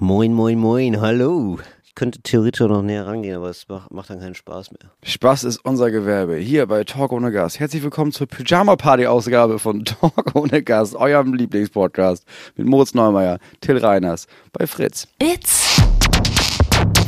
Moin, 0.00 0.32
moin, 0.32 0.56
moin, 0.56 1.00
hallo. 1.00 1.58
Ich 1.84 1.96
könnte 1.96 2.20
theoretisch 2.22 2.60
noch 2.60 2.82
näher 2.82 3.08
rangehen, 3.08 3.34
aber 3.34 3.50
es 3.50 3.66
macht, 3.66 3.90
macht 3.90 4.10
dann 4.10 4.20
keinen 4.20 4.36
Spaß 4.36 4.70
mehr. 4.70 4.92
Spaß 5.02 5.42
ist 5.42 5.64
unser 5.64 5.90
Gewerbe. 5.90 6.36
Hier 6.36 6.66
bei 6.66 6.84
Talk 6.84 7.10
ohne 7.10 7.32
Gast. 7.32 7.58
Herzlich 7.58 7.82
willkommen 7.82 8.12
zur 8.12 8.28
Pyjama-Party-Ausgabe 8.28 9.58
von 9.58 9.84
Talk 9.84 10.36
ohne 10.36 10.62
Gast, 10.62 10.94
eurem 10.94 11.34
Lieblingspodcast 11.34 12.24
mit 12.54 12.68
Moritz 12.68 12.94
Neumeier, 12.94 13.40
Till 13.60 13.78
Reiners 13.78 14.28
bei 14.52 14.68
Fritz. 14.68 15.08
It's 15.20 15.82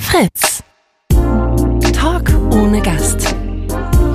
Fritz. 0.01 0.65
Talk 1.93 2.29
ohne 2.53 2.83
Gast. 2.83 3.37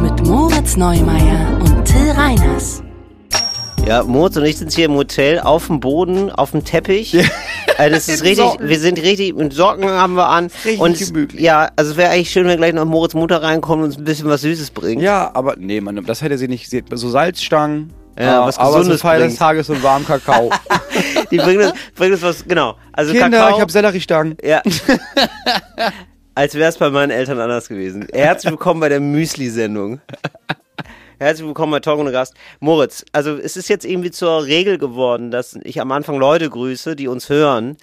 Mit 0.02 0.28
Moritz 0.28 0.76
Neumeier 0.76 1.62
und 1.62 1.86
Till 1.86 2.12
Reiners. 2.12 2.84
Ja, 3.88 4.04
Moritz 4.04 4.36
und 4.36 4.44
ich 4.44 4.58
sind 4.58 4.74
hier 4.74 4.88
im 4.88 4.96
Hotel 4.96 5.40
auf 5.40 5.68
dem 5.68 5.80
Boden, 5.80 6.30
auf 6.30 6.52
dem 6.52 6.66
Teppich. 6.66 7.16
Also 7.78 7.96
das 7.96 8.08
ist 8.08 8.24
richtig, 8.24 8.46
Socken. 8.46 8.70
wir 8.70 8.80
sind 8.80 9.02
richtig, 9.02 9.36
mit 9.36 9.54
Socken 9.54 9.90
haben 9.90 10.16
wir 10.16 10.28
an. 10.28 10.50
Richtig 10.64 10.80
und 10.80 10.98
gemütlich. 10.98 11.42
Ja, 11.42 11.70
also 11.76 11.92
es 11.92 11.98
wäre 11.98 12.12
eigentlich 12.12 12.32
schön, 12.32 12.48
wenn 12.48 12.58
gleich 12.58 12.74
noch 12.74 12.86
Moritz 12.86 13.14
Mutter 13.14 13.42
reinkommt 13.42 13.80
und 13.80 13.86
uns 13.90 13.98
ein 13.98 14.04
bisschen 14.04 14.30
was 14.30 14.42
Süßes 14.42 14.72
bringt. 14.72 15.02
Ja, 15.02 15.32
aber 15.34 15.56
nee, 15.58 15.82
man, 15.82 16.04
das 16.06 16.22
hätte 16.22 16.38
sie 16.38 16.48
nicht. 16.48 16.70
Sie 16.70 16.78
hat 16.78 16.86
so 16.92 17.10
Salzstangen. 17.10 17.94
Ja, 18.18 18.44
äh, 18.44 18.48
was 18.48 18.58
aber 18.58 18.78
Gesundes 18.78 19.02
Feier 19.02 19.20
des. 19.20 19.36
Tages 19.36 19.70
und 19.70 19.84
warmen 19.84 20.06
Kakao. 20.06 20.50
Die 21.32 21.38
bringen 21.38 21.66
uns, 21.66 21.74
bringen 21.96 22.14
uns 22.14 22.22
was, 22.22 22.46
genau. 22.46 22.76
Also 22.94 23.12
Kinder, 23.12 23.38
Kakao. 23.40 23.56
ich 23.56 23.62
habe 23.62 23.72
Selleriestangen. 23.72 24.38
Ja. 24.42 24.62
Als 26.36 26.54
wäre 26.56 26.70
es 26.70 26.78
bei 26.78 26.90
meinen 26.90 27.12
Eltern 27.12 27.40
anders 27.40 27.68
gewesen. 27.68 28.08
Herzlich 28.12 28.52
willkommen 28.52 28.80
bei 28.80 28.90
der 28.90 29.00
Müsli-Sendung. 29.00 30.00
Herzlich 31.18 31.48
willkommen 31.48 31.72
bei 31.72 31.80
Talk 31.80 31.98
ohne 32.00 32.12
Gast. 32.12 32.34
Moritz, 32.60 33.06
also 33.14 33.38
es 33.38 33.56
ist 33.56 33.70
jetzt 33.70 33.86
irgendwie 33.86 34.12
zur 34.12 34.46
Regel 34.46 34.78
geworden, 34.78 35.32
dass 35.32 35.58
ich 35.64 35.80
am 35.80 35.92
Anfang 35.94 36.18
Leute 36.18 36.50
grüße, 36.50 36.98
die 36.98 37.08
uns 37.08 37.30
hören. 37.30 37.78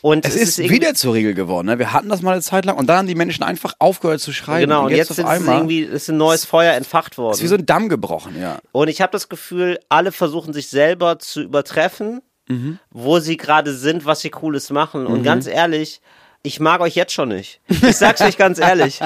Und 0.00 0.24
Es 0.24 0.34
ist 0.34 0.58
irgendwie- 0.58 0.76
wieder 0.76 0.94
zur 0.94 1.12
Regel 1.12 1.34
geworden. 1.34 1.66
Ne? 1.66 1.78
Wir 1.78 1.92
hatten 1.92 2.08
das 2.08 2.22
mal 2.22 2.32
eine 2.32 2.40
Zeit 2.40 2.64
lang 2.64 2.78
und 2.78 2.86
dann 2.86 2.96
haben 2.98 3.06
die 3.06 3.14
Menschen 3.14 3.42
einfach 3.42 3.74
aufgehört 3.78 4.20
zu 4.20 4.32
schreiben. 4.32 4.62
Genau, 4.70 4.86
und 4.86 4.90
jetzt, 4.92 5.10
auf 5.10 5.18
ist 5.18 5.24
es 5.24 5.30
einmal 5.30 5.56
irgendwie 5.58 5.80
ist 5.80 6.08
ein 6.08 6.16
neues 6.16 6.46
Feuer 6.46 6.72
entfacht 6.72 7.18
worden. 7.18 7.34
ist 7.34 7.42
wie 7.42 7.46
so 7.48 7.56
ein 7.56 7.66
Damm 7.66 7.90
gebrochen, 7.90 8.40
ja. 8.40 8.58
Und 8.72 8.88
ich 8.88 9.02
habe 9.02 9.12
das 9.12 9.28
Gefühl, 9.28 9.78
alle 9.90 10.10
versuchen 10.10 10.54
sich 10.54 10.68
selber 10.68 11.18
zu 11.18 11.42
übertreffen, 11.42 12.22
Mhm. 12.48 12.78
wo 12.90 13.18
sie 13.18 13.36
gerade 13.36 13.74
sind, 13.74 14.06
was 14.06 14.20
sie 14.20 14.30
Cooles 14.30 14.70
machen. 14.70 15.06
Und 15.06 15.22
ganz 15.22 15.46
ehrlich, 15.46 16.00
ich 16.48 16.60
mag 16.60 16.80
euch 16.80 16.94
jetzt 16.94 17.12
schon 17.12 17.28
nicht. 17.28 17.60
Ich 17.68 17.96
sag's 17.96 18.20
euch 18.22 18.36
ganz 18.38 18.58
ehrlich. 18.58 19.00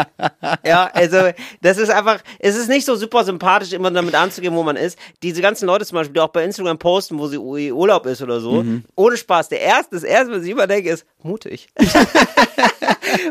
Ja, 0.64 0.88
also 0.94 1.18
das 1.60 1.76
ist 1.78 1.90
einfach, 1.90 2.20
es 2.38 2.56
ist 2.56 2.68
nicht 2.68 2.86
so 2.86 2.94
super 2.94 3.24
sympathisch, 3.24 3.72
immer 3.72 3.90
damit 3.90 4.14
anzugehen, 4.14 4.54
wo 4.54 4.62
man 4.62 4.76
ist. 4.76 4.96
Diese 5.22 5.42
ganzen 5.42 5.66
Leute 5.66 5.84
zum 5.84 5.96
Beispiel, 5.96 6.14
die 6.14 6.20
auch 6.20 6.28
bei 6.28 6.44
Instagram 6.44 6.78
posten, 6.78 7.18
wo 7.18 7.26
sie 7.26 7.38
Urlaub 7.38 8.06
ist 8.06 8.22
oder 8.22 8.40
so, 8.40 8.62
Mhm. 8.62 8.84
ohne 8.94 9.16
Spaß. 9.16 9.48
Der 9.48 9.60
erste, 9.60 9.96
das 9.96 10.04
erste, 10.04 10.32
was 10.32 10.44
ich 10.44 10.50
immer 10.50 10.66
denke, 10.66 10.90
ist 10.90 11.04
mutig. 11.22 11.68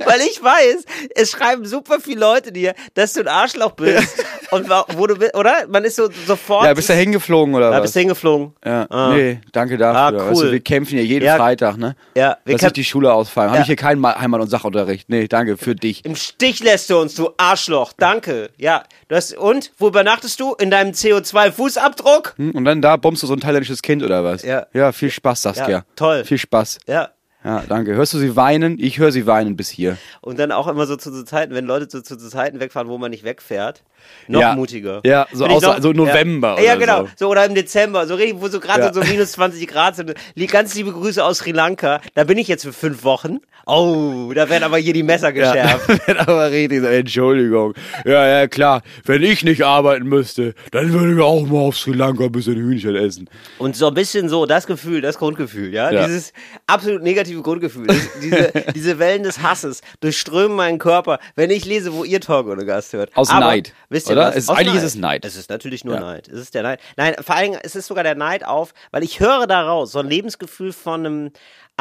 Weil 0.05 0.19
ich 0.21 0.41
weiß, 0.43 0.85
es 1.15 1.31
schreiben 1.31 1.65
super 1.65 1.99
viele 1.99 2.19
Leute 2.19 2.51
dir, 2.51 2.73
dass 2.93 3.13
du 3.13 3.21
ein 3.21 3.27
Arschloch 3.27 3.71
bist. 3.71 4.23
Und 4.51 4.69
wo 4.69 5.07
du 5.07 5.15
bist, 5.15 5.33
oder? 5.35 5.65
Man 5.69 5.85
ist 5.85 5.95
so 5.95 6.09
sofort. 6.27 6.65
Ja, 6.65 6.73
bist 6.73 6.89
du 6.89 6.93
hingeflogen 6.93 7.55
oder 7.55 7.69
da 7.71 7.77
was? 7.77 7.83
bist 7.83 7.95
du 7.95 7.99
hingeflogen. 8.01 8.53
Ja, 8.65 8.85
Ah. 8.89 9.13
nee, 9.13 9.39
danke 9.53 9.77
dafür. 9.77 10.19
Ah, 10.21 10.29
Weißt 10.29 10.41
du, 10.41 10.45
cool. 10.45 10.51
wir 10.51 10.59
kämpfen 10.59 10.97
ja 10.97 11.03
jeden 11.03 11.25
Ja. 11.25 11.37
Freitag, 11.37 11.77
ne? 11.77 11.95
Ja, 12.15 12.37
wir 12.43 12.55
Lass 12.55 12.63
ich 12.63 12.73
die 12.73 12.83
Schule 12.83 13.13
ausfallen. 13.13 13.49
Habe 13.51 13.57
Ja. 13.59 13.61
ich 13.61 13.67
hier 13.67 13.75
keinen 13.77 14.00
Ma- 14.01 14.19
Heimat- 14.19 14.41
und 14.41 14.49
Sachunterricht. 14.49 15.09
Nee, 15.09 15.27
danke, 15.27 15.57
für 15.57 15.75
dich. 15.75 16.03
Im 16.05 16.15
Stich 16.15 16.61
lässt 16.63 16.89
du 16.89 16.99
uns, 16.99 17.15
du 17.15 17.29
Arschloch. 17.37 17.93
Danke. 17.93 18.49
Ja. 18.57 18.83
Du 19.07 19.15
hast, 19.15 19.35
und? 19.37 19.71
Wo 19.77 19.87
übernachtest 19.87 20.39
du? 20.39 20.53
In 20.55 20.69
deinem 20.71 20.91
CO2-Fußabdruck? 20.91 22.33
Hm? 22.37 22.51
Und 22.51 22.65
dann 22.65 22.81
da 22.81 22.97
bombst 22.97 23.23
du 23.23 23.27
so 23.27 23.33
ein 23.33 23.39
thailändisches 23.39 23.81
Kind 23.81 24.03
oder 24.03 24.23
was? 24.23 24.43
Ja. 24.43 24.67
Ja, 24.73 24.91
viel 24.91 25.11
Spaß, 25.11 25.41
Saskia. 25.43 25.69
Ja, 25.69 25.85
toll. 25.95 26.25
Viel 26.25 26.37
Spaß. 26.37 26.79
Ja. 26.87 27.09
Ja, 27.43 27.63
danke. 27.67 27.95
Hörst 27.95 28.13
du 28.13 28.19
sie 28.19 28.35
weinen? 28.35 28.77
Ich 28.79 28.99
höre 28.99 29.11
sie 29.11 29.25
weinen 29.25 29.55
bis 29.55 29.69
hier. 29.69 29.97
Und 30.21 30.37
dann 30.37 30.51
auch 30.51 30.67
immer 30.67 30.85
so 30.85 30.95
zu, 30.95 31.11
zu 31.11 31.25
Zeiten, 31.25 31.55
wenn 31.55 31.65
Leute 31.65 31.87
zu, 31.87 32.03
zu, 32.03 32.15
Zeiten 32.17 32.59
wegfahren, 32.59 32.87
wo 32.87 32.99
man 32.99 33.09
nicht 33.09 33.23
wegfährt. 33.23 33.81
Noch 34.27 34.41
Ja. 34.41 34.55
mutiger. 34.55 35.01
Ja, 35.05 35.27
so 35.33 35.45
außer- 35.45 35.81
so 35.81 35.91
November 35.91 36.57
Ja, 36.59 36.73
ja 36.73 36.75
genau. 36.75 37.03
so. 37.03 37.09
So. 37.17 37.29
oder 37.29 37.45
im 37.45 37.55
Dezember. 37.55 38.05
So 38.05 38.15
richtig, 38.15 38.39
wo 38.41 38.47
so 38.47 38.59
gerade 38.59 38.81
Ja. 38.83 38.93
so 38.93 39.01
minus 39.01 39.31
20 39.33 39.67
Grad 39.67 39.95
sind. 39.95 40.13
Ganz 40.51 40.75
liebe 40.75 40.91
Grüße 40.91 41.23
aus 41.23 41.39
Sri 41.39 41.51
Lanka. 41.51 41.99
Da 42.13 42.23
bin 42.25 42.37
ich 42.37 42.47
jetzt 42.47 42.63
für 42.63 42.73
fünf 42.73 43.03
Wochen. 43.03 43.39
Oh, 43.67 44.31
da 44.33 44.49
werden 44.49 44.63
aber 44.63 44.77
hier 44.77 44.93
die 44.93 45.03
Messer 45.03 45.31
geschärft. 45.33 45.87
Ja, 46.07 46.19
aber 46.19 46.49
richtig 46.51 46.83
Entschuldigung. 46.83 47.73
Ja, 48.05 48.27
ja, 48.27 48.47
klar. 48.47 48.81
Wenn 49.05 49.21
ich 49.23 49.43
nicht 49.43 49.63
arbeiten 49.63 50.07
müsste, 50.07 50.55
dann 50.71 50.91
würde 50.93 51.13
ich 51.13 51.19
auch 51.21 51.45
mal 51.47 51.59
auf 51.59 51.77
Sri 51.77 51.93
Lanka 51.93 52.23
ein 52.25 52.31
bisschen 52.31 52.55
Hühnchen 52.55 52.95
essen. 52.95 53.29
Und 53.59 53.75
so 53.75 53.87
ein 53.87 53.93
bisschen 53.93 54.29
so, 54.29 54.45
das 54.47 54.65
Gefühl, 54.65 55.01
das 55.01 55.17
Grundgefühl, 55.19 55.71
ja, 55.73 55.91
Ja. 55.91 56.05
dieses 56.05 56.33
absolut 56.67 57.03
negative 57.03 57.30
Grundgefühl, 57.41 57.87
das, 57.87 57.97
diese, 58.21 58.51
diese 58.75 58.99
Wellen 58.99 59.23
des 59.23 59.41
Hasses 59.41 59.81
durchströmen 60.01 60.55
meinen 60.57 60.79
Körper, 60.79 61.19
wenn 61.35 61.49
ich 61.49 61.65
lese, 61.65 61.93
wo 61.93 62.03
ihr 62.03 62.19
Talk 62.21 62.47
ohne 62.47 62.65
Gast 62.65 62.93
hört. 62.93 63.15
Aus 63.15 63.29
Aber, 63.29 63.39
Neid, 63.41 63.73
Wisst 63.89 64.07
ihr 64.09 64.13
oder? 64.13 64.27
was? 64.27 64.35
Es- 64.35 64.49
Aus 64.49 64.57
eigentlich 64.57 64.75
ist 64.75 64.83
es 64.83 64.95
Neid. 64.95 65.25
Es 65.25 65.35
ist 65.35 65.49
natürlich 65.49 65.85
nur 65.85 65.95
Ja. 65.95 66.01
Neid. 66.01 66.27
Es 66.27 66.39
ist 66.39 66.53
der 66.53 66.63
Neid. 66.63 66.79
Nein, 66.97 67.15
vor 67.21 67.35
allem, 67.35 67.55
es 67.63 67.75
ist 67.75 67.87
sogar 67.87 68.03
der 68.03 68.15
Neid 68.15 68.45
auf, 68.45 68.73
weil 68.91 69.03
ich 69.03 69.19
höre 69.19 69.47
daraus 69.47 69.91
so 69.93 69.99
ein 69.99 70.07
Lebensgefühl 70.07 70.73
von 70.73 71.05
einem 71.05 71.31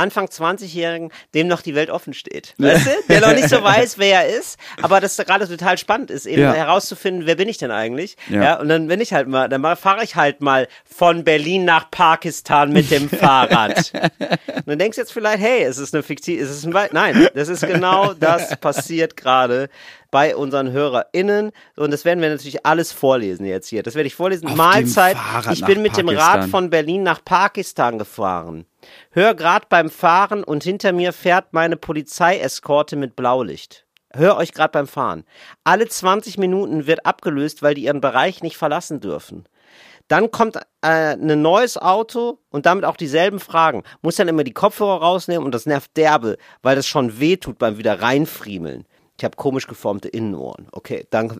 Anfang 0.00 0.27
20-Jährigen, 0.27 1.11
dem 1.34 1.47
noch 1.47 1.62
die 1.62 1.75
Welt 1.75 1.91
offen 1.91 2.15
steht. 2.15 2.55
Weißt 2.59 2.87
du? 2.87 2.91
Der 3.09 3.21
noch 3.21 3.34
nicht 3.34 3.49
so 3.49 3.62
weiß, 3.62 3.99
wer 3.99 4.25
er 4.25 4.38
ist, 4.38 4.59
aber 4.83 5.00
das 5.00 5.16
gerade 5.16 5.47
total 5.49 5.78
spannend 5.78 6.11
ist, 6.11 6.27
eben 6.27 6.43
Ja. 6.43 6.53
herauszufinden, 6.55 7.27
wer 7.27 7.37
bin 7.37 7.49
ich 7.49 7.59
denn 7.59 7.71
eigentlich? 7.71 8.16
Ja. 8.28 8.43
ja 8.43 8.60
und 8.60 8.69
dann 8.69 8.89
bin 8.89 9.00
ich 9.00 9.12
halt 9.12 9.28
mal, 9.28 9.49
dann 9.49 9.62
fahre 9.77 10.03
ich 10.05 10.16
halt 10.16 10.41
mal 10.41 10.66
von 10.84 11.25
Berlin 11.25 11.65
nach 11.65 11.91
Pakistan 11.91 12.72
mit 12.72 12.91
dem 12.91 13.09
Fahrrad. 13.21 13.93
Und 13.94 14.66
dann 14.66 14.78
denkst 14.78 14.97
du 14.97 15.03
jetzt 15.03 15.12
vielleicht, 15.12 15.39
hey, 15.41 15.62
es 15.62 15.78
ist 15.78 15.94
eine 15.94 16.03
fiktive, 16.03 16.43
es 16.43 16.50
ist 16.50 16.65
ein 16.65 16.75
Wald. 16.75 16.93
Nein, 16.93 17.28
das 17.34 17.49
ist 17.49 17.66
genau 17.66 18.15
das 18.15 18.56
passiert 18.60 19.16
gerade 19.16 19.69
bei 20.10 20.34
unseren 20.34 20.72
HörerInnen. 20.72 21.53
Und 21.77 21.91
das 21.93 22.05
werden 22.05 22.21
wir 22.21 22.31
natürlich 22.31 22.66
alles 22.66 22.93
vorlesen 22.93 23.47
jetzt 23.47 23.69
hier. 23.69 23.83
Das 23.83 23.94
werde 23.94 24.06
ich 24.06 24.15
vorlesen. 24.15 24.49
Auf 24.49 24.56
Mahlzeit. 24.56 25.16
Ich 25.53 25.65
bin 25.65 25.83
mit 25.83 25.97
dem 25.97 26.09
Rad 26.09 26.19
Pakistan. 26.19 26.50
von 26.50 26.71
Berlin 26.71 27.03
nach 27.03 27.25
Pakistan 27.25 27.99
gefahren. 27.99 28.65
Hör 29.11 29.34
grad 29.34 29.69
beim 29.69 29.91
Fahren 29.91 30.45
und 30.45 30.65
hinter 30.65 30.93
mir 30.93 31.12
fährt 31.12 31.53
meine 31.53 31.77
Polizeieskorte 31.77 32.97
mit 32.97 33.17
Blaulicht. 33.17 33.87
Hör 34.12 34.37
euch 34.37 34.53
grad 34.53 34.73
beim 34.73 34.89
Fahren. 34.89 35.25
Alle 35.62 35.87
20 35.87 36.37
Minuten 36.39 36.87
wird 36.87 37.06
abgelöst, 37.06 37.62
weil 37.62 37.75
die 37.75 37.84
ihren 37.84 38.01
Bereich 38.01 38.43
nicht 38.43 38.56
verlassen 38.56 39.01
dürfen. 39.01 39.47
Dann 40.09 40.33
kommt 40.33 40.56
äh, 40.56 41.15
ein 41.15 41.41
neues 41.41 41.78
Auto 41.78 42.41
und 42.51 42.67
damit 42.67 42.84
auch 42.84 42.97
dieselben 42.97 43.39
Fragen. 43.39 43.84
Muss 44.03 44.17
dann 44.17 44.27
immer 44.27 44.43
die 44.43 44.53
Kopfhörer 44.53 45.01
rausnehmen 45.01 45.45
und 45.45 45.55
das 45.55 45.67
nervt 45.67 45.97
derbe, 45.97 46.37
weil 46.62 46.75
das 46.75 46.89
schon 46.89 47.21
weh 47.21 47.37
tut 47.37 47.59
beim 47.59 47.78
wieder 47.78 48.03
reinfriemeln. 48.03 48.87
Ich 49.21 49.25
habe 49.27 49.37
komisch 49.37 49.67
geformte 49.67 50.09
Innenohren. 50.09 50.67
Okay, 50.73 51.07
danke, 51.11 51.37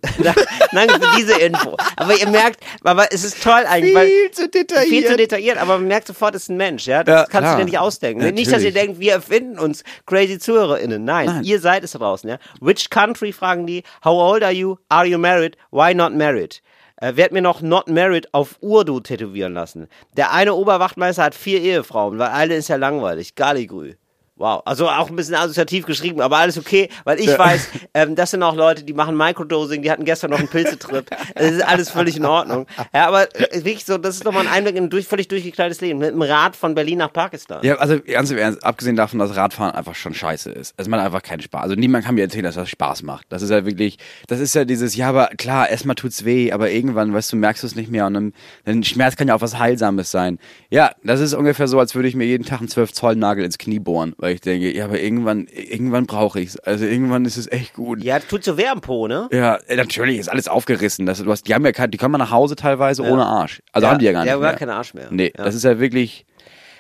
danke, 0.73 0.95
für 1.01 1.17
diese 1.17 1.41
Info. 1.41 1.79
Aber 1.97 2.15
ihr 2.15 2.29
merkt, 2.29 2.61
aber 2.85 3.11
es 3.11 3.25
ist 3.25 3.43
toll 3.43 3.65
eigentlich, 3.67 3.95
weil 3.95 4.07
Viel 4.07 4.31
zu 4.33 4.49
detailliert. 4.51 4.89
viel 4.91 5.07
zu 5.07 5.17
detailliert, 5.17 5.57
aber 5.57 5.79
man 5.79 5.89
merkt 5.89 6.07
sofort, 6.07 6.35
es 6.35 6.43
ist 6.43 6.49
ein 6.51 6.59
Mensch, 6.59 6.87
ja. 6.87 7.03
Das 7.03 7.15
Ja, 7.15 7.21
kannst 7.23 7.31
klar. 7.39 7.53
du 7.55 7.59
dir 7.61 7.65
nicht 7.65 7.79
ausdenken. 7.79 8.23
Ja, 8.23 8.33
nicht, 8.33 8.53
dass 8.53 8.61
ihr 8.63 8.69
natürlich. 8.69 8.75
denkt, 8.97 9.01
wir 9.01 9.13
erfinden 9.13 9.59
uns 9.59 9.83
crazy 10.05 10.39
ZuhörerInnen. 10.39 11.03
Nein, 11.03 11.27
Nein. 11.27 11.45
ihr 11.45 11.59
seid 11.59 11.83
es 11.83 11.93
draußen, 11.93 12.29
ja. 12.29 12.37
Which 12.61 12.91
country 12.91 13.33
fragen 13.33 13.67
die? 13.67 13.83
How 14.05 14.13
old 14.35 14.43
are 14.43 14.53
you? 14.53 14.77
Are 14.91 15.07
you 15.07 15.17
married? 15.17 15.57
Why 15.71 15.95
not 15.95 16.13
married? 16.15 16.61
Äh, 16.97 17.17
werd 17.17 17.33
mir 17.33 17.41
noch 17.41 17.63
not 17.63 17.89
married 17.89 18.29
auf 18.35 18.57
Urdu 18.61 19.01
tätowieren 19.01 19.55
lassen. 19.55 19.89
Der 20.19 20.33
eine 20.35 20.53
Oberwachtmeister 20.53 21.23
hat 21.23 21.35
vier 21.35 21.63
Ehefrauen, 21.63 22.19
weil 22.19 22.29
eine 22.29 22.57
ist 22.57 22.69
ja 22.69 22.77
langweilig. 22.77 23.37
Galigrü. 23.37 23.95
Wow, 24.41 24.63
also 24.65 24.89
auch 24.89 25.11
ein 25.11 25.17
bisschen 25.17 25.35
assoziativ 25.35 25.85
geschrieben, 25.85 26.23
aber 26.23 26.39
alles 26.39 26.57
okay, 26.57 26.89
weil 27.05 27.21
ich 27.21 27.29
weiß, 27.29 27.69
ähm, 27.93 28.15
das 28.15 28.31
sind 28.31 28.43
auch 28.43 28.55
Leute, 28.55 28.85
die 28.85 28.95
machen 28.95 29.15
Microdosing, 29.15 29.83
die 29.83 29.91
hatten 29.91 30.07
gestern 30.07 30.31
noch 30.31 30.39
einen 30.39 30.49
Pilzetrip. 30.49 31.11
Es 31.35 31.57
ist 31.57 31.63
alles 31.63 31.91
völlig 31.91 32.17
in 32.17 32.25
Ordnung. 32.25 32.67
Ja, 32.95 33.07
aber 33.07 33.25
äh, 33.35 33.57
wirklich 33.57 33.85
so, 33.85 33.99
das 33.99 34.15
ist 34.15 34.25
nochmal 34.25 34.47
ein 34.47 34.53
Einblick 34.53 34.77
in 34.77 34.85
ein 34.85 34.91
durch, 34.91 35.07
völlig 35.07 35.29
durchgeknalltes 35.29 35.83
Leben. 35.83 35.99
Mit 35.99 36.13
dem 36.13 36.23
Rad 36.23 36.57
von 36.57 36.75
Berlin 36.75 36.99
nach 36.99 37.13
Pakistan. 37.13 37.63
Ja, 37.63 37.75
also 37.75 38.01
ganz 38.01 38.31
im 38.31 38.39
Ernst, 38.39 38.65
abgesehen 38.65 38.97
davon, 38.97 39.19
dass 39.19 39.37
Radfahren 39.37 39.75
einfach 39.75 39.95
schon 39.95 40.15
scheiße 40.15 40.51
ist. 40.53 40.73
Es 40.79 40.89
macht 40.89 41.03
einfach 41.03 41.21
keinen 41.21 41.43
Spaß. 41.43 41.61
Also 41.61 41.75
niemand 41.75 42.07
kann 42.07 42.15
mir 42.15 42.23
erzählen, 42.23 42.45
dass 42.45 42.55
das 42.55 42.71
Spaß 42.71 43.03
macht. 43.03 43.27
Das 43.29 43.43
ist 43.43 43.51
ja 43.51 43.67
wirklich, 43.67 43.99
das 44.27 44.41
ist 44.41 44.55
ja 44.55 44.65
dieses, 44.65 44.97
ja, 44.97 45.11
aber 45.11 45.27
klar, 45.37 45.69
erstmal 45.69 45.97
tut's 45.97 46.25
weh, 46.25 46.51
aber 46.51 46.71
irgendwann, 46.71 47.13
weißt 47.13 47.31
du, 47.31 47.37
merkst 47.37 47.63
du 47.63 47.67
es 47.67 47.77
nicht 47.77 47.91
mehr 47.91 48.07
und 48.07 48.15
dann, 48.15 48.33
dann 48.65 48.85
Schmerz 48.85 49.17
kann 49.17 49.29
ja 49.29 49.35
auch 49.35 49.43
was 49.43 49.59
Heilsames 49.59 50.11
sein. 50.11 50.39
Ja, 50.71 50.93
das 51.05 51.21
ist 51.21 51.35
ungefähr 51.35 51.69
so, 51.69 51.79
als 51.79 51.95
würde 51.95 52.09
ich 52.09 52.17
mir 52.17 52.25
jeden 52.25 52.47
Tag 52.47 52.61
einen 52.61 52.69
12 52.69 52.95
Zoll 52.95 53.17
Nagel 53.17 53.45
ins 53.45 53.59
Knie 53.59 53.81
bohren, 53.81 54.15
weil 54.17 54.30
ich 54.31 54.41
denke, 54.41 54.75
ja, 54.75 54.85
aber 54.85 55.01
irgendwann, 55.01 55.47
irgendwann 55.47 56.07
brauche 56.07 56.41
ich's. 56.41 56.59
Also 56.59 56.85
irgendwann 56.85 57.25
ist 57.25 57.37
es 57.37 57.51
echt 57.51 57.75
gut. 57.75 58.03
Ja, 58.03 58.19
tut 58.19 58.45
so 58.45 58.57
weh 58.57 58.67
am 58.67 58.81
Po, 58.81 59.09
ne? 59.09 59.29
Ja, 59.33 59.57
äh, 59.67 59.77
natürlich 59.77 60.19
ist 60.19 60.29
alles 60.29 60.49
aufgerissen. 60.49 61.07
Das, 61.07 61.23
du 61.23 61.31
hast, 61.31 61.47
die 61.49 61.55
haben 61.55 61.65
ja 61.65 61.73
kein, 61.73 61.91
die 61.91 61.99
kommen 61.99 62.19
nach 62.19 62.31
Hause 62.31 62.57
teilweise 62.57 63.03
ohne 63.03 63.27
Arsch. 63.27 63.63
Also 63.73 63.89
haben 63.89 63.99
die 63.99 64.07
ja 64.07 64.13
gar 64.13 64.21
nicht. 64.21 64.29
Ja, 64.29 64.39
gar 64.39 64.51
mehr. 64.51 64.59
keinen 64.59 64.71
Arsch 64.71 64.95
mehr. 64.95 65.09
Nee, 65.11 65.33
ja. 65.37 65.45
das 65.45 65.55
ist 65.55 65.65
ja 65.65 65.79
wirklich. 65.79 66.27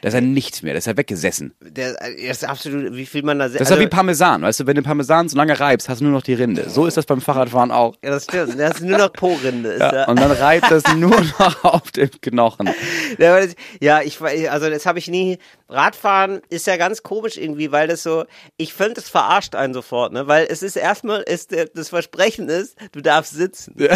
Da 0.02 0.08
ist 0.08 0.14
ja 0.14 0.20
nichts 0.20 0.62
mehr, 0.62 0.72
da 0.72 0.78
ist 0.78 0.86
ja 0.86 0.96
weggesessen. 0.96 1.52
Der, 1.60 1.92
der 1.94 2.30
ist 2.30 2.44
absolut, 2.44 2.94
wie 2.94 3.04
viel 3.06 3.22
man 3.22 3.38
da 3.38 3.48
Das 3.48 3.60
ist 3.60 3.70
ja 3.70 3.78
wie 3.78 3.86
Parmesan, 3.86 4.42
weißt 4.42 4.60
du, 4.60 4.66
wenn 4.66 4.76
du 4.76 4.82
Parmesan 4.82 5.28
so 5.28 5.36
lange 5.36 5.58
reibst, 5.60 5.88
hast 5.88 6.00
du 6.00 6.04
nur 6.04 6.12
noch 6.14 6.22
die 6.22 6.34
Rinde. 6.34 6.70
So 6.70 6.86
ist 6.86 6.96
das 6.96 7.04
beim 7.06 7.20
Fahrradfahren 7.20 7.70
auch. 7.70 7.94
Ja, 8.02 8.10
das 8.10 8.24
stimmt. 8.24 8.58
Das 8.58 8.76
ist 8.76 8.82
nur 8.82 8.96
noch 8.98 9.12
Po-Rinde. 9.12 9.76
Ja, 9.78 9.92
da. 9.92 10.04
und 10.06 10.18
dann 10.18 10.30
reibt 10.32 10.70
das 10.70 10.82
nur 10.96 11.20
noch 11.20 11.64
auf 11.64 11.90
dem 11.92 12.10
Knochen. 12.22 12.70
Ja, 13.18 13.38
das- 13.40 13.54
Ja, 13.80 14.00
ich 14.02 14.20
also 14.50 14.70
das 14.70 14.86
habe 14.86 14.98
ich 14.98 15.08
nie. 15.08 15.38
Radfahren 15.68 16.40
ist 16.48 16.66
ja 16.66 16.76
ganz 16.76 17.02
komisch 17.02 17.36
irgendwie, 17.36 17.70
weil 17.70 17.86
das 17.88 18.02
so, 18.02 18.24
ich 18.56 18.72
finde, 18.74 19.00
es 19.00 19.08
verarscht 19.08 19.54
einen 19.54 19.74
sofort, 19.74 20.12
ne? 20.12 20.26
Weil 20.26 20.46
es 20.50 20.62
ist 20.62 20.76
erstmal, 20.76 21.20
ist 21.22 21.54
das 21.74 21.88
Versprechen 21.90 22.48
ist, 22.48 22.76
du 22.92 23.00
darfst 23.00 23.34
sitzen. 23.34 23.74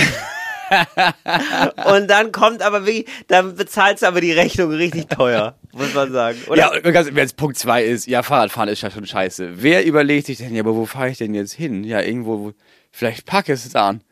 Und 1.94 2.08
dann 2.08 2.32
kommt 2.32 2.62
aber 2.62 2.86
wirklich, 2.86 3.06
dann 3.28 3.54
bezahlst 3.56 4.02
du 4.02 4.06
aber 4.06 4.20
die 4.20 4.32
Rechnung 4.32 4.70
richtig 4.72 5.08
teuer, 5.08 5.56
muss 5.72 5.94
man 5.94 6.12
sagen. 6.12 6.38
Oder? 6.48 6.58
Ja, 6.58 6.72
wenn 6.82 7.16
jetzt 7.16 7.36
Punkt 7.36 7.58
zwei 7.58 7.84
ist, 7.84 8.06
ja, 8.06 8.22
Fahrradfahren 8.22 8.68
ist 8.68 8.82
ja 8.82 8.90
schon 8.90 9.06
scheiße. 9.06 9.62
Wer 9.62 9.84
überlegt 9.84 10.26
sich 10.26 10.38
denn, 10.38 10.54
ja, 10.54 10.62
aber 10.62 10.74
wo 10.74 10.86
fahre 10.86 11.10
ich 11.10 11.18
denn 11.18 11.34
jetzt 11.34 11.52
hin? 11.52 11.84
Ja, 11.84 12.00
irgendwo, 12.00 12.40
wo, 12.40 12.52
vielleicht 12.90 13.26
Pakistan. 13.26 14.02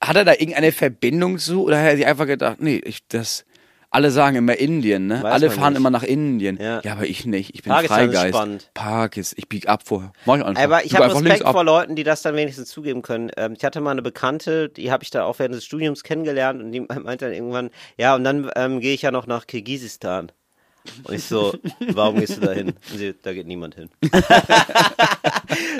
Hat 0.00 0.16
er 0.16 0.24
da 0.24 0.32
irgendeine 0.32 0.72
Verbindung 0.72 1.38
zu 1.38 1.64
oder 1.64 1.78
hat 1.78 1.86
er 1.86 1.96
sich 1.96 2.06
einfach 2.06 2.26
gedacht, 2.26 2.60
nee, 2.60 2.80
ich, 2.84 3.06
das, 3.08 3.44
alle 3.90 4.10
sagen 4.12 4.36
immer 4.36 4.56
Indien, 4.56 5.08
ne? 5.08 5.22
Weiß 5.22 5.32
alle 5.32 5.50
fahren 5.50 5.72
nicht. 5.72 5.80
immer 5.80 5.90
nach 5.90 6.04
Indien. 6.04 6.58
Ja. 6.60 6.80
Ja. 6.82 6.92
aber 6.92 7.06
ich 7.06 7.26
nicht. 7.26 7.54
Ich 7.54 7.62
bin 7.62 7.72
Pakistan 7.72 8.08
ist 8.08 8.14
Freigeist. 8.14 8.36
spannend. 8.36 8.70
Pakistan, 8.74 9.36
ich 9.38 9.48
bieg 9.48 9.68
ab 9.68 9.82
vorher. 9.84 10.12
Mach 10.26 10.36
ich 10.36 10.44
einfach. 10.44 10.62
Aber 10.62 10.84
ich 10.84 10.94
habe 10.94 11.12
Respekt 11.12 11.42
vor 11.42 11.64
Leuten, 11.64 11.96
die 11.96 12.04
das 12.04 12.22
dann 12.22 12.36
wenigstens 12.36 12.68
zugeben 12.68 13.02
können. 13.02 13.30
Ähm, 13.36 13.54
ich 13.56 13.64
hatte 13.64 13.80
mal 13.80 13.90
eine 13.90 14.02
Bekannte, 14.02 14.68
die 14.68 14.92
habe 14.92 15.02
ich 15.02 15.10
da 15.10 15.24
auch 15.24 15.38
während 15.40 15.56
des 15.56 15.64
Studiums 15.64 16.04
kennengelernt 16.04 16.62
und 16.62 16.70
die 16.70 16.80
meinte 17.02 17.24
dann 17.26 17.34
irgendwann, 17.34 17.70
ja, 17.98 18.14
und 18.14 18.24
dann 18.24 18.50
ähm, 18.54 18.80
gehe 18.80 18.94
ich 18.94 19.02
ja 19.02 19.10
noch 19.10 19.26
nach 19.26 19.46
Kirgisistan. 19.46 20.30
Und 21.04 21.14
ich 21.14 21.24
so, 21.24 21.54
warum 21.92 22.18
gehst 22.20 22.36
du 22.36 22.40
da 22.40 22.52
hin? 22.52 22.68
Und 22.68 22.98
sie, 22.98 23.14
da 23.20 23.32
geht 23.32 23.46
niemand 23.46 23.74
hin. 23.74 23.90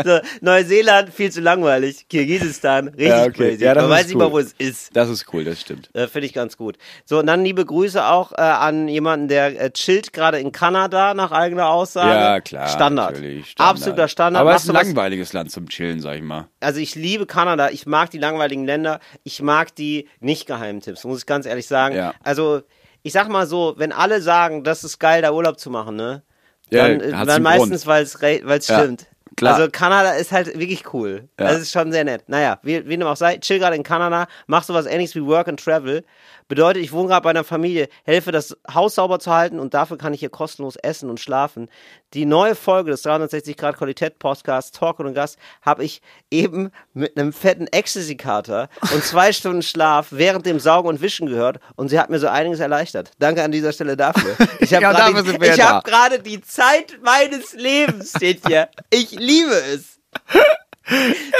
so, 0.04 0.18
Neuseeland, 0.40 1.12
viel 1.12 1.30
zu 1.30 1.40
langweilig. 1.40 2.06
Kirgisistan, 2.08 2.88
richtig 2.88 3.08
Ja, 3.08 3.22
okay. 3.24 3.32
crazy. 3.32 3.64
Ja, 3.64 3.74
Man 3.74 3.88
weiß 3.90 4.06
nicht 4.06 4.16
mal, 4.16 4.30
wo 4.30 4.38
es 4.38 4.52
ist. 4.58 4.94
Das 4.94 5.08
ist 5.08 5.26
cool, 5.32 5.44
das 5.44 5.60
stimmt. 5.60 5.90
Äh, 5.94 6.06
Finde 6.06 6.26
ich 6.26 6.32
ganz 6.32 6.56
gut. 6.56 6.76
So, 7.04 7.18
und 7.18 7.26
dann 7.26 7.44
liebe 7.44 7.64
Grüße 7.64 8.04
auch 8.04 8.32
äh, 8.32 8.36
an 8.40 8.88
jemanden, 8.88 9.28
der 9.28 9.60
äh, 9.60 9.70
chillt 9.70 10.12
gerade 10.12 10.38
in 10.38 10.52
Kanada, 10.52 11.14
nach 11.14 11.32
eigener 11.32 11.68
Aussage. 11.68 12.10
Ja, 12.10 12.40
klar. 12.40 12.68
Standard. 12.68 13.16
Standard. 13.16 13.44
Absoluter 13.58 14.08
Standard. 14.08 14.40
Aber 14.40 14.54
es 14.54 14.64
ist 14.64 14.70
ein 14.70 14.74
langweiliges 14.74 15.32
Land 15.32 15.50
zum 15.50 15.68
Chillen, 15.68 16.00
sag 16.00 16.16
ich 16.16 16.22
mal. 16.22 16.48
also 16.60 16.80
ich 16.80 16.94
liebe 16.94 17.26
Kanada, 17.26 17.70
ich 17.70 17.86
mag 17.86 18.10
die 18.10 18.18
langweiligen 18.18 18.64
Länder, 18.64 19.00
ich 19.24 19.42
mag 19.42 19.74
die 19.74 20.08
nicht 20.20 20.46
Geheimtipps, 20.46 21.04
muss 21.04 21.20
ich 21.20 21.26
ganz 21.26 21.46
ehrlich 21.46 21.66
sagen. 21.66 21.94
Ja. 21.94 22.14
Also 22.22 22.62
ich 23.02 23.12
sag 23.12 23.28
mal 23.28 23.46
so, 23.46 23.74
wenn 23.76 23.92
alle 23.92 24.20
sagen, 24.20 24.64
das 24.64 24.84
ist 24.84 24.98
geil, 24.98 25.22
da 25.22 25.32
Urlaub 25.32 25.58
zu 25.58 25.70
machen, 25.70 25.96
ne? 25.96 26.22
Ja, 26.70 26.88
Dann, 26.88 27.16
hat's 27.16 27.26
dann 27.28 27.42
meistens, 27.42 27.86
weil 27.86 28.04
es 28.04 28.18
Ja, 28.20 28.80
stimmt. 28.80 29.06
klar. 29.36 29.54
Also 29.56 29.70
Kanada 29.70 30.12
ist 30.12 30.30
halt 30.32 30.46
wirklich 30.58 30.92
cool. 30.92 31.28
Ja. 31.38 31.48
Das 31.48 31.60
ist 31.60 31.72
schon 31.72 31.90
sehr 31.90 32.04
nett. 32.04 32.28
Naja, 32.28 32.58
wie, 32.62 32.86
wie 32.86 32.96
dem 32.96 33.06
auch 33.06 33.16
sei, 33.16 33.38
chill 33.38 33.58
gerade 33.58 33.76
in 33.76 33.82
Kanada, 33.82 34.26
mach 34.46 34.62
sowas 34.62 34.86
ähnliches 34.86 35.14
wie 35.16 35.24
Work 35.24 35.48
and 35.48 35.62
Travel. 35.62 36.04
Bedeutet, 36.50 36.82
ich 36.82 36.90
wohne 36.90 37.06
gerade 37.06 37.22
bei 37.22 37.30
einer 37.30 37.44
Familie, 37.44 37.88
helfe 38.02 38.32
das 38.32 38.56
Haus 38.74 38.96
sauber 38.96 39.20
zu 39.20 39.30
halten 39.30 39.60
und 39.60 39.72
dafür 39.72 39.96
kann 39.98 40.12
ich 40.12 40.18
hier 40.18 40.30
kostenlos 40.30 40.74
essen 40.74 41.08
und 41.08 41.20
schlafen. 41.20 41.70
Die 42.12 42.26
neue 42.26 42.56
Folge 42.56 42.90
des 42.90 43.02
360 43.02 43.56
Grad 43.56 43.76
Qualität 43.76 44.18
Podcasts 44.18 44.72
Talk 44.72 44.98
und 44.98 45.14
Gast 45.14 45.38
habe 45.62 45.84
ich 45.84 46.02
eben 46.28 46.72
mit 46.92 47.16
einem 47.16 47.32
fetten 47.32 47.68
Ecstasy-Kater 47.68 48.68
und 48.92 49.04
zwei 49.04 49.32
Stunden 49.32 49.62
Schlaf 49.62 50.08
während 50.10 50.44
dem 50.44 50.58
Saugen 50.58 50.88
und 50.88 51.00
Wischen 51.00 51.28
gehört 51.28 51.60
und 51.76 51.88
sie 51.88 52.00
hat 52.00 52.10
mir 52.10 52.18
so 52.18 52.26
einiges 52.26 52.58
erleichtert. 52.58 53.12
Danke 53.20 53.44
an 53.44 53.52
dieser 53.52 53.72
Stelle 53.72 53.96
dafür. 53.96 54.34
Ich 54.58 54.74
habe 54.74 54.82
Ja, 54.82 54.92
gerade 54.92 55.62
hab 55.62 55.84
gerade 55.84 56.18
die 56.18 56.40
Zeit 56.40 56.98
meines 57.00 57.52
Lebens 57.52 58.10
steht 58.16 58.44
hier. 58.48 58.70
Ich 58.90 59.12
liebe 59.12 59.54
es. 59.54 60.00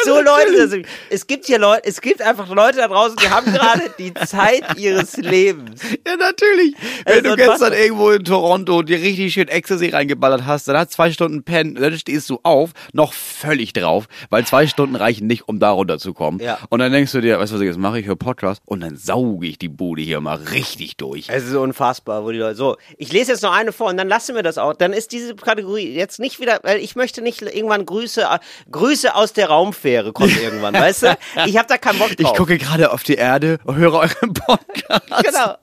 So 0.05 0.21
Leute, 0.21 0.57
das 0.57 0.71
sind- 0.71 0.87
es 1.09 1.27
gibt 1.27 1.47
hier 1.47 1.59
Leute, 1.59 1.83
es 1.85 2.01
gibt 2.01 2.23
einfach 2.23 2.49
Leute 2.49 2.79
da 2.79 2.89
draußen, 2.89 3.17
die 3.17 3.29
haben 3.31 3.53
gerade 3.53 3.93
die 3.99 4.13
Zeit 4.27 4.63
ihres 4.79 5.17
Lebens. 5.17 5.81
Ja, 6.07 6.17
natürlich. 6.17 6.75
Es 7.05 7.17
Wenn 7.17 7.25
ist 7.25 7.31
du 7.33 7.37
gestern 7.37 7.73
irgendwo 7.73 8.11
in 8.11 8.25
Toronto 8.25 8.83
dir 8.83 8.99
richtig 9.01 9.33
schön 9.33 9.49
Ecstasy 9.49 9.89
reingeballert 9.89 10.45
hast, 10.47 10.69
dann 10.69 10.77
hast 10.77 10.93
zwei 10.93 11.11
Stunden 11.11 11.43
pennen, 11.43 11.75
dann 11.75 11.99
stehst 11.99 12.29
du 12.31 12.39
auf, 12.43 12.71
noch 12.93 13.13
völlig 13.13 13.73
drauf, 13.73 14.07
weil 14.29 14.47
zwei 14.47 14.67
Stunden 14.67 14.95
reichen 14.97 15.27
nicht, 15.27 15.49
um 15.49 15.59
da 15.59 15.71
runterzukommen. 15.71 16.41
Ja. 16.41 16.59
Und 16.69 16.79
dann 16.81 16.93
denkst 16.93 17.13
du 17.13 17.21
dir, 17.21 17.39
weißt 17.39 17.51
du, 17.53 17.57
was 17.57 17.63
ich 17.63 17.69
jetzt 17.69 17.79
mache? 17.79 17.99
Ich 18.01 18.07
höre 18.07 18.17
Podcast 18.17 18.63
und 18.67 18.81
dann 18.81 18.97
sauge 18.97 19.47
ich 19.47 19.59
die 19.59 19.69
Bude 19.69 20.03
hier 20.03 20.21
mal 20.21 20.37
richtig 20.37 20.97
durch. 20.97 21.27
Es 21.29 21.45
ist 21.45 21.55
unfassbar, 21.55 22.25
wo 22.25 22.31
die 22.31 22.39
Leute. 22.39 22.55
So, 22.57 22.77
ich 22.99 23.13
lese 23.13 23.33
jetzt 23.33 23.43
noch 23.43 23.53
eine 23.53 23.73
vor 23.73 23.89
und 23.89 23.97
dann 23.97 24.09
lassen 24.09 24.35
wir 24.35 24.43
das 24.43 24.59
auch. 24.59 24.75
Dann 24.75 24.93
ist 24.93 25.13
diese 25.13 25.35
Kategorie 25.35 25.93
jetzt 25.95 26.21
nicht 26.21 26.41
wieder, 26.41 26.61
weil 26.63 26.79
ich 26.79 26.95
möchte 26.97 27.23
nicht 27.23 27.43
irgendwann 27.43 27.87
Grüße, 27.87 28.23
äh, 28.23 28.39
Grüße 28.71 29.15
aus 29.15 29.33
der 29.33 29.40
Raumfähre 29.49 30.13
kommt 30.13 30.37
irgendwann, 30.41 30.75
weißt 30.75 31.03
du? 31.05 31.19
Ich 31.47 31.57
habe 31.57 31.69
da 31.69 31.79
keinen 31.79 31.99
Bock 31.99 32.17
drauf. 32.17 32.33
Ich 32.33 32.37
gucke 32.37 32.59
gerade 32.59 32.93
auf 32.93 33.03
die 33.03 33.15
Erde 33.15 33.59
und 33.65 33.77
höre 33.77 33.95
euren 33.95 34.33
Podcast. 34.35 35.25
Genau. 35.25 35.55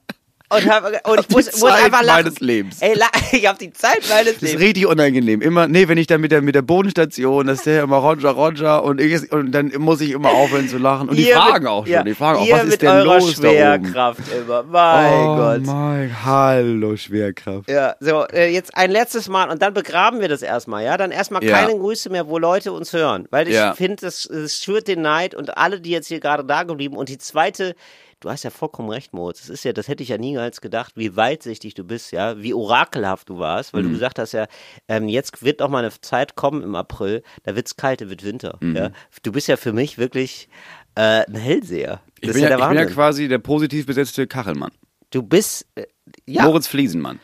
Und, 0.50 0.66
hab, 0.70 0.86
und 1.10 1.20
ich 1.20 1.28
die 1.28 1.34
muss, 1.36 1.46
muss 1.60 1.60
Zeit 1.72 1.84
einfach 1.86 2.04
lachen. 2.04 2.24
meines 2.24 2.40
Lebens. 2.40 2.78
Ey, 2.82 2.98
ich 3.34 3.46
habe 3.48 3.58
die 3.60 3.74
Zeit 3.74 4.00
meines 4.10 4.36
Das 4.36 4.36
ist 4.36 4.42
Lebens. 4.44 4.62
richtig 4.62 4.86
unangenehm. 4.88 5.42
Immer, 5.42 5.68
nee, 5.68 5.90
wenn 5.90 5.98
ich 5.98 6.08
dann 6.08 6.22
mit 6.22 6.32
der, 6.32 6.42
mit 6.42 6.56
der 6.56 6.62
Bodenstation, 6.62 7.48
das 7.48 7.58
ist 7.60 7.66
der 7.66 7.84
immer 7.84 7.98
Roger, 7.98 8.30
Roger 8.30 8.82
und, 8.84 9.02
ich, 9.02 9.30
und 9.34 9.52
dann 9.52 9.74
muss 9.78 10.00
ich 10.00 10.12
immer 10.12 10.30
aufhören 10.32 10.70
zu 10.70 10.78
lachen. 10.78 11.10
Und 11.10 11.18
die 11.18 11.28
Ihr 11.28 11.36
fragen 11.36 11.64
mit, 11.66 11.72
auch 11.72 11.86
schon, 11.86 11.94
ja, 11.94 12.04
die 12.04 12.14
fragen 12.14 12.40
auch, 12.40 12.50
was 12.50 12.64
ist 12.64 12.82
denn 12.82 13.04
los 13.04 13.36
da 13.42 13.50
oben? 13.50 13.58
Schwerkraft 13.58 14.20
immer. 14.32 14.64
Mein 14.64 15.14
oh 15.28 15.36
Gott. 15.36 15.62
mein, 15.66 16.26
hallo 16.26 16.96
Schwerkraft. 16.96 17.70
Ja, 17.70 17.96
so, 18.00 18.26
äh, 18.28 18.50
jetzt 18.54 18.76
ein 18.78 18.90
letztes 18.90 19.28
Mal 19.28 19.50
und 19.50 19.62
dann 19.62 19.74
begraben 19.74 20.22
wir 20.22 20.30
das 20.30 20.42
erstmal, 20.44 20.86
ja? 20.86 20.96
Dann 20.96 21.12
erstmal 21.12 21.44
Ja. 21.44 21.58
keine 21.58 21.78
Grüße 21.78 22.10
mehr, 22.10 22.28
wo 22.30 22.38
Leute 22.38 22.72
uns 22.72 22.94
hören. 22.94 23.28
Weil 23.32 23.50
ich 23.50 23.56
Ja. 23.56 23.74
finde, 23.74 23.98
das, 24.02 24.30
das 24.32 24.56
schürt 24.64 24.88
den 24.88 25.02
Neid 25.02 25.36
und 25.36 25.58
alle, 25.58 25.82
die 25.82 25.90
jetzt 25.92 26.08
hier 26.08 26.22
gerade 26.22 26.46
da 26.46 26.64
geblieben. 26.64 26.96
Und 26.96 27.10
die 27.10 27.18
zweite, 27.18 27.76
du 28.20 28.30
hast 28.30 28.44
ja 28.44 28.50
vollkommen 28.50 28.90
recht, 28.90 29.14
Moritz. 29.14 29.40
Das 29.42 29.50
ist 29.50 29.64
ja, 29.64 29.74
das 29.74 29.88
hätte 29.88 30.04
ich 30.04 30.10
ja 30.10 30.18
niemals 30.18 30.62
gedacht, 30.62 30.94
wie 30.96 31.16
weitsichtig 31.16 31.74
du 31.76 31.84
bist, 31.84 32.12
ja, 32.12 32.42
wie 32.42 32.54
orakelhaft 32.54 33.30
du 33.30 33.40
warst, 33.40 33.74
Mhm. 33.74 33.78
weil 33.78 33.84
du 33.86 33.90
gesagt 33.92 34.20
hast 34.20 34.32
ja, 34.34 34.48
ähm, 34.88 35.08
jetzt 35.08 35.44
wird 35.44 35.62
auch 35.62 35.70
mal 35.70 35.80
eine 35.80 35.92
Zeit 36.02 36.36
kommen 36.36 36.64
im 36.64 36.76
April, 36.76 37.24
da 37.44 37.56
wird's 37.56 37.76
kalt, 37.76 38.02
da 38.02 38.10
wird 38.10 38.24
Winter. 38.24 38.58
Mhm. 38.62 38.76
Ja? 38.76 38.90
Du 39.24 39.32
bist 39.32 39.48
ja 39.48 39.58
für 39.58 39.74
mich 39.74 39.98
wirklich 39.98 40.50
äh, 40.96 41.26
ein 41.26 41.36
Hellseher. 41.36 42.02
Das 42.22 42.30
Ich 42.30 42.34
bin 42.34 42.44
ja 42.44 42.58
ich 42.58 42.68
bin 42.68 42.78
ja 42.78 42.86
quasi 42.86 43.28
der 43.28 43.38
positiv 43.40 43.86
besetzte 43.86 44.26
Kachelmann. 44.28 44.72
du 45.12 45.22
bist, 45.24 45.66
äh, 45.76 45.86
ja. 46.26 46.44
Moritz 46.44 46.68
Fliesenmann. 46.68 47.20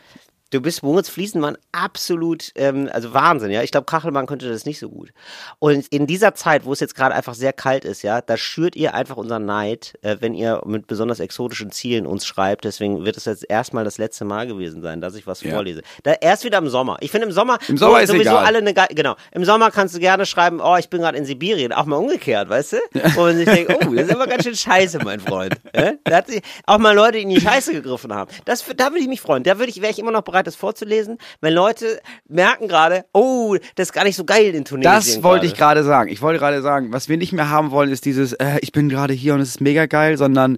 Du 0.54 0.62
bist 0.62 0.84
Moritz 0.84 1.10
Fliesenmann 1.10 1.58
absolut, 1.72 2.52
ähm, 2.56 2.88
also 2.94 3.12
Wahnsinn, 3.16 3.50
ja. 3.50 3.64
Ich 3.64 3.72
glaube, 3.72 3.86
Kachelmann 3.86 4.28
könnte 4.28 4.48
das 4.48 4.66
nicht 4.66 4.78
so 4.78 4.88
gut. 4.88 5.10
Und 5.58 5.88
in 5.88 6.06
dieser 6.06 6.36
Zeit, 6.36 6.64
wo 6.66 6.74
es 6.74 6.80
jetzt 6.80 6.94
gerade 6.94 7.16
einfach 7.16 7.34
sehr 7.34 7.54
kalt 7.54 7.86
ist, 7.86 8.04
ja, 8.04 8.22
da 8.22 8.38
schürt 8.38 8.76
ihr 8.76 8.94
einfach 8.94 9.18
unseren 9.18 9.46
Neid, 9.46 9.98
äh, 10.04 10.18
wenn 10.20 10.36
ihr 10.36 10.62
mit 10.66 10.86
besonders 10.86 11.20
exotischen 11.20 11.72
Zielen 11.72 12.06
uns 12.06 12.28
schreibt. 12.28 12.66
Deswegen 12.66 13.04
wird 13.04 13.18
es 13.18 13.26
jetzt 13.26 13.50
erstmal 13.50 13.84
das 13.84 13.98
letzte 13.98 14.26
Mal 14.26 14.46
gewesen 14.46 14.84
sein, 14.84 15.02
dass 15.02 15.16
ich 15.16 15.26
was 15.26 15.42
Ja. 15.42 15.56
vorlese. 15.56 15.82
Da 16.04 16.14
erst 16.14 16.44
wieder 16.44 16.60
im 16.60 16.70
Sommer. 16.70 16.98
Ich 17.00 17.10
finde 17.10 17.26
im 17.26 17.34
Sommer, 17.34 17.58
Im 17.68 17.78
Sommer 17.78 18.02
ist 18.02 18.10
sowieso 18.12 18.30
egal. 18.30 18.46
alle 18.46 18.60
eine 18.60 18.76
geil, 18.76 18.90
genau. 18.92 19.16
Im 19.32 19.46
Sommer 19.46 19.72
kannst 19.72 19.96
du 19.96 20.00
gerne 20.00 20.28
schreiben, 20.28 20.62
oh, 20.62 20.78
ich 20.78 20.88
bin 20.90 21.02
gerade 21.02 21.18
in 21.18 21.26
Sibirien. 21.26 21.74
Auch 21.74 21.86
mal 21.86 21.96
umgekehrt, 21.96 22.48
weißt 22.50 22.74
du? 22.74 22.78
Wo 23.16 23.22
man 23.22 23.38
sich 23.38 23.46
denkt, 23.50 23.74
oh, 23.74 23.92
das 23.92 24.06
ist 24.06 24.14
aber 24.14 24.28
ganz 24.28 24.44
schön 24.44 24.56
scheiße, 24.56 25.00
mein 25.04 25.20
Freund. 25.20 25.56
Ja? 25.76 25.94
Da 26.04 26.18
hat 26.18 26.28
sich 26.28 26.44
auch 26.68 26.78
mal 26.78 26.94
Leute 26.96 27.18
in 27.18 27.30
die 27.30 27.42
Scheiße 27.42 27.74
gegriffen 27.74 28.14
haben. 28.14 28.30
Das, 28.46 28.64
da 28.78 28.92
würde 28.92 29.00
ich 29.00 29.08
mich 29.08 29.20
freuen. 29.22 29.42
Da 29.42 29.58
würde 29.58 29.72
ich, 29.72 29.82
wäre 29.82 29.92
ich 29.92 29.98
immer 29.98 30.12
noch 30.12 30.22
bereit, 30.22 30.43
das 30.44 30.56
vorzulesen, 30.56 31.18
wenn 31.42 31.54
Leute 31.54 32.00
merken 32.28 32.68
gerade, 32.68 33.06
oh, 33.14 33.56
das 33.76 33.90
ist 33.90 33.94
gar 33.94 34.04
nicht 34.04 34.16
so 34.16 34.26
geil 34.26 34.54
in 34.54 34.66
Tunesien. 34.66 34.94
Das 34.94 35.24
wollte 35.24 35.46
ich 35.46 35.56
gerade. 35.56 35.82
gerade 35.82 35.88
sagen. 35.88 36.12
Ich 36.12 36.22
wollte 36.22 36.40
gerade 36.40 36.62
sagen, 36.62 36.92
was 36.92 37.10
wir 37.10 37.18
nicht 37.18 37.34
mehr 37.34 37.50
haben 37.50 37.72
wollen, 37.72 37.92
ist 37.92 38.06
dieses, 38.06 38.34
äh, 38.34 38.60
ich 38.62 38.72
bin 38.72 38.90
gerade 38.90 39.14
hier 39.14 39.34
und 39.34 39.42
es 39.42 39.50
ist 39.50 39.62
mega 39.62 39.86
geil, 39.86 40.18
sondern 40.18 40.58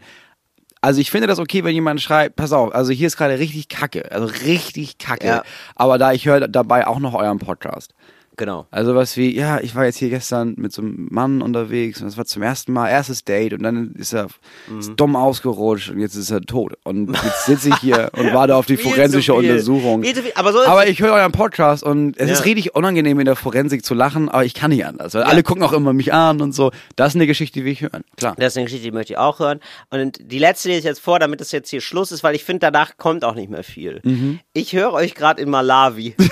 also 0.81 1.01
ich 1.01 1.09
finde 1.09 1.25
das 1.25 1.39
okay, 1.39 1.63
wenn 1.63 1.73
jemand 1.73 1.99
schreibt, 1.99 2.35
pass 2.35 2.53
auf, 2.53 2.73
also 2.75 2.91
hier 2.91 3.07
ist 3.07 3.17
gerade 3.17 3.39
richtig 3.39 3.69
Kacke, 3.69 4.11
also 4.11 4.27
richtig 4.45 4.99
Kacke. 4.99 5.25
Ja. 5.25 5.43
Aber 5.75 5.97
da 5.97 6.11
ich 6.11 6.27
höre 6.27 6.47
dabei 6.47 6.85
auch 6.85 6.99
noch 6.99 7.15
euren 7.15 7.39
Podcast. 7.39 7.95
Genau. 8.37 8.67
Also 8.71 8.95
was 8.95 9.17
wie, 9.17 9.35
ja, 9.35 9.59
ich 9.61 9.75
war 9.75 9.85
jetzt 9.85 9.97
hier 9.97 10.09
gestern 10.09 10.55
mit 10.57 10.71
so 10.73 10.81
einem 10.81 11.07
Mann 11.11 11.41
unterwegs 11.41 12.01
und 12.01 12.07
das 12.07 12.17
war 12.17 12.25
zum 12.25 12.41
ersten 12.43 12.73
Mal, 12.73 12.89
erstes 12.89 13.23
Date 13.23 13.53
und 13.53 13.63
dann 13.63 13.93
ist 13.93 14.13
er 14.13 14.27
Mhm. 14.67 14.79
ist 14.79 14.93
dumm 14.95 15.15
ausgerutscht 15.15 15.89
und 15.91 15.99
jetzt 15.99 16.15
ist 16.15 16.31
er 16.31 16.41
tot. 16.41 16.73
Und 16.83 17.11
jetzt 17.23 17.45
sitze 17.45 17.69
ich 17.69 17.75
hier 17.77 18.09
und 18.17 18.33
warte 18.33 18.55
auf 18.55 18.65
die 18.65 18.77
Viel 18.77 18.91
forensische. 18.93 19.33
Untersuchung. 19.33 20.03
Aber 20.35 20.51
so 20.53 20.65
Aber 20.65 20.87
ich 20.87 20.99
höre 21.01 21.13
euren 21.13 21.31
Podcast 21.31 21.83
und 21.83 22.17
es 22.17 22.27
Ja. 22.27 22.33
ist 22.33 22.45
richtig 22.45 22.75
unangenehm 22.75 23.19
in 23.19 23.25
der 23.25 23.35
Forensik 23.35 23.85
zu 23.85 23.93
lachen, 23.93 24.29
aber 24.29 24.45
ich 24.45 24.53
kann 24.53 24.71
nicht 24.71 24.85
anders. 24.85 25.13
Weil 25.13 25.23
alle 25.23 25.43
gucken 25.43 25.63
auch 25.63 25.73
immer 25.73 25.93
mich 25.93 26.13
an 26.13 26.41
und 26.41 26.53
so. 26.53 26.71
Das 26.95 27.09
ist 27.09 27.15
eine 27.15 27.27
Geschichte, 27.27 27.59
die 27.59 27.65
will 27.65 27.71
ich 27.73 27.81
hören. 27.81 28.03
Klar. 28.17 28.35
Das 28.37 28.53
ist 28.53 28.57
eine 28.57 28.65
Geschichte, 28.65 28.85
die 28.85 28.91
möchte 28.91 29.13
ich 29.13 29.17
auch 29.17 29.39
hören. 29.39 29.59
Und 29.89 30.19
die 30.21 30.39
letzte 30.39 30.69
lese 30.69 30.79
ich 30.79 30.85
jetzt 30.85 30.99
vor, 31.01 31.19
damit 31.19 31.41
es 31.41 31.51
jetzt 31.51 31.69
hier 31.69 31.81
Schluss 31.81 32.11
ist, 32.11 32.23
weil 32.23 32.35
ich 32.35 32.43
finde, 32.43 32.59
danach 32.71 32.97
kommt 32.97 33.23
auch 33.23 33.35
nicht 33.35 33.49
mehr 33.49 33.63
viel. 33.63 34.01
Mhm. 34.03 34.39
Ich 34.53 34.73
höre 34.73 34.93
euch 34.93 35.15
gerade 35.15 35.41
in 35.41 35.49
Malawi. 35.49 36.15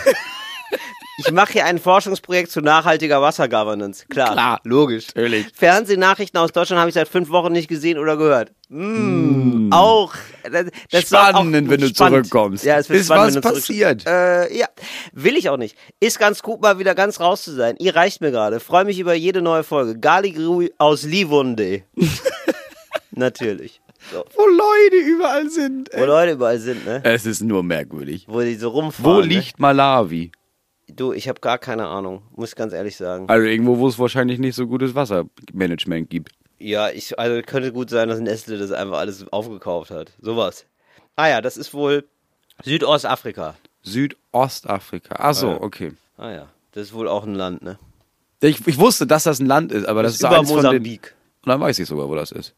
Ich 1.20 1.32
mache 1.32 1.54
hier 1.54 1.66
ein 1.66 1.78
Forschungsprojekt 1.78 2.50
zu 2.50 2.62
nachhaltiger 2.62 3.22
Wassergovernance. 3.22 4.06
Klar, 4.10 4.32
Klar, 4.34 4.62
logisch. 4.64 5.08
natürlich. 5.08 5.46
Fernsehnachrichten 5.54 6.40
aus 6.40 6.52
Deutschland 6.52 6.80
habe 6.80 6.90
ich 6.90 6.96
seit 6.96 7.08
fünf 7.08 7.30
Wochen 7.30 7.52
nicht 7.52 7.68
gesehen 7.68 8.00
oder 8.00 8.18
gehört. 8.18 8.52
Mm, 8.70 9.72
Auch. 9.72 10.14
Das, 10.52 10.66
das 10.90 11.02
Spannend, 11.04 11.36
auch 11.36 11.46
wenn 11.46 11.68
du 11.68 11.88
spannend. 11.88 11.96
zurückkommst. 12.28 12.64
Ja, 12.66 12.78
es 12.80 12.90
wird 12.90 13.02
Ist 13.02 13.06
spannend, 13.08 13.36
was 13.44 13.54
passiert? 13.54 14.08
Äh, 14.08 14.58
ja, 14.58 14.66
will 15.12 15.38
ich 15.38 15.50
auch 15.50 15.58
nicht. 15.58 15.78
Ist 16.00 16.18
ganz 16.18 16.42
gut, 16.42 16.62
mal 16.62 16.80
wieder 16.80 16.96
ganz 16.96 17.20
raus 17.20 17.44
zu 17.44 17.52
sein. 17.52 17.76
Ihr 17.78 17.96
reicht 17.96 18.22
mir 18.22 18.32
gerade. 18.32 18.60
Freue 18.60 18.86
mich 18.86 18.98
über 18.98 19.14
jede 19.14 19.44
neue 19.44 19.64
Folge. 19.64 20.00
Galigru 20.00 20.68
aus 20.80 21.04
Livunde. 21.04 21.84
Natürlich. 23.12 23.82
So. 24.12 24.26
Wo 24.36 24.48
Leute 24.48 24.96
überall 25.06 25.50
sind. 25.50 25.90
Wo 25.96 26.06
Leute 26.06 26.34
überall 26.34 26.60
sind, 26.60 26.86
ne? 26.86 27.02
Es 27.04 27.26
ist 27.26 27.42
nur 27.42 27.64
merkwürdig. 27.64 28.26
Wo 28.28 28.42
die 28.42 28.56
so 28.56 28.70
rumfahren. 28.70 29.06
Wo 29.06 29.20
ne? 29.22 29.28
liegt 29.28 29.60
Malawi? 29.60 30.32
Du, 30.96 31.12
ich 31.14 31.28
habe 31.28 31.40
gar 31.42 31.58
keine 31.58 31.88
Ahnung. 31.88 32.22
Muss 32.36 32.50
ich 32.50 32.56
ganz 32.56 32.74
ehrlich 32.74 32.96
sagen. 32.98 33.28
Also 33.30 33.46
irgendwo, 33.46 33.78
wo 33.80 33.88
es 33.88 33.98
wahrscheinlich 33.98 34.40
nicht 34.40 34.56
so 34.56 34.68
gutes 34.68 34.94
Wassermanagement 34.96 36.10
gibt. 36.10 36.30
Ja, 36.60 36.90
ich, 36.90 37.18
also 37.20 37.42
könnte 37.42 37.74
gut 37.74 37.90
sein, 37.90 38.10
dass 38.10 38.20
Nestle 38.20 38.58
das 38.58 38.72
einfach 38.72 38.98
alles 39.00 39.26
aufgekauft 39.32 39.92
hat. 39.92 40.12
Sowas. 40.22 40.66
Ah 41.16 41.28
ja, 41.28 41.42
das 41.42 41.58
ist 41.58 41.74
wohl 41.74 42.06
Südostafrika. 42.64 43.56
Südostafrika. 43.82 45.16
Ach 45.20 45.34
so, 45.34 45.50
Ah, 45.50 45.58
okay. 45.62 45.94
Ah 46.18 46.32
ja, 46.32 46.48
das 46.72 46.88
ist 46.88 46.94
wohl 46.94 47.08
auch 47.08 47.24
ein 47.26 47.36
Land, 47.36 47.64
ne? 47.64 47.80
Ich, 48.42 48.66
ich 48.68 48.78
wusste, 48.78 49.08
dass 49.08 49.24
das 49.24 49.40
ein 49.40 49.46
Land 49.46 49.72
ist, 49.72 49.86
aber 49.86 50.04
das, 50.04 50.18
Das 50.18 50.22
ist 50.22 50.28
über 50.28 50.40
eins 50.40 50.50
von 50.50 50.58
den. 50.58 50.66
Mosambik. 50.66 51.16
Und 51.44 51.50
dann 51.50 51.60
weiß 51.62 51.80
ich 51.80 51.88
sogar, 51.88 52.08
wo 52.10 52.16
das 52.16 52.32
ist. 52.32 52.54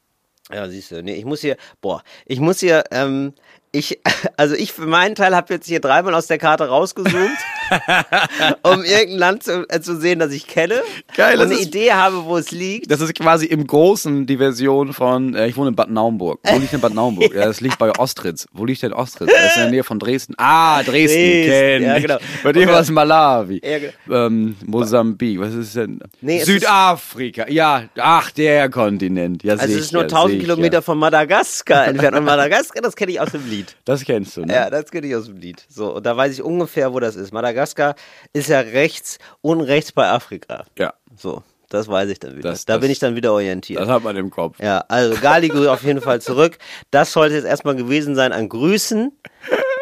Ja, 0.52 0.68
siehst 0.68 0.92
du. 0.92 1.02
Nee, 1.02 1.16
ich 1.16 1.26
muss 1.26 1.42
hier, 1.42 1.58
boah, 1.82 2.04
ich 2.26 2.40
muss 2.40 2.60
hier, 2.60 2.84
ähm, 2.92 3.34
ich, 3.76 4.00
also 4.38 4.56
ich 4.56 4.72
für 4.74 4.86
meinen 4.86 5.16
Teil 5.16 5.36
habe 5.36 5.54
jetzt 5.54 5.68
hier 5.68 5.80
dreimal 5.80 6.14
aus 6.16 6.28
der 6.28 6.38
Karte 6.38 6.68
rausgezoomt, 6.68 7.38
um 8.64 8.84
irgendein 8.84 9.18
Land 9.18 9.44
zu, 9.44 9.66
äh, 9.70 9.80
zu 9.82 9.96
sehen, 10.00 10.20
das 10.20 10.32
ich 10.32 10.48
kenne. 10.48 10.82
Geil, 11.16 11.36
und 11.40 11.46
eine 11.46 11.54
ist- 11.56 11.68
Idee 11.68 11.92
habe, 11.94 12.26
wo 12.26 12.38
es 12.38 12.52
liegt. 12.52 12.90
Das 12.92 13.02
ist 13.02 13.14
quasi 13.16 13.46
im 13.46 13.66
Großen 13.68 14.26
die 14.26 14.38
Version 14.38 14.94
von, 14.94 15.36
äh, 15.36 15.48
ich 15.48 15.58
wohne 15.58 15.70
in 15.70 15.76
Bad 15.76 15.90
Naumburg. 15.90 16.40
Wo 16.44 16.58
liegt 16.58 16.74
denn 16.74 16.82
Bad 16.82 16.94
Naumburg? 16.94 17.34
ja, 17.36 17.46
das 17.46 17.62
liegt 17.62 17.78
bei 17.78 17.92
Ostritz. 17.98 18.48
Wo 18.54 18.66
liegt 18.66 18.82
denn 18.84 18.94
Ostritz? 18.94 19.32
Das 19.32 19.46
ist 19.52 19.56
in 19.58 19.62
der 19.64 19.72
Nähe 19.72 19.84
von 19.84 20.00
Dresden. 20.00 20.34
Ah, 20.38 20.84
Dresden, 20.84 21.18
Dresden, 21.18 21.50
kenn 21.50 21.84
ja, 21.84 22.00
genau. 22.00 22.18
Bei 22.44 22.50
Okay. 22.52 22.68
war 22.68 22.80
es 22.80 22.90
Malawi. 22.90 23.62
Ja, 23.64 23.80
genau. 23.80 24.26
ähm, 24.28 24.56
Mosambik, 24.66 25.40
was 25.40 25.54
ist 25.54 25.76
denn? 25.76 26.00
Nee, 26.22 26.44
Südafrika, 26.44 27.48
ja, 27.50 27.84
ach, 27.98 28.32
der 28.32 28.70
Kontinent. 28.70 29.44
Ja, 29.44 29.54
Also 29.54 29.66
es 29.66 29.82
ist 29.86 29.94
nur 29.94 30.04
sicher, 30.04 30.16
1000 30.18 30.32
sicher. 30.32 30.42
Kilometer 30.44 30.82
von 30.82 30.98
Madagaskar 30.98 31.88
entfernt. 31.88 32.18
Und 32.18 32.26
Madagaskar, 32.26 32.82
das 32.82 32.96
kenne 32.96 33.12
ich 33.12 33.20
aus 33.20 33.32
dem 33.32 33.50
Lied. 33.50 33.65
Das 33.86 34.04
kennst 34.04 34.38
du, 34.38 34.42
ne? 34.46 34.54
Ja, 34.54 34.70
das 34.70 34.92
kenne 34.92 35.08
ich 35.08 35.16
aus 35.16 35.26
dem 35.26 35.38
Lied. 35.38 35.66
So, 35.70 35.96
und 35.96 36.06
da 36.06 36.16
weiß 36.16 36.34
ich 36.34 36.42
ungefähr, 36.44 36.94
wo 36.94 37.00
das 37.00 37.16
ist. 37.16 37.32
Madagaskar 37.34 37.96
ist 38.34 38.50
ja 38.50 38.60
rechts 38.60 39.18
und 39.42 39.62
rechts 39.62 39.92
bei 39.92 40.08
Afrika. 40.10 40.66
Ja, 40.78 40.94
So, 41.18 41.44
das 41.70 41.88
weiß 41.88 42.10
ich 42.10 42.20
dann 42.20 42.36
wieder. 42.38 42.50
Das- 42.52 42.66
da 42.66 42.74
das- 42.74 42.82
bin 42.82 42.92
ich 42.92 43.00
dann 43.00 43.16
wieder 43.16 43.34
orientiert. 43.34 43.80
das 43.82 43.90
hat 43.90 44.04
man 44.04 44.16
im 44.16 44.30
Kopf. 44.30 44.58
Ja, 44.62 44.84
also 44.88 45.20
Galigrü 45.20 45.68
auf 45.68 45.84
jeden 45.84 46.02
Fall 46.02 46.22
zurück. 46.22 46.58
Das 46.92 47.12
sollte 47.12 47.36
jetzt 47.36 47.46
erstmal 47.46 47.76
gewesen 47.76 48.16
sein 48.16 48.32
an 48.32 48.50
Grüßen. 48.50 49.12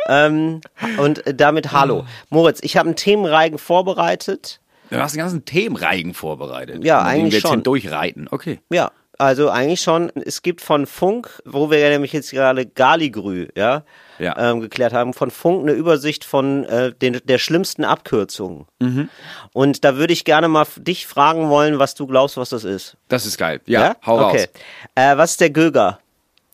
ähm, 0.07 0.61
und 0.97 1.23
damit 1.25 1.71
Hallo. 1.71 2.05
Moritz, 2.29 2.59
ich 2.61 2.75
habe 2.77 2.87
einen 2.89 2.95
Themenreigen 2.95 3.57
vorbereitet. 3.57 4.59
Du 4.89 4.99
hast 4.99 5.13
den 5.15 5.19
ganzen 5.19 5.45
Themenreigen 5.45 6.13
vorbereitet. 6.13 6.83
Ja, 6.83 7.01
eigentlich 7.01 7.31
wir 7.31 7.37
jetzt 7.39 7.41
schon. 7.47 7.51
hindurchreiten. 7.57 8.27
Okay. 8.29 8.59
Ja, 8.69 8.91
also 9.23 9.49
eigentlich 9.49 9.81
schon. 9.81 10.11
Es 10.25 10.41
gibt 10.41 10.61
von 10.61 10.85
Funk, 10.85 11.41
wo 11.45 11.71
wir 11.71 11.79
ja 11.79 11.89
nämlich 11.89 12.13
jetzt 12.13 12.31
gerade 12.31 12.65
Galigrü, 12.65 13.47
ja, 13.55 13.83
Ja. 14.19 14.37
Ähm, 14.37 14.61
geklärt 14.61 14.93
haben, 14.93 15.13
von 15.13 15.31
Funk 15.31 15.63
eine 15.63 15.71
Übersicht 15.71 16.23
von 16.25 16.65
äh, 16.65 16.93
den, 16.93 17.19
der 17.23 17.37
schlimmsten 17.37 17.83
Abkürzungen. 17.83 18.65
Mhm. 18.79 19.09
Und 19.53 19.83
da 19.83 19.95
würde 19.95 20.13
ich 20.13 20.25
gerne 20.25 20.47
mal 20.47 20.67
dich 20.77 21.07
fragen 21.07 21.49
wollen, 21.49 21.79
was 21.79 21.95
du 21.95 22.05
glaubst, 22.05 22.37
was 22.37 22.49
das 22.49 22.63
ist. 22.63 22.97
Das 23.07 23.25
ist 23.25 23.37
geil. 23.37 23.61
Ja, 23.65 23.95
hau 24.05 24.27
okay. 24.27 24.41
raus. 24.41 24.47
Äh, 24.95 25.17
was 25.17 25.31
ist 25.31 25.41
der 25.41 25.49
Göger? 25.49 25.99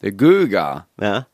Der 0.02 0.12
Göger. 0.12 0.88
Ja. 1.02 1.28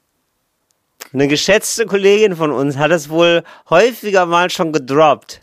Eine 1.13 1.27
geschätzte 1.27 1.85
Kollegin 1.85 2.35
von 2.35 2.51
uns 2.51 2.77
hat 2.77 2.91
es 2.91 3.09
wohl 3.09 3.43
häufiger 3.69 4.25
mal 4.25 4.49
schon 4.49 4.73
gedroppt. 4.73 5.39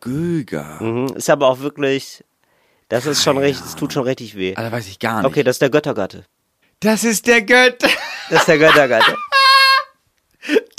Göger. 0.00 0.82
Mhm. 0.82 1.16
Ist 1.16 1.30
aber 1.30 1.48
auch 1.48 1.60
wirklich, 1.60 2.24
das 2.88 3.06
ist 3.06 3.22
schon 3.22 3.38
richtig, 3.38 3.66
es 3.66 3.76
tut 3.76 3.92
schon 3.92 4.04
richtig 4.04 4.36
weh. 4.36 4.54
Ah, 4.56 4.62
da 4.62 4.72
weiß 4.72 4.86
ich 4.88 4.98
gar 4.98 5.18
nicht. 5.22 5.26
Okay, 5.26 5.42
das 5.42 5.56
ist 5.56 5.62
der 5.62 5.70
Göttergatte. 5.70 6.24
Das 6.80 7.04
ist 7.04 7.26
der 7.26 7.42
Götter. 7.42 7.88
Das 8.30 8.40
ist 8.40 8.48
der 8.48 8.58
Göttergatte. 8.58 9.16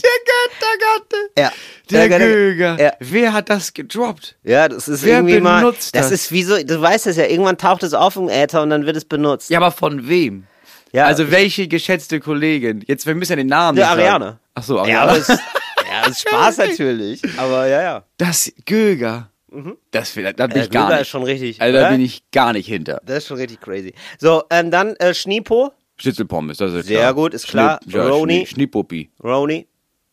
Der 0.01 0.10
Göttergatte. 0.25 1.18
Ja. 1.38 1.51
Der, 1.92 2.08
Götter- 2.10 2.20
Göger. 2.20 2.82
Ja. 2.82 2.94
Wer 3.00 3.34
hat 3.34 3.50
das 3.50 3.74
gedroppt? 3.74 4.38
Ja, 4.44 4.68
das 4.70 4.88
ist 4.88 5.04
Wer 5.04 5.18
irgendwie 5.18 5.39
mal. 5.42 5.60
benutzt 5.60 5.94
das? 5.94 6.04
das? 6.10 6.12
ist 6.24 6.32
wie 6.32 6.44
so, 6.44 6.62
du 6.63 6.82
weißt 6.82 7.08
es 7.08 7.18
ja, 7.18 7.25
irgendwann 7.25 7.58
taucht 7.58 7.84
es 7.84 7.94
auf 7.94 8.16
im 8.16 8.30
Äther 8.30 8.62
und 8.63 8.70
dann 8.70 8.86
wird 8.86 8.96
es 8.96 9.06
benutzt. 9.06 9.50
Ja, 9.50 9.60
aber 9.60 9.72
von 9.72 10.08
wem? 10.08 10.46
Ja, 10.94 11.06
also 11.06 11.30
welche 11.32 11.68
geschätzte 11.68 12.20
Kollegin? 12.20 12.84
Jetzt, 12.88 13.06
wir 13.06 13.13
müssen 13.16 13.34
ja 13.34 13.36
den 13.36 13.48
Namen 13.48 13.75
der 13.75 13.86
nicht 13.86 13.96
sagen. 13.96 14.01
Ariane. 14.24 14.39
Ach 14.56 14.63
so, 14.63 14.75
Ja, 14.78 14.82
Ariane. 14.84 15.01
aber 15.12 15.18
es, 15.20 15.28
ja, 15.28 15.36
das 16.04 16.10
ist 16.12 16.22
Spaß 16.22 16.58
natürlich. 16.58 17.22
Aber 17.38 17.68
ja, 17.68 17.82
ja. 17.82 18.04
das 18.18 18.51
Göger. 18.66 19.30
Das, 19.91 20.15
will- 20.15 20.32
da 20.34 20.48
bin 20.48 20.56
Der 20.56 20.63
ich 20.65 20.70
gar 20.70 20.89
nicht. 20.89 21.01
ist 21.01 21.08
schon 21.08 21.24
richtig. 21.24 21.62
also, 21.62 21.74
da 21.74 21.79
oder? 21.82 21.89
bin 21.91 22.01
ich 22.01 22.29
gar 22.32 22.53
nicht 22.53 22.68
hinter. 22.68 23.01
das 23.06 23.18
ist 23.20 23.27
schon 23.27 23.38
richtig 23.38 23.60
crazy. 23.62 23.94
So, 24.20 24.44
ähm, 24.50 24.70
dann 24.72 24.96
äh, 24.98 25.13
Schniepo, 25.13 25.72
Schnitzelpommes, 25.98 26.58
das 26.58 26.74
ist 26.74 26.88
Sehr 26.88 27.00
klar. 27.00 27.13
gut, 27.13 27.34
ist 27.34 27.48
klar. 27.48 27.79
Schnipp, 27.84 27.96
ja, 27.96 28.08
Roni. 28.08 28.41
Schni- 28.44 28.48
Schnippuppi. 28.48 29.10
Roni, 29.24 29.68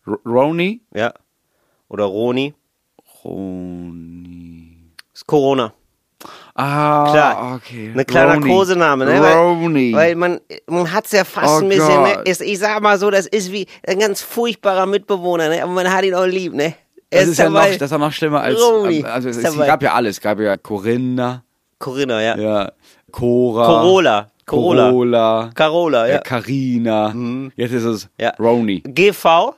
R- 0.07 0.19
Roni? 0.27 0.81
ja. 0.95 1.13
Oder 1.89 2.05
Roni. 2.05 2.55
Roni. 3.25 4.93
Ist 5.15 5.27
Corona. 5.27 5.73
Ah, 6.55 7.11
Klar. 7.13 7.55
okay. 7.57 7.93
Ein 7.95 8.07
kleiner 8.07 8.35
Roni. 8.35 8.51
Kosename, 8.51 9.05
ne? 9.05 9.21
Weil, 9.21 9.35
Roni. 9.37 9.93
weil 9.93 10.15
man, 10.15 10.41
man 10.67 10.91
hat's 10.91 11.13
ja 11.13 11.25
fast 11.25 11.55
Oh 11.55 11.59
ein 11.63 11.69
bisschen, 11.69 12.03
ne? 12.03 12.23
Ist, 12.25 12.41
ich 12.41 12.59
sag 12.59 12.83
mal 12.83 12.99
so, 12.99 13.11
das 13.11 13.27
ist 13.27 13.53
wie 13.53 13.67
ein 13.87 13.99
ganz 13.99 14.23
furchtbarer 14.23 14.87
Mitbewohner, 14.87 15.49
ne? 15.51 15.63
Aber 15.63 15.73
man 15.73 15.93
hat 15.93 16.05
ihn 16.05 16.15
auch 16.15 16.25
lieb, 16.25 16.55
ne? 16.55 16.75
Das 17.11 17.27
ist, 17.29 17.39
ja 17.39 17.49
noch, 17.49 17.63
das 17.65 17.81
ist 17.83 17.91
ja 17.91 17.99
noch 17.99 18.13
schlimmer 18.13 18.41
als. 18.41 18.61
Roni 18.61 19.03
Also, 19.05 19.29
es, 19.29 19.37
es 19.37 19.57
gab 19.57 19.83
ja 19.83 19.95
alles. 19.95 20.17
Es 20.17 20.21
gab 20.21 20.41
ja 20.41 20.57
Corinna, 20.57 21.45
Corinna, 21.79 22.21
ja. 22.23 22.37
ja, 22.37 22.73
Cora. 23.13 23.67
Corolla. 23.67 24.31
Corolla. 24.45 24.91
Corolla. 24.91 25.51
Carola, 25.55 26.07
Ja, 26.09 26.15
ja. 26.15 26.21
Carina. 26.21 27.15
Jetzt 27.57 27.73
ist 27.73 27.85
es 27.85 28.09
Ja. 28.21 28.31
Roni. 28.39 28.81
GV, 28.87 29.55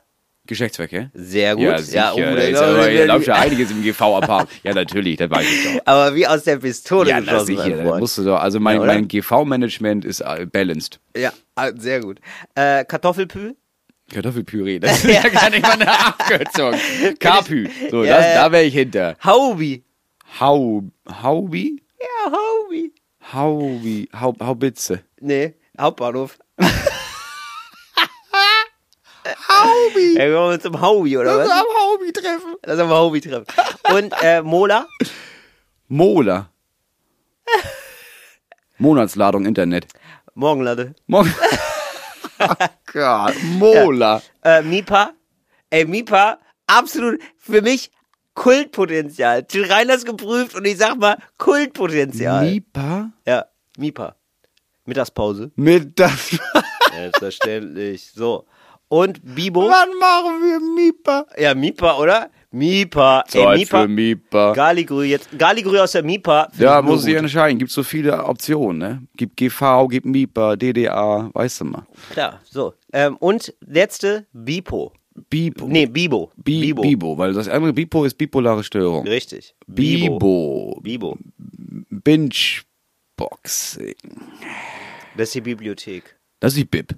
Geschlechtsverkehr? 0.46 1.10
sehr 1.12 1.54
gut. 1.56 1.64
Ja, 1.64 1.78
sicher. 1.78 2.12
oh, 2.14 2.20
da 2.20 2.34
der- 2.36 2.48
ist 2.50 2.58
aber, 2.58 2.82
der- 2.84 2.90
hier 2.90 3.06
läuft 3.06 3.26
ja 3.26 3.34
einiges 3.34 3.70
im 3.70 3.82
GV 3.82 4.00
abhaben. 4.16 4.48
ja, 4.62 4.72
natürlich, 4.72 5.16
das 5.18 5.30
weiß 5.30 5.44
ich 5.46 5.64
doch. 5.74 5.80
aber 5.84 6.14
wie 6.14 6.26
aus 6.26 6.42
der 6.44 6.56
Pistole 6.56 7.10
Ja, 7.10 7.20
geschossen, 7.20 7.46
sicher. 7.48 7.68
Da 7.76 7.84
Freund. 7.84 8.00
musst 8.00 8.16
du 8.16 8.24
doch, 8.24 8.38
also 8.40 8.58
mein, 8.60 8.80
Ja, 8.80 8.86
mein 8.86 9.08
GV-Management 9.08 10.04
ist 10.06 10.20
äh, 10.20 10.46
balanced. 10.50 11.00
Ja, 11.16 11.32
ah, 11.54 11.68
sehr 11.76 12.00
gut. 12.00 12.18
Äh, 12.54 12.84
Kartoffelpü? 12.86 13.54
Kartoffelpüree, 14.12 14.78
das 14.78 15.04
ist 15.04 15.22
ja 15.22 15.28
gar 15.28 15.50
nicht 15.50 15.62
mal 15.62 15.72
eine 15.72 15.90
Abkürzung. 16.06 16.74
Kapü, 17.20 17.68
so, 17.90 18.04
Ja, 18.04 18.16
das, 18.16 18.26
ja. 18.26 18.34
da 18.44 18.52
wäre 18.52 18.64
ich 18.64 18.74
hinter. 18.74 19.16
Haubi. 19.24 19.84
Hau, 20.40 20.82
Haubi? 21.22 21.82
Ja, 22.00 22.32
Haubi. 22.32 22.92
Haubi, 23.32 24.08
Hau, 24.18 24.34
Haubitze. 24.40 25.02
Nee, 25.20 25.54
Hauptbahnhof. 25.78 26.38
Haubi. 29.48 30.14
Ja, 30.16 30.26
wir 30.28 30.40
uns 30.40 30.62
zum 30.62 30.80
Haubi, 30.80 31.18
oder 31.18 31.38
was? 31.38 31.50
Haubi 31.50 32.12
treffen. 32.12 32.54
Haben 32.66 32.78
wir 32.78 32.96
Haubi 32.96 33.20
treffen. 33.20 33.44
Und 33.94 34.14
äh, 34.22 34.40
Mola? 34.42 34.86
Mola. 35.88 36.50
Monatsladung 38.78 39.44
Internet. 39.44 39.86
Morgenlade. 40.34 40.94
Morgen. 41.06 41.34
Gott, 42.92 43.35
Mola. 43.59 44.23
Äh, 44.42 44.62
Mipa? 44.62 45.12
Ey, 45.71 45.85
Mipa, 45.85 46.38
absolut 46.66 47.21
für 47.37 47.62
mich 47.62 47.90
Kultpotenzial. 48.35 49.45
Till 49.45 49.64
Reiners 49.64 50.04
geprüft 50.04 50.54
und 50.54 50.64
ich 50.64 50.78
sag 50.78 50.99
mal 50.99 51.18
Kultpotenzial. 51.38 52.45
Mipa? 52.45 53.11
ja, 53.26 53.47
Mipa. 53.76 54.14
Mittagspause. 54.85 55.50
Mit 55.57 55.99
das. 55.99 56.38
Selbstverständlich. 56.92 58.11
So. 58.14 58.47
Und 58.88 59.21
Bibo? 59.23 59.68
Wann 59.68 59.99
machen 59.99 60.40
wir 60.42 60.61
Mipa? 60.61 61.26
Ja, 61.37 61.54
Mipa, 61.54 61.99
oder? 61.99 62.30
Mipa. 62.50 63.24
Ey, 63.26 63.30
Zeit 63.30 63.58
Mipa. 63.58 63.82
für 63.82 63.88
Mipa. 63.88 64.52
Galigrü 64.54 65.04
jetzt. 65.04 65.28
Galigrü 65.38 65.78
aus 65.78 65.92
der 65.92 66.02
Mipa. 66.02 66.48
Ja, 66.58 66.80
muss 66.80 67.06
ich 67.06 67.14
entscheiden. 67.14 67.58
Gibt 67.58 67.70
so 67.70 67.82
viele 67.82 68.24
Optionen, 68.24 68.78
ne? 68.78 69.02
Gibt 69.16 69.36
GV, 69.36 69.86
gibt 69.88 70.06
MIPA, 70.06 70.56
DDA, 70.56 71.30
weißt 71.34 71.60
du 71.60 71.64
mal. 71.66 71.86
Klar, 72.10 72.40
so. 72.44 72.74
Ähm, 72.92 73.16
und 73.18 73.54
letzte, 73.60 74.26
Bipo. 74.32 74.92
Bipo. 75.28 75.66
Nee, 75.66 75.86
Bibo. 75.86 76.30
Bi 76.36 76.60
Bibo. 76.60 76.82
Bibo, 76.82 77.18
weil 77.18 77.32
das 77.32 77.48
andere 77.48 77.72
Bipo 77.72 78.04
ist 78.04 78.16
bipolare 78.16 78.62
Störung. 78.64 79.06
Richtig. 79.06 79.54
Bibo. 79.66 80.78
Bibo. 80.82 81.18
Binge-Boxing. 81.90 83.94
Das 85.16 85.28
ist 85.28 85.34
die 85.34 85.40
Bibliothek. 85.40 86.16
Das 86.40 86.52
ist 86.52 86.58
die 86.58 86.64
Bib. 86.64 86.94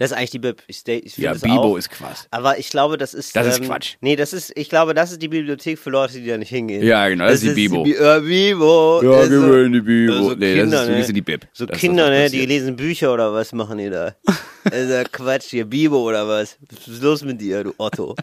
Das 0.00 0.12
ist 0.12 0.16
eigentlich 0.16 0.30
die 0.30 0.38
Bib. 0.38 0.62
Ich, 0.66 0.82
ich 0.88 1.18
Ja, 1.18 1.34
das 1.34 1.42
Bibo 1.42 1.54
auch. 1.60 1.76
ist 1.76 1.90
Quatsch. 1.90 2.20
Aber 2.30 2.58
ich 2.58 2.70
glaube, 2.70 2.96
das 2.96 3.12
ist. 3.12 3.36
Das 3.36 3.46
ist 3.46 3.58
ähm, 3.58 3.66
Quatsch. 3.66 3.96
Nee, 4.00 4.16
das 4.16 4.32
ist, 4.32 4.50
ich 4.56 4.70
glaube, 4.70 4.94
das 4.94 5.12
ist 5.12 5.20
die 5.20 5.28
Bibliothek 5.28 5.78
für 5.78 5.90
Leute, 5.90 6.14
die 6.14 6.26
da 6.26 6.38
nicht 6.38 6.48
hingehen. 6.48 6.82
Ja, 6.82 7.06
genau, 7.06 7.26
das 7.26 7.42
ist 7.42 7.50
die 7.50 7.68
Bibo. 7.68 7.82
Bi 7.82 7.94
ja, 7.94 8.18
Bibo. 8.18 9.02
Ja, 9.04 9.10
Das 9.10 9.24
ist 9.24 9.30
wir 9.32 9.40
so- 9.40 9.48
wollen 9.48 9.72
die 9.74 9.80
Bibo. 9.82 10.12
So 10.14 10.34
Nee, 10.34 10.54
das 10.56 10.62
Kinder, 10.64 10.98
ist- 10.98 11.08
ne? 11.08 11.12
die 11.12 11.20
Bib. 11.20 11.46
So 11.52 11.66
Das 11.66 11.76
ist 11.76 11.80
Kinder, 11.82 12.08
das, 12.08 12.18
ne, 12.18 12.30
die 12.30 12.46
lesen 12.46 12.76
Bücher 12.76 13.12
oder 13.12 13.32
was 13.34 13.52
machen 13.52 13.76
die 13.76 13.90
da? 13.90 14.14
das 14.64 14.74
ist 14.74 14.90
ja 14.90 15.04
Quatsch 15.04 15.50
hier, 15.50 15.66
Bibo 15.66 15.98
oder 16.08 16.26
was? 16.26 16.56
Was 16.70 16.88
ist 16.88 17.02
los 17.02 17.22
mit 17.22 17.38
dir, 17.38 17.62
du 17.64 17.74
Otto? 17.76 18.16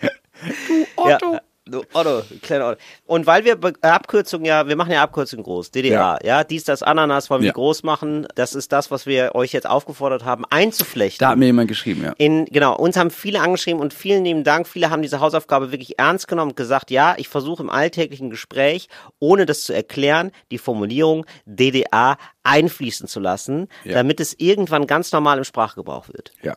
du 0.00 0.86
Otto. 0.96 1.32
Ja, 1.34 1.40
du 1.68 1.82
Otto, 1.92 2.22
kleiner 2.42 2.68
Otto. 2.68 2.80
Und 3.06 3.26
weil 3.26 3.44
wir 3.44 3.58
Abkürzungen 3.82 4.44
ja, 4.46 4.66
wir 4.68 4.76
machen 4.76 4.92
ja 4.92 5.02
Abkürzungen 5.02 5.44
groß, 5.44 5.70
DDA, 5.70 6.18
ja, 6.24 6.44
dies, 6.44 6.64
das, 6.64 6.82
Ananas 6.82 7.30
wollen 7.30 7.42
wir 7.42 7.48
Ja. 7.48 7.52
groß 7.52 7.82
machen. 7.82 8.26
Das 8.34 8.54
ist 8.54 8.72
das, 8.72 8.90
was 8.90 9.06
wir 9.06 9.34
euch 9.34 9.52
jetzt 9.52 9.68
aufgefordert 9.68 10.24
haben, 10.24 10.44
einzuflechten. 10.50 11.24
Da 11.24 11.30
hat 11.30 11.38
mir 11.38 11.46
jemand 11.46 11.68
geschrieben, 11.68 12.02
ja. 12.04 12.14
In, 12.18 12.44
genau, 12.46 12.76
uns 12.76 12.96
haben 12.96 13.10
viele 13.10 13.40
angeschrieben 13.40 13.80
und 13.80 13.92
vielen 13.94 14.24
lieben 14.24 14.44
Dank. 14.44 14.66
Viele 14.66 14.90
haben 14.90 15.02
diese 15.02 15.20
Hausaufgabe 15.20 15.72
wirklich 15.72 15.98
ernst 15.98 16.28
genommen 16.28 16.50
und 16.52 16.56
gesagt, 16.56 16.90
ja, 16.90 17.14
ich 17.18 17.28
versuche 17.28 17.62
im 17.62 17.70
alltäglichen 17.70 18.30
Gespräch, 18.30 18.88
ohne 19.18 19.46
das 19.46 19.62
zu 19.64 19.72
erklären, 19.72 20.30
die 20.50 20.58
Formulierung 20.58 21.26
DDA 21.46 22.16
einfließen 22.42 23.08
zu 23.08 23.20
lassen, 23.20 23.68
Ja. 23.84 23.94
damit 23.94 24.20
es 24.20 24.34
irgendwann 24.38 24.86
ganz 24.86 25.12
normal 25.12 25.38
im 25.38 25.44
Sprachgebrauch 25.44 26.08
wird. 26.08 26.32
Ja. 26.42 26.56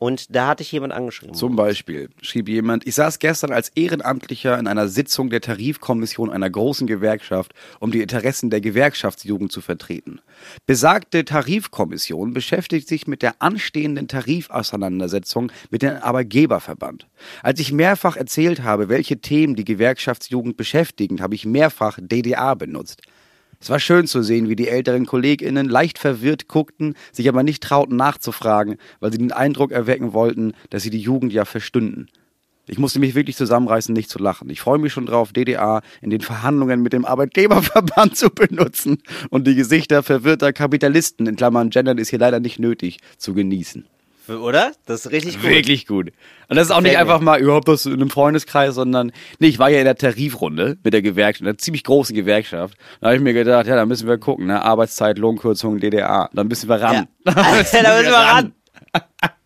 Und 0.00 0.34
da 0.34 0.48
hatte 0.48 0.62
ich 0.62 0.72
jemand 0.72 0.94
angeschrieben. 0.94 1.34
Zum 1.34 1.56
Beispiel 1.56 2.08
schrieb 2.22 2.48
jemand, 2.48 2.86
ich 2.86 2.94
saß 2.94 3.18
gestern 3.18 3.52
als 3.52 3.68
Ehrenamtlicher 3.74 4.58
in 4.58 4.66
einer 4.66 4.88
Sitzung 4.88 5.28
der 5.28 5.42
Tarifkommission 5.42 6.30
einer 6.30 6.48
großen 6.48 6.86
Gewerkschaft, 6.86 7.52
um 7.80 7.90
die 7.92 8.00
Interessen 8.00 8.48
der 8.48 8.62
Gewerkschaftsjugend 8.62 9.52
zu 9.52 9.60
vertreten. 9.60 10.22
Besagte 10.64 11.26
Tarifkommission 11.26 12.32
beschäftigt 12.32 12.88
sich 12.88 13.06
mit 13.06 13.20
der 13.20 13.42
anstehenden 13.42 14.08
Tarifauseinandersetzung 14.08 15.52
mit 15.68 15.82
dem 15.82 15.98
Arbeitgeberverband. 16.00 17.06
Als 17.42 17.60
ich 17.60 17.70
mehrfach 17.70 18.16
erzählt 18.16 18.62
habe, 18.62 18.88
welche 18.88 19.20
Themen 19.20 19.54
die 19.54 19.66
Gewerkschaftsjugend 19.66 20.56
beschäftigen, 20.56 21.20
habe 21.20 21.34
ich 21.34 21.44
mehrfach 21.44 21.98
DDA 22.00 22.54
benutzt. 22.54 23.02
Es 23.62 23.68
war 23.68 23.78
schön 23.78 24.06
zu 24.06 24.22
sehen, 24.22 24.48
wie 24.48 24.56
die 24.56 24.68
älteren 24.68 25.04
KollegInnen 25.04 25.68
leicht 25.68 25.98
verwirrt 25.98 26.48
guckten, 26.48 26.94
sich 27.12 27.28
aber 27.28 27.42
nicht 27.42 27.62
trauten 27.62 27.96
nachzufragen, 27.96 28.76
weil 29.00 29.12
sie 29.12 29.18
den 29.18 29.32
Eindruck 29.32 29.70
erwecken 29.70 30.14
wollten, 30.14 30.54
dass 30.70 30.82
sie 30.82 30.88
die 30.88 31.00
Jugend 31.00 31.32
ja 31.34 31.44
verstünden. 31.44 32.08
Ich 32.66 32.78
musste 32.78 33.00
mich 33.00 33.14
wirklich 33.14 33.36
zusammenreißen, 33.36 33.92
nicht 33.92 34.08
zu 34.08 34.18
lachen. 34.18 34.48
Ich 34.48 34.60
freue 34.60 34.78
mich 34.78 34.92
schon 34.92 35.04
drauf, 35.04 35.32
DDA 35.34 35.82
in 36.00 36.08
den 36.08 36.20
Verhandlungen 36.22 36.80
mit 36.82 36.94
dem 36.94 37.04
Arbeitgeberverband 37.04 38.16
zu 38.16 38.30
benutzen 38.30 38.98
und 39.28 39.46
die 39.46 39.56
Gesichter 39.56 40.02
verwirrter 40.02 40.54
Kapitalisten, 40.54 41.26
in 41.26 41.36
Klammern 41.36 41.68
Gendern 41.68 41.98
ist 41.98 42.08
hier 42.08 42.18
leider 42.18 42.40
nicht 42.40 42.58
nötig, 42.58 42.98
zu 43.18 43.34
genießen. 43.34 43.84
Oder? 44.38 44.72
Das 44.86 45.06
ist 45.06 45.12
richtig 45.12 45.36
gut. 45.40 45.50
Wirklich 45.50 45.86
gut. 45.86 46.12
Und 46.48 46.56
das 46.56 46.66
ist 46.66 46.70
auch 46.72 46.80
nicht 46.80 46.96
einfach 46.98 47.20
mal, 47.20 47.42
das 47.64 47.86
in 47.86 47.94
einem 47.94 48.10
Freundeskreis, 48.10 48.74
sondern, 48.74 49.12
nee, 49.38 49.48
ich 49.48 49.58
war 49.58 49.70
ja 49.70 49.78
in 49.78 49.84
der 49.84 49.96
Tarifrunde 49.96 50.78
mit 50.82 50.92
der 50.92 51.02
Gewerkschaft, 51.02 51.46
einer 51.46 51.58
ziemlich 51.58 51.84
großen 51.84 52.14
Gewerkschaft. 52.14 52.76
Da 53.00 53.08
habe 53.08 53.16
ich 53.16 53.22
mir 53.22 53.32
gedacht, 53.32 53.66
ja, 53.66 53.76
da 53.76 53.86
müssen 53.86 54.08
wir 54.08 54.18
gucken, 54.18 54.46
ne? 54.46 54.62
Arbeitszeit, 54.62 55.18
Lohnkürzung, 55.18 55.78
DDA. 55.78 56.28
Da 56.32 56.44
müssen 56.44 56.68
wir 56.68 56.80
ran. 56.80 57.08
Ja. 57.26 57.32
da 57.34 57.52
müssen 57.56 57.82
wir 57.82 58.12
ran. 58.12 58.52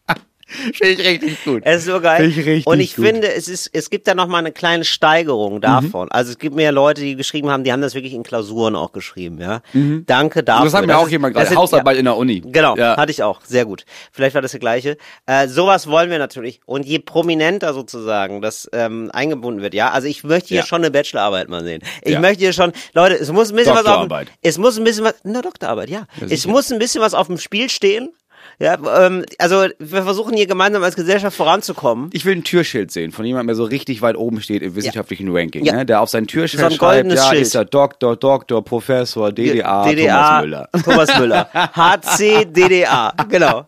Finde 0.74 0.92
ich 0.92 0.98
richtig 1.06 1.44
gut. 1.44 1.62
Es 1.64 1.78
ist 1.80 1.86
so 1.86 2.00
geil. 2.00 2.22
Finde 2.22 2.40
ich 2.40 2.46
richtig 2.46 2.66
und 2.66 2.80
ich 2.80 2.96
gut. 2.96 3.04
Mhm. 3.04 3.08
finde, 3.08 3.32
es 3.32 3.48
ist, 3.48 3.70
es 3.72 3.90
gibt 3.90 4.06
da 4.06 4.14
noch 4.14 4.26
mal 4.28 4.38
eine 4.38 4.52
kleine 4.52 4.84
Steigerung 4.84 5.60
davon. 5.60 6.10
Also 6.10 6.32
es 6.32 6.38
gibt 6.38 6.54
mehr 6.56 6.72
Leute, 6.72 7.00
die 7.00 7.16
geschrieben 7.16 7.50
haben, 7.50 7.64
die 7.64 7.72
haben 7.72 7.80
das 7.82 7.94
wirklich 7.94 8.12
in 8.14 8.22
Klausuren 8.22 8.76
auch 8.76 8.92
geschrieben, 8.92 9.38
ja. 9.40 9.62
Danke 10.06 10.42
dafür. 10.42 10.60
Mhm. 10.60 10.64
das 10.66 10.74
hat 10.74 10.80
mir 10.82 10.86
Das 10.88 10.96
auch 10.96 11.06
ist- 11.06 11.12
jemand 11.12 11.36
das 11.36 11.44
gerade. 11.48 11.56
Hausarbeit 11.56 11.96
in 11.98 12.04
der 12.04 12.16
Uni. 12.16 12.40
Genau, 12.44 12.76
Ja. 12.76 12.96
hatte 12.96 13.10
ich 13.10 13.22
auch. 13.22 13.40
Sehr 13.44 13.64
gut. 13.64 13.84
Vielleicht 14.12 14.34
war 14.34 14.42
das 14.42 14.50
der 14.52 14.60
gleiche. 14.60 14.96
Äh, 15.26 15.48
sowas 15.48 15.86
wollen 15.88 16.10
wir 16.10 16.18
natürlich. 16.18 16.60
Und 16.66 16.86
je 16.86 16.98
prominenter 16.98 17.72
sozusagen 17.74 18.42
das 18.42 18.68
ähm, 18.72 19.10
eingebunden 19.12 19.62
wird, 19.62 19.74
ja. 19.74 19.90
Also 19.90 20.08
ich 20.08 20.24
möchte 20.24 20.48
hier 20.48 20.58
Ja. 20.58 20.66
schon 20.66 20.82
eine 20.82 20.90
Bachelorarbeit 20.90 21.48
mal 21.48 21.62
sehen. 21.64 21.82
Ich 22.02 22.12
Ja. 22.12 22.20
möchte 22.20 22.40
hier 22.40 22.52
schon, 22.52 22.72
Leute, 22.92 23.14
es 23.14 23.30
muss 23.32 23.50
ein 23.50 23.56
bisschen 23.56 23.74
was 23.74 23.86
auf 23.86 24.08
dem, 24.08 24.26
es 24.42 24.58
muss 24.58 24.76
ein 24.78 24.84
bisschen 24.84 25.04
was, 25.04 25.14
na 25.24 25.42
Doktorarbeit, 25.42 25.88
ja. 25.90 26.06
es 26.28 26.46
muss 26.46 26.70
ein 26.72 26.78
bisschen 26.78 27.00
was 27.00 27.14
auf 27.14 27.26
dem 27.28 27.38
Spiel 27.38 27.70
stehen. 27.70 28.10
Ja, 28.58 28.78
ähm, 29.06 29.24
also 29.38 29.66
wir 29.78 30.02
versuchen 30.02 30.36
hier 30.36 30.46
gemeinsam 30.46 30.82
als 30.82 30.94
Gesellschaft 30.96 31.36
voranzukommen. 31.36 32.10
Ich 32.12 32.24
will 32.24 32.36
ein 32.36 32.44
Türschild 32.44 32.90
sehen 32.92 33.10
von 33.12 33.24
jemandem, 33.24 33.48
der 33.48 33.56
so 33.56 33.64
richtig 33.64 34.00
weit 34.02 34.16
oben 34.16 34.40
steht 34.40 34.62
im 34.62 34.76
wissenschaftlichen 34.76 35.28
Ranking, 35.36 35.64
Ja. 35.64 35.74
ne? 35.74 35.86
der 35.86 36.00
auf 36.00 36.08
sein 36.08 36.26
Türschild 36.26 36.60
So 36.60 36.66
ein 36.66 36.72
schreibt, 36.72 37.12
ja, 37.12 37.30
Schild. 37.30 37.42
ist 37.42 37.54
er 37.54 37.64
Doktor, 37.64 38.16
Doktor, 38.16 38.64
Professor, 38.64 39.32
DDA, 39.32 39.84
DDA, 39.90 40.40
Thomas 40.40 40.42
Müller. 40.42 40.68
Thomas 40.84 41.18
Müller. 41.18 41.48
HC, 41.74 42.44
DDA, 42.46 43.12
genau. 43.28 43.66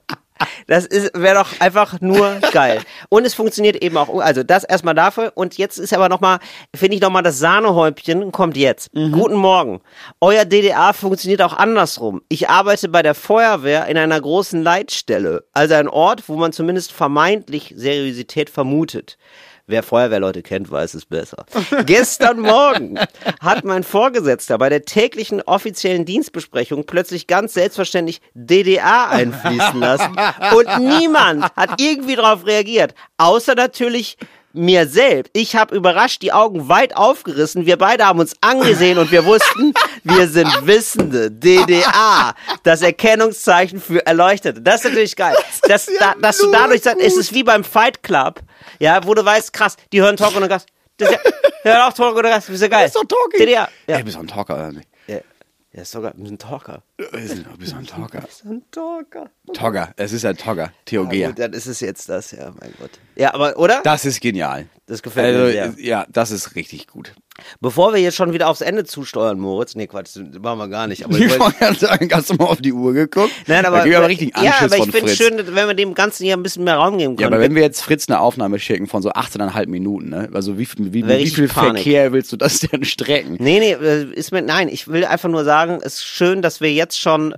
Das 0.66 0.88
wäre 0.90 1.36
doch 1.36 1.60
einfach 1.60 2.00
nur 2.00 2.40
geil. 2.52 2.80
Und 3.08 3.24
es 3.24 3.34
funktioniert 3.34 3.76
eben 3.76 3.96
auch. 3.96 4.18
Also 4.18 4.42
das 4.42 4.64
erstmal 4.64 4.94
dafür. 4.94 5.32
Und 5.34 5.58
jetzt 5.58 5.78
ist 5.78 5.92
aber 5.92 6.08
nochmal, 6.08 6.38
finde 6.74 6.96
ich 6.96 7.02
nochmal, 7.02 7.22
das 7.22 7.38
Sahnehäubchen 7.38 8.32
kommt 8.32 8.56
jetzt. 8.56 8.94
Mhm. 8.94 9.12
Guten 9.12 9.36
Morgen. 9.36 9.80
Euer 10.20 10.44
DDA 10.44 10.92
funktioniert 10.92 11.42
auch 11.42 11.54
andersrum. 11.54 12.22
Ich 12.28 12.48
arbeite 12.48 12.88
bei 12.88 13.02
der 13.02 13.14
Feuerwehr 13.14 13.86
in 13.86 13.96
einer 13.96 14.20
großen 14.20 14.62
Leitstelle. 14.62 15.44
Also 15.52 15.74
ein 15.74 15.88
Ort, 15.88 16.28
wo 16.28 16.36
man 16.36 16.52
zumindest 16.52 16.92
vermeintlich 16.92 17.72
Seriosität 17.76 18.50
vermutet. 18.50 19.18
Wer 19.68 19.82
Feuerwehrleute 19.82 20.44
kennt, 20.44 20.70
weiß 20.70 20.94
es 20.94 21.06
besser. 21.06 21.44
Gestern 21.86 22.38
Morgen 22.38 23.00
hat 23.40 23.64
mein 23.64 23.82
Vorgesetzter 23.82 24.58
bei 24.58 24.68
der 24.68 24.84
täglichen 24.84 25.42
offiziellen 25.42 26.04
Dienstbesprechung 26.04 26.86
plötzlich 26.86 27.26
ganz 27.26 27.54
selbstverständlich 27.54 28.20
DDA 28.34 29.08
einfließen 29.08 29.80
lassen 29.80 30.16
und 30.54 30.78
niemand 30.78 31.44
hat 31.56 31.80
irgendwie 31.80 32.14
darauf 32.14 32.46
reagiert, 32.46 32.94
außer 33.16 33.56
natürlich 33.56 34.16
mir 34.56 34.88
selbst. 34.88 35.30
Ich 35.34 35.56
habe 35.56 35.74
überrascht 35.74 36.22
die 36.22 36.32
Augen 36.32 36.68
weit 36.68 36.96
aufgerissen. 36.96 37.66
Wir 37.66 37.76
beide 37.76 38.06
haben 38.06 38.18
uns 38.18 38.34
angesehen 38.40 38.98
und 38.98 39.10
wir 39.10 39.24
wussten, 39.24 39.74
wir 40.04 40.28
sind 40.28 40.48
Wissende. 40.66 41.30
DDA, 41.30 42.34
das 42.62 42.82
Erkennungszeichen 42.82 43.80
für 43.80 44.04
Erleuchtete. 44.06 44.60
Das 44.60 44.76
ist 44.76 44.90
natürlich 44.90 45.16
geil. 45.16 45.36
Das, 45.62 45.86
da, 45.98 46.14
dass 46.20 46.38
du 46.38 46.50
dadurch 46.50 46.82
sagst, 46.82 47.00
es 47.00 47.16
ist 47.16 47.32
wie 47.34 47.42
beim 47.42 47.64
Fight 47.64 48.02
Club, 48.02 48.40
ja, 48.78 49.00
wo 49.04 49.14
du 49.14 49.24
weißt, 49.24 49.52
krass, 49.52 49.76
die 49.92 50.00
hören 50.00 50.16
Talk 50.16 50.36
und 50.36 50.48
Gast. 50.48 50.68
Das 50.96 51.10
ist 51.10 51.14
ja, 51.14 51.30
hör 51.62 51.88
auf 51.88 51.94
Talk 51.94 52.16
oder 52.16 52.30
Gast, 52.30 52.48
bist 52.48 52.62
du 52.62 52.68
geil. 52.68 52.84
Das 52.86 52.94
ist 52.94 52.96
doch 52.96 53.04
Talking. 53.04 53.46
DDA. 53.46 53.68
Ja. 53.86 53.96
Ey, 53.96 54.02
bist 54.02 54.16
du 54.16 54.20
ein 54.20 54.28
Talker, 54.28 54.54
oder 54.54 54.72
nicht? 54.72 54.88
Ja, 55.76 55.82
ist 55.82 55.90
sogar 55.90 56.14
ein 56.14 56.38
Talker. 56.38 56.82
Bist 56.96 57.44
du 57.44 57.76
ein 57.76 57.86
Talker? 57.86 58.24
Ein 58.46 58.62
Talker. 58.70 59.30
Togger, 59.52 59.92
es 59.98 60.14
ist 60.14 60.24
ein 60.24 60.34
Togger, 60.38 60.72
Theogia. 60.86 61.20
Ja, 61.20 61.28
gut, 61.28 61.38
dann 61.38 61.52
ist 61.52 61.66
es 61.66 61.80
jetzt 61.80 62.08
das, 62.08 62.30
ja, 62.30 62.50
mein 62.58 62.72
Gott. 62.80 62.92
Ja, 63.14 63.34
aber, 63.34 63.58
oder? 63.58 63.82
Das 63.82 64.06
ist 64.06 64.22
genial. 64.22 64.70
Das 64.86 65.02
gefällt 65.02 65.36
mir 65.36 65.42
also, 65.42 65.52
sehr. 65.76 65.84
Ja, 65.86 66.06
das 66.08 66.30
ist 66.30 66.54
richtig 66.54 66.86
gut. 66.86 67.14
Bevor 67.60 67.92
wir 67.92 68.00
jetzt 68.00 68.16
schon 68.16 68.32
wieder 68.32 68.48
aufs 68.48 68.60
Ende 68.60 68.84
zusteuern, 68.84 69.38
Moritz. 69.38 69.74
Nee, 69.74 69.86
Quatsch, 69.86 70.16
das 70.16 70.40
machen 70.42 70.58
wir 70.58 70.68
gar 70.68 70.86
nicht. 70.86 71.04
Aber 71.04 71.18
ich 71.18 71.38
wollte- 71.38 71.56
gerade 71.58 71.78
sagen, 71.78 72.08
hast 72.12 72.30
du 72.30 72.34
mal 72.34 72.44
auf 72.46 72.60
die 72.60 72.72
Uhr 72.72 72.92
geguckt? 72.92 73.30
Nein, 73.46 73.64
aber, 73.66 73.82
aber 73.82 74.08
richtig 74.08 74.32
ja, 74.36 74.54
aber 74.60 74.76
ich 74.76 74.90
finde 74.90 75.10
es 75.10 75.16
schön, 75.16 75.36
wenn 75.38 75.66
wir 75.68 75.74
dem 75.74 75.94
Ganzen 75.94 76.24
hier 76.24 76.36
ein 76.36 76.42
bisschen 76.42 76.64
mehr 76.64 76.76
Raum 76.76 76.98
geben 76.98 77.12
Ja, 77.12 77.16
können. 77.16 77.34
aber 77.34 77.42
wenn 77.42 77.54
wir 77.54 77.62
jetzt 77.62 77.82
Fritz 77.82 78.08
eine 78.08 78.20
Aufnahme 78.20 78.58
schicken 78.58 78.86
von 78.86 79.02
so 79.02 79.10
18,5 79.10 79.68
Minuten, 79.68 80.08
ne? 80.08 80.28
Also 80.32 80.58
wie, 80.58 80.68
wie, 80.78 81.06
wie 81.06 81.26
viel 81.28 81.48
Panik. 81.48 81.82
Verkehr 81.82 82.12
willst 82.12 82.32
du 82.32 82.36
das 82.36 82.60
denn 82.60 82.84
strecken? 82.84 83.36
Nee, 83.38 83.58
nee, 83.60 83.72
äh, 83.72 84.04
ist 84.14 84.32
mir, 84.32 84.42
nein, 84.42 84.68
ich 84.68 84.88
will 84.88 85.04
einfach 85.04 85.28
nur 85.28 85.44
sagen, 85.44 85.78
es 85.82 85.94
ist 85.96 86.04
schön, 86.04 86.42
dass 86.42 86.60
wir 86.60 86.72
jetzt 86.72 86.98
schon 86.98 87.34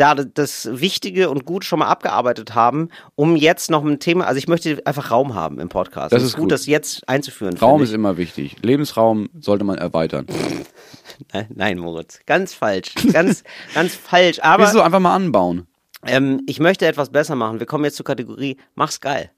da 0.00 0.14
das 0.14 0.68
Wichtige 0.72 1.28
und 1.30 1.44
Gut 1.44 1.64
schon 1.64 1.78
mal 1.80 1.88
abgearbeitet 1.88 2.54
haben, 2.54 2.88
um 3.16 3.36
jetzt 3.36 3.70
noch 3.70 3.84
ein 3.84 4.00
Thema, 4.00 4.26
also 4.26 4.38
ich 4.38 4.48
möchte 4.48 4.80
einfach 4.86 5.10
Raum 5.10 5.34
haben 5.34 5.60
im 5.60 5.68
Podcast. 5.68 6.12
Das 6.12 6.22
Es 6.22 6.28
ist 6.30 6.34
gut, 6.36 6.44
gut. 6.44 6.52
das 6.52 6.66
jetzt 6.66 7.06
einzuführen. 7.08 7.56
Raum 7.58 7.82
ist 7.82 7.92
immer 7.92 8.16
wichtig. 8.16 8.56
Lebensraum 8.62 9.28
sollte 9.38 9.64
man 9.64 9.76
erweitern. 9.78 10.26
Nein, 11.34 11.46
nein, 11.54 11.78
Moritz, 11.78 12.20
ganz 12.24 12.54
falsch, 12.54 12.94
ganz, 13.12 13.44
ganz 13.74 13.94
falsch. 13.94 14.38
Aber 14.40 14.66
Wieso 14.68 14.80
einfach 14.80 15.00
mal 15.00 15.14
anbauen? 15.14 15.66
ähm, 16.06 16.40
ich 16.46 16.60
möchte 16.60 16.86
etwas 16.86 17.10
besser 17.10 17.34
machen. 17.34 17.60
Wir 17.60 17.66
kommen 17.66 17.84
jetzt 17.84 17.96
zur 17.96 18.06
Kategorie, 18.06 18.56
mach's 18.74 19.00
geil. 19.00 19.30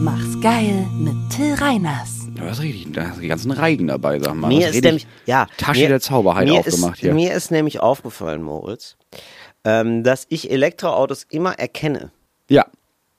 Mach's 0.00 0.40
geil 0.40 0.86
mit 0.98 1.14
Till 1.30 1.52
Reiners. 1.54 2.17
Ja, 2.38 2.44
das 2.46 2.58
ist 2.58 2.64
richtig. 2.64 2.92
Da 2.92 3.08
hast 3.08 3.16
du 3.16 3.20
die 3.22 3.28
ganzen 3.28 3.50
Reigen 3.50 3.86
dabei, 3.88 4.18
sag 4.20 4.34
mal. 4.34 4.48
Mir 4.48 4.66
Das 4.68 4.76
ist 4.76 4.84
nämlich, 4.84 5.06
ja, 5.26 5.46
Tasche 5.56 5.80
mir, 5.80 5.88
der 5.88 6.00
Zauberheit 6.00 6.48
aufgemacht 6.50 6.94
ist, 6.94 7.00
hier. 7.00 7.14
Mir 7.14 7.32
ist 7.34 7.50
nämlich 7.50 7.80
aufgefallen, 7.80 8.42
Moritz, 8.42 8.96
ähm, 9.64 10.02
dass 10.04 10.26
ich 10.28 10.50
Elektroautos 10.50 11.26
immer 11.30 11.58
erkenne. 11.58 12.10
ja. 12.48 12.64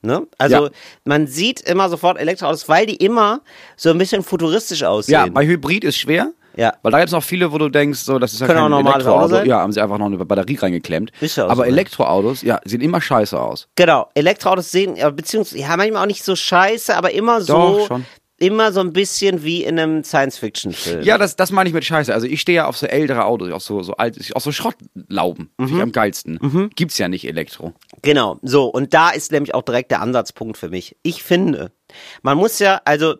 Ne? 0.02 0.26
Also 0.38 0.64
Ja. 0.64 0.70
man 1.04 1.26
sieht 1.26 1.60
immer 1.60 1.90
sofort 1.90 2.18
Elektroautos, 2.18 2.70
weil 2.70 2.86
die 2.86 2.96
immer 2.96 3.42
so 3.76 3.90
ein 3.90 3.98
bisschen 3.98 4.22
futuristisch 4.22 4.82
aussehen. 4.82 5.12
Ja, 5.12 5.26
bei 5.26 5.44
Hybrid 5.44 5.84
ist 5.84 5.98
schwer. 5.98 6.32
Ja. 6.56 6.72
Weil 6.80 6.92
da 6.92 6.98
gibt 7.00 7.08
es 7.08 7.12
noch 7.12 7.22
viele, 7.22 7.52
wo 7.52 7.58
du 7.58 7.68
denkst, 7.68 8.00
so, 8.00 8.18
das 8.18 8.32
ist 8.32 8.40
ja 8.40 8.46
Können 8.46 8.60
kein 8.60 8.72
auch 8.72 8.80
Elektroauto. 8.80 9.28
Sein? 9.28 9.46
Ja, 9.46 9.58
haben 9.60 9.72
sie 9.72 9.80
einfach 9.82 9.98
noch 9.98 10.06
eine 10.06 10.16
Batterie 10.16 10.56
reingeklemmt. 10.56 11.12
Ist 11.20 11.36
ja 11.36 11.44
Aber 11.44 11.54
so, 11.56 11.60
ne? 11.62 11.68
Elektroautos, 11.68 12.40
ja, 12.40 12.58
sehen 12.64 12.80
immer 12.80 13.00
scheiße 13.02 13.38
aus. 13.38 13.68
genau, 13.76 14.08
Elektroautos 14.14 14.70
sehen, 14.70 14.94
beziehungsweise, 15.14 15.58
ja, 15.62 15.76
manchmal 15.76 16.02
auch 16.02 16.06
nicht 16.06 16.24
so 16.24 16.34
scheiße, 16.34 16.96
aber 16.96 17.12
immer 17.12 17.42
so. 17.42 17.52
Doch, 17.52 17.86
schon. 17.86 18.06
Immer 18.40 18.72
so 18.72 18.80
ein 18.80 18.92
bisschen 18.92 19.44
wie 19.44 19.62
in 19.62 19.78
einem 19.78 20.02
Science-Fiction-Film. 20.02 21.02
Ja, 21.02 21.18
das, 21.18 21.36
das 21.36 21.52
meine 21.52 21.68
ich 21.68 21.74
mit 21.74 21.84
Scheiße. 21.84 22.12
Also 22.12 22.26
ich 22.26 22.40
stehe 22.40 22.56
ja 22.56 22.66
auf 22.66 22.76
so 22.76 22.86
ältere 22.86 23.24
Autos, 23.26 23.52
auf 23.52 23.62
so, 23.62 23.82
so 23.82 23.92
alte, 23.94 24.20
auf 24.34 24.42
so 24.42 24.50
Schrottlauben. 24.50 25.50
Finde 25.58 25.74
ich 25.76 25.80
am 25.82 25.92
geilsten. 25.92 26.70
Gibt's 26.74 26.98
ja 26.98 27.08
nicht 27.08 27.28
Elektro. 27.28 27.74
Genau, 28.02 28.38
so, 28.42 28.64
und 28.64 28.92
da 28.94 29.10
ist 29.10 29.30
nämlich 29.30 29.54
auch 29.54 29.62
direkt 29.62 29.90
der 29.92 30.00
Ansatzpunkt 30.00 30.56
für 30.56 30.70
mich. 30.70 30.96
Ich 31.02 31.22
finde, 31.22 31.70
man 32.22 32.38
muss 32.38 32.58
ja, 32.58 32.80
also, 32.84 33.14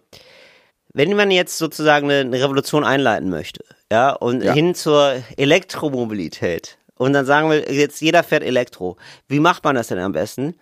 wenn 0.95 1.15
man 1.15 1.31
jetzt 1.31 1.59
sozusagen 1.59 2.11
eine, 2.11 2.21
eine 2.21 2.43
Revolution 2.43 2.83
einleiten 2.83 3.29
möchte, 3.31 3.63
ja, 3.93 4.11
und 4.13 4.43
Ja. 4.43 4.55
hin 4.55 4.75
zur 4.75 5.23
Elektromobilität, 5.37 6.79
und 6.97 7.15
dann 7.15 7.25
sagen 7.25 7.49
wir, 7.49 7.73
jetzt 7.73 8.03
jeder 8.03 8.23
fährt 8.23 8.43
Elektro. 8.43 8.99
Wie 9.27 9.41
macht 9.41 9.65
man 9.65 9.75
das 9.75 9.87
denn 9.89 9.99
am 9.99 10.13
besten? 10.13 10.55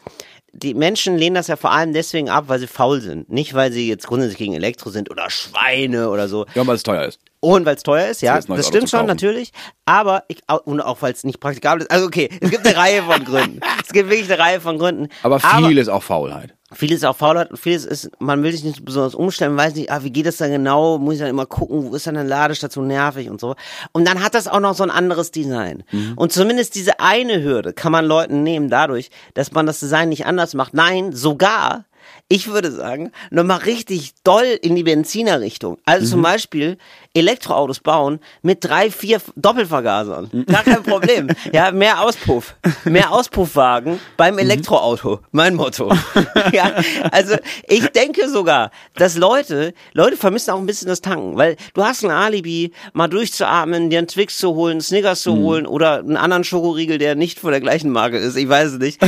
Die 0.53 0.75
Menschen 0.75 1.17
lehnen 1.17 1.35
das 1.35 1.49
ja 1.49 1.57
vor 1.57 1.73
allem 1.73 1.93
deswegen 1.93 2.31
ab, 2.31 2.45
weil 2.49 2.59
sie 2.59 2.67
faul 2.67 3.01
sind. 3.01 3.31
Nicht, 3.31 3.55
weil 3.55 3.71
sie 3.71 3.89
jetzt 3.89 4.07
grundsätzlich 4.07 4.39
gegen 4.39 4.55
Elektro 4.55 4.91
sind 4.91 5.11
oder 5.11 5.31
Schweine 5.31 6.11
oder 6.11 6.29
so. 6.29 6.47
Ja, 6.55 6.67
weil 6.67 6.77
es 6.77 6.83
teuer 6.83 7.05
ist. 7.05 7.21
Und 7.41 7.67
weil 7.67 7.77
es 7.77 7.83
teuer 7.83 8.09
ist, 8.09 8.23
ja, 8.23 8.35
das 8.35 8.51
Auto 8.51 8.63
stimmt 8.63 8.91
schon, 8.91 9.07
natürlich. 9.07 9.53
Aber 9.85 10.25
ich, 10.29 10.39
und 10.65 10.81
auch 10.81 11.03
weil 11.03 11.13
es 11.13 11.23
nicht 11.23 11.39
praktikabel 11.39 11.83
ist. 11.83 11.91
Also 11.91 12.07
okay, 12.07 12.29
es 12.41 12.51
gibt 12.51 12.67
eine 12.67 12.77
Reihe 12.77 13.03
von 13.03 13.25
Gründen. 13.25 13.61
Es 13.89 13.93
gibt 13.95 14.11
wirklich 14.11 14.31
eine 14.31 14.39
Reihe 14.39 14.61
von 14.61 14.79
Gründen. 14.79 15.09
Aber 15.23 15.41
viel 15.41 15.79
ist 15.79 15.89
auch 15.89 16.03
Faulheit. 16.03 16.55
Vieles 16.71 16.99
ist 16.99 17.05
auch 17.05 17.17
Faulheit 17.17 17.51
und 17.51 17.57
vieles 17.57 17.87
ist, 17.87 18.11
man 18.19 18.43
will 18.43 18.53
sich 18.53 18.63
nicht 18.63 18.85
besonders 18.85 19.15
umstellen, 19.15 19.57
weiß 19.57 19.75
nicht, 19.75 19.91
ah, 19.91 20.03
wie 20.03 20.11
geht 20.11 20.27
das 20.27 20.37
dann 20.37 20.51
genau, 20.51 20.99
muss 20.99 21.15
ich 21.15 21.21
dann 21.21 21.31
immer 21.31 21.47
gucken, 21.47 21.85
wo 21.85 21.95
ist 21.95 22.07
dann 22.07 22.17
eine 22.17 22.29
Ladestation 22.29 22.87
nervig 22.87 23.31
und 23.31 23.41
so. 23.41 23.57
Und 23.93 24.07
dann 24.07 24.23
hat 24.23 24.35
das 24.35 24.49
auch 24.49 24.61
noch 24.61 24.75
so 24.75 24.83
ein 24.83 24.91
anderes 24.91 25.31
Design. 25.31 25.83
Und 26.17 26.31
zumindest 26.31 26.75
diese 26.75 27.01
eine 27.01 27.43
Hürde 27.43 27.73
kann 27.73 27.91
man 27.91 28.05
Leuten 28.05 28.43
nehmen 28.43 28.69
dadurch, 28.69 29.11
dass 29.33 29.53
man 29.53 29.65
das 29.65 29.81
Design 29.81 30.11
nicht 30.11 30.27
anders 30.27 30.53
macht. 30.53 30.75
Nein, 30.75 31.13
sogar, 31.13 31.87
ich 32.31 32.49
würde 32.49 32.71
sagen, 32.71 33.11
nochmal 33.31 33.59
richtig 33.61 34.13
doll 34.23 34.45
in 34.61 34.77
die 34.77 34.83
Benziner-Richtung. 34.83 35.79
Also 35.87 36.07
zum 36.07 36.23
Beispiel 36.23 36.77
Elektroautos 37.15 37.81
bauen 37.81 38.21
mit 38.43 38.63
drei, 38.65 38.91
vier 38.91 39.21
Doppelvergasern. 39.37 40.45
Gar 40.47 40.63
kein 40.63 40.83
Problem. 40.83 41.29
Ja, 41.53 41.71
mehr 41.71 42.03
Auspuff. 42.03 42.57
Mehr 42.85 43.11
Auspuffwagen 43.11 43.99
beim 44.17 44.39
Elektroauto. 44.39 45.21
Mein 45.31 45.55
Motto. 45.55 45.91
ja, 46.53 46.73
also 47.11 47.37
ich 47.67 47.87
denke 47.89 48.29
sogar, 48.29 48.71
dass 48.97 49.17
Leute, 49.17 49.73
Leute 49.95 50.17
vermissen 50.17 50.51
auch 50.51 50.59
ein 50.59 50.67
bisschen 50.67 50.89
das 50.89 51.01
Tanken, 51.01 51.37
weil 51.37 51.57
du 51.75 51.85
hast 51.85 52.05
ein 52.05 52.11
Alibi, 52.11 52.73
mal 52.93 53.09
durchzuatmen, 53.09 53.89
dir 53.89 53.99
einen 53.99 54.09
Twix 54.09 54.37
zu 54.37 54.55
holen, 54.55 54.81
Snickers 54.81 55.23
zu 55.23 55.37
holen 55.37 55.67
oder 55.67 56.01
einen 56.01 56.17
anderen 56.17 56.45
Schokoriegel, 56.45 56.99
der 56.99 57.15
nicht 57.15 57.39
von 57.39 57.53
der 57.53 57.61
gleichen 57.61 57.91
Marke 57.91 58.19
ist. 58.19 58.37
Ich 58.37 58.49
weiß 58.49 58.73
es 58.73 58.79
nicht. 58.79 59.01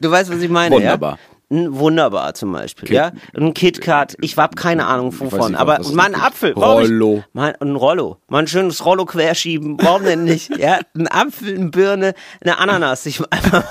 Du 0.00 0.10
weißt, 0.10 0.30
was 0.30 0.40
ich 0.40 0.50
meine, 0.50 0.74
Wunderbar. 0.74 1.18
ja? 1.20 1.33
Wunderbar 1.50 2.34
zum 2.34 2.52
Beispiel, 2.52 2.92
ja. 2.92 3.12
Ein 3.36 3.54
KitKat, 3.54 4.16
ich 4.20 4.36
habe 4.36 4.56
keine 4.56 4.86
Ahnung 4.86 5.18
wovon, 5.18 5.54
aber 5.54 5.78
was 5.78 5.92
mal 5.92 6.06
ein. 6.06 6.14
Apfel. 6.14 6.52
Rollo. 6.52 7.22
Mal 7.32 7.54
ein 7.60 7.76
Rollo. 7.76 8.18
Mal 8.28 8.40
ein 8.40 8.46
schönes 8.46 8.84
Rollo 8.84 9.04
querschieben. 9.04 9.76
Warum 9.80 10.04
denn 10.04 10.24
nicht? 10.24 10.56
Ja, 10.56 10.80
ein 10.96 11.06
Apfel, 11.06 11.54
eine 11.56 11.68
Birne, 11.70 12.14
eine 12.40 12.58
Ananas. 12.58 13.04
Ich 13.06 13.20
einfach, 13.30 13.64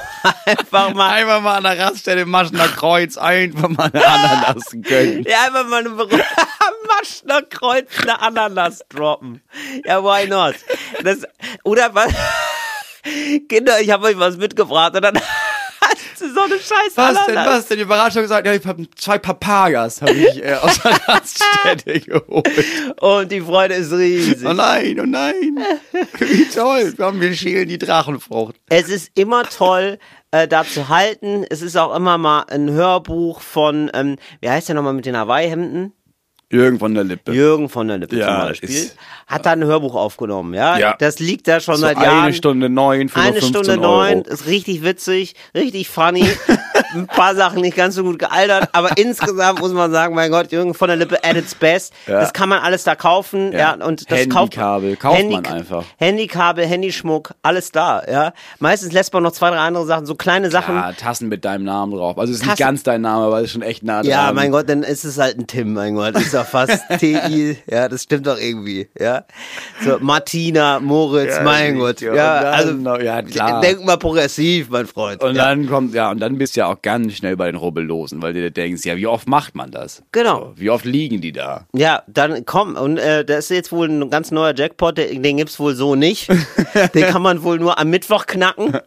einfach 0.45 0.93
mal, 0.93 1.09
Einfach 1.09 1.41
mal 1.41 1.57
an 1.57 1.63
der 1.63 1.79
Raststelle 1.79 2.25
Maschner 2.25 2.67
Kreuz 2.67 3.17
einfach 3.17 3.69
mal 3.69 3.89
eine 3.91 4.05
Ananas 4.05 4.69
gönnen. 4.71 5.23
ja, 5.27 5.47
einfach 5.47 5.67
mal 5.67 5.79
eine 5.85 5.89
Maschner 6.87 7.41
Kreuz, 7.49 7.87
eine 8.01 8.21
Ananas 8.21 8.81
droppen. 8.89 9.41
Ja, 9.85 10.03
why 10.03 10.27
not? 10.27 10.55
Das, 11.03 11.23
oder 11.63 11.93
was? 11.93 12.13
Kinder, 13.49 13.81
ich 13.81 13.89
habe 13.89 14.05
euch 14.07 14.17
was 14.17 14.37
mitgebracht 14.37 14.95
und 14.95 15.01
dann 15.01 15.19
so 16.33 16.41
eine 16.41 16.55
scheiß 16.55 16.93
Was 16.95 17.25
denn, 17.25 17.35
was 17.35 17.67
denn? 17.67 17.79
Überraschung 17.79 18.21
gesagt, 18.21 18.47
ja, 18.47 18.53
ich 18.53 18.65
habe 18.65 18.85
zwei 18.95 19.17
Papayas 19.17 20.01
habe 20.01 20.13
ich 20.13 20.43
äh, 20.43 20.53
aus 20.53 20.79
der 20.81 20.91
Raststätte 21.07 21.99
geholt. 21.99 22.47
Und 23.01 23.31
die 23.31 23.41
Freude 23.41 23.75
ist 23.75 23.91
riesig. 23.91 24.47
Oh 24.47 24.53
nein, 24.53 24.99
oh 24.99 25.05
nein. 25.05 25.59
Wie 26.19 26.45
toll. 26.45 26.93
Wir 26.95 27.05
haben 27.05 27.21
wir 27.21 27.33
schälen 27.35 27.67
die 27.67 27.77
Drachenfrucht. 27.77 28.55
Es 28.69 28.89
ist 28.89 29.11
immer 29.15 29.43
toll, 29.43 29.99
äh, 30.31 30.47
da 30.47 30.65
zu 30.65 30.89
halten. 30.89 31.45
Es 31.49 31.61
ist 31.61 31.77
auch 31.77 31.95
immer 31.95 32.17
mal 32.17 32.45
ein 32.49 32.69
Hörbuch 32.71 33.41
von, 33.41 33.91
ähm, 33.93 34.17
wie 34.41 34.49
heißt 34.49 34.67
der 34.69 34.75
nochmal 34.75 34.93
mit 34.93 35.05
den 35.05 35.17
Hawaii-Hemden? 35.17 35.93
Jürgen 36.53 36.79
von 36.79 36.93
der 36.93 37.03
Lippe. 37.03 37.31
Jürgen 37.33 37.67
von 37.69 37.87
der 37.87 37.97
Lippe 37.97 38.15
Ja, 38.17 38.39
zum 38.41 38.47
Beispiel. 38.49 38.91
hat 39.27 39.45
da 39.45 39.51
ein 39.51 39.63
Hörbuch 39.63 39.95
aufgenommen, 39.95 40.53
ja? 40.53 40.77
Ja. 40.77 40.95
Das 40.99 41.19
liegt 41.19 41.47
da 41.47 41.59
schon 41.59 41.75
so 41.75 41.81
seit 41.81 41.97
eine 41.97 42.05
Jahren. 42.05 42.33
Stunde 42.33 42.69
neun 42.69 43.09
für 43.09 43.19
Eine 43.19 43.31
nur 43.31 43.41
15 43.41 43.63
Stunde 43.63 43.81
neun, 43.81 44.21
ist 44.21 44.45
richtig 44.47 44.83
witzig, 44.83 45.35
richtig 45.55 45.89
funny. 45.89 46.27
ein 46.95 47.07
paar 47.07 47.33
Sachen 47.35 47.61
nicht 47.61 47.75
ganz 47.75 47.95
so 47.95 48.03
gut 48.03 48.19
gealtert, 48.19 48.69
aber 48.71 48.91
insgesamt 48.97 49.59
muss 49.59 49.73
man 49.73 49.91
sagen, 49.91 50.13
mein 50.13 50.29
Gott, 50.31 50.51
Jürgen 50.51 50.73
von 50.75 50.87
der 50.87 50.97
Lippe 50.97 51.23
at 51.23 51.35
its 51.35 51.55
best. 51.55 51.91
Ja. 52.07 52.19
Das 52.19 52.33
kann 52.33 52.49
man 52.49 52.59
alles 52.59 52.83
da 52.83 52.95
kaufen, 52.95 53.51
ja, 53.51 53.75
Ja. 53.79 53.85
und 53.85 54.09
das 54.11 54.29
kauft 54.29 54.55
Handykabel, 54.55 54.95
kauft 54.95 55.29
man 55.29 55.45
einfach. 55.45 55.83
Handykabel, 55.97 56.65
Handyschmuck, 56.65 57.33
alles 57.41 57.71
da, 57.71 58.03
ja. 58.09 58.33
Meistens 58.59 58.91
lässt 58.93 59.11
man 59.13 59.23
noch 59.23 59.31
zwei, 59.31 59.49
drei 59.49 59.57
andere 59.57 59.85
Sachen, 59.87 60.05
so 60.05 60.13
kleine 60.15 60.51
Sachen. 60.51 60.75
Ja, 60.75 60.91
Tassen 60.91 61.29
mit 61.29 61.43
deinem 61.45 61.63
Namen 61.63 61.93
drauf. 61.93 62.17
Also 62.19 62.31
es 62.31 62.37
ist 62.39 62.43
nicht 62.45 62.51
Tassen- 62.57 62.59
ganz 62.67 62.83
dein 62.83 63.01
Name, 63.01 63.25
aber 63.25 63.37
es 63.39 63.45
ist 63.45 63.51
schon 63.53 63.61
echt 63.63 63.81
nah 63.83 64.01
dran. 64.01 64.11
Ja, 64.11 64.31
mein 64.33 64.51
Gott, 64.51 64.69
dann 64.69 64.83
ist 64.83 65.03
es 65.03 65.17
halt 65.17 65.39
ein 65.39 65.47
Tim, 65.47 65.73
mein 65.73 65.95
Gott. 65.95 66.15
Ist 66.15 66.33
doch 66.43 66.49
fast 66.49 66.83
TI, 66.99 67.57
ja, 67.69 67.87
das 67.89 68.03
stimmt 68.03 68.27
doch 68.27 68.37
irgendwie, 68.37 68.87
ja. 68.99 69.25
So, 69.83 69.97
Martina, 69.99 70.79
Moritz, 70.79 71.35
Ja, 71.35 71.43
mein. 71.43 71.79
Gott. 71.79 72.01
Ja, 72.01 72.41
dann 72.41 72.87
also, 72.87 73.03
ja, 73.03 73.21
klar. 73.21 73.61
denk 73.61 73.85
mal 73.85 73.97
progressiv, 73.97 74.69
mein 74.69 74.85
Freund. 74.85 75.23
Und 75.23 75.35
ja. 75.35 75.45
dann 75.45 75.67
kommt, 75.67 75.93
ja, 75.93 76.11
und 76.11 76.19
dann 76.19 76.37
bist 76.37 76.55
du 76.55 76.61
ja 76.61 76.67
auch 76.67 76.81
ganz 76.81 77.13
schnell 77.13 77.35
bei 77.35 77.51
den 77.51 77.55
Rubbellosen, 77.55 78.21
weil 78.21 78.33
du 78.33 78.41
dir 78.41 78.51
denkst, 78.51 78.85
ja, 78.85 78.95
wie 78.95 79.07
oft 79.07 79.27
macht 79.27 79.55
man 79.55 79.71
das? 79.71 80.03
Genau. 80.11 80.39
So, 80.39 80.53
wie 80.57 80.69
oft 80.69 80.85
liegen 80.85 81.21
die 81.21 81.31
da? 81.31 81.67
Ja, 81.73 82.03
dann 82.07 82.45
komm, 82.45 82.75
und 82.75 82.97
äh, 82.97 83.25
das 83.25 83.45
ist 83.45 83.49
jetzt 83.49 83.71
wohl 83.71 83.89
ein 83.89 84.09
ganz 84.09 84.31
neuer 84.31 84.53
Jackpot, 84.55 84.97
den, 84.97 85.23
den 85.23 85.37
gibt's 85.37 85.59
wohl 85.59 85.75
so 85.75 85.95
nicht. 85.95 86.29
den 86.93 87.05
kann 87.05 87.21
man 87.21 87.43
wohl 87.43 87.59
nur 87.59 87.79
am 87.79 87.89
Mittwoch 87.89 88.25
knacken. 88.25 88.77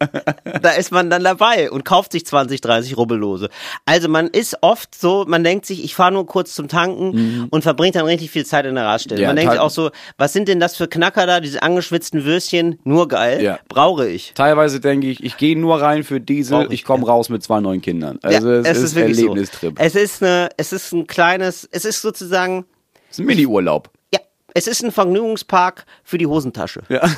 da 0.63 0.71
ist 0.71 0.93
man 0.93 1.11
dann 1.11 1.25
dabei 1.25 1.71
und 1.71 1.85
kauft 1.85 2.13
sich 2.13 2.27
20, 2.27 2.61
30 2.61 2.97
Rubbellose. 2.97 3.49
Also 3.85 4.09
man 4.09 4.29
ist 4.29 4.59
oft 4.61 4.95
so, 4.95 5.25
man 5.27 5.45
denkt 5.45 5.67
sich, 5.67 5.85
ich 5.85 5.95
fahre 5.95 6.13
nur 6.13 6.27
kurz 6.27 6.55
zum 6.55 6.69
Tanken 6.69 7.36
und 7.51 7.63
verbringt 7.63 7.97
dann 7.97 8.05
richtig 8.07 8.31
viel 8.31 8.45
Zeit 8.47 8.67
in 8.67 8.75
der 8.75 8.85
Raststelle. 8.85 9.19
Mhm. 9.19 9.23
Ja, 9.23 9.29
man 9.29 9.37
denkt 9.37 9.53
sich 9.53 9.61
auch 9.61 9.71
so, 9.71 9.91
was 10.19 10.33
sind 10.33 10.49
denn 10.49 10.61
das 10.61 10.77
für 10.77 10.89
Knacker 10.89 11.27
da, 11.27 11.41
diese 11.41 11.63
angeschwitzten 11.63 12.25
Würstchen, 12.25 12.79
nur 12.85 13.09
geil, 13.09 13.43
Ja. 13.43 13.59
brauche 13.69 14.09
ich. 14.09 14.33
Teilweise 14.35 14.81
denke 14.81 15.09
ich, 15.09 15.23
ich 15.23 15.37
gehe 15.37 15.59
nur 15.59 15.81
rein 15.81 16.05
für 16.05 16.21
Diesel, 16.21 16.67
ich, 16.67 16.71
ich 16.73 16.85
komme 16.85 17.07
raus 17.07 17.29
mit 17.29 17.43
zwei 17.43 17.61
neuen 17.61 17.81
Kindern. 17.83 18.19
Ja, 18.23 18.31
Also 18.31 18.51
es, 18.53 18.79
ist, 18.79 18.95
wirklich 18.95 19.19
Erlebnistrip. 19.19 19.79
So. 19.79 19.85
Es 19.85 19.95
ist 19.95 20.23
eine, 20.23 20.49
es 20.57 20.73
ist 20.73 20.93
ein 20.93 21.07
kleines, 21.07 21.69
es 21.71 21.85
ist 21.85 22.03
sozusagen, 22.03 22.65
Es 23.11 23.17
ist 23.17 23.21
ein 23.21 23.27
Mini-Urlaub. 23.27 23.91
ja, 24.13 24.21
es 24.55 24.67
ist 24.67 24.83
ein 24.83 24.93
Vergnügungspark 24.93 25.87
für 26.05 26.19
die 26.19 26.27
Hosentasche. 26.27 26.83
Ja. 26.89 27.03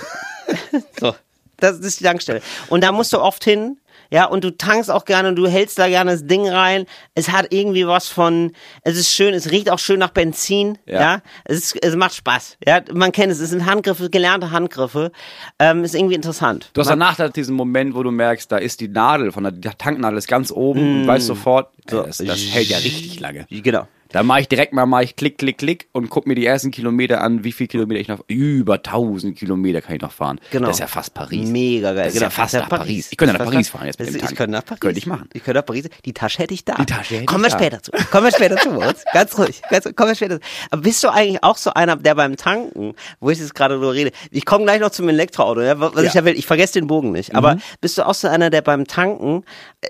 So, 0.98 1.14
das 1.58 1.78
ist 1.80 2.00
die 2.00 2.04
Tankstelle. 2.04 2.40
Und 2.68 2.82
da 2.82 2.90
musst 2.92 3.12
du 3.12 3.20
oft 3.20 3.44
hin, 3.44 3.78
ja, 4.10 4.24
und 4.26 4.44
du 4.44 4.56
tankst 4.56 4.90
auch 4.90 5.04
gerne 5.04 5.28
und 5.28 5.36
du 5.36 5.46
hältst 5.46 5.78
da 5.78 5.88
gerne 5.88 6.12
das 6.12 6.26
Ding 6.26 6.48
rein. 6.48 6.86
Es 7.14 7.30
hat 7.30 7.52
irgendwie 7.52 7.86
was 7.86 8.08
von, 8.08 8.52
es 8.82 8.96
ist 8.96 9.12
schön, 9.12 9.34
es 9.34 9.50
riecht 9.50 9.70
auch 9.70 9.78
schön 9.78 9.98
nach 9.98 10.10
Benzin, 10.10 10.78
ja. 10.86 11.00
Ja. 11.00 11.22
Es, 11.44 11.58
ist, 11.58 11.84
es 11.84 11.96
macht 11.96 12.14
Spaß, 12.14 12.58
ja. 12.66 12.80
Man 12.92 13.12
kennt 13.12 13.32
es, 13.32 13.40
es 13.40 13.50
sind 13.50 13.66
Handgriffe, 13.66 14.10
gelernte 14.10 14.50
Handgriffe. 14.50 15.12
Ähm, 15.58 15.84
ist 15.84 15.94
irgendwie 15.94 16.14
interessant. 16.14 16.70
Du 16.72 16.80
hast 16.80 16.88
danach 16.88 17.18
halt 17.18 17.36
diesen 17.36 17.54
Moment, 17.54 17.94
wo 17.94 18.02
du 18.02 18.10
merkst, 18.10 18.50
da 18.50 18.58
ist 18.58 18.80
die 18.80 18.88
Nadel 18.88 19.32
von 19.32 19.44
der 19.44 19.76
Tanknadel 19.76 20.18
ist 20.18 20.28
ganz 20.28 20.50
oben 20.50 21.02
und 21.02 21.06
weißt 21.06 21.26
sofort, 21.26 21.70
ey, 21.86 21.96
das, 21.96 22.18
das 22.18 22.40
hält 22.50 22.68
ja 22.68 22.78
richtig 22.78 23.20
lange. 23.20 23.46
Genau. 23.50 23.86
Da 24.10 24.22
mache 24.22 24.40
ich 24.40 24.48
direkt 24.48 24.72
mal, 24.72 24.86
mache 24.86 25.04
ich 25.04 25.16
klick, 25.16 25.36
klick, 25.38 25.58
klick 25.58 25.88
und 25.92 26.08
guck 26.08 26.26
mir 26.26 26.34
die 26.34 26.46
ersten 26.46 26.70
Kilometer 26.70 27.20
an, 27.20 27.44
wie 27.44 27.52
viel 27.52 27.66
Kilometer 27.66 28.00
ich 28.00 28.08
noch, 28.08 28.20
über 28.26 28.74
1000 28.76 29.36
Kilometer 29.36 29.82
kann 29.82 29.96
ich 29.96 30.02
noch 30.02 30.12
fahren. 30.12 30.40
Genau. 30.50 30.68
Das 30.68 30.76
ist 30.76 30.80
ja 30.80 30.86
fast 30.86 31.12
Paris. 31.14 31.48
Mega 31.48 31.92
geil. 31.92 32.04
Das 32.06 32.14
ist 32.14 32.22
ja 32.22 32.30
fast 32.30 32.54
nach 32.54 32.68
Paris. 32.68 33.08
Ich 33.10 33.18
könnte 33.18 33.34
nach 33.36 33.44
Paris 33.44 33.68
fahren 33.68 33.86
jetzt 33.86 33.98
mit 33.98 34.08
dem 34.08 34.16
Ich 34.16 34.22
Tank. 34.22 34.36
könnte 34.36 34.52
nach 34.52 34.64
Paris. 34.64 34.80
Könnte 34.80 34.98
ich 34.98 35.06
machen. 35.06 35.28
Ich 35.34 35.44
könnte 35.44 35.58
nach 35.60 35.66
Paris. 35.66 35.88
Die 36.04 36.12
Tasche 36.14 36.38
hätte 36.38 36.54
ich 36.54 36.64
da. 36.64 36.74
Die 36.76 36.86
Tasche 36.86 37.16
hätte 37.16 37.26
Kommen 37.26 37.44
ich 37.44 37.52
wir 37.52 37.58
da. 37.58 37.64
später 37.64 37.82
zu. 37.82 37.90
Kommen 38.10 38.24
wir 38.24 38.32
später 38.32 38.56
zu, 38.56 38.70
Moritz. 38.70 39.04
Ganz 39.12 39.38
ruhig. 39.38 39.60
Ganz, 39.68 39.84
kommen 39.94 40.08
wir 40.10 40.14
später 40.14 40.40
zu. 40.40 40.46
Aber 40.70 40.82
bist 40.82 41.04
du 41.04 41.08
eigentlich 41.08 41.42
auch 41.44 41.56
so 41.58 41.74
einer, 41.74 41.96
der 41.96 42.14
beim 42.14 42.36
Tanken, 42.36 42.94
wo 43.20 43.30
ich 43.30 43.38
jetzt 43.38 43.54
gerade 43.54 43.76
nur 43.78 43.92
rede, 43.92 44.12
ich 44.30 44.44
komme 44.46 44.64
gleich 44.64 44.80
noch 44.80 44.90
zum 44.90 45.08
Elektroauto, 45.08 45.60
ja, 45.60 45.78
was 45.80 45.90
ich 45.90 45.96
Ja. 45.96 46.02
Mhm. 46.02 46.10
ja 46.14 46.24
will, 46.24 46.38
ich 46.38 46.46
vergesse 46.46 46.74
den 46.74 46.86
Bogen 46.86 47.12
nicht. 47.12 47.34
Aber 47.34 47.58
bist 47.80 47.98
du 47.98 48.06
auch 48.06 48.14
so 48.14 48.28
einer, 48.28 48.48
der 48.50 48.62
beim 48.62 48.86
Tanken 48.86 49.44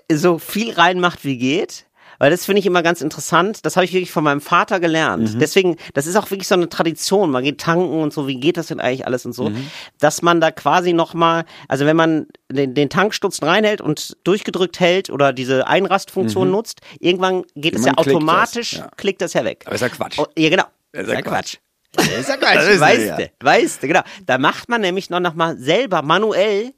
äh, 0.08 0.16
so 0.16 0.38
viel 0.38 0.72
reinmacht, 0.72 1.24
wie 1.24 1.38
geht? 1.38 1.84
Weil 2.18 2.30
das 2.30 2.44
finde 2.44 2.60
ich 2.60 2.66
immer 2.66 2.82
ganz 2.82 3.00
interessant. 3.00 3.64
Das 3.64 3.76
habe 3.76 3.84
ich 3.84 3.92
wirklich 3.92 4.10
von 4.10 4.24
meinem 4.24 4.40
Vater 4.40 4.80
gelernt. 4.80 5.34
Mhm. 5.34 5.38
Deswegen, 5.38 5.76
das 5.94 6.06
ist 6.06 6.16
auch 6.16 6.30
wirklich 6.30 6.48
so 6.48 6.54
eine 6.54 6.68
Tradition. 6.68 7.30
Man 7.30 7.44
geht 7.44 7.60
tanken 7.60 8.00
und 8.00 8.12
so. 8.12 8.26
Wie 8.26 8.38
geht 8.40 8.56
das 8.56 8.66
denn 8.66 8.80
eigentlich 8.80 9.06
alles 9.06 9.24
und 9.24 9.32
so? 9.32 9.50
Mhm. 9.50 9.70
Dass 9.98 10.22
man 10.22 10.40
da 10.40 10.50
quasi 10.50 10.92
nochmal, 10.92 11.44
also 11.68 11.86
wenn 11.86 11.96
man 11.96 12.26
den, 12.50 12.74
den 12.74 12.90
Tankstutzen 12.90 13.46
reinhält 13.46 13.80
und 13.80 14.16
durchgedrückt 14.24 14.80
hält 14.80 15.10
oder 15.10 15.32
diese 15.32 15.66
Einrastfunktion 15.66 16.50
nutzt, 16.50 16.80
irgendwann 16.98 17.44
geht 17.54 17.74
es 17.74 17.84
ja 17.84 17.92
klickt 17.92 18.06
das, 18.06 18.14
automatisch, 18.14 18.72
ja. 18.74 18.90
klickt 18.96 19.22
das 19.22 19.32
ja 19.34 19.44
weg. 19.44 19.62
Aber 19.66 19.74
ist 19.74 19.80
ja 19.80 19.88
Quatsch. 19.88 20.18
Oh, 20.18 20.26
ja, 20.36 20.50
genau. 20.50 20.64
Das 20.92 21.06
ist 21.06 21.12
ja 21.12 21.22
Quatsch. 21.22 21.56
Das 21.92 22.06
ist 22.08 22.28
ja 22.28 22.36
Quatsch. 22.36 22.80
weißt 22.80 23.06
ja. 23.06 23.16
du, 23.16 23.30
weißt 23.40 23.82
du, 23.82 23.86
genau. 23.86 24.02
Da 24.26 24.38
macht 24.38 24.68
man 24.68 24.80
nämlich 24.80 25.10
noch, 25.10 25.20
noch 25.20 25.34
mal 25.34 25.56
selber 25.56 26.02
manuell, 26.02 26.72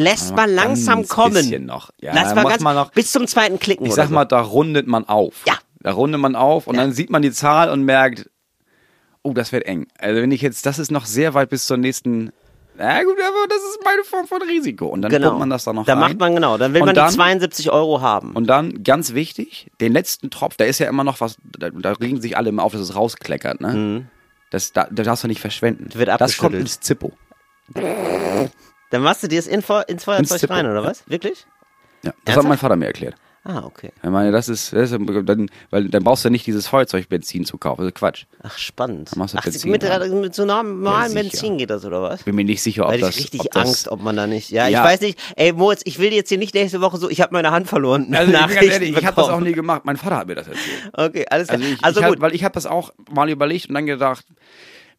lässt 0.00 0.34
man 0.34 0.50
langsam 0.54 0.96
ganz 0.98 1.08
kommen. 1.08 1.34
bisschen 1.34 1.66
noch. 1.66 1.90
Ja, 2.00 2.12
Lass 2.14 2.34
mal 2.34 2.44
ganz, 2.44 2.62
man 2.62 2.74
noch- 2.76 2.90
bis 2.92 3.12
zum 3.12 3.26
zweiten 3.26 3.58
Klicken 3.58 3.86
Ich 3.86 3.94
sag 3.94 4.08
so. 4.08 4.14
mal, 4.14 4.24
da 4.24 4.40
rundet 4.40 4.86
man 4.86 5.08
auf. 5.08 5.34
Ja, 5.46 5.54
Da 5.82 5.92
rundet 5.92 6.20
man 6.20 6.36
auf 6.36 6.66
und 6.66 6.76
dann 6.76 6.92
sieht 6.92 7.10
man 7.10 7.22
die 7.22 7.32
Zahl 7.32 7.70
und 7.70 7.84
merkt, 7.84 8.28
oh, 9.22 9.32
das 9.32 9.52
wird 9.52 9.64
eng. 9.66 9.86
Also 9.98 10.20
wenn 10.22 10.32
ich 10.32 10.42
jetzt, 10.42 10.66
das 10.66 10.78
ist 10.78 10.90
noch 10.90 11.06
sehr 11.06 11.34
weit 11.34 11.48
bis 11.50 11.66
zur 11.66 11.76
nächsten. 11.76 12.32
Na 12.76 13.02
gut, 13.02 13.16
aber 13.18 13.46
das 13.48 13.58
ist 13.58 13.78
meine 13.84 14.02
Form 14.04 14.26
von 14.26 14.40
Risiko. 14.42 14.86
Und 14.86 15.02
dann 15.02 15.10
Genau. 15.10 15.38
man 15.38 15.50
das 15.50 15.64
da 15.64 15.72
noch 15.74 15.84
Da 15.84 15.94
macht 15.96 16.18
man 16.18 16.34
genau. 16.34 16.56
Dann 16.56 16.72
will 16.72 16.80
Und 16.80 16.86
man 16.86 16.94
dann- 16.94 17.08
die 17.10 17.14
72 17.14 17.70
Euro 17.70 18.00
haben. 18.00 18.32
Und 18.32 18.46
dann, 18.46 18.82
ganz 18.84 19.12
wichtig, 19.12 19.70
den 19.82 19.92
letzten 19.92 20.30
Tropf, 20.30 20.56
da 20.56 20.64
ist 20.64 20.78
ja 20.78 20.88
immer 20.88 21.04
noch 21.04 21.20
was, 21.20 21.36
da, 21.58 21.68
da 21.70 21.92
regen 21.92 22.22
sich 22.22 22.38
alle 22.38 22.48
immer 22.48 22.62
auf, 22.62 22.72
dass 22.72 22.80
es 22.80 22.94
rauskleckert, 22.94 23.60
ne? 23.60 24.06
Das, 24.50 24.72
da, 24.72 24.88
das 24.90 25.04
darfst 25.04 25.24
du 25.24 25.28
nicht 25.28 25.40
verschwenden. 25.40 25.90
Mhm. 25.92 25.98
Wird 25.98 26.08
das 26.08 26.18
kommt 26.38 26.54
abgeschüttelt. 26.54 26.62
ins 26.62 26.80
Zippo. 26.80 27.12
Dann 28.90 29.02
machst 29.02 29.22
du 29.22 29.28
dir 29.28 29.36
das 29.38 29.46
in, 29.46 29.62
ins 29.88 30.04
Feuerzeug 30.04 30.38
Zippo. 30.40 30.52
rein, 30.54 30.66
oder 30.66 30.84
was? 30.84 31.08
Wirklich? 31.08 31.46
Ja, 32.02 32.10
das 32.10 32.14
Ernsthaft? 32.16 32.38
hat 32.38 32.48
mein 32.48 32.58
Vater 32.58 32.76
mir 32.76 32.86
erklärt. 32.86 33.14
Ah, 33.42 33.62
okay. 33.64 33.90
Ich 34.02 34.10
meine, 34.10 34.32
das 34.32 34.50
ist, 34.50 34.74
das 34.74 34.90
ist 34.92 35.00
dann, 35.24 35.50
weil 35.70 35.88
dann 35.88 36.04
brauchst 36.04 36.26
du 36.26 36.28
nicht 36.28 36.46
dieses 36.46 36.66
Feuerzeugbenzin 36.66 37.46
zu 37.46 37.56
kaufen. 37.56 37.80
Also 37.80 37.90
Quatsch. 37.92 38.24
Ach, 38.42 38.58
spannend. 38.58 39.16
machst 39.16 39.32
du 39.32 39.38
Ach, 39.38 39.44
Benzin 39.44 39.70
mit, 39.70 39.82
rein. 39.82 40.20
mit 40.20 40.34
so 40.34 40.44
normalen 40.44 41.10
Ja. 41.16 41.22
Benzin 41.22 41.56
geht 41.56 41.70
das, 41.70 41.86
oder 41.86 42.02
was? 42.02 42.22
Bin 42.24 42.34
mir 42.34 42.44
nicht 42.44 42.60
sicher, 42.62 42.82
ob 42.84 42.90
Weil 42.90 42.96
ich 42.96 43.04
das. 43.06 43.16
richtig 43.16 43.40
ob 43.40 43.50
das, 43.52 43.66
Angst, 43.66 43.88
ob 43.88 44.02
man 44.02 44.14
da 44.16 44.26
nicht. 44.26 44.50
Ja, 44.50 44.68
Ja. 44.68 44.80
ich 44.82 44.90
weiß 44.92 45.00
nicht. 45.00 45.18
Ey, 45.36 45.54
Moritz, 45.54 45.80
ich 45.86 45.98
will 45.98 46.12
jetzt 46.12 46.28
hier 46.28 46.36
nicht 46.36 46.52
nächste 46.52 46.82
Woche 46.82 46.98
so, 46.98 47.08
ich 47.08 47.22
habe 47.22 47.32
meine 47.32 47.50
Hand 47.50 47.66
verloren. 47.66 48.14
Also 48.14 48.30
ich, 48.30 48.38
Nachrichten 48.38 48.64
ehrlich, 48.72 48.96
ich 48.98 49.06
habe 49.06 49.16
das 49.16 49.30
auch 49.30 49.40
nie 49.40 49.52
gemacht. 49.52 49.82
Mein 49.86 49.96
Vater 49.96 50.18
hat 50.18 50.26
mir 50.26 50.34
das 50.34 50.46
erzählt. 50.48 50.90
Okay, 50.92 51.24
alles 51.30 51.48
klar. 51.48 51.58
Also, 51.60 51.72
ich, 51.72 51.82
Also, 51.84 52.00
ich 52.00 52.06
gut. 52.08 52.16
Hab, 52.16 52.20
weil 52.22 52.34
ich 52.34 52.44
habe 52.44 52.52
das 52.52 52.66
auch 52.66 52.92
mal 53.10 53.30
überlegt 53.30 53.70
und 53.70 53.74
dann 53.74 53.86
gedacht, 53.86 54.26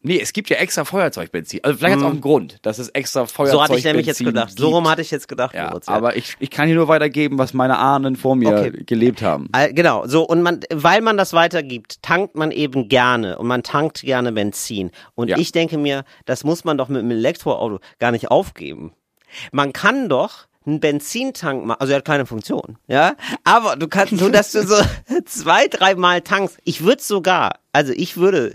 nee, 0.02 0.20
es 0.20 0.32
gibt 0.32 0.50
ja 0.50 0.56
extra 0.58 0.84
Feuerzeugbenzin. 0.84 1.60
Also 1.62 1.78
vielleicht 1.78 1.92
hat 1.94 2.00
es 2.00 2.06
auch 2.06 2.10
einen 2.10 2.20
Grund, 2.20 2.58
dass 2.62 2.78
es 2.78 2.88
extra 2.90 3.26
Feuerzeugbenzin 3.26 3.52
so 3.56 3.62
hatte 3.62 3.78
ich 3.78 3.84
nämlich 3.84 4.06
jetzt 4.06 4.18
gedacht. 4.24 4.50
So 4.50 4.66
gibt. 4.66 4.74
rum 4.76 4.88
hatte 4.88 5.02
ich 5.02 5.10
jetzt 5.10 5.28
gedacht, 5.28 5.54
Ja, 5.54 5.78
aber 5.86 6.16
ich, 6.16 6.36
ich 6.38 6.50
kann 6.50 6.66
hier 6.66 6.76
nur 6.76 6.88
weitergeben, 6.88 7.38
was 7.38 7.54
meine 7.54 7.78
Ahnen 7.78 8.16
vor 8.16 8.36
mir 8.36 8.48
Okay. 8.56 8.82
gelebt 8.84 9.22
haben. 9.22 9.48
All- 9.52 9.72
Genau, 9.72 10.06
so 10.06 10.22
und 10.24 10.42
man, 10.42 10.60
weil 10.72 11.00
man 11.00 11.16
das 11.16 11.32
weitergibt, 11.32 12.02
tankt 12.02 12.34
man 12.36 12.50
eben 12.50 12.88
gerne 12.88 13.38
und 13.38 13.46
man 13.46 13.62
tankt 13.62 14.02
gerne 14.02 14.32
Benzin. 14.32 14.90
Und 15.14 15.28
Ja. 15.28 15.38
ich 15.38 15.52
denke 15.52 15.78
mir, 15.78 16.04
das 16.24 16.44
muss 16.44 16.64
man 16.64 16.76
doch 16.78 16.88
mit 16.88 16.98
einem 17.00 17.10
Elektroauto 17.12 17.80
gar 17.98 18.10
nicht 18.12 18.30
aufgeben. 18.30 18.92
Man 19.50 19.72
kann 19.72 20.08
doch 20.08 20.46
einen 20.64 20.78
Benzintank 20.78 21.64
machen, 21.64 21.80
also 21.80 21.92
er 21.92 21.96
hat 21.98 22.04
keine 22.04 22.24
Funktion, 22.24 22.78
ja, 22.86 23.16
aber 23.42 23.74
du 23.74 23.88
kannst 23.88 24.16
so, 24.16 24.28
dass 24.28 24.52
du 24.52 24.62
so 24.64 24.76
zwei, 25.24 25.66
dreimal 25.66 26.20
tankst. 26.20 26.58
Ich 26.62 26.84
würde 26.84 27.02
sogar, 27.02 27.56
also 27.72 27.92
ich 27.96 28.16
würde 28.16 28.54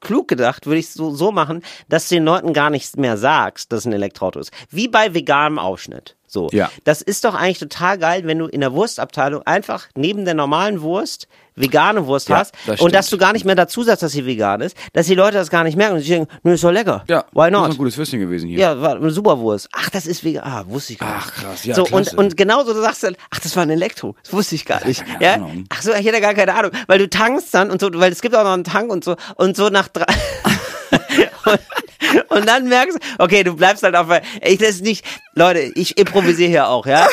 klug 0.00 0.28
gedacht, 0.28 0.66
würde 0.66 0.78
ich 0.78 0.90
so, 0.90 1.10
so 1.10 1.32
machen, 1.32 1.62
dass 1.88 2.08
du 2.08 2.16
den 2.16 2.24
Leuten 2.24 2.52
gar 2.52 2.70
nichts 2.70 2.96
mehr 2.96 3.16
sagst, 3.16 3.72
dass 3.72 3.80
es 3.80 3.86
ein 3.86 3.92
Elektroauto 3.92 4.40
ist. 4.40 4.52
Wie 4.70 4.88
bei 4.88 5.14
veganem 5.14 5.58
Ausschnitt. 5.58 6.16
So. 6.30 6.48
Ja. 6.52 6.70
Das 6.84 7.02
ist 7.02 7.24
doch 7.24 7.34
eigentlich 7.34 7.58
total 7.58 7.98
geil, 7.98 8.22
wenn 8.24 8.38
du 8.38 8.46
in 8.46 8.60
der 8.60 8.72
Wurstabteilung 8.72 9.42
einfach 9.46 9.88
neben 9.96 10.24
der 10.24 10.34
normalen 10.34 10.80
Wurst 10.80 11.26
vegane 11.56 12.06
Wurst 12.06 12.28
Ja, 12.28 12.38
hast 12.38 12.54
das 12.66 12.80
und 12.80 12.94
dass 12.94 13.10
du 13.10 13.18
gar 13.18 13.32
nicht 13.32 13.44
mehr 13.44 13.56
dazu 13.56 13.82
sagst, 13.82 14.04
dass 14.04 14.12
sie 14.12 14.24
vegan 14.24 14.60
ist, 14.60 14.76
dass 14.92 15.06
die 15.06 15.16
Leute 15.16 15.36
das 15.38 15.50
gar 15.50 15.64
nicht 15.64 15.76
merken 15.76 15.96
und 15.96 16.00
sie 16.02 16.10
denken, 16.10 16.32
nö, 16.44 16.52
ist 16.54 16.62
doch 16.62 16.70
lecker. 16.70 17.04
Ja, 17.08 17.24
Why 17.32 17.36
Das 17.36 17.46
ist 17.46 17.52
not? 17.52 17.70
ein 17.72 17.76
gutes 17.76 17.98
Würstchen 17.98 18.20
gewesen 18.20 18.48
hier. 18.48 18.58
Ja, 18.60 18.80
war 18.80 18.94
eine 18.94 19.10
super 19.10 19.38
Wurst. 19.40 19.68
Ach, 19.72 19.90
das 19.90 20.06
ist 20.06 20.22
vegan. 20.24 20.44
Ah, 20.44 20.64
wusste 20.68 20.92
ich 20.92 21.00
gar 21.00 21.16
nicht. 21.16 21.26
Ach, 21.26 21.34
krass, 21.34 21.64
ja, 21.64 21.74
so, 21.74 21.82
klasse. 21.84 22.16
und, 22.16 22.26
und 22.26 22.36
genauso, 22.36 22.72
du 22.72 22.80
sagst 22.80 23.02
dann, 23.02 23.16
ach, 23.30 23.40
das 23.40 23.56
war 23.56 23.64
ein 23.64 23.70
Elektro. 23.70 24.14
Das 24.22 24.32
wusste 24.32 24.54
ich 24.54 24.64
gar 24.64 24.86
nicht. 24.86 25.04
Ja? 25.18 25.34
Ahnung. 25.34 25.64
Ach 25.68 25.82
so, 25.82 25.92
ich 25.92 26.06
hätte 26.06 26.20
gar 26.20 26.34
keine 26.34 26.54
Ahnung. 26.54 26.70
Weil 26.86 27.00
du 27.00 27.10
tankst 27.10 27.52
dann 27.52 27.70
und 27.70 27.80
so, 27.80 27.90
weil 27.94 28.12
es 28.12 28.22
gibt 28.22 28.36
auch 28.36 28.44
noch 28.44 28.52
einen 28.52 28.64
Tank 28.64 28.90
und 28.90 29.02
so, 29.04 29.16
und 29.34 29.56
so 29.56 29.68
nach 29.68 29.88
drei. 29.88 30.06
und, 31.46 31.60
und 32.28 32.46
dann 32.46 32.68
merkst 32.68 32.96
du, 32.98 33.24
okay, 33.24 33.42
du 33.44 33.54
bleibst 33.56 33.82
halt 33.82 33.94
auf, 33.96 34.06
ich, 34.42 34.58
das 34.58 34.68
ist 34.70 34.82
nicht, 34.84 35.04
Leute, 35.34 35.60
ich 35.74 35.96
improvisiere 35.98 36.48
hier 36.50 36.68
auch, 36.68 36.86
ja. 36.86 37.06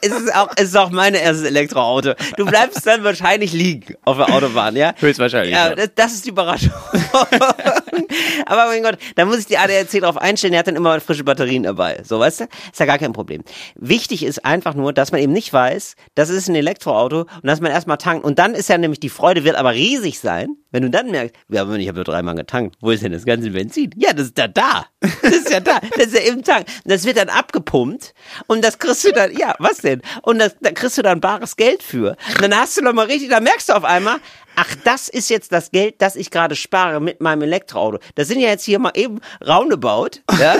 Es- 0.00 0.08
ist 0.10 0.34
auch, 0.34 0.48
es 0.56 0.64
ist 0.68 0.76
auch 0.76 0.90
mein 0.90 1.14
erstes 1.14 1.46
Elektroauto. 1.46 2.14
Du 2.36 2.46
bleibst 2.46 2.86
dann 2.86 3.04
wahrscheinlich 3.04 3.52
liegen 3.52 3.94
auf 4.04 4.16
der 4.16 4.32
Autobahn, 4.32 4.76
ja. 4.76 4.94
Höchstwahrscheinlich, 4.98 5.52
Ja, 5.52 5.68
ja. 5.70 5.74
das, 5.74 5.90
das 5.94 6.12
ist 6.14 6.24
die 6.24 6.30
Überraschung. 6.30 6.72
Aber 8.46 8.66
mein 8.66 8.82
Gott, 8.82 8.98
da 9.16 9.24
muss 9.24 9.38
ich 9.38 9.46
die 9.46 9.58
ADAC 9.58 10.00
drauf 10.00 10.16
einstellen, 10.16 10.52
der 10.52 10.60
hat 10.60 10.66
dann 10.66 10.76
immer 10.76 11.00
frische 11.00 11.24
Batterien 11.24 11.62
dabei. 11.62 12.00
So, 12.04 12.18
weißt 12.20 12.40
du? 12.40 12.44
Ist 12.44 12.78
ja 12.80 12.86
gar 12.86 12.98
kein 12.98 13.12
Problem. 13.12 13.42
Wichtig 13.74 14.22
ist 14.24 14.44
einfach 14.44 14.74
nur, 14.74 14.92
dass 14.92 15.12
man 15.12 15.20
eben 15.20 15.32
nicht 15.32 15.52
weiß, 15.52 15.94
das 16.14 16.30
ist 16.30 16.48
ein 16.48 16.54
Elektroauto 16.54 17.20
und 17.20 17.28
dass 17.44 17.60
man 17.60 17.70
erstmal 17.72 17.96
tankt. 17.98 18.24
Und 18.24 18.38
dann 18.38 18.54
ist 18.54 18.68
ja 18.68 18.78
nämlich 18.78 19.00
die 19.00 19.08
Freude 19.08 19.44
wird 19.44 19.56
aber 19.56 19.72
riesig 19.72 20.20
sein, 20.20 20.48
wenn 20.70 20.82
du 20.82 20.90
dann 20.90 21.10
merkst, 21.10 21.34
ja, 21.48 21.62
ich 21.74 21.88
habe 21.88 21.96
nur 21.96 22.04
dreimal 22.04 22.34
getankt. 22.34 22.76
Wo 22.80 22.90
ist 22.90 23.02
denn 23.02 23.12
das 23.12 23.24
ganze 23.24 23.50
Benzin? 23.50 23.90
Ja, 23.96 24.12
das 24.12 24.32
ist 24.36 24.38
ja 24.38 24.48
da. 24.48 24.86
Das 25.22 25.32
ist 25.32 25.50
ja 25.50 25.60
da. 25.60 25.80
Das 25.96 26.06
ist 26.06 26.14
ja 26.14 26.32
im 26.32 26.42
Tank. 26.42 26.66
Das 26.84 27.04
wird 27.04 27.16
dann 27.16 27.28
abgepumpt 27.28 28.14
und 28.46 28.64
das 28.64 28.78
kriegst 28.78 29.04
du 29.04 29.12
dann, 29.12 29.36
ja, 29.36 29.54
was 29.58 29.78
denn? 29.78 30.02
Und 30.22 30.38
das, 30.38 30.56
da 30.60 30.72
kriegst 30.72 30.98
du 30.98 31.02
dann 31.02 31.20
bares 31.20 31.56
Geld 31.56 31.82
für. 31.82 32.16
Und 32.34 32.42
dann 32.42 32.56
hast 32.56 32.76
du 32.76 32.82
noch 32.82 32.92
mal 32.92 33.06
richtig, 33.06 33.30
dann 33.30 33.44
merkst 33.44 33.68
du 33.68 33.72
auf 33.74 33.84
einmal, 33.84 34.18
ach, 34.56 34.74
das 34.84 35.08
ist 35.08 35.30
jetzt 35.30 35.52
das 35.52 35.70
Geld, 35.70 35.96
das 35.98 36.16
ich 36.16 36.30
gerade 36.30 36.56
spare 36.56 37.00
mit 37.00 37.20
meinem 37.20 37.42
Elektroauto. 37.42 37.98
Das 38.14 38.28
sind 38.28 38.40
ja 38.40 38.48
jetzt 38.48 38.64
hier 38.64 38.78
mal 38.78 38.92
eben 38.94 39.20
roundabout, 39.46 40.20
ja. 40.38 40.56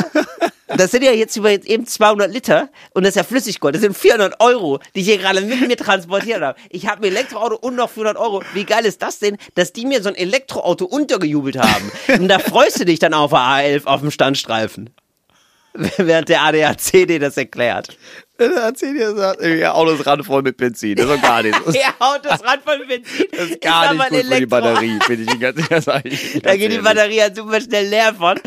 Das 0.69 0.91
sind 0.91 1.05
ja 1.05 1.13
jetzt 1.13 1.37
über 1.37 1.51
jetzt 1.51 1.67
eben 1.69 1.87
200 1.87 2.31
Liter 2.33 2.69
und 2.93 3.05
das 3.05 3.11
ist 3.11 3.17
ja 3.17 3.23
Flüssiggold. 3.23 3.75
Das 3.77 3.83
sind 3.83 3.97
400 3.97 4.41
Euro, 4.41 4.81
die 4.95 5.01
ich 5.01 5.07
hier 5.07 5.19
gerade 5.19 5.41
mit 5.41 5.61
mir 5.69 5.77
transportiert 5.77 6.41
habe. 6.43 6.59
Ich 6.71 6.89
habe 6.89 7.03
ein 7.03 7.13
Elektroauto 7.13 7.55
und 7.57 7.77
noch 7.77 7.89
400 7.89 8.17
Euro. 8.17 8.43
Wie 8.53 8.65
geil 8.65 8.85
ist 8.85 9.01
das 9.01 9.21
denn, 9.21 9.37
dass 9.55 9.73
die 9.73 9.87
mir 9.87 10.03
so 10.03 10.09
ein 10.09 10.17
Elektroauto 10.17 10.85
untergejubelt 10.87 11.57
haben? 11.59 11.93
Und 12.19 12.27
da 12.29 12.41
freust 12.41 12.81
du 12.81 12.85
dich 12.85 12.99
dann 12.99 13.15
auf 13.15 13.31
der 13.31 13.39
A11 13.41 13.85
auf 13.87 14.01
dem 14.01 14.11
Standstreifen. 14.11 14.91
Während 15.99 16.31
der 16.31 16.41
ADAC 16.43 17.07
dir 17.07 17.21
das 17.21 17.37
erklärt. 17.37 17.97
Erzähl 18.39 18.95
dir 18.95 19.13
das. 19.15 19.37
Ja, 19.47 19.75
Autos 19.75 20.05
ran 20.07 20.25
voll 20.25 20.43
mit 20.43 20.57
Benzin. 20.57 20.97
Das 20.97 21.07
ist 21.07 21.13
doch 21.17 21.23
gar 21.23 21.43
nicht. 21.43 21.55
Das 21.67 21.75
Er 21.75 21.89
haut 22.01 22.25
das 22.25 22.43
Rad 22.45 22.61
voll 22.65 22.85
Benzin. 22.87 23.27
ist 23.31 23.61
gar 23.61 23.93
nicht 23.93 24.01
aber 24.03 24.09
gut 24.11 24.19
ein 24.19 24.25
für 24.25 24.31
die 24.31 24.35
Elektro- 24.35 24.47
Batterie. 24.49 24.99
Bin 25.07 25.29
ich 25.29 25.41
ganz, 25.41 25.87
ja, 25.87 26.01
ich 26.05 26.35
Ihnen 26.35 26.43
Da 26.43 26.49
ganz 26.51 26.61
geht 26.61 26.73
die. 26.73 26.79
Batterie 26.79 27.21
halt 27.21 27.37
super 27.37 27.61
schnell 27.61 27.87
leer 27.89 28.15
von. 28.15 28.41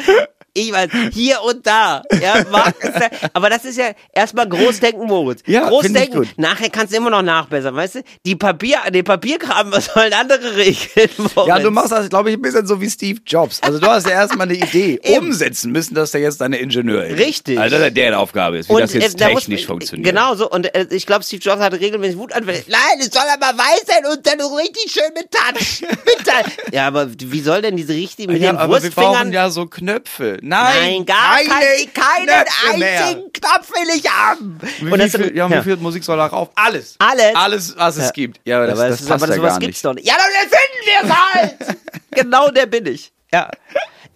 Ich 0.54 0.72
weiß, 0.72 0.90
hier 1.14 1.42
und 1.44 1.66
da. 1.66 2.02
Ja, 2.22 2.44
mag 2.52 2.74
es 2.80 2.94
sein. 2.94 3.10
aber 3.34 3.50
das 3.50 3.66
ist 3.66 3.78
ja 3.78 3.92
erstmal 4.14 4.48
Großdenken, 4.50 5.06
Moritz. 5.08 5.42
Ja, 5.46 5.68
Großdenken. 5.70 6.20
gut. 6.22 6.28
Nachher 6.38 6.70
kannst 6.70 6.94
du 6.94 6.98
immer 6.98 7.10
noch 7.10 7.22
nachbessern, 7.22 7.76
weißt 7.76 7.96
du? 7.96 8.04
Die 8.26 8.36
Papier, 8.36 8.78
den 8.94 9.04
Papierkram, 9.04 9.72
was 9.72 9.86
sollen 9.86 10.14
andere 10.14 10.56
regeln, 10.56 11.10
Moritz? 11.18 11.48
Ja, 11.48 11.60
du 11.60 11.72
machst 11.72 11.92
das, 11.92 12.10
glaube 12.10 12.30
ich, 12.32 12.38
ein 12.38 12.42
bisschen 12.42 12.66
so 12.68 12.80
wie 12.82 12.90
Steve 12.90 13.20
Jobs. 13.26 13.62
Also 13.62 13.80
du 13.80 13.88
hast 13.88 14.06
ja 14.06 14.14
erstmal 14.14 14.48
eine 14.48 14.58
Idee. 14.58 15.00
Umsetzen 15.18 15.72
müssen 15.72 15.94
das 15.96 16.14
ja 16.14 16.20
jetzt 16.20 16.42
deine 16.42 16.58
Ingenieure. 16.58 17.18
Richtig. 17.18 17.60
Also 17.60 17.78
das 17.78 17.88
ist 17.90 17.98
der 17.98 18.20
Aufgabe 18.20 18.58
ist, 18.58 18.70
wie 18.70 18.80
das 18.80 18.94
äh, 18.96 19.00
jetzt 19.00 19.20
da 19.22 19.30
muss- 19.30 19.44
technisch 19.44 19.66
funktioniert. 19.66 20.08
Genau 20.10 20.36
so. 20.36 20.50
Und 20.50 20.74
äh, 20.76 20.88
ich 20.90 21.06
glaube, 21.06 21.24
Steve 21.24 21.42
Jobs 21.42 21.62
hatte 21.62 21.80
regelmäßig 21.80 22.18
Wutanfälle. 22.18 22.64
Nein, 22.68 22.80
es 23.00 23.08
soll 23.12 23.24
aber 23.32 23.58
weiß 23.58 23.84
sein 23.88 24.06
und 24.12 24.26
dann 24.26 24.40
richtig 24.42 24.92
schön 24.92 25.12
mit 25.16 25.30
Touch. 25.32 25.82
Mit 26.06 26.26
Touch. 26.26 26.52
Ja, 26.74 26.88
aber 26.88 27.08
wie 27.18 27.42
soll 27.42 27.62
denn 27.62 27.76
diese 27.78 27.94
richtige 27.94 28.32
mit 28.32 28.42
Ja, 28.42 28.52
den 28.52 28.58
aber 28.58 28.82
wir 28.82 28.90
brauchen 28.90 29.08
Wurstfingern? 29.10 29.34
ja 29.34 29.50
so 29.50 29.66
Knöpfe. 29.68 30.39
Nein, 30.42 30.76
Nein, 30.82 31.06
gar 31.06 31.38
keine 31.38 31.48
kein, 31.48 31.94
keinen 31.94 32.26
Knöpfe 32.26 32.78
mehr. 32.78 33.02
einzigen 33.06 33.34
Knopf 33.34 33.72
will 33.72 33.98
ich 33.98 34.10
haben. 34.10 34.60
Wie, 34.80 34.92
Und 34.92 35.00
das 35.00 35.16
viel, 35.16 35.36
ja, 35.36 35.50
wie 35.50 35.62
viel 35.62 35.78
Musik 35.78 36.04
soll 36.04 36.18
da 36.18 36.26
rauf? 36.28 36.50
Alles. 36.56 36.96
Alles? 37.00 37.36
Alles, 37.36 37.78
was 37.78 37.98
es 37.98 38.14
gibt. 38.14 38.40
Ja, 38.46 38.58
aber 38.58 38.68
das, 38.68 38.80
aber 38.80 38.90
das, 38.90 39.00
das, 39.00 39.08
passt 39.08 39.24
aber 39.24 39.34
ja 39.34 39.38
sowas 39.38 39.52
gar 39.54 39.60
gibt's 39.60 39.78
nicht. 39.78 39.86
doch 39.86 39.94
nicht. 39.94 40.08
Ja, 40.08 40.16
dann 40.18 40.32
erfinden 40.44 40.86
wir 40.86 41.10
es 41.10 41.34
halt. 41.70 41.78
genau 42.12 42.50
der 42.50 42.66
bin 42.66 42.86
ich. 42.86 43.12
Ja. 43.32 43.50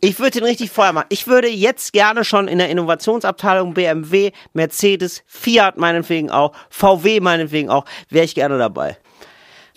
Ich 0.02 0.20
würde 0.20 0.32
den 0.32 0.44
richtig 0.44 0.70
Feuer 0.70 0.92
machen. 0.92 1.06
Ich 1.10 1.28
würde 1.28 1.48
jetzt 1.48 1.94
gerne 1.94 2.26
schon 2.26 2.50
in 2.50 2.58
der 2.58 2.70
Innovationsabteilung 2.70 3.74
BMW, 3.74 4.32
Mercedes, 4.52 5.24
Fiat 5.28 5.78
meinetwegen 5.78 6.30
auch, 6.30 6.52
VW 6.70 7.22
meinetwegen 7.22 7.70
auch, 7.70 7.86
wäre 8.10 8.26
ich 8.26 8.36
gerne 8.36 8.58
dabei. 8.58 8.98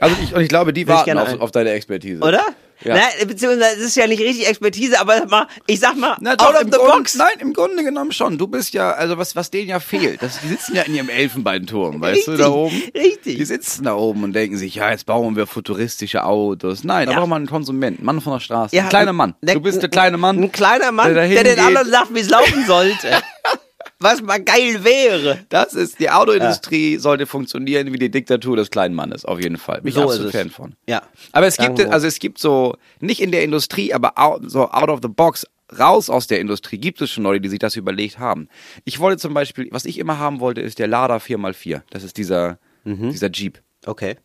Also 0.01 0.17
ich, 0.23 0.35
und 0.35 0.41
ich 0.41 0.49
glaube, 0.49 0.73
die 0.73 0.87
Will 0.87 0.93
ich 0.93 0.97
warten 0.97 1.05
gerne 1.05 1.23
auf, 1.23 1.41
auf 1.41 1.51
deine 1.53 1.71
Expertise. 1.71 2.23
Oder? 2.23 2.43
Ja. 2.85 2.95
Na, 2.97 3.25
beziehungsweise 3.25 3.77
es 3.79 3.83
ist 3.87 3.97
ja 3.97 4.07
nicht 4.07 4.21
richtig 4.21 4.47
Expertise, 4.49 5.01
aber 5.01 5.25
mal, 5.27 5.47
ich 5.67 5.81
sag 5.81 5.97
mal, 5.97 6.17
Na, 6.21 6.33
out 6.33 6.41
doch, 6.41 6.55
of 6.55 6.61
im 6.63 6.71
the 6.73 6.79
Grund, 6.79 6.93
box. 6.93 7.15
Nein, 7.17 7.29
im 7.41 7.53
Grunde 7.55 7.83
genommen 7.83 8.13
schon. 8.13 8.37
Du 8.39 8.47
bist 8.47 8.75
ja, 8.75 8.91
also 8.93 9.17
was, 9.19 9.35
was 9.35 9.51
denen 9.51 9.69
ja 9.71 9.81
fehlt, 9.81 10.23
das, 10.23 10.41
die 10.41 10.49
sitzen 10.49 10.77
ja 10.77 10.83
in 10.83 10.95
ihrem 10.95 11.09
Elfenbeinturm, 11.09 12.01
weißt 12.01 12.27
du, 12.27 12.31
Richtig, 12.33 12.47
da 12.47 12.53
oben. 12.53 12.83
richtig. 12.95 13.37
Die 13.39 13.45
sitzen 13.45 13.85
da 13.85 13.95
oben 13.95 14.25
und 14.25 14.33
denken 14.35 14.57
sich, 14.59 14.75
ja, 14.75 14.91
jetzt 14.91 15.07
bauen 15.07 15.37
wir 15.37 15.47
futuristische 15.47 16.25
Autos. 16.25 16.85
Nein, 16.85 17.07
da 17.07 17.13
Ja. 17.13 17.19
braucht 17.21 17.29
man 17.31 17.37
einen 17.39 17.47
Konsument, 17.49 17.99
einen 17.99 18.07
Mann 18.07 18.21
von 18.21 18.35
der 18.35 18.41
Straße. 18.41 18.77
Ja, 18.77 18.83
ein 18.85 18.89
kleiner 18.91 19.13
Mann. 19.13 19.35
der- 19.43 19.55
du 19.55 19.61
bist 19.63 19.81
der 19.81 19.89
kleine 19.89 20.17
Mann. 20.19 20.43
Ein 20.43 20.53
kleiner 20.53 20.93
Mann, 20.93 21.15
der 21.15 21.29
der, 21.29 21.45
den 21.45 21.55
geht. 21.57 21.65
anderen 21.65 21.91
sagt, 21.91 22.15
wie 22.15 22.21
es 22.21 22.29
laufen 22.29 22.67
sollte. 22.67 23.09
Was 23.99 24.21
mal 24.21 24.43
geil 24.43 24.85
wäre. 24.85 25.39
Das 25.49 25.73
ist, 25.73 26.01
die 26.01 26.11
Autoindustrie 26.11 26.99
sollte 26.99 27.25
funktionieren 27.27 27.93
wie 27.93 27.99
die 27.99 28.11
Diktatur 28.11 28.57
des 28.57 28.71
kleinen 28.71 28.95
Mannes, 28.95 29.25
auf 29.25 29.41
jeden 29.41 29.57
Fall. 29.57 29.81
Bin 29.81 29.89
ich 29.89 29.95
So 29.95 30.03
absolut 30.03 30.29
ist 30.29 30.35
es. 30.35 30.41
Fan 30.41 30.51
von. 30.51 30.75
Ja. 30.87 31.03
Aber 31.33 31.47
es 31.47 31.55
Sagen 31.55 31.75
gibt, 31.77 31.91
also 31.91 32.07
es 32.07 32.19
gibt 32.19 32.39
so, 32.39 32.77
nicht 33.01 33.21
in 33.23 33.33
der 33.33 33.43
Industrie, 33.43 33.95
aber 33.95 34.19
out, 34.19 34.43
so 34.51 34.69
out 34.71 34.91
of 34.91 35.01
the 35.03 35.09
box, 35.09 35.47
raus 35.79 36.11
aus 36.11 36.27
der 36.27 36.41
Industrie, 36.41 36.79
gibt 36.79 37.01
es 37.01 37.11
schon 37.11 37.25
Leute, 37.25 37.41
die 37.41 37.49
sich 37.49 37.59
das 37.59 37.75
überlegt 37.77 38.19
haben. 38.19 38.49
Ich 38.85 38.99
wollte 39.01 39.19
zum 39.19 39.33
Beispiel, 39.33 39.69
was 39.71 39.87
ich 39.87 39.99
immer 39.99 40.19
haben 40.19 40.41
wollte, 40.41 40.61
ist 40.61 40.79
der 40.79 40.89
Lada 40.89 41.17
4x4. 41.17 41.81
Das 41.91 42.03
ist 42.05 42.19
dieser, 42.19 42.59
Mhm. 42.85 43.11
dieser 43.11 43.31
Jeep. 43.31 43.61
Okay. 43.87 44.17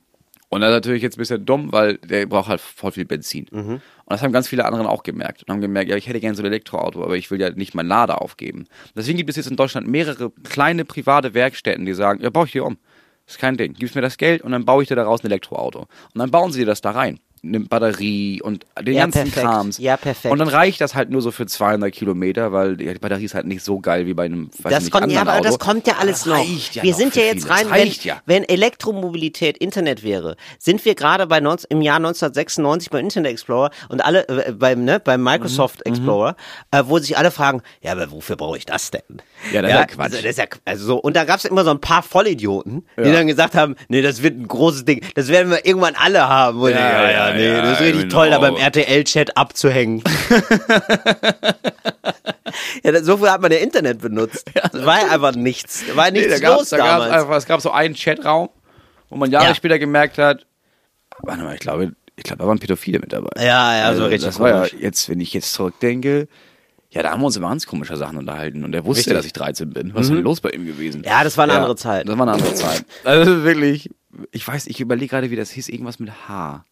Und 0.53 0.59
das 0.59 0.71
ist 0.71 0.75
natürlich 0.75 1.01
jetzt 1.01 1.15
ein 1.15 1.19
bisschen 1.19 1.45
dumm, 1.45 1.71
weil 1.71 1.97
der 1.99 2.25
braucht 2.25 2.49
halt 2.49 2.59
voll 2.59 2.91
viel 2.91 3.05
Benzin. 3.05 3.47
Mhm. 3.51 3.75
Und 3.75 3.81
das 4.09 4.21
haben 4.21 4.33
ganz 4.33 4.49
viele 4.49 4.65
anderen 4.65 4.85
auch 4.85 5.01
gemerkt. 5.01 5.43
Und 5.43 5.49
haben 5.49 5.61
gemerkt, 5.61 5.89
ja, 5.89 5.95
ich 5.95 6.07
hätte 6.07 6.19
gerne 6.19 6.35
so 6.35 6.43
ein 6.43 6.47
Elektroauto, 6.47 7.01
aber 7.01 7.15
ich 7.15 7.31
will 7.31 7.39
ja 7.39 7.51
nicht 7.51 7.73
mein 7.73 7.87
Lader 7.87 8.21
aufgeben. 8.21 8.65
Deswegen 8.93 9.17
gibt 9.17 9.29
es 9.29 9.37
jetzt 9.37 9.49
in 9.49 9.55
Deutschland 9.55 9.87
mehrere 9.87 10.29
kleine 10.43 10.83
private 10.83 11.33
Werkstätten, 11.33 11.85
die 11.85 11.93
sagen, 11.93 12.21
ja, 12.21 12.29
baue 12.29 12.47
ich 12.47 12.51
dir 12.51 12.65
um. 12.65 12.77
ist 13.25 13.39
kein 13.39 13.55
Ding. 13.55 13.73
Gibst 13.75 13.95
mir 13.95 14.01
das 14.01 14.17
Geld 14.17 14.41
und 14.41 14.51
dann 14.51 14.65
baue 14.65 14.83
ich 14.83 14.89
dir 14.89 14.95
daraus 14.95 15.23
ein 15.23 15.27
Elektroauto. 15.27 15.79
Und 15.79 16.19
dann 16.19 16.31
bauen 16.31 16.51
sie 16.51 16.59
dir 16.59 16.65
das 16.65 16.81
da 16.81 16.91
rein. 16.91 17.21
Eine 17.43 17.61
Batterie 17.61 18.39
und 18.41 18.67
den 18.79 18.93
Ja, 18.93 19.01
ganzen 19.01 19.23
perfekt. 19.31 19.35
Krams. 19.47 19.77
Ja, 19.79 19.97
perfekt. 19.97 20.31
Und 20.31 20.37
dann 20.37 20.47
reicht 20.47 20.79
das 20.79 20.93
halt 20.93 21.09
nur 21.09 21.23
so 21.23 21.31
für 21.31 21.47
200 21.47 21.91
Kilometer, 21.91 22.51
weil 22.51 22.77
die 22.77 22.85
Batterie 22.93 23.25
ist 23.25 23.33
halt 23.33 23.47
nicht 23.47 23.63
so 23.63 23.79
geil 23.79 24.05
wie 24.05 24.13
bei 24.13 24.25
einem 24.25 24.51
weiß 24.61 24.71
Das 24.71 24.83
nicht, 24.83 24.91
kommt, 24.93 25.11
ja, 25.11 25.21
anderen 25.21 25.37
aber 25.39 25.43
das 25.43 25.55
Auto. 25.55 25.65
kommt 25.65 25.87
ja 25.87 25.95
alles 25.99 26.19
Das 26.19 26.25
noch. 26.27 26.45
ja 26.73 26.83
wir 26.83 26.91
noch 26.91 26.97
sind 26.99 27.15
ja 27.15 27.23
jetzt 27.23 27.43
viele. 27.45 27.55
rein, 27.55 27.67
Das 27.69 27.77
wenn, 27.79 27.91
ja. 28.03 28.21
wenn 28.27 28.43
Elektromobilität 28.43 29.57
Internet 29.57 30.03
wäre, 30.03 30.35
sind 30.59 30.85
wir 30.85 30.93
gerade 30.93 31.25
bei 31.25 31.39
19, 31.39 31.67
im 31.71 31.81
Jahr 31.81 31.95
1996 31.97 32.91
beim 32.91 33.03
Internet 33.05 33.31
Explorer 33.31 33.71
und 33.89 34.01
alle 34.05 34.27
äh, 34.27 34.51
beim 34.51 34.83
ne, 34.83 34.99
beim 34.99 35.23
Microsoft 35.23 35.79
Mhm. 35.85 35.93
Explorer, 35.93 36.35
äh, 36.69 36.83
wo 36.85 36.99
sich 36.99 37.17
alle 37.17 37.31
fragen, 37.31 37.63
ja, 37.81 37.93
aber 37.93 38.11
wofür 38.11 38.35
brauche 38.35 38.57
ich 38.57 38.67
das 38.67 38.91
denn? 38.91 39.01
Ja, 39.51 39.63
das 39.63 39.71
ist 39.71 39.77
ja 39.77 39.85
Quatsch. 39.85 39.99
Also, 40.05 40.17
das 40.17 40.25
ist 40.25 40.37
ja, 40.37 40.45
also 40.65 40.85
so 40.85 40.97
und 40.97 41.15
da 41.15 41.23
gab 41.23 41.37
es 41.39 41.45
immer 41.45 41.63
so 41.63 41.71
ein 41.71 41.81
paar 41.81 42.03
Vollidioten, 42.03 42.85
die 42.97 43.01
Ja. 43.03 43.13
dann 43.13 43.25
gesagt 43.27 43.55
haben, 43.55 43.75
nee, 43.87 44.03
das 44.03 44.21
wird 44.21 44.37
ein 44.37 44.47
großes 44.47 44.85
Ding, 44.85 45.01
das 45.15 45.27
werden 45.29 45.49
wir 45.51 45.65
irgendwann 45.65 45.95
alle 45.95 46.27
haben. 46.27 46.61
Ja, 46.69 47.11
ja, 47.11 47.30
ja, 47.39 47.41
ja, 47.41 47.51
nee, 47.51 47.57
ja, 47.57 47.61
das 47.63 47.71
ist 47.73 47.81
richtig 47.85 48.01
genau. 48.03 48.15
toll, 48.15 48.29
da 48.29 48.39
beim 48.39 48.55
RTL-Chat 48.55 49.35
abzuhängen. 49.37 50.03
ja, 52.83 53.03
so 53.03 53.17
viel 53.17 53.29
hat 53.29 53.41
man 53.41 53.51
ja 53.51 53.59
Internet 53.59 53.99
benutzt. 54.01 54.49
Das 54.53 54.85
war 54.85 55.01
ja 55.01 55.11
einfach 55.11 55.35
nichts. 55.35 55.83
Da 55.87 55.95
war 55.95 56.11
Nee, 56.11 56.19
nichts 56.19 56.33
da 56.33 56.39
gab's, 56.39 56.59
los 56.59 56.69
da 56.69 56.77
gab's 56.77 56.89
damals. 56.89 57.11
einfach, 57.11 57.35
es 57.37 57.45
gab 57.45 57.61
so 57.61 57.71
einen 57.71 57.95
Chatraum, 57.95 58.49
wo 59.09 59.17
man 59.17 59.31
Jahre 59.31 59.47
Ja. 59.47 59.55
später 59.55 59.79
gemerkt 59.79 60.17
hat, 60.17 60.45
warte 61.19 61.43
mal, 61.43 61.53
ich 61.53 61.59
glaube, 61.59 61.93
ich 62.15 62.23
glaube, 62.23 62.41
da 62.43 62.47
waren 62.47 62.59
Pädophile 62.59 62.99
mit 62.99 63.13
dabei. 63.13 63.29
Ja, 63.37 63.75
ja, 63.75 63.81
so 63.83 63.87
Also, 63.89 64.05
richtig 64.05 64.25
Das 64.27 64.39
war 64.39 64.49
ja 64.49 64.55
komisch. 64.67 64.75
jetzt, 64.79 65.09
wenn 65.09 65.19
ich 65.19 65.33
jetzt 65.33 65.53
zurückdenke, 65.53 66.27
ja, 66.89 67.03
da 67.03 67.11
haben 67.11 67.21
wir 67.21 67.27
uns 67.27 67.37
über 67.37 67.47
ganz 67.47 67.65
komische 67.65 67.95
Sachen 67.95 68.17
unterhalten 68.17 68.65
und 68.65 68.75
er 68.75 68.83
wusste, 68.85 68.99
Richtig. 68.99 69.13
Mhm. 69.13 69.17
dass 69.17 69.25
ich 69.25 69.33
13 69.33 69.69
bin. 69.69 69.93
Was 69.93 70.07
ist 70.07 70.13
denn 70.13 70.23
los 70.23 70.41
bei 70.41 70.49
ihm 70.49 70.65
gewesen? 70.65 71.03
Ja, 71.05 71.23
das 71.23 71.37
war 71.37 71.45
eine 71.45 71.53
andere 71.53 71.77
Zeit. 71.77 72.07
Das 72.07 72.17
war 72.17 72.23
eine 72.27 72.33
andere 72.33 72.53
Zeit. 72.53 72.83
Also 73.05 73.43
wirklich, 73.45 73.89
ich 74.31 74.45
weiß, 74.45 74.67
ich 74.67 74.81
überlege 74.81 75.07
gerade, 75.09 75.31
wie 75.31 75.37
das 75.37 75.51
hieß, 75.51 75.69
irgendwas 75.69 75.99
mit 75.99 76.11
H. 76.27 76.65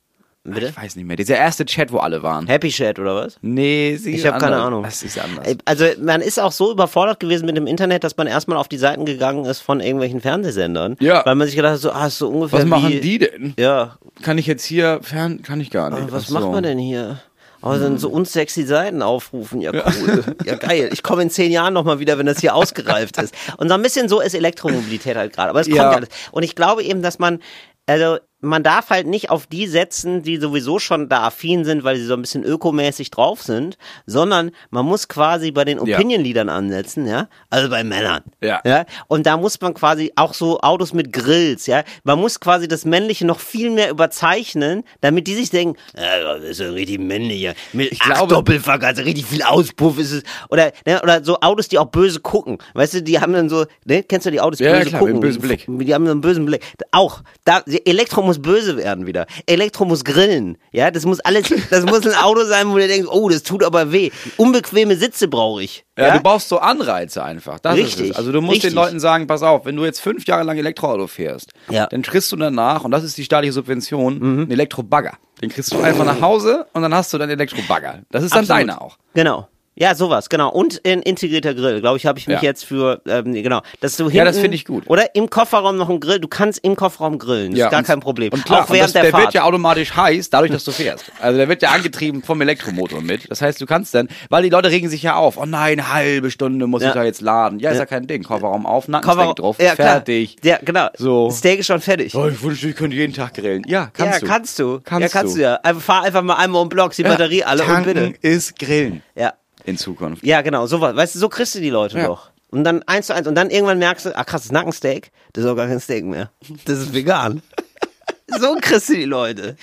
Bitte? 0.54 0.68
Ich 0.68 0.78
weiß 0.78 0.96
nicht 0.96 1.06
mehr. 1.06 1.16
Dieser 1.18 1.36
erste 1.38 1.66
Chat, 1.66 1.92
wo 1.92 1.98
alle 1.98 2.24
waren. 2.24 2.48
Happy 2.48 2.70
Chat 2.70 3.00
oder 3.00 3.16
was? 3.16 3.38
Nee, 3.42 3.98
sie 3.98 4.16
Ich 4.16 4.26
habe 4.26 4.38
keine. 4.40 4.58
Ahnung. 4.58 4.84
Das 4.84 5.04
ist 5.04 5.20
anders. 5.20 5.46
Also 5.66 5.86
man 6.02 6.22
ist 6.22 6.40
auch 6.40 6.52
so 6.52 6.72
überfordert 6.72 7.20
gewesen 7.20 7.46
mit 7.46 7.56
dem 7.58 7.68
Internet, 7.68 8.04
dass 8.04 8.16
man 8.18 8.28
erstmal 8.28 8.58
auf 8.58 8.68
die 8.68 8.78
Seiten 8.78 9.06
gegangen 9.06 9.46
ist 9.46 9.60
von 9.62 9.80
irgendwelchen 9.80 10.22
Fernsehsendern. 10.22 10.96
Ja. 11.00 11.26
Weil 11.26 11.36
man 11.36 11.48
sich 11.48 11.56
gedacht 11.56 11.74
hat, 11.74 11.80
so, 11.80 11.92
ah, 11.92 12.10
so 12.10 12.28
ungefähr 12.30 12.60
Was 12.60 12.66
wie, 12.66 12.70
machen 12.70 13.02
die 13.02 13.18
denn? 13.20 13.54
Ja, 13.58 13.98
Kann 14.22 14.38
ich 14.38 14.48
jetzt 14.48 14.64
hier 14.66 15.00
fern? 15.02 15.42
Kann 15.42 15.62
ich 15.62 15.70
gar 15.72 15.90
nicht. 15.90 16.02
aber 16.02 16.12
was 16.12 16.24
Ach 16.26 16.28
so. 16.30 16.34
macht 16.40 16.52
man 16.52 16.64
denn 16.64 16.78
hier? 16.78 17.20
Aber 17.62 17.78
dann 17.78 17.98
so 17.98 18.10
unsexy 18.10 18.64
Seiten 18.64 19.02
aufrufen, 19.02 19.60
ja 19.60 19.72
cool, 19.74 20.24
ja 20.46 20.56
geil. 20.56 20.90
Ich 20.94 21.04
komme 21.04 21.24
in 21.24 21.30
zehn 21.30 21.52
Jahren 21.52 21.74
nochmal 21.74 22.00
wieder, 22.00 22.18
wenn 22.18 22.26
das 22.26 22.40
hier 22.40 22.56
ausgereift 22.56 23.18
ist. 23.22 23.36
Und 23.58 23.68
so 23.68 23.74
ein 23.74 23.82
bisschen 23.82 24.08
so 24.08 24.22
ist 24.22 24.34
Elektromobilität 24.34 25.18
halt 25.18 25.34
gerade. 25.34 25.50
Aber 25.50 25.60
es 25.60 25.68
kommt 25.68 25.76
Ja. 25.78 25.92
ja 25.92 25.98
alles. 25.98 26.08
Und 26.32 26.44
ich 26.44 26.56
glaube 26.56 26.84
eben, 26.84 27.02
dass 27.02 27.20
man, 27.20 27.40
also 27.86 28.18
man 28.42 28.64
darf 28.64 28.90
halt 28.90 29.06
nicht 29.08 29.30
auf 29.30 29.48
die 29.48 29.68
setzen, 29.68 30.24
die 30.24 30.38
sowieso 30.38 30.80
schon 30.80 31.10
da 31.10 31.24
affin 31.28 31.66
sind, 31.66 31.84
weil 31.84 31.98
sie 31.98 32.06
so 32.06 32.14
ein 32.14 32.22
bisschen 32.22 32.44
ökomäßig 32.44 33.12
drauf 33.12 33.42
sind, 33.44 33.78
sondern 34.06 34.52
man 34.70 34.86
muss 34.86 35.08
quasi 35.10 35.52
bei 35.52 35.66
den 35.66 35.86
Ja. 35.86 35.98
Opinion-Liedern 35.98 36.48
ansetzen, 36.48 37.06
ja, 37.06 37.28
also 37.50 37.70
bei 37.70 37.84
Männern, 37.84 38.22
Ja. 38.42 38.62
ja, 38.66 38.86
und 39.08 39.26
da 39.26 39.36
muss 39.36 39.60
man 39.60 39.74
quasi 39.74 40.14
auch 40.16 40.34
so 40.34 40.60
Autos 40.62 40.94
mit 40.94 41.12
Grills, 41.12 41.66
ja, 41.68 41.84
man 42.04 42.18
muss 42.20 42.40
quasi 42.40 42.68
das 42.70 42.86
Männliche 42.86 43.26
noch 43.26 43.40
viel 43.42 43.72
mehr 43.72 43.90
überzeichnen, 43.90 44.84
damit 45.02 45.28
die 45.28 45.36
sich 45.36 45.50
denken, 45.50 45.78
ja, 45.98 46.36
das 46.38 46.44
ist 46.46 46.60
ja 46.62 46.70
richtig 46.70 47.00
männlich, 47.00 47.50
mit 47.74 47.92
Ich 47.92 48.00
glaube- 48.00 48.34
Doppelfuck, 48.34 48.84
also 48.84 49.02
richtig 49.02 49.26
viel 49.26 49.44
Auspuff 49.44 49.98
ist 50.00 50.12
es, 50.12 50.24
oder, 50.50 50.72
ne, 50.86 51.02
oder 51.02 51.24
so 51.24 51.40
Autos, 51.42 51.68
die 51.68 51.78
auch 51.78 51.88
böse 51.88 52.20
gucken, 52.22 52.58
weißt 52.74 52.94
du, 52.96 53.02
die 53.04 53.20
haben 53.20 53.34
dann 53.34 53.50
so, 53.50 53.66
ne, 53.86 54.04
kennst 54.04 54.26
du 54.28 54.32
die 54.32 54.40
Autos, 54.40 54.60
die 54.60 54.64
Ja, 54.64 54.78
böse 54.78 54.90
klar, 54.90 54.92
mit 54.94 55.00
gucken, 55.00 55.14
einem 55.16 55.20
bösen 55.22 55.42
Blick. 55.42 55.66
die 55.68 55.94
haben 55.94 56.06
so 56.06 56.12
einen 56.12 56.22
bösen 56.22 56.46
Blick, 56.46 56.64
auch, 56.92 57.22
da, 57.44 57.62
Elektro 57.86 58.29
muss 58.30 58.42
böse 58.42 58.78
werden 58.78 59.08
wieder, 59.08 59.26
Elektro 59.48 59.86
muss 59.86 60.04
grillen, 60.04 60.58
ja, 60.72 60.92
das 60.92 61.06
muss 61.06 61.20
alles, 61.20 61.52
das 61.72 61.84
muss 61.86 62.06
ein 62.06 62.14
Auto 62.16 62.44
sein, 62.46 62.70
wo 62.70 62.76
du 62.78 62.88
denkst, 62.88 63.08
oh, 63.12 63.28
das 63.30 63.42
tut 63.44 63.64
aber 63.64 63.92
weh, 63.92 64.12
unbequeme 64.38 64.96
Sitze 64.96 65.28
brauche 65.28 65.64
ich, 65.64 65.84
Ja, 65.98 66.16
du 66.16 66.22
brauchst 66.22 66.48
so 66.50 66.60
Anreize 66.60 67.24
einfach. 67.24 67.60
Das 67.60 67.76
Richtig, 67.76 68.06
Ist 68.06 68.12
es. 68.12 68.16
Also 68.18 68.32
du 68.32 68.42
musst 68.42 68.56
richtig. 68.58 68.72
den 68.72 68.76
Leuten 68.76 69.00
sagen, 69.00 69.26
pass 69.28 69.42
auf, 69.44 69.66
wenn 69.66 69.76
du 69.76 69.84
jetzt 69.84 70.00
fünf 70.00 70.26
Jahre 70.28 70.44
lang 70.44 70.58
Elektroauto 70.58 71.08
fährst, 71.08 71.52
Ja. 71.70 71.88
dann 71.88 72.04
kriegst 72.04 72.32
du 72.32 72.36
danach, 72.38 72.84
und 72.84 72.92
das 72.92 73.04
ist 73.04 73.18
die 73.18 73.24
staatliche 73.26 73.54
Subvention, 73.54 74.20
Mhm. 74.20 74.40
einen 74.44 74.52
Elektrobagger. 74.52 75.18
Den 75.42 75.50
kriegst 75.50 75.72
du 75.74 75.80
einfach 75.80 76.06
nach 76.06 76.22
Hause 76.22 76.68
und 76.74 76.82
dann 76.84 76.94
hast 76.94 77.12
du 77.14 77.18
deinen 77.18 77.32
Elektrobagger. 77.32 78.04
Das 78.12 78.24
ist 78.24 78.32
dann 78.34 78.42
Absolut. 78.42 78.62
deiner 78.62 78.82
auch. 78.82 78.98
Genau. 79.14 79.48
Ja, 79.80 79.96
sowas, 79.96 80.30
genau. 80.30 80.50
Und 80.52 80.82
ein 80.86 81.02
integrierter 81.02 81.54
Grill, 81.56 81.80
glaube 81.80 81.98
ich, 81.98 82.06
habe 82.06 82.20
ich 82.20 82.28
mich 82.28 82.36
Ja. 82.38 82.44
jetzt 82.44 82.66
für, 82.66 83.02
ähm, 83.08 83.34
genau, 83.34 83.62
dass 83.80 83.96
du 83.96 84.04
hinten, 84.04 84.18
Ja, 84.18 84.26
das 84.26 84.38
finde 84.38 84.56
ich 84.56 84.66
gut. 84.66 84.84
Oder 84.88 85.16
im 85.16 85.30
Kofferraum 85.30 85.78
noch 85.78 85.90
ein 85.90 86.00
Grill, 86.02 86.20
du 86.20 86.28
kannst 86.28 86.60
im 86.66 86.76
Kofferraum 86.76 87.18
grillen, 87.18 87.52
das 87.52 87.62
ist 87.66 87.72
gar 87.72 87.80
und- 87.80 87.86
kein 87.88 88.00
Problem. 88.02 88.34
Und 88.34 88.44
klar, 88.46 88.66
auch 88.66 88.70
während 88.70 88.82
und 88.82 88.84
das, 88.88 88.92
der, 88.94 89.02
der 89.04 89.12
Fahrt. 89.12 89.24
wird 89.24 89.34
ja 89.36 89.44
automatisch 89.46 89.96
heiß, 89.96 90.30
dadurch, 90.30 90.52
dass 90.52 90.66
du 90.66 90.72
fährst. 90.72 91.12
Also 91.22 91.38
der 91.38 91.48
wird 91.48 91.62
ja 91.62 91.70
angetrieben 91.70 92.22
vom 92.24 92.42
Elektromotor 92.42 93.02
mit. 93.02 93.32
Das 93.32 93.42
heißt, 93.42 93.60
du 93.62 93.66
kannst 93.66 93.96
dann, 93.96 94.10
weil 94.30 94.44
die 94.44 94.50
Leute 94.50 94.70
regen 94.70 94.90
sich 94.90 95.02
ja 95.02 95.16
auf, 95.16 95.38
oh 95.38 95.46
nein, 95.46 95.92
halbe 95.92 96.30
Stunde 96.30 96.68
muss 96.68 96.82
Ja. 96.84 96.90
ich 96.90 96.94
da 96.96 97.04
jetzt 97.06 97.22
laden. 97.22 97.60
Ja, 97.60 97.70
ist 97.72 97.76
ja, 97.78 97.84
Ja. 97.84 97.86
kein 97.86 98.06
Ding. 98.06 98.24
Kofferraum 98.24 98.66
auf, 98.66 98.90
Nackensteak 98.90 99.38
drauf, 99.38 99.56
ja, 99.62 99.76
klar. 99.76 99.88
fertig. 99.88 100.36
Ja, 100.44 100.58
genau. 100.64 100.88
So. 100.98 101.30
Steak 101.32 101.60
ist 101.60 101.68
schon 101.68 101.80
fertig. 101.80 102.14
Oh, 102.16 102.28
ich 102.28 102.44
wünschte, 102.44 102.68
ich 102.68 102.76
könnte 102.76 102.98
jeden 102.98 103.14
Tag 103.14 103.34
grillen. 103.34 103.64
Ja, 103.66 103.90
kannst 103.94 104.16
ja, 104.16 104.20
du. 104.20 104.26
kannst 104.28 104.60
du. 104.60 104.82
Kannst 104.84 105.02
ja, 105.02 105.08
kannst 105.22 105.36
du. 105.36 105.40
du 105.40 105.44
ja. 105.46 105.56
Einfach, 105.64 105.82
fahr 105.82 106.04
einfach 106.04 106.22
mal 106.22 106.36
einmal 106.36 106.62
um 106.62 106.68
den 106.68 106.76
Block, 106.76 106.92
die 106.94 107.04
Batterie 107.04 107.46
alle 107.46 107.62
und 107.62 107.68
Tanken 107.70 107.94
bitte. 107.94 108.14
ist 108.22 108.60
Grillen 108.60 109.04
Ja. 109.16 109.34
In 109.66 109.78
Zukunft. 109.78 110.24
Ja, 110.26 110.42
genau, 110.42 110.66
sowas. 110.68 110.96
Weißt 110.96 111.16
du, 111.16 111.20
so 111.20 111.30
kriegst 111.30 111.56
du 111.56 111.60
die 111.60 111.70
Leute 111.70 111.98
Ja. 112.00 112.08
doch. 112.08 112.32
Und 112.52 112.64
dann 112.64 112.82
eins 112.84 113.08
zu 113.08 113.14
eins. 113.14 113.28
Und 113.28 113.36
dann 113.36 113.50
irgendwann 113.52 113.78
merkst 113.78 114.08
du, 114.08 114.18
ah 114.18 114.24
krass, 114.24 114.44
das 114.44 114.52
Nackensteak, 114.52 115.12
das 115.34 115.44
ist 115.44 115.50
auch 115.50 115.56
gar 115.56 115.68
kein 115.68 115.80
Steak 115.80 116.04
mehr. 116.06 116.32
Das 116.66 116.80
ist 116.80 116.94
vegan. 116.94 117.44
so 118.40 118.58
kriegst 118.60 118.90
du 118.90 118.94
die 118.96 119.06
Leute. 119.06 119.56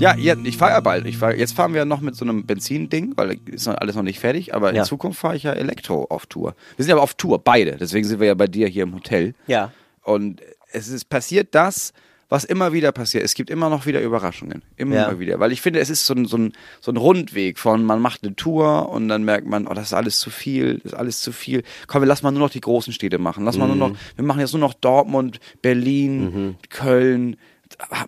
Ja, 0.00 0.14
ja 0.16 0.36
ich 0.44 0.56
fahre 0.56 0.72
ja 0.72 0.80
bald. 0.80 1.06
Ich 1.06 1.18
fahr, 1.18 1.34
jetzt 1.34 1.54
fahren 1.54 1.74
wir 1.74 1.84
noch 1.84 2.00
mit 2.00 2.14
so 2.14 2.24
einem 2.24 2.46
Benzinding, 2.46 3.14
weil 3.16 3.38
ist 3.46 3.66
noch 3.66 3.76
alles 3.76 3.96
noch 3.96 4.02
nicht 4.02 4.20
fertig. 4.20 4.54
Aber 4.54 4.72
Ja. 4.72 4.82
in 4.82 4.86
Zukunft 4.86 5.18
fahre 5.20 5.36
ich 5.36 5.42
ja 5.42 5.52
Elektro 5.52 6.04
auf 6.08 6.26
Tour. 6.26 6.54
Wir 6.76 6.84
sind 6.84 6.92
aber 6.92 7.02
auf 7.02 7.14
Tour, 7.14 7.38
beide. 7.42 7.76
Deswegen 7.76 8.06
sind 8.06 8.20
wir 8.20 8.28
ja 8.28 8.34
bei 8.34 8.46
dir 8.46 8.68
hier 8.68 8.84
im 8.84 8.94
Hotel. 8.94 9.34
Ja. 9.46 9.72
Und 10.02 10.40
es 10.70 10.88
ist 10.88 11.08
passiert 11.08 11.48
das, 11.54 11.92
was 12.28 12.44
immer 12.44 12.72
wieder 12.72 12.92
passiert. 12.92 13.24
Es 13.24 13.34
gibt 13.34 13.48
immer 13.48 13.70
noch 13.70 13.86
wieder 13.86 14.00
Überraschungen. 14.02 14.62
Immer 14.76 14.94
Ja. 14.96 15.18
wieder. 15.18 15.40
Weil 15.40 15.50
ich 15.52 15.60
finde, 15.62 15.80
es 15.80 15.88
ist 15.90 16.04
so 16.06 16.14
ein, 16.14 16.26
so, 16.26 16.36
ein, 16.36 16.52
so 16.80 16.92
ein 16.92 16.96
Rundweg 16.98 17.58
von, 17.58 17.84
man 17.84 18.00
macht 18.00 18.22
eine 18.22 18.36
Tour 18.36 18.88
und 18.90 19.08
dann 19.08 19.24
merkt 19.24 19.46
man, 19.46 19.66
oh, 19.66 19.72
das 19.74 19.86
ist 19.86 19.92
alles 19.94 20.18
zu 20.18 20.30
viel, 20.30 20.74
das 20.78 20.92
ist 20.92 20.98
alles 20.98 21.20
zu 21.22 21.32
viel. 21.32 21.62
Komm, 21.86 22.02
wir 22.02 22.06
lassen 22.06 22.24
mal 22.26 22.30
nur 22.30 22.40
noch 22.42 22.50
die 22.50 22.60
großen 22.60 22.92
Städte 22.92 23.18
machen. 23.18 23.44
Lass 23.44 23.56
mal 23.56 23.66
nur 23.66 23.76
noch, 23.76 23.92
wir 24.16 24.24
machen 24.24 24.40
jetzt 24.40 24.52
nur 24.52 24.60
noch 24.60 24.74
Dortmund, 24.74 25.40
Berlin, 25.62 26.56
Köln, 26.68 27.36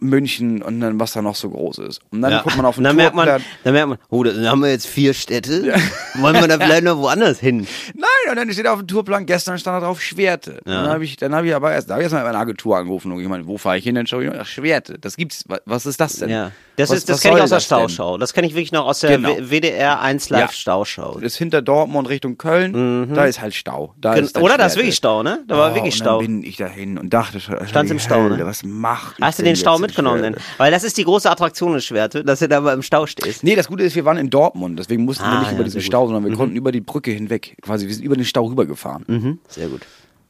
München 0.01 0.63
und 0.63 0.81
dann 0.81 0.99
was 0.99 1.13
da 1.13 1.23
noch 1.23 1.37
so 1.37 1.51
groß 1.51 1.79
ist. 1.79 2.01
Und 2.11 2.23
dann 2.23 2.33
Ja. 2.33 2.43
guckt 2.43 2.57
man 2.57 2.67
auf 2.67 2.75
den 2.77 2.81
und 2.81 2.85
dann 2.85 2.97
merkt 2.97 3.15
man, 3.15 3.27
Tourplan. 3.27 3.47
dann 3.65 3.73
merkt 3.73 3.89
man, 3.89 3.99
oh, 4.09 4.25
dann 4.25 4.49
haben 4.49 4.63
wir 4.63 4.71
jetzt 4.71 4.87
vier 4.87 5.15
Städte. 5.15 5.75
Wollen 6.17 6.35
wir 6.41 6.49
da 6.49 6.59
vielleicht 6.59 6.85
noch 6.85 6.99
woanders 6.99 7.39
hin? 7.39 7.67
Nein, 7.95 8.09
und 8.31 8.37
dann 8.37 8.53
steht 8.53 8.67
auf 8.67 8.79
dem 8.81 8.89
Tourplan, 8.89 9.27
gestern 9.27 9.59
stand 9.59 9.81
da 9.83 9.87
drauf 9.87 10.01
Schwerte. 10.03 10.61
Ja. 10.67 10.83
Dann 10.83 10.89
habe 10.91 11.05
ich, 11.05 11.17
dann 11.17 11.35
habe 11.35 11.47
ich 11.47 11.55
aber 11.55 11.73
erst, 11.73 11.89
da 11.89 11.95
habe 11.95 12.03
ich 12.03 12.07
erst 12.07 12.15
mal 12.15 12.25
meine 12.25 12.39
Agentur 12.39 12.77
angerufen 12.79 13.13
und 13.13 13.21
ich 13.21 13.29
meine, 13.29 13.47
wo 13.47 13.59
fahre 13.59 13.79
ich 13.79 13.85
hin? 13.85 13.95
Dann 13.95 14.07
schaue 14.07 14.25
ich, 14.25 14.31
ach, 14.35 14.47
Schwerte, 14.47 14.99
das 14.99 15.17
gibt's, 15.17 15.45
wa- 15.49 15.61
was 15.67 15.87
ist 15.87 16.01
das 16.01 16.15
denn? 16.15 16.31
Ja. 16.31 16.51
Das, 16.77 16.91
was, 16.91 16.99
ist, 16.99 17.09
das 17.11 17.21
kenne 17.21 17.37
ich 17.37 17.43
aus 17.43 17.51
der? 17.51 17.61
Stauschau. 17.61 18.17
Das 18.19 18.33
kenne 18.33 18.47
ich 18.47 18.55
wirklich 18.55 18.73
noch 18.73 18.87
aus 18.87 19.01
der 19.01 19.11
Genau. 19.19 19.37
WDR 19.39 20.01
1 20.01 20.31
Live 20.31 20.41
Ja. 20.41 20.49
Stauschau. 20.53 21.15
Das 21.17 21.25
ist 21.33 21.37
hinter 21.37 21.61
Dortmund 21.63 22.09
Richtung 22.09 22.39
Köln, 22.39 23.13
da 23.15 23.27
ist 23.27 23.41
halt 23.41 23.55
Stau. 23.55 23.95
Da 24.01 24.15
Gen- 24.15 24.25
ist 24.25 24.39
Oder? 24.39 24.57
Da 24.57 24.67
ist 24.67 24.77
wirklich 24.77 24.97
Stau, 24.97 25.23
ne? 25.23 25.45
Da 25.47 25.57
war 25.59 25.73
Oh, 25.73 25.75
wirklich 25.75 25.95
und 25.95 26.01
Stau. 26.01 26.19
Dann 26.23 26.41
bin 26.41 26.43
ich 26.49 26.57
dahin 26.57 26.99
und 26.99 27.13
dachte 27.13 27.39
schon, 27.41 27.57
Stand's 27.69 27.91
im 27.93 27.99
Stau, 27.99 28.29
ne? 28.29 28.45
Was 28.47 28.63
macht 28.65 29.17
Hast 29.21 29.39
du 29.39 29.43
den 29.43 29.57
Stau 29.61 29.79
mitgenommen 29.79 30.23
denn? 30.23 30.37
Weil 30.59 30.71
das 30.71 30.85
ist 30.85 30.97
die 30.97 31.05
große 31.05 31.31
Attraktion 31.31 31.75
in 31.75 31.81
Schwerte, 31.81 32.25
dass 32.25 32.41
du 32.41 32.49
da 32.49 32.61
mal 32.61 32.75
im 32.75 32.83
Stau 32.83 33.07
stehst. 33.07 33.45
Nee, 33.45 33.55
das 33.57 33.69
Gute 33.69 33.85
ist, 33.85 33.95
wir 33.95 34.05
waren 34.05 34.17
in 34.19 34.31
Dortmund, 34.31 34.79
deswegen 34.79 35.05
mussten 35.05 35.25
wir 35.25 35.31
Ah, 35.31 35.41
nicht 35.41 35.49
ja, 35.51 35.55
über 35.55 35.65
diesen. 35.65 35.81
Stau, 35.81 36.07
sondern 36.07 36.25
wir 36.25 36.37
konnten 36.37 36.57
über 36.57 36.73
die 36.73 36.81
Brücke 36.81 37.11
hinweg. 37.11 37.57
Quasi, 37.63 37.87
wir 37.87 37.95
sind 37.95 38.05
über 38.05 38.17
den 38.17 38.25
Stau 38.25 38.47
rübergefahren. 38.47 39.05
Mhm. 39.07 39.39
Sehr 39.49 39.69
gut. 39.69 39.83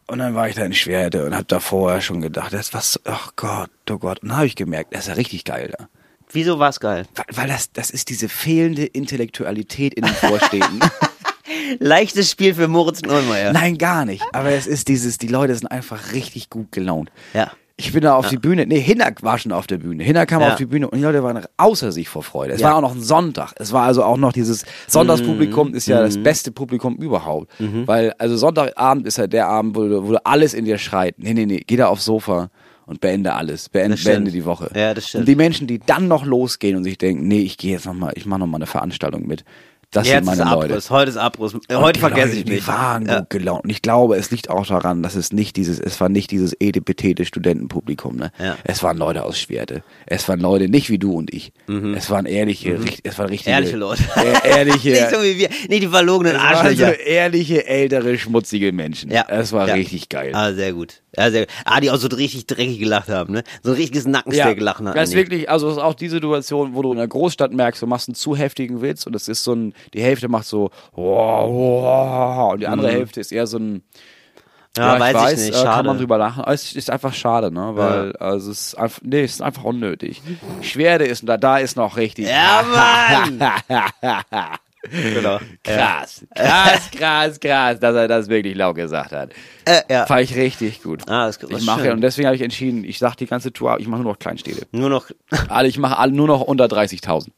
Und 0.06 0.18
dann 0.18 0.34
war 0.34 0.48
ich 0.48 0.56
da 0.56 0.64
in 0.64 0.72
Schwerte 0.74 1.24
und 1.24 1.36
hab 1.36 1.46
da 1.48 1.60
vorher 1.60 2.00
schon 2.00 2.20
gedacht, 2.20 2.52
das 2.52 2.74
was, 2.74 3.00
ach 3.04 3.32
Gott, 3.36 3.70
oh 3.88 3.98
Gott. 3.98 4.22
Und 4.22 4.30
dann 4.30 4.38
habe 4.38 4.46
ich 4.46 4.56
gemerkt, 4.56 4.92
das 4.94 5.02
ist 5.02 5.08
ja 5.08 5.14
richtig 5.14 5.44
geil 5.44 5.72
da. 5.78 5.88
Wieso 6.32 6.58
war 6.58 6.68
es 6.70 6.80
geil? 6.80 7.06
Weil, 7.14 7.24
weil 7.36 7.48
das, 7.48 7.72
das 7.72 7.90
ist 7.90 8.08
diese 8.08 8.28
fehlende 8.28 8.84
Intellektualität 8.84 9.94
in 9.94 10.04
den 10.04 10.14
Vorstädten. 10.14 10.80
Leichtes 11.78 12.30
Spiel 12.30 12.54
für 12.54 12.68
Moritz 12.68 13.02
Neumeier. 13.02 13.52
Nein, 13.52 13.78
gar 13.78 14.04
nicht. 14.04 14.24
Aber 14.32 14.50
es 14.50 14.66
ist 14.66 14.88
dieses, 14.88 15.18
die 15.18 15.28
Leute 15.28 15.54
sind 15.54 15.68
einfach 15.68 16.12
richtig 16.12 16.50
gut 16.50 16.72
gelaunt. 16.72 17.10
Ja. 17.34 17.52
Ich 17.80 17.92
bin 17.92 18.02
da 18.02 18.14
auf 18.14 18.28
die 18.28 18.36
Bühne, 18.36 18.66
nee, 18.66 18.78
Hinak 18.80 19.22
war 19.22 19.38
schon 19.38 19.52
auf 19.52 19.66
der 19.66 19.78
Bühne. 19.78 20.04
Hinak 20.04 20.28
kam 20.28 20.42
Ja. 20.42 20.50
auf 20.50 20.56
die 20.56 20.66
Bühne 20.66 20.88
und 20.88 20.98
die 20.98 21.02
Leute 21.02 21.22
waren 21.22 21.42
außer 21.56 21.92
sich 21.92 22.08
vor 22.08 22.22
Freude. 22.22 22.52
Es 22.52 22.60
Ja. 22.60 22.68
war 22.68 22.76
auch 22.76 22.80
noch 22.82 22.94
ein 22.94 23.00
Sonntag. 23.00 23.52
Es 23.56 23.72
war 23.72 23.84
also 23.84 24.04
auch 24.04 24.16
noch 24.18 24.32
dieses 24.32 24.64
Sonntagspublikum 24.86 25.74
ist 25.74 25.86
ja 25.86 26.00
das 26.02 26.22
beste 26.22 26.52
Publikum 26.52 26.96
überhaupt. 26.96 27.50
Weil, 27.58 28.12
also 28.18 28.36
Sonntagabend 28.36 29.06
ist 29.06 29.16
ja 29.18 29.26
der 29.26 29.48
Abend, 29.48 29.74
wo, 29.76 29.82
du- 29.88 30.08
wo 30.08 30.14
alles 30.24 30.54
in 30.54 30.64
dir 30.66 30.78
schreit. 30.78 31.14
Nee, 31.18 31.32
nee, 31.34 31.46
nee, 31.46 31.62
geh 31.66 31.76
da 31.76 31.86
aufs 31.88 32.04
Sofa 32.04 32.50
und 32.86 33.00
beende 33.00 33.32
alles. 33.34 33.68
Beende, 33.68 33.96
beende 33.96 34.30
die 34.30 34.44
Woche. 34.44 34.70
Ja, 34.74 34.92
das 34.94 35.08
stimmt. 35.08 35.22
Und 35.22 35.28
die 35.28 35.36
Menschen, 35.36 35.66
die 35.66 35.78
dann 35.78 36.06
noch 36.08 36.24
losgehen 36.26 36.76
und 36.76 36.84
sich 36.84 36.98
denken, 36.98 37.26
nee, 37.28 37.40
ich 37.40 37.56
gehe 37.56 37.72
jetzt 37.72 37.86
nochmal, 37.86 38.12
ich 38.16 38.26
mache 38.26 38.40
nochmal 38.40 38.58
eine 38.58 38.66
Veranstaltung 38.66 39.26
mit. 39.26 39.44
Das 39.92 40.06
Jetzt 40.06 40.14
sind 40.18 40.26
meine 40.26 40.42
ist 40.42 40.48
Leute. 40.50 40.72
Abriss, 40.74 40.90
heute 40.90 41.10
ist 41.10 41.16
Abriss. 41.16 41.52
Heute 41.72 41.92
die 41.94 41.98
vergesse 42.00 42.36
ich 42.36 42.44
Die 42.44 42.52
mich. 42.52 42.68
waren 42.68 43.06
Ja. 43.06 43.18
gut 43.20 43.30
gelaunt. 43.30 43.64
Und 43.64 43.70
ich 43.70 43.82
glaube, 43.82 44.16
es 44.16 44.30
liegt 44.30 44.48
auch 44.48 44.64
daran, 44.64 45.02
dass 45.02 45.16
es 45.16 45.32
nicht 45.32 45.56
dieses, 45.56 45.80
es 45.80 46.00
war 46.00 46.08
nicht 46.08 46.30
dieses 46.30 46.52
edipetete 46.60 47.24
Studentenpublikum, 47.24 48.14
ne? 48.14 48.30
Ja. 48.38 48.56
Es 48.62 48.84
waren 48.84 48.96
Leute 48.98 49.24
aus 49.24 49.40
Schwerte. 49.40 49.82
Es 50.06 50.28
waren 50.28 50.38
Leute, 50.38 50.68
nicht 50.68 50.90
wie 50.90 50.98
du 50.98 51.14
und 51.14 51.34
ich. 51.34 51.52
Es 51.96 52.08
waren 52.08 52.26
ehrliche, 52.26 52.80
richt- 52.80 53.00
es 53.04 53.18
waren 53.18 53.30
richtige. 53.30 53.50
Mhm. 53.50 53.56
Ehrliche 53.56 53.76
Leute. 53.78 54.02
Äh, 54.14 54.48
ehrliche. 54.58 54.90
Nicht 54.90 55.10
so 55.10 55.22
wie 55.24 55.38
wir. 55.38 55.48
Nee, 55.68 55.80
die 55.80 55.88
verlogenen 55.88 56.36
Arschlöcher. 56.36 57.00
ehrliche, 57.00 57.66
ältere, 57.66 58.16
schmutzige 58.16 58.70
Menschen. 58.72 59.10
Ja. 59.10 59.24
Es 59.28 59.52
war 59.52 59.66
ja. 59.66 59.74
richtig 59.74 60.08
geil. 60.08 60.30
Ah, 60.36 60.52
sehr 60.52 60.72
gut. 60.72 61.02
Ja, 61.16 61.32
sehr 61.32 61.46
gut. 61.46 61.54
Ah, 61.64 61.80
die 61.80 61.90
auch 61.90 61.96
so 61.96 62.06
richtig 62.06 62.46
dreckig 62.46 62.78
gelacht 62.78 63.08
haben, 63.08 63.32
ne? 63.32 63.42
So 63.64 63.70
ein 63.72 63.76
richtiges 63.76 64.06
Nackensteak 64.06 64.56
gelacht 64.56 64.78
haben. 64.84 64.94
Das 64.94 65.08
ist 65.08 65.14
wirklich, 65.16 65.50
also 65.50 65.66
das 65.66 65.78
ist 65.78 65.82
auch 65.82 65.94
die 65.94 66.08
Situation, 66.08 66.74
wo 66.76 66.82
du 66.82 66.92
in 66.92 66.98
der 66.98 67.08
Großstadt 67.08 67.52
merkst, 67.52 67.82
du 67.82 67.88
machst 67.88 68.08
einen 68.08 68.14
zu 68.14 68.36
heftigen 68.36 68.80
Witz 68.82 69.04
und 69.06 69.16
es 69.16 69.26
ist 69.26 69.42
so 69.42 69.52
ein, 69.54 69.74
die 69.94 70.02
Hälfte 70.02 70.28
macht 70.28 70.46
so 70.46 70.70
und 70.92 72.60
die 72.60 72.66
andere 72.66 72.90
Hälfte 72.90 73.20
ist 73.20 73.32
eher 73.32 73.46
so 73.46 73.58
ein 73.58 73.82
Mhm. 74.76 74.82
Ja, 74.82 75.00
weiß 75.00 75.32
ich 75.32 75.38
nicht, 75.38 75.48
äh, 75.48 75.52
kann 75.52 75.62
schade. 75.62 75.88
man 75.88 75.98
drüber 75.98 76.18
lachen. 76.18 76.44
Es 76.46 76.74
ist 76.74 76.90
einfach 76.90 77.12
schade, 77.12 77.50
ne? 77.50 77.72
Weil 77.74 78.16
also 78.16 78.50
es 78.50 78.68
ist 78.68 78.74
einfach, 78.76 79.00
nee, 79.02 79.22
es 79.22 79.32
ist 79.32 79.42
einfach 79.42 79.64
unnötig. 79.64 80.22
Schwerde 80.62 81.06
ist 81.06 81.28
da, 81.28 81.36
da 81.36 81.58
ist 81.58 81.76
noch 81.76 81.96
richtig. 81.96 82.28
Ja, 82.28 82.62
Mann! 82.62 83.52
genau. 84.90 85.38
krass, 85.64 86.24
krass, 86.34 86.90
krass, 86.92 87.40
krass, 87.40 87.80
dass 87.80 87.96
er 87.96 88.06
das 88.06 88.28
wirklich 88.28 88.54
laut 88.54 88.76
gesagt 88.76 89.10
hat. 89.10 89.30
Äh, 89.64 89.80
ja. 89.90 90.06
Fand 90.06 90.22
ich 90.22 90.36
richtig 90.36 90.82
gut. 90.84 91.02
Ah, 91.08 91.26
das 91.26 91.38
ist 91.38 91.50
ich 91.50 91.66
mache 91.66 91.80
schön. 91.80 91.86
ja 91.86 91.92
und 91.92 92.00
deswegen 92.00 92.26
habe 92.26 92.36
ich 92.36 92.42
entschieden, 92.42 92.84
ich 92.84 93.00
sag 93.00 93.16
die 93.16 93.26
ganze 93.26 93.52
Tour, 93.52 93.76
ich 93.80 93.88
mache 93.88 94.02
nur 94.02 94.12
noch 94.12 94.20
Kleinstädte. 94.20 94.68
Nur 94.70 94.88
noch. 94.88 95.10
Alle, 95.48 95.66
ich 95.66 95.78
mache 95.78 95.98
alle 95.98 96.12
nur 96.12 96.28
noch 96.28 96.42
unter 96.42 96.66
30.000. 96.66 97.30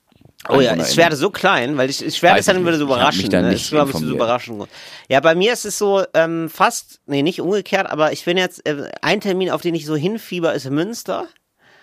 Oh 0.48 0.60
ja, 0.60 0.74
ich 0.76 0.96
werde 0.96 1.14
so 1.16 1.30
klein, 1.30 1.76
weil 1.76 1.88
ich, 1.88 2.04
ich 2.04 2.20
werde 2.22 2.40
es 2.40 2.46
dann 2.46 2.56
ich 2.56 2.62
wieder 2.62 2.76
so. 2.76 2.84
Ich 2.84 2.90
überraschen. 2.90 3.30
da 3.30 3.42
Ne? 3.42 3.52
Das 3.52 3.68
glaube 3.70 3.90
ich 3.92 3.96
so 3.96 4.04
überraschen. 4.06 4.64
Ja, 5.08 5.20
bei 5.20 5.34
mir 5.34 5.52
ist 5.52 5.64
es 5.64 5.78
so 5.78 6.02
ähm, 6.14 6.50
fast, 6.50 7.00
nee, 7.06 7.22
nicht 7.22 7.40
umgekehrt, 7.40 7.88
aber 7.88 8.12
ich 8.12 8.24
bin 8.24 8.36
jetzt, 8.36 8.66
äh, 8.66 8.90
ein 9.02 9.20
Termin, 9.20 9.50
auf 9.50 9.62
den 9.62 9.74
ich 9.74 9.86
so 9.86 9.94
hinfieber, 9.94 10.52
ist 10.52 10.68
Münster, 10.68 11.28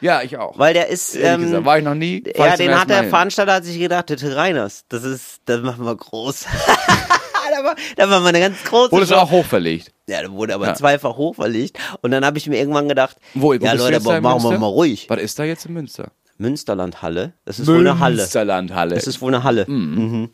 Ja, 0.01 0.21
ich 0.23 0.37
auch. 0.37 0.57
weil 0.59 0.73
der 0.73 0.87
ist, 0.87 1.15
ähm, 1.15 1.41
gesagt, 1.41 1.65
war 1.65 1.77
ich 1.77 1.85
noch 1.85 1.95
nie. 1.95 2.21
ja, 2.35 2.47
ich 2.49 2.55
den 2.55 2.77
hat 2.77 2.89
der. 2.89 3.05
Veranstalter 3.05 3.53
hat 3.53 3.63
sich 3.63 3.79
gedacht, 3.79 4.09
der 4.09 4.17
Till 4.17 4.33
Reiners, 4.33 4.83
das 4.89 5.03
ist, 5.03 5.39
das 5.45 5.61
machen 5.61 5.85
wir 5.85 5.95
groß. 5.95 6.45
da, 7.51 7.63
war, 7.63 7.75
da 7.95 8.09
war 8.09 8.19
mal 8.19 8.29
eine 8.29 8.39
ganz 8.41 8.63
große 8.65 8.91
Wurde 8.91 9.03
es 9.05 9.11
auch 9.11 9.31
hochverlegt. 9.31 9.91
Ja, 10.07 10.21
da 10.21 10.31
wurde 10.31 10.53
aber 10.55 10.67
Ja. 10.67 10.73
zweifach 10.75 11.15
hochverlegt. 11.15 11.77
Und 12.01 12.11
dann 12.11 12.25
habe 12.25 12.37
ich 12.37 12.47
mir 12.47 12.57
irgendwann 12.57 12.89
gedacht, 12.89 13.17
Wo, 13.33 13.49
wo 13.49 13.53
ja 13.53 13.73
Leute, 13.73 13.97
aber 13.97 14.19
machen 14.21 14.43
wir 14.43 14.57
mal 14.57 14.67
ruhig. 14.67 15.09
Was 15.09 15.21
ist 15.21 15.39
da 15.39 15.43
jetzt 15.43 15.65
in 15.65 15.73
Münster? 15.73 16.11
Münsterlandhalle, 16.39 17.33
das 17.45 17.59
ist 17.59 17.67
wohl 17.67 17.79
eine 17.79 17.99
Halle. 17.99 18.15
Münsterlandhalle. 18.15 18.95
Das 18.95 19.07
ist 19.07 19.21
wohl 19.21 19.33
eine 19.33 19.43
Halle. 19.43 19.65
Mhm. 19.67 20.31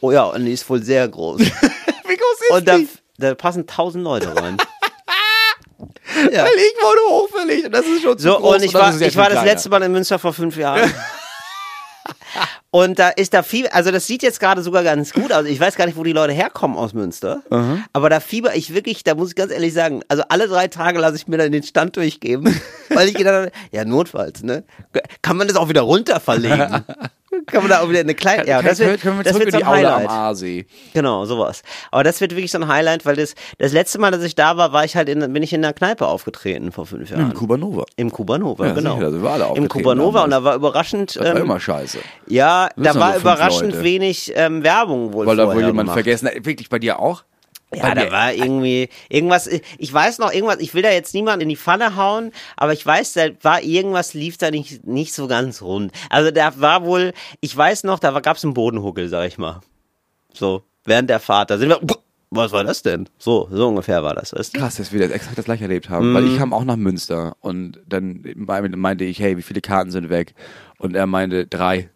Oh 0.00 0.10
ja, 0.12 0.22
und 0.24 0.44
die 0.46 0.52
ist 0.52 0.68
wohl 0.70 0.82
sehr 0.82 1.06
groß. 1.08 1.40
Wie 1.40 1.44
groß 1.46 2.40
ist 2.48 2.50
und 2.56 2.66
da, 2.68 2.78
die? 2.78 2.88
da 3.18 3.34
passen 3.34 3.66
tausend 3.66 4.04
Leute 4.04 4.34
rein. 4.34 4.56
ja. 6.32 6.44
Weil 6.44 6.52
ich 6.56 6.74
wurde 6.82 7.00
hochverlegt 7.10 7.66
und 7.66 7.72
das 7.72 7.84
ist 7.86 8.02
schon 8.02 8.16
zu 8.16 8.24
So, 8.28 8.36
groß. 8.38 8.56
und 8.56 8.62
ich 8.62 8.72
das 8.72 8.80
war, 9.00 9.06
ich 9.08 9.16
war 9.16 9.24
das 9.24 9.32
kleiner. 9.34 9.44
letzte 9.50 9.68
Mal 9.70 9.82
in 9.82 9.92
Münster 9.92 10.18
vor 10.18 10.32
fünf 10.32 10.56
Jahren. 10.56 10.92
Und 12.72 13.00
da 13.00 13.08
ist 13.08 13.34
da 13.34 13.42
Fieber, 13.42 13.74
also 13.74 13.90
das 13.90 14.06
sieht 14.06 14.22
jetzt 14.22 14.38
gerade 14.38 14.62
sogar 14.62 14.84
ganz 14.84 15.12
gut 15.12 15.32
aus. 15.32 15.44
Ich 15.46 15.58
weiß 15.58 15.74
gar 15.74 15.86
nicht, 15.86 15.96
wo 15.96 16.04
die 16.04 16.12
Leute 16.12 16.32
herkommen 16.32 16.76
aus 16.76 16.92
Münster. 16.94 17.42
Aber 17.92 18.08
da 18.10 18.20
fieber 18.20 18.54
ich 18.54 18.72
wirklich, 18.72 19.02
da 19.02 19.16
muss 19.16 19.30
ich 19.30 19.34
ganz 19.34 19.50
ehrlich 19.50 19.74
sagen, 19.74 20.02
also 20.06 20.22
alle 20.28 20.46
drei 20.46 20.68
Tage 20.68 21.00
lasse 21.00 21.16
ich 21.16 21.26
mir 21.26 21.36
dann 21.38 21.50
den 21.50 21.64
Stand 21.64 21.96
durchgeben, 21.96 22.60
weil 22.90 23.08
ich 23.08 23.14
gedacht 23.14 23.34
habe, 23.34 23.52
ja, 23.72 23.84
notfalls, 23.84 24.44
ne? 24.44 24.62
Kann 25.20 25.36
man 25.36 25.48
das 25.48 25.56
auch 25.56 25.68
wieder 25.68 25.82
runter 25.82 26.20
verlegen? 26.20 26.84
Kann 27.46 27.62
man 27.62 27.70
da 27.70 27.80
auch 27.80 27.88
wieder 27.88 28.00
eine 28.00 28.14
kleine, 28.14 28.46
ja, 28.48 28.60
das 28.60 28.80
wird, 28.80 29.00
können 29.00 29.18
wir 29.18 29.22
das 29.24 29.38
wird 29.38 29.52
so 29.52 29.58
die 29.58 29.64
ein 29.64 29.68
Aula 29.70 29.88
am 29.94 30.00
Highlight. 30.00 30.10
Aasee. 30.10 30.66
Genau, 30.94 31.24
sowas. 31.26 31.62
Aber 31.92 32.02
das 32.02 32.20
wird 32.20 32.32
wirklich 32.32 32.50
so 32.50 32.58
ein 32.58 32.66
Highlight, 32.66 33.06
weil 33.06 33.14
das, 33.16 33.34
das 33.58 33.72
letzte 33.72 33.98
Mal, 34.00 34.10
dass 34.10 34.22
ich 34.24 34.34
da 34.34 34.56
war, 34.56 34.72
war 34.72 34.84
ich 34.84 34.96
halt 34.96 35.08
in, 35.08 35.32
bin 35.32 35.42
ich 35.42 35.52
in 35.52 35.64
einer 35.64 35.72
Kneipe 35.72 36.06
aufgetreten 36.06 36.72
vor 36.72 36.86
fünf 36.86 37.08
Jahren. 37.10 37.30
Im 37.30 37.34
Kubanova. 37.34 37.84
Im 37.96 38.10
Kubanova, 38.10 38.66
Ja, 38.66 38.72
genau. 38.72 38.96
sicher, 38.96 39.22
wir 39.22 39.30
alle 39.30 39.52
Im 39.54 39.68
Kubanova 39.68 40.24
und 40.24 40.30
da 40.30 40.42
war 40.42 40.56
überraschend. 40.56 41.16
Das 41.16 41.24
war 41.24 41.36
ähm, 41.36 41.42
immer 41.42 41.60
scheiße. 41.60 41.98
ja, 42.26 42.68
da 42.76 42.94
war 42.96 43.16
überraschend 43.16 43.72
Leute. 43.72 43.84
wenig 43.84 44.32
ähm, 44.34 44.64
Werbung 44.64 45.12
wohl 45.12 45.26
Weil 45.26 45.36
da 45.36 45.46
wohl 45.46 45.56
jemand 45.56 45.76
gemacht. 45.78 45.92
vergessen 45.94 46.26
hat. 46.28 46.34
Wirklich 46.44 46.68
bei 46.68 46.78
dir 46.80 46.98
auch? 46.98 47.22
Ja, 47.72 47.94
da 47.94 48.10
war 48.10 48.32
irgendwie 48.32 48.88
irgendwas. 49.08 49.46
Ich 49.46 49.92
weiß 49.92 50.18
noch 50.18 50.32
irgendwas. 50.32 50.58
Ich 50.58 50.74
will 50.74 50.82
da 50.82 50.90
jetzt 50.90 51.14
niemand 51.14 51.42
in 51.42 51.48
die 51.48 51.56
Pfanne 51.56 51.96
hauen, 51.96 52.32
aber 52.56 52.72
ich 52.72 52.84
weiß, 52.84 53.12
da 53.12 53.28
war 53.42 53.62
irgendwas 53.62 54.12
lief 54.14 54.38
da 54.38 54.50
nicht 54.50 54.86
nicht 54.86 55.14
so 55.14 55.28
ganz 55.28 55.62
rund. 55.62 55.92
Also 56.08 56.30
da 56.30 56.60
war 56.60 56.84
wohl. 56.84 57.12
Ich 57.40 57.56
weiß 57.56 57.84
noch, 57.84 57.98
da 57.98 58.18
gab 58.20 58.36
es 58.36 58.44
einen 58.44 58.54
Bodenhuckel, 58.54 59.08
sag 59.08 59.28
ich 59.28 59.38
mal. 59.38 59.60
So 60.32 60.64
während 60.84 61.10
der 61.10 61.20
Fahrt. 61.20 61.50
Da 61.50 61.58
sind 61.58 61.68
wir. 61.68 61.80
Was 62.32 62.52
war 62.52 62.62
das 62.62 62.82
denn? 62.82 63.08
So, 63.18 63.48
so 63.50 63.66
ungefähr 63.66 64.04
war 64.04 64.14
das. 64.14 64.32
Weißt 64.32 64.54
du? 64.54 64.60
Krass, 64.60 64.76
dass 64.76 64.92
wir 64.92 65.00
das 65.00 65.10
exakt 65.10 65.36
das 65.36 65.46
gleiche 65.46 65.64
erlebt 65.64 65.90
haben. 65.90 66.10
Mhm. 66.10 66.14
Weil 66.14 66.26
ich 66.28 66.38
kam 66.38 66.52
auch 66.52 66.62
nach 66.62 66.76
Münster 66.76 67.36
und 67.40 67.80
dann 67.86 68.22
meinte 68.36 69.04
ich, 69.04 69.18
hey, 69.18 69.36
wie 69.36 69.42
viele 69.42 69.60
Karten 69.60 69.90
sind 69.90 70.10
weg? 70.10 70.34
Und 70.78 70.94
er 70.94 71.06
meinte, 71.06 71.48
drei. 71.48 71.90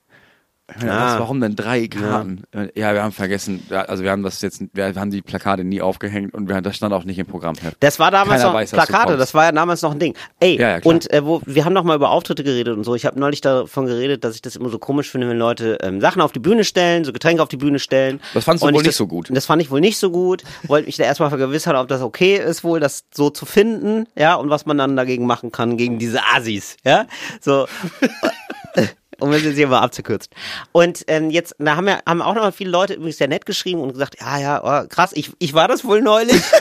Meine, 0.79 0.93
Ah. 0.93 1.13
was, 1.13 1.21
warum 1.21 1.43
denn 1.43 1.57
drei 1.57 1.89
Karten? 1.89 2.45
Ja. 2.75 2.95
wir 2.95 3.03
haben 3.03 3.13
vergessen, 3.13 3.63
ja, 3.69 3.83
also 3.83 4.03
wir 4.03 4.11
haben 4.11 4.23
das 4.23 4.41
jetzt, 4.41 4.63
wir 4.73 4.95
haben 4.95 5.11
die 5.11 5.21
Plakate 5.21 5.63
nie 5.63 5.83
aufgehängt 5.83 6.33
und 6.33 6.49
wir, 6.49 6.59
das 6.63 6.77
stand 6.77 6.95
auch 6.95 7.05
nicht 7.05 7.19
im 7.19 7.27
Programmheft. 7.27 7.77
Das 7.81 7.99
war 7.99 8.11
damals 8.11 8.41
Keiner 8.41 8.53
noch 8.53 8.59
weiß, 8.59 8.71
Plakate, 8.71 9.19
das 9.19 9.35
war 9.35 9.45
ja 9.45 9.53
damals 9.53 9.83
noch 9.83 9.93
ein 9.93 9.99
Ding. 9.99 10.15
Ey, 10.41 10.59
Ja, 10.59 10.79
ja, 10.79 10.83
und 10.83 11.13
äh, 11.13 11.23
wo, 11.25 11.43
wir 11.45 11.67
haben 11.67 11.75
noch 11.75 11.85
mal 11.85 11.95
über 11.97 12.09
Auftritte 12.11 12.45
geredet 12.45 12.75
und 12.79 12.85
so. 12.85 12.95
Ich 12.95 13.05
habe 13.05 13.21
neulich 13.21 13.43
davon 13.43 13.85
geredet, 13.85 14.25
dass 14.25 14.37
ich 14.37 14.41
das 14.43 14.57
immer 14.57 14.71
so 14.71 14.79
komisch 14.79 15.11
finde, 15.11 15.29
wenn 15.29 15.37
Leute 15.37 15.77
ähm, 15.83 16.01
Sachen 16.01 16.23
auf 16.23 16.33
die 16.33 16.39
Bühne 16.39 16.65
stellen, 16.65 17.05
so 17.05 17.13
Getränke 17.13 17.43
auf 17.43 17.51
die 17.51 17.59
Bühne 17.59 17.79
stellen. 17.79 18.19
Das 18.33 18.45
fandst 18.45 18.63
du 18.63 18.67
wohl 18.69 18.73
ich 18.73 18.79
nicht 18.79 18.87
das, 18.89 18.97
so 18.97 19.07
gut. 19.07 19.29
Das 19.31 19.45
fand 19.45 19.61
ich 19.61 19.71
wohl 19.71 19.83
nicht 19.83 19.99
so 19.99 20.11
gut. 20.11 20.45
Wollte 20.67 20.87
mich 20.87 20.97
da 20.97 21.05
erstmal 21.05 21.29
vergewissern, 21.29 21.77
ob 21.77 21.89
das 21.89 22.01
okay 22.01 22.37
ist, 22.37 22.65
wohl 22.65 22.81
das 22.81 23.05
so 23.15 23.29
zu 23.29 23.45
finden, 23.45 24.07
ja, 24.17 24.35
und 24.37 24.49
was 24.49 24.65
man 24.65 24.79
dann 24.79 24.97
dagegen 24.97 25.27
machen 25.27 25.53
kann, 25.53 25.77
gegen 25.77 25.99
diese 25.99 26.21
Asis, 26.35 26.79
ja. 26.87 27.05
So. 27.43 27.67
Um 29.21 29.33
es 29.33 29.43
jetzt 29.43 29.57
hier 29.57 29.69
mal 29.69 29.81
abzukürzen. 29.81 30.33
Und 30.73 31.05
ähm, 31.09 31.31
jetzt, 31.31 31.55
da 31.59 31.77
haben 31.77 31.89
ja 31.89 32.01
haben 32.07 32.23
auch 32.23 32.35
noch 32.35 32.53
viele 32.55 32.71
Leute 32.71 32.95
übrigens 32.95 33.19
sehr 33.19 33.29
nett 33.29 33.47
geschrieben 33.47 33.81
und 33.81 33.93
gesagt, 33.93 34.21
ja, 34.21 34.39
ja, 34.39 34.63
oh, 34.63 34.87
krass, 34.89 35.13
ich, 35.15 35.33
ich 35.39 35.55
war 35.55 35.69
das 35.69 35.85
wohl 35.85 36.03
neulich. 36.03 36.43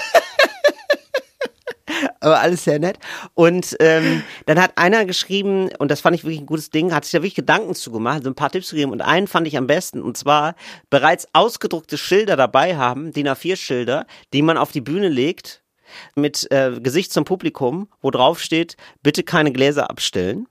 aber 2.24 2.40
alles 2.40 2.64
sehr 2.64 2.80
nett. 2.80 2.98
Und 3.34 3.76
ähm, 3.80 4.24
dann 4.46 4.62
hat 4.62 4.78
einer 4.78 5.06
geschrieben, 5.06 5.70
und 5.78 5.92
das 5.92 6.02
fand 6.02 6.16
ich 6.16 6.24
wirklich 6.24 6.42
ein 6.42 6.46
gutes 6.46 6.70
Ding, 6.70 6.94
hat 6.94 7.04
sich 7.06 7.12
da 7.12 7.20
wirklich 7.20 7.36
Gedanken 7.36 7.76
zu 7.76 7.92
gemacht, 7.92 8.24
so 8.24 8.30
ein 8.30 8.36
paar 8.36 8.50
Tipps 8.50 8.72
gegeben. 8.72 8.92
Und 8.92 9.02
einen 9.02 9.28
fand 9.28 9.48
ich 9.48 9.58
am 9.58 9.68
besten, 9.68 10.02
und 10.02 10.18
zwar 10.18 10.56
bereits 10.90 11.28
ausgedruckte 11.34 11.98
Schilder 11.98 12.36
dabei 12.36 12.78
haben, 12.78 13.12
DIN 13.12 13.28
A4-Schilder, 13.28 14.06
die 14.32 14.42
man 14.42 14.58
auf 14.58 14.72
die 14.72 14.82
Bühne 14.82 15.10
legt, 15.10 15.64
mit 16.16 16.50
äh, 16.52 16.80
Gesicht 16.80 17.14
zum 17.14 17.26
Publikum, 17.26 17.88
wo 18.02 18.10
drauf 18.10 18.40
steht, 18.40 18.78
bitte 19.04 19.24
keine 19.24 19.52
Gläser 19.52 19.90
abstellen. 19.90 20.48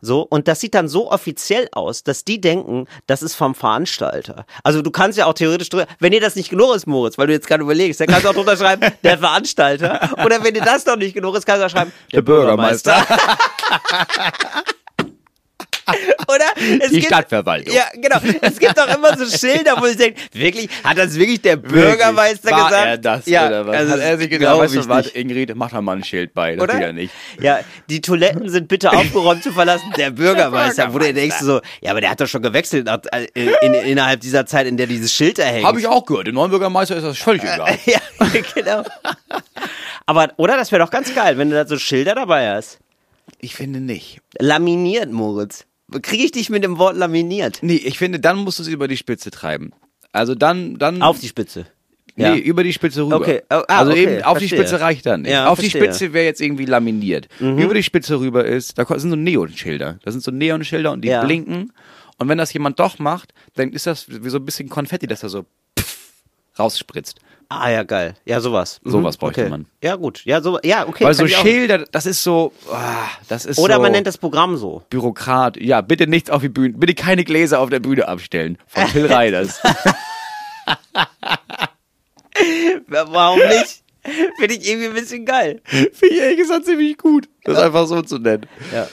So, 0.00 0.22
und 0.22 0.48
das 0.48 0.60
sieht 0.60 0.74
dann 0.74 0.88
so 0.88 1.10
offiziell 1.10 1.68
aus, 1.72 2.02
dass 2.02 2.24
die 2.24 2.40
denken, 2.40 2.86
das 3.06 3.22
ist 3.22 3.34
vom 3.34 3.54
Veranstalter. 3.54 4.46
Also 4.62 4.82
du 4.82 4.90
kannst 4.90 5.18
ja 5.18 5.26
auch 5.26 5.34
theoretisch 5.34 5.68
drüber, 5.68 5.86
wenn 5.98 6.12
dir 6.12 6.20
das 6.20 6.36
nicht 6.36 6.50
genug 6.50 6.74
ist, 6.74 6.86
Moritz, 6.86 7.18
weil 7.18 7.26
du 7.26 7.32
jetzt 7.32 7.46
gerade 7.46 7.62
überlegst, 7.62 8.00
dann 8.00 8.08
kannst 8.08 8.24
du 8.24 8.30
auch 8.30 8.34
drunter 8.34 8.56
schreiben, 8.56 8.92
der 9.02 9.18
Veranstalter. 9.18 10.10
Oder 10.24 10.42
wenn 10.42 10.54
dir 10.54 10.62
das 10.62 10.86
noch 10.86 10.96
nicht 10.96 11.14
genug 11.14 11.36
ist, 11.36 11.46
kannst 11.46 11.62
du 11.62 11.66
auch 11.66 11.70
schreiben, 11.70 11.92
der, 12.12 12.22
Bürgermeister. 12.22 12.96
Oder? 16.28 16.44
Es 16.80 16.90
Die 16.90 17.02
Stadtverwaltung. 17.02 17.74
Ja, 17.74 17.84
genau. 17.94 18.18
Es 18.40 18.58
gibt 18.58 18.76
doch 18.76 18.86
immer 18.94 19.16
so 19.16 19.26
Schilder, 19.26 19.80
wo 19.80 19.86
ich 19.86 19.96
denke, 19.96 20.20
wirklich, 20.32 20.68
hat 20.84 20.98
das 20.98 21.14
wirklich 21.14 21.40
der 21.40 21.56
Bürgermeister 21.56 22.50
War 22.50 22.68
gesagt? 22.68 22.86
er 22.86 22.98
das 22.98 23.26
ja, 23.26 23.46
oder 23.46 23.66
was? 23.66 23.76
also 23.76 23.92
Hat 23.92 24.00
er 24.00 24.18
sich 24.18 24.30
gedacht, 24.30 24.58
weißt 24.58 24.74
du 24.76 24.88
was. 24.88 25.06
Ingrid, 25.08 25.54
mach 25.54 25.70
da 25.70 25.80
mal 25.80 25.96
ein 25.96 26.04
Schild 26.04 26.34
bei, 26.34 26.56
das 26.56 26.64
Oder? 26.64 26.76
wieder 26.76 26.92
nicht. 26.92 27.12
Ja, 27.40 27.60
die 27.88 28.00
Toiletten 28.00 28.48
sind 28.48 28.68
bitte 28.68 28.92
aufgeräumt 28.92 29.42
zu 29.42 29.52
verlassen. 29.52 29.92
Der 29.96 30.10
Bürgermeister, 30.10 30.92
wo 30.92 30.98
du 30.98 31.12
denkst 31.12 31.38
so, 31.40 31.60
ja, 31.80 31.90
aber 31.92 32.00
der 32.00 32.10
hat 32.10 32.20
doch 32.20 32.26
schon 32.26 32.42
gewechselt 32.42 32.86
nach, 32.86 33.00
äh, 33.12 33.26
in, 33.62 33.74
innerhalb 33.74 34.20
dieser 34.20 34.46
Zeit, 34.46 34.66
in 34.66 34.76
der 34.76 34.86
dieses 34.86 35.12
Schild 35.12 35.38
da 35.38 35.44
hängt. 35.44 35.66
Habe 35.66 35.80
ich 35.80 35.86
auch 35.86 36.04
gehört, 36.04 36.26
dem 36.26 36.34
neuen 36.34 36.50
Bürgermeister 36.50 36.96
ist 36.96 37.04
das 37.04 37.18
völlig 37.18 37.42
egal. 37.54 37.78
ja, 37.86 38.00
genau. 38.54 38.82
Aber, 40.06 40.28
oder? 40.36 40.56
Das 40.56 40.72
wäre 40.72 40.82
doch 40.82 40.90
ganz 40.90 41.14
geil, 41.14 41.38
wenn 41.38 41.50
du 41.50 41.56
da 41.56 41.66
so 41.66 41.78
Schilder 41.78 42.14
dabei 42.14 42.50
hast. 42.50 42.78
Ich 43.40 43.54
finde 43.54 43.80
nicht. 43.80 44.20
Laminiert, 44.38 45.12
Moritz. 45.12 45.66
Kriege 46.02 46.24
ich 46.24 46.32
dich 46.32 46.50
mit 46.50 46.64
dem 46.64 46.78
Wort 46.78 46.96
laminiert? 46.96 47.58
Nee, 47.62 47.76
ich 47.76 47.98
finde, 47.98 48.20
dann 48.20 48.36
musst 48.38 48.58
du 48.58 48.62
es 48.62 48.68
über 48.68 48.88
die 48.88 48.96
Spitze 48.96 49.30
treiben. 49.30 49.72
Also 50.12 50.34
dann, 50.34 50.78
dann. 50.78 51.02
Auf 51.02 51.20
die 51.20 51.28
Spitze. 51.28 51.66
Nee, 52.16 52.24
Ja. 52.24 52.34
über 52.36 52.64
die 52.64 52.72
Spitze 52.72 53.02
rüber. 53.04 53.16
Okay, 53.16 53.42
oh, 53.48 53.54
ah, 53.68 53.78
also 53.78 53.92
okay, 53.92 54.02
eben 54.02 54.22
auf 54.24 54.38
die 54.38 54.48
verstehe. 54.48 54.66
Spitze 54.66 54.80
reicht 54.80 55.06
dann 55.06 55.22
nicht. 55.22 55.30
Ja, 55.30 55.46
auf 55.48 55.58
die 55.60 55.70
verstehe. 55.70 55.82
Mhm. 55.82 55.94
Spitze 55.94 56.12
wäre 56.12 56.24
jetzt 56.24 56.40
irgendwie 56.40 56.64
laminiert. 56.64 57.28
Über 57.38 57.74
die 57.74 57.82
Spitze 57.82 58.18
rüber 58.18 58.44
ist, 58.44 58.76
da 58.76 58.84
sind 58.98 59.10
so 59.10 59.16
Neonschilder. 59.16 59.98
Da 60.02 60.10
sind 60.10 60.22
so 60.24 60.30
Neonschilder 60.32 60.90
und 60.92 61.02
die 61.02 61.08
Ja. 61.08 61.24
blinken. 61.24 61.72
Und 62.18 62.28
wenn 62.28 62.38
das 62.38 62.52
jemand 62.52 62.80
doch 62.80 62.98
macht, 62.98 63.32
dann 63.54 63.70
ist 63.72 63.86
das 63.86 64.06
wie 64.08 64.28
so 64.30 64.38
ein 64.38 64.44
bisschen 64.44 64.68
Konfetti, 64.68 65.06
das 65.06 65.20
da 65.20 65.28
so 65.28 65.44
pff, 65.78 65.98
rausspritzt. 66.58 67.20
Ah, 67.50 67.70
ja, 67.70 67.82
geil. 67.82 68.14
Ja, 68.26 68.40
sowas. 68.40 68.78
Mhm, 68.84 68.90
Sowas 68.90 69.16
bräuchte 69.16 69.40
okay. 69.40 69.50
man. 69.50 69.64
Ja, 69.82 69.96
gut. 69.96 70.22
Ja, 70.26 70.42
so, 70.42 70.58
ja, 70.62 70.86
okay. 70.86 71.04
Weil 71.04 71.14
so 71.14 71.26
Schilder, 71.26 71.84
das 71.90 72.04
ist 72.04 72.22
so, 72.22 72.52
ah, 72.70 73.08
das 73.28 73.46
ist 73.46 73.58
Oder 73.58 73.76
so 73.76 73.82
man 73.82 73.92
nennt 73.92 74.06
das 74.06 74.18
Programm 74.18 74.58
so. 74.58 74.82
Bürokrat. 74.90 75.56
Ja, 75.56 75.80
bitte 75.80 76.06
nichts 76.06 76.28
auf 76.28 76.42
die 76.42 76.50
Bühne, 76.50 76.74
bitte 76.76 76.94
keine 76.94 77.24
Gläser 77.24 77.60
auf 77.60 77.70
der 77.70 77.80
Bühne 77.80 78.06
abstellen. 78.06 78.58
Von 78.66 78.86
Phil 78.88 79.06
Reiders. 79.12 79.60
Warum 82.86 83.38
nicht? 83.38 83.82
Finde 84.38 84.54
ich 84.54 84.68
irgendwie 84.68 84.88
ein 84.88 84.94
bisschen 84.94 85.24
geil. 85.24 85.60
Finde 85.64 85.90
ich 86.14 86.20
ehrlich 86.20 86.38
gesagt 86.38 86.66
ziemlich 86.66 86.98
gut, 86.98 87.28
das 87.44 87.58
einfach 87.58 87.86
so 87.86 88.02
zu 88.02 88.18
nennen. 88.18 88.46
Ja. 88.74 88.88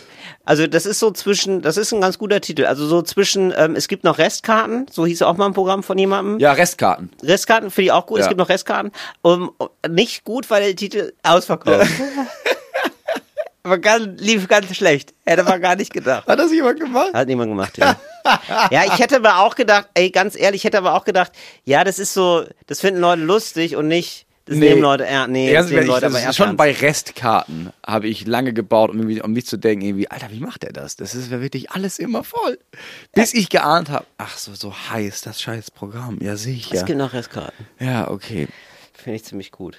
Also 0.46 0.68
das 0.68 0.86
ist 0.86 1.00
so 1.00 1.12
zwischen, 1.12 1.62
das 1.62 1.78
ist 1.78 1.92
ein 1.94 2.02
ganz 2.02 2.18
guter 2.18 2.40
Titel. 2.40 2.66
Also 2.66 2.86
so 2.88 3.02
zwischen, 3.02 3.54
ähm, 3.58 3.76
es 3.76 3.88
gibt 3.88 4.04
noch 4.04 4.18
Restkarten, 4.20 4.86
so 4.92 5.06
hieß 5.06 5.24
auch 5.24 5.38
mal 5.38 5.48
ein 5.48 5.54
Programm 5.54 5.82
von 5.84 5.98
jemandem. 5.98 6.40
Ja, 6.40 6.52
Restkarten. 6.54 7.10
Restkarten 7.24 7.72
finde 7.72 7.86
ich 7.88 7.92
auch 7.92 8.06
gut. 8.06 8.20
Es 8.20 8.26
Ja. 8.26 8.30
gibt 8.30 8.40
noch 8.40 8.50
Restkarten. 8.50 8.92
Um, 9.22 9.52
nicht 9.90 10.24
gut, 10.24 10.50
weil 10.50 10.64
der 10.64 10.76
Titel 10.76 11.14
ausverkauft. 11.24 11.90
Aber 13.64 13.80
ganz, 13.80 14.22
lief 14.22 14.48
ganz 14.48 14.74
schlecht. 14.76 15.16
Hätte 15.26 15.44
man 15.44 15.60
gar 15.60 15.76
nicht 15.76 15.92
gedacht. 15.92 16.28
Hat 16.28 16.38
das 16.38 16.52
jemand 16.52 16.80
gemacht? 16.80 17.16
Hat 17.16 17.28
niemand 17.28 17.50
gemacht, 17.50 17.76
ja. 17.80 17.96
ja, 18.70 18.84
ich 18.86 19.00
hätte 19.00 19.16
aber 19.16 19.40
auch 19.40 19.56
gedacht, 19.56 19.88
ey, 19.96 20.12
ganz 20.12 20.36
ehrlich, 20.36 20.62
ich 20.62 20.66
hätte 20.66 20.78
aber 20.78 20.94
auch 20.94 21.04
gedacht, 21.04 21.32
ja, 21.64 21.84
das 21.84 21.98
ist 21.98 22.14
so, 22.14 22.44
das 22.68 22.80
finden 22.82 23.02
Leute 23.02 23.24
lustig 23.24 23.76
und 23.76 23.88
nicht, 23.88 24.28
das 24.46 24.58
nehmen 24.58 24.82
Leute, 24.82 25.06
er, 25.06 25.28
nee, 25.28 25.52
das 25.52 25.70
nehmen 25.70 25.82
ich, 25.82 25.88
Leute 25.88 26.02
das 26.02 26.12
aber 26.12 26.20
ist 26.20 26.26
ernst. 26.26 26.38
schon 26.38 26.56
bei 26.56 26.72
Restkarten 26.72 27.72
habe 27.86 28.08
ich 28.08 28.28
lange 28.28 28.54
gebaut, 28.54 28.92
um, 28.92 29.00
um 29.00 29.32
mich 29.32 29.46
zu 29.48 29.58
denken, 29.58 29.86
irgendwie, 29.86 30.10
Alter, 30.10 30.30
wie 30.32 30.40
macht 30.40 30.64
er 30.64 30.72
das? 30.72 30.96
Das 30.96 31.16
ist 31.16 31.32
ja 31.32 31.42
wirklich 31.42 31.72
alles 31.72 31.98
immer 31.98 32.24
voll. 32.24 32.60
Bis 33.14 33.34
ich 33.34 33.50
geahnt 33.50 33.90
habe, 33.90 34.06
ach 34.18 34.38
so, 34.38 34.54
so 34.54 34.74
heiß, 34.74 35.22
das 35.22 35.42
scheiß 35.42 35.72
Programm. 35.72 36.20
Ja, 36.22 36.36
sicher. 36.38 36.76
Es 36.76 36.86
gibt 36.86 37.00
noch 37.00 37.14
Restkarten. 37.14 37.66
Ja, 37.80 38.10
okay. 38.10 38.48
Finde 38.94 39.16
ich 39.16 39.26
ziemlich 39.26 39.52
gut. 39.52 39.78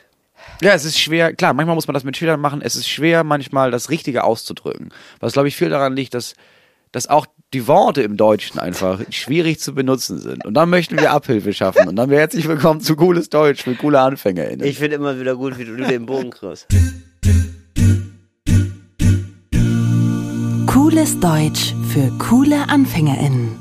Ja, 0.62 0.74
es 0.74 0.84
ist 0.84 0.98
schwer, 0.98 1.32
klar, 1.34 1.54
manchmal 1.54 1.74
muss 1.74 1.86
man 1.86 1.94
das 1.94 2.04
mit 2.04 2.16
Schildern 2.16 2.40
machen. 2.40 2.60
Es 2.60 2.76
ist 2.76 2.88
schwer, 2.88 3.24
manchmal 3.24 3.70
das 3.70 3.90
Richtige 3.90 4.24
auszudrücken. 4.24 4.90
Was, 5.20 5.32
glaube 5.32 5.48
ich, 5.48 5.56
viel 5.56 5.70
daran 5.70 5.94
liegt, 5.96 6.14
dass, 6.14 6.34
dass 6.92 7.06
auch 7.06 7.26
die 7.54 7.68
Worte 7.68 8.02
im 8.02 8.16
Deutschen 8.16 8.58
einfach 8.58 9.00
schwierig 9.10 9.60
zu 9.60 9.74
benutzen 9.74 10.18
sind. 10.18 10.44
Und 10.44 10.54
dann 10.54 10.68
möchten 10.68 10.98
wir 10.98 11.12
Abhilfe 11.12 11.52
schaffen. 11.52 11.88
Und 11.88 11.96
dann 11.96 12.10
wäre 12.10 12.20
herzlich 12.20 12.48
willkommen 12.48 12.80
zu 12.80 12.96
Cooles 12.96 13.30
Deutsch 13.30 13.62
für 13.62 13.74
coole 13.74 14.00
AnfängerInnen. 14.00 14.66
Ich 14.66 14.78
finde 14.78 14.96
immer 14.96 15.18
wieder 15.20 15.36
gut, 15.36 15.56
wie 15.56 15.64
du 15.64 15.76
den 15.76 16.06
Bogen 16.06 16.30
kriegst. 16.30 16.66
Cooles 20.66 21.20
Deutsch 21.20 21.74
für 21.92 22.10
coole 22.18 22.68
AnfängerInnen. 22.68 23.56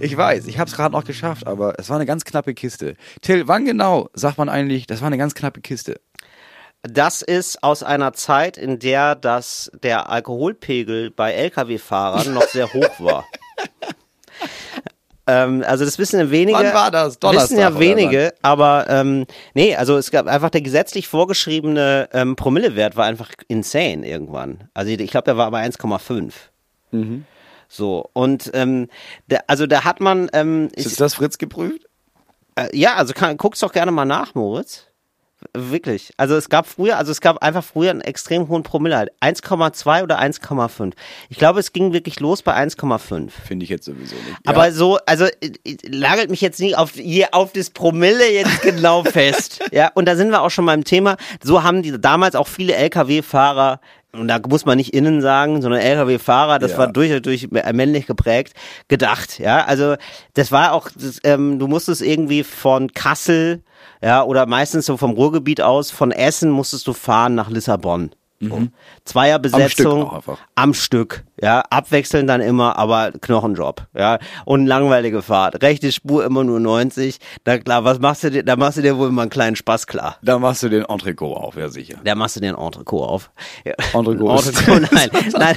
Ich 0.00 0.16
weiß, 0.16 0.46
ich 0.46 0.58
habe 0.58 0.68
es 0.68 0.76
gerade 0.76 0.92
noch 0.92 1.04
geschafft, 1.04 1.46
aber 1.46 1.74
es 1.78 1.88
war 1.88 1.96
eine 1.96 2.06
ganz 2.06 2.24
knappe 2.24 2.54
Kiste. 2.54 2.94
Till, 3.20 3.48
wann 3.48 3.64
genau 3.64 4.10
sagt 4.12 4.38
man 4.38 4.48
eigentlich, 4.48 4.86
das 4.86 5.00
war 5.00 5.06
eine 5.08 5.18
ganz 5.18 5.34
knappe 5.34 5.60
Kiste? 5.60 6.00
Das 6.86 7.22
ist 7.22 7.62
aus 7.62 7.82
einer 7.82 8.12
Zeit, 8.12 8.58
in 8.58 8.78
der 8.78 9.14
das, 9.14 9.70
der 9.82 10.10
Alkoholpegel 10.10 11.10
bei 11.10 11.32
Lkw-Fahrern 11.32 12.34
noch 12.34 12.46
sehr 12.48 12.72
hoch 12.74 13.00
war. 13.00 13.24
ähm, 15.26 15.64
also 15.66 15.86
das 15.86 15.98
wissen 15.98 16.20
ja 16.20 16.30
wenige. 16.30 16.58
Wann 16.58 16.74
war 16.74 16.90
das? 16.90 17.18
Donnerstag 17.18 17.50
Wissen 17.50 17.58
ja 17.58 17.78
wenige, 17.78 18.34
aber 18.42 18.84
ähm, 18.90 19.24
nee, 19.54 19.74
also 19.74 19.96
es 19.96 20.10
gab 20.10 20.26
einfach 20.26 20.50
der 20.50 20.60
gesetzlich 20.60 21.08
vorgeschriebene 21.08 22.10
ähm, 22.12 22.36
Promillewert 22.36 22.96
war 22.96 23.06
einfach 23.06 23.30
insane 23.48 24.06
irgendwann. 24.06 24.68
Also 24.74 24.90
ich 24.90 25.10
glaube, 25.10 25.24
der 25.24 25.38
war 25.38 25.50
bei 25.50 25.66
1,5. 25.66 26.32
Mhm. 26.90 27.24
So, 27.66 28.10
und 28.12 28.50
ähm, 28.52 28.88
der, 29.28 29.44
also 29.48 29.66
da 29.66 29.84
hat 29.84 30.00
man, 30.00 30.28
ähm, 30.34 30.68
Ist 30.74 30.92
ich, 30.92 30.96
das 30.96 31.14
Fritz 31.14 31.38
geprüft? 31.38 31.86
äh, 32.56 32.76
ja, 32.76 32.94
also 32.94 33.14
kann, 33.14 33.36
guck's 33.36 33.60
doch 33.60 33.72
gerne 33.72 33.90
mal 33.90 34.04
nach, 34.04 34.34
Moritz. 34.34 34.86
Wirklich. 35.52 36.12
Also 36.16 36.36
es 36.36 36.48
gab 36.48 36.66
früher, 36.66 36.96
also 36.96 37.12
es 37.12 37.20
gab 37.20 37.42
einfach 37.42 37.62
früher 37.62 37.90
einen 37.90 38.00
extrem 38.00 38.48
hohen 38.48 38.62
Promille 38.62 38.96
halt. 38.96 39.10
1,2 39.20 40.02
oder 40.02 40.20
1,5. 40.20 40.92
Ich 41.28 41.38
glaube, 41.38 41.60
es 41.60 41.72
ging 41.72 41.92
wirklich 41.92 42.20
los 42.20 42.42
bei 42.42 42.56
1,5. 42.56 43.30
Finde 43.30 43.64
ich 43.64 43.70
jetzt 43.70 43.84
sowieso 43.84 44.14
nicht. 44.14 44.38
Aber 44.46 44.66
ja. 44.66 44.72
so, 44.72 44.98
also 45.06 45.26
äh, 45.26 45.52
lagert 45.86 46.30
mich 46.30 46.40
jetzt 46.40 46.60
nicht 46.60 46.76
auf, 46.76 46.92
hier 46.92 47.28
auf 47.32 47.52
das 47.52 47.70
Promille 47.70 48.32
jetzt 48.32 48.62
genau 48.62 49.04
fest. 49.04 49.60
Ja, 49.72 49.90
und 49.94 50.06
da 50.06 50.16
sind 50.16 50.30
wir 50.30 50.42
auch 50.42 50.50
schon 50.50 50.66
beim 50.66 50.84
Thema. 50.84 51.16
So 51.42 51.62
haben 51.62 51.82
die 51.82 52.00
damals 52.00 52.34
auch 52.34 52.48
viele 52.48 52.74
Lkw-Fahrer 52.74 53.80
und 54.14 54.28
da 54.28 54.38
muss 54.48 54.64
man 54.64 54.76
nicht 54.76 54.94
innen 54.94 55.20
sagen, 55.20 55.60
sondern 55.62 55.80
Lkw-Fahrer, 55.80 56.58
das 56.58 56.72
Ja. 56.72 56.78
war 56.78 56.92
durch 56.92 57.12
und 57.12 57.26
durch 57.26 57.48
männlich 57.50 58.06
geprägt, 58.06 58.54
gedacht, 58.88 59.38
ja. 59.38 59.64
Also 59.64 59.96
das 60.34 60.50
war 60.52 60.72
auch, 60.72 60.88
das, 60.94 61.18
ähm, 61.24 61.58
du 61.58 61.66
musstest 61.66 62.02
irgendwie 62.02 62.44
von 62.44 62.92
Kassel, 62.92 63.62
ja, 64.02 64.22
oder 64.22 64.46
meistens 64.46 64.86
so 64.86 64.96
vom 64.96 65.12
Ruhrgebiet 65.12 65.60
aus, 65.60 65.90
von 65.90 66.10
Essen 66.10 66.50
musstest 66.50 66.86
du 66.86 66.92
fahren 66.92 67.34
nach 67.34 67.50
Lissabon. 67.50 68.10
So. 68.40 68.66
Zweierbesetzung 69.04 70.00
Mhm. 70.00 70.04
auch 70.06 70.12
einfach. 70.14 70.38
am 70.54 70.74
Stück, 70.74 71.24
ja, 71.40 71.62
abwechselnd 71.70 72.28
dann 72.28 72.40
immer, 72.40 72.78
aber 72.78 73.12
Knochenjob, 73.20 73.86
ja, 73.96 74.18
und 74.44 74.66
langweilige 74.66 75.22
Fahrt, 75.22 75.62
rechte 75.62 75.90
Spur 75.92 76.24
immer 76.24 76.44
nur 76.44 76.60
90, 76.60 77.18
da 77.44 77.58
klar, 77.58 77.84
was 77.84 77.98
machst 77.98 78.24
du 78.24 78.30
dir, 78.30 78.42
da 78.44 78.56
machst 78.56 78.78
du 78.78 78.82
dir 78.82 78.96
wohl 78.98 79.10
mal 79.10 79.22
einen 79.22 79.30
kleinen 79.30 79.56
Spaß 79.56 79.86
klar. 79.86 80.16
Da 80.22 80.38
machst 80.38 80.62
du 80.62 80.68
den 80.68 80.84
Entrecot 80.84 81.36
auf, 81.36 81.56
ja 81.56 81.68
sicher. 81.68 81.96
Da 82.04 82.14
machst 82.14 82.36
du 82.36 82.40
dir 82.40 82.56
ein 82.56 82.62
Entrecot 82.64 83.08
auf. 83.08 83.30
Ja. 83.64 83.72
Entrecot. 83.92 84.46
Entrecot, 84.46 84.88
nein, 84.92 85.10
nein, 85.32 85.56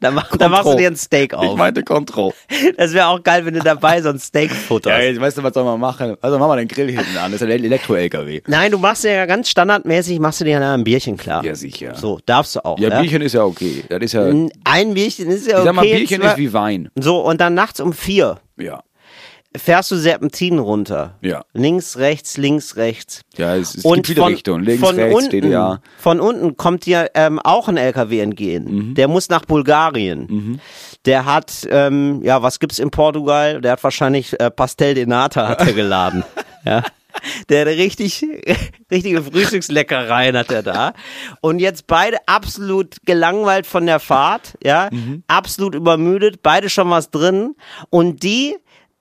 da, 0.00 0.10
mach, 0.10 0.36
da 0.36 0.48
machst 0.48 0.66
du 0.66 0.76
dir 0.76 0.88
ein 0.88 0.96
Steak 0.96 1.32
Ich 1.32 1.38
auf. 1.38 1.56
meinte 1.56 1.82
Contro. 1.82 2.32
Das 2.76 2.92
wäre 2.92 3.08
auch 3.08 3.22
geil, 3.22 3.44
wenn 3.44 3.54
du 3.54 3.60
dabei 3.60 4.00
so 4.02 4.08
ein 4.08 4.18
Steak 4.18 4.50
futterst. 4.50 4.98
Ja, 4.98 5.04
jetzt 5.04 5.20
weißt 5.20 5.38
du, 5.38 5.42
was 5.42 5.52
soll 5.54 5.64
man 5.64 5.78
machen? 5.78 6.16
Also 6.20 6.38
machen 6.38 6.50
wir 6.50 6.56
den 6.56 6.68
Grill 6.68 6.90
hinten 6.90 7.16
an, 7.18 7.32
das 7.32 7.42
ist 7.42 7.48
ein 7.48 7.50
Elektro-LKW. 7.64 8.42
Nein, 8.46 8.70
du 8.72 8.78
machst 8.78 9.04
ja 9.04 9.26
ganz 9.26 9.50
standardmäßig, 9.50 10.18
machst 10.20 10.40
du 10.40 10.44
dir 10.44 10.60
ein 10.60 10.84
Bierchen 10.84 11.16
klar. 11.16 11.44
Ja, 11.44 11.54
sicher. 11.54 11.94
So, 11.94 12.18
darfst 12.24 12.56
du 12.56 12.64
auch. 12.64 12.78
Ja, 12.78 12.88
ja? 12.88 13.00
Bierchen 13.00 13.22
ist 13.22 13.34
ja 13.34 13.44
okay. 13.44 13.84
Das 13.88 14.00
ist 14.00 14.12
ja, 14.12 14.28
ich 14.28 14.50
Ein 14.88 14.94
Bierchen 14.94 15.30
ist 15.30 15.46
ja 15.46 15.56
okay. 15.56 15.64
sag 15.64 15.74
mal, 15.74 15.82
Bierchen 15.82 16.22
ist 16.22 16.36
wie 16.36 16.52
Wein. 16.52 16.90
So, 16.98 17.20
und 17.20 17.40
dann 17.40 17.54
nachts 17.54 17.80
um 17.80 17.92
vier 17.92 18.38
Ja. 18.56 18.82
fährst 19.56 19.90
du 19.90 19.96
Serpentinen 19.96 20.58
runter. 20.58 21.14
Ja. 21.22 21.44
Links, 21.52 21.96
rechts, 21.98 22.36
links, 22.36 22.76
rechts. 22.76 23.22
Ja, 23.36 23.56
es, 23.56 23.74
es 23.74 23.84
und 23.84 23.96
gibt 23.96 24.06
viele 24.08 24.20
von, 24.20 24.32
Richtungen. 24.32 24.64
Links, 24.64 24.86
von 24.86 24.96
rechts, 24.96 25.14
unten, 25.14 25.30
DDR. 25.30 25.80
Von 25.98 26.20
unten 26.20 26.56
kommt 26.56 26.86
dir 26.86 27.10
ähm, 27.14 27.38
auch 27.38 27.68
ein 27.68 27.76
LKW 27.76 28.20
entgehen. 28.20 28.64
Mhm. 28.90 28.94
Der 28.94 29.08
muss 29.08 29.28
nach 29.28 29.44
Bulgarien. 29.44 30.60
Der 31.06 31.24
hat, 31.24 31.66
ähm, 31.70 32.20
ja, 32.22 32.42
was 32.42 32.58
gibt's 32.58 32.78
in 32.78 32.90
Portugal? 32.90 33.60
Der 33.60 33.72
hat 33.72 33.84
wahrscheinlich 33.84 34.38
äh, 34.40 34.50
Pastel 34.50 34.94
de 34.94 35.06
Nata 35.06 35.48
hat 35.48 35.60
er 35.60 35.72
geladen. 35.72 36.24
ja. 36.64 36.82
Der 37.48 37.62
hat 37.62 37.68
richtig, 37.68 38.24
richtige 38.90 39.22
Frühstücksleckereien 39.22 40.36
hat 40.36 40.50
er 40.50 40.62
da. 40.62 40.92
Und 41.40 41.58
jetzt 41.58 41.86
beide 41.86 42.18
absolut 42.26 42.96
gelangweilt 43.04 43.66
von 43.66 43.86
der 43.86 44.00
Fahrt, 44.00 44.56
ja, 44.62 44.88
Mhm. 44.92 45.22
absolut 45.26 45.74
übermüdet, 45.74 46.42
beide 46.42 46.68
schon 46.70 46.90
was 46.90 47.10
drin. 47.10 47.54
Und 47.90 48.22
die 48.22 48.56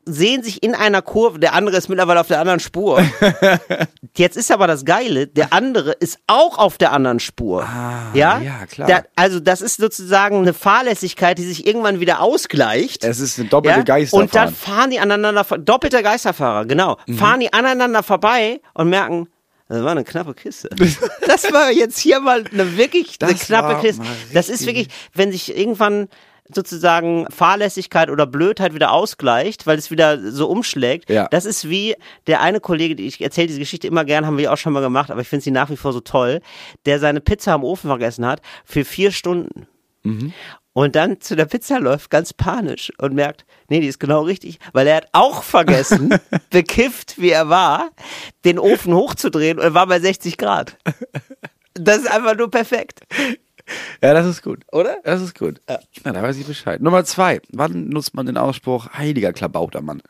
sehen 0.06 0.44
sich 0.44 0.62
in 0.64 0.76
einer 0.76 1.02
Kurve, 1.02 1.40
der 1.40 1.54
andere 1.54 1.78
ist 1.78 1.90
mittlerweile 1.90 2.20
auf 2.22 2.28
der 2.28 2.40
anderen 2.40 2.60
Spur. 2.60 3.04
Jetzt 4.16 4.38
ist 4.38 4.52
aber 4.52 4.68
das 4.68 4.86
Geile, 4.86 5.28
der 5.28 5.52
andere 5.52 5.92
ist 5.94 6.20
auch 6.28 6.58
auf 6.58 6.78
der 6.78 6.92
anderen 6.92 7.20
Spur. 7.20 7.68
ja? 8.14 8.36
Ah, 8.36 8.42
ja, 8.42 8.66
klar. 8.70 8.88
Der, 8.88 9.06
also 9.16 9.40
das 9.40 9.62
ist 9.62 9.78
sozusagen 9.78 10.38
eine 10.38 10.54
Fahrlässigkeit, 10.54 11.38
die 11.38 11.44
sich 11.44 11.66
irgendwann 11.68 12.00
wieder 12.00 12.22
ausgleicht. 12.22 13.04
Es 13.04 13.20
ist 13.20 13.40
eine 13.40 13.50
doppelte 13.50 13.80
ja? 13.80 13.84
Geisterfahrt. 13.84 14.24
Und 14.24 14.36
dann 14.36 14.54
fahren 14.54 14.90
die 14.92 15.00
aneinander, 15.00 15.44
doppelter 15.58 16.04
Geisterfahrer, 16.04 16.66
genau, 16.66 16.98
Mhm. 17.08 17.18
fahren 17.18 17.40
die 17.40 17.52
aneinander 17.54 18.04
vorbei 18.04 18.62
und 18.74 18.90
merken, 18.90 19.28
das 19.68 19.84
war 19.84 19.92
eine 19.92 20.04
knappe 20.04 20.36
Kiste. 20.36 20.70
Das 21.26 21.52
war 21.52 21.72
jetzt 21.72 21.98
hier 21.98 22.20
mal 22.20 22.44
eine 22.54 22.78
wirklich 22.78 23.18
eine 23.20 23.32
Das 23.34 23.42
knappe 23.48 23.82
Kiste. 23.82 24.04
Das 24.32 24.48
ist 24.50 24.68
wirklich, 24.68 24.90
wenn 25.16 25.32
sich 25.32 25.58
irgendwann 25.58 26.08
sozusagen 26.54 27.26
Fahrlässigkeit 27.30 28.10
oder 28.10 28.28
Blödheit 28.28 28.74
wieder 28.74 28.92
ausgleicht, 28.92 29.66
weil 29.66 29.78
es 29.78 29.92
wieder 29.92 30.32
so 30.32 30.48
umschlägt. 30.48 31.10
Ja. 31.10 31.28
Das 31.30 31.46
ist 31.46 31.70
wie 31.70 31.96
der 32.28 32.42
eine 32.42 32.60
Kollege, 32.60 33.02
ich 33.02 33.22
erzähle 33.22 33.48
diese 33.48 33.60
Geschichte 33.60 33.88
immer 33.88 34.06
gern, 34.06 34.26
haben 34.26 34.38
wir 34.38 34.54
auch 34.54 34.58
schon 34.58 34.74
mal 34.74 34.82
gemacht, 34.82 35.10
aber 35.12 35.22
ich 35.22 35.28
finde 35.28 35.44
sie 35.44 35.52
nach 35.52 35.70
wie 35.70 35.78
vor 35.78 35.94
so 35.94 36.02
toll, 36.02 36.42
der 36.86 37.00
seine 37.00 37.22
Pizza 37.22 37.54
am 37.54 37.64
Ofen 37.64 37.90
vergessen 37.90 38.26
hat 38.26 38.42
für 38.64 38.86
vier 38.86 39.12
Stunden. 39.12 39.68
Und 40.74 40.96
dann 40.98 41.22
zu 41.22 41.38
der 41.38 41.46
Pizza 41.46 41.80
läuft, 41.80 42.10
ganz 42.10 42.34
panisch 42.34 42.92
und 42.98 43.14
merkt, 43.14 43.46
nee, 43.70 43.80
die 43.80 43.88
ist 43.88 44.00
genau 44.00 44.24
richtig, 44.24 44.60
weil 44.74 44.86
er 44.88 44.98
hat 44.98 45.08
auch 45.14 45.42
vergessen, 45.42 46.14
bekifft 46.50 47.20
wie 47.20 47.30
er 47.30 47.50
war, 47.50 47.92
den 48.44 48.60
Ofen 48.60 48.94
hochzudrehen 48.94 49.58
und 49.58 49.64
er 49.64 49.74
war 49.74 49.88
bei 49.88 50.00
60 50.00 50.38
Grad. 50.38 50.78
Das 51.74 52.00
ist 52.00 52.12
einfach 52.12 52.36
nur 52.36 52.52
perfekt. 52.52 53.02
Ja, 54.04 54.14
das 54.14 54.26
ist 54.28 54.44
gut. 54.44 54.60
Oder? 54.72 54.98
Das 55.04 55.22
ist 55.22 55.38
gut. 55.38 55.60
Ja. 55.70 55.80
da 56.04 56.22
weiß 56.22 56.38
ich 56.38 56.46
Bescheid. 56.46 56.82
Nummer 56.82 57.04
zwei. 57.06 57.42
Wann 57.52 57.90
nutzt 57.90 58.14
man 58.14 58.26
den 58.28 58.38
Ausspruch 58.38 58.88
heiliger 58.96 59.34
Klabautermann? 59.34 60.02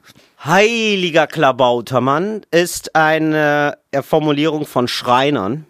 Heiliger 0.44 1.28
Klabautermann 1.28 2.42
ist 2.52 2.96
eine 2.96 3.78
Formulierung 4.02 4.66
von 4.66 4.88
Schreinern. 4.88 5.66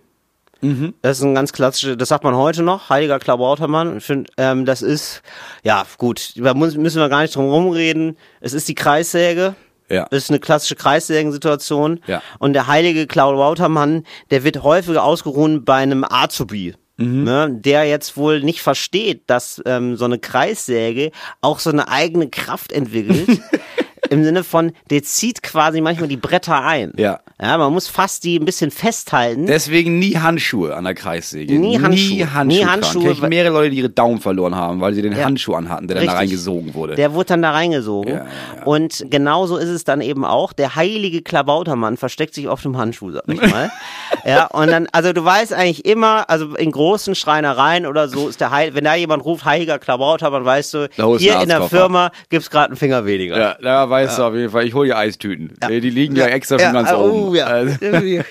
Das 1.03 1.17
ist 1.19 1.23
ein 1.23 1.35
ganz 1.35 1.53
klassische, 1.53 1.95
das 1.95 2.09
sagt 2.09 2.23
man 2.23 2.33
heute 2.35 2.63
noch, 2.63 2.89
heiliger 2.89 3.19
Klabautermann. 3.19 3.97
Ich 3.97 4.03
finde, 4.05 4.31
ähm, 4.37 4.65
das 4.65 4.81
ist, 4.81 5.21
ja 5.63 5.85
gut, 5.99 6.31
da 6.37 6.55
muss- 6.55 6.75
müssen 6.75 6.99
wir 6.99 7.07
gar 7.09 7.21
nicht 7.21 7.35
drum 7.35 7.45
rumreden. 7.51 8.17
Es 8.41 8.53
ist 8.53 8.67
die 8.67 8.73
Kreissäge. 8.73 9.53
Ja. 9.89 10.07
Das 10.09 10.23
ist 10.23 10.29
eine 10.31 10.39
klassische 10.39 10.75
Kreissägensituation. 10.75 11.99
Ja. 12.07 12.23
Und 12.39 12.53
der 12.53 12.65
heilige 12.65 13.05
Klabautermann, 13.05 14.05
der 14.31 14.43
wird 14.43 14.63
häufiger 14.63 15.03
ausgeruhen 15.03 15.63
bei 15.65 15.75
einem 15.75 16.03
Azubi. 16.03 16.73
Ne, 16.97 17.49
der 17.51 17.83
jetzt 17.83 18.15
wohl 18.15 18.41
nicht 18.41 18.61
versteht, 18.61 19.23
dass 19.27 19.61
ähm, 19.65 19.97
so 19.97 20.05
eine 20.05 20.17
Kreissäge 20.17 21.11
auch 21.41 21.59
so 21.59 21.69
eine 21.69 21.89
eigene 21.89 22.29
Kraft 22.29 22.71
entwickelt, 22.71 23.41
im 24.09 24.23
Sinne 24.23 24.43
von, 24.43 24.71
der 24.89 25.03
zieht 25.03 25.43
quasi 25.43 25.81
manchmal 25.81 26.07
die 26.07 26.17
Bretter 26.17 26.63
ein. 26.63 26.93
Ja. 26.97 27.19
Ja, 27.41 27.57
man 27.57 27.73
muss 27.73 27.89
fast 27.89 28.23
die 28.23 28.39
ein 28.39 28.45
bisschen 28.45 28.71
festhalten. 28.71 29.45
Deswegen 29.45 29.99
nie 29.99 30.15
Handschuhe 30.17 30.73
an 30.73 30.85
der 30.85 30.93
Kreissäge. 30.93 31.59
Nie 31.59 31.79
Handschuhe. 31.81 32.15
Nie 32.15 32.25
Handschuhe. 32.25 32.45
Nie. 32.45 32.65
Handschuhe, 32.65 33.11
ich 33.11 33.21
mehrere 33.21 33.51
Leute, 33.53 33.71
die 33.71 33.77
ihre 33.79 33.89
Daumen 33.89 34.21
verloren 34.21 34.55
haben, 34.55 34.79
weil 34.79 34.93
sie 34.93 35.01
den 35.01 35.11
Ja. 35.11 35.25
Handschuh 35.25 35.53
anhatten, 35.53 35.89
der 35.89 35.97
dann 35.97 36.05
da 36.05 36.11
Richtig. 36.13 36.29
reingesogen 36.29 36.73
wurde. 36.73 36.95
Der 36.95 37.13
wurde 37.13 37.25
dann 37.27 37.41
da 37.41 37.51
reingesogen. 37.51 38.13
Ja, 38.13 38.25
ja. 38.55 38.63
Und 38.63 39.05
genauso 39.09 39.57
ist 39.57 39.67
es 39.67 39.83
dann 39.83 39.99
eben 39.99 40.23
auch. 40.23 40.53
Der 40.53 40.75
heilige 40.77 41.21
Klabautermann 41.21 41.97
versteckt 41.97 42.33
sich 42.35 42.47
auf 42.47 42.61
dem 42.61 42.77
Handschuh, 42.77 43.11
sag 43.11 43.23
ich 43.27 43.41
mal. 43.41 43.69
ja, 44.25 44.45
und 44.45 44.71
dann, 44.71 44.87
also 44.93 45.11
du 45.11 45.25
weißt 45.25 45.51
eigentlich 45.51 45.83
immer, 45.83 46.29
also 46.29 46.55
in 46.55 46.71
großen 46.71 47.15
Schreinereien 47.15 47.85
oder 47.85 48.07
so 48.07 48.29
ist 48.29 48.39
der 48.39 48.51
Heil, 48.51 48.75
wenn 48.75 48.85
da 48.85 48.95
jemand 48.95 49.25
ruft, 49.25 49.43
heiliger 49.43 49.77
Klabautermann, 49.77 50.45
weißt 50.45 50.73
du, 50.73 50.89
hier 51.17 51.41
in 51.41 51.49
der. 51.49 51.65
Firma 51.65 52.11
gibt's 52.29 52.49
gerade 52.49 52.67
einen 52.67 52.75
Finger 52.77 53.05
weniger. 53.05 53.37
ja, 53.37 53.55
da 53.61 53.89
weißt 53.95 54.19
du 54.19 54.23
auf 54.23 54.33
jeden 54.35 54.51
Fall, 54.51 54.65
ich 54.65 54.73
hole 54.73 54.89
dir 54.89 54.97
Eistüten. 54.97 55.53
Die 55.69 55.79
liegen 55.89 56.15
ja, 56.15 56.27
extra 56.27 56.57
für 56.57 56.71
ganz 56.73 56.91
oben. 56.91 57.29
Oh, 57.29 57.33
ja. 57.35 57.45
Also- 57.45 57.85
ja. 57.95 58.23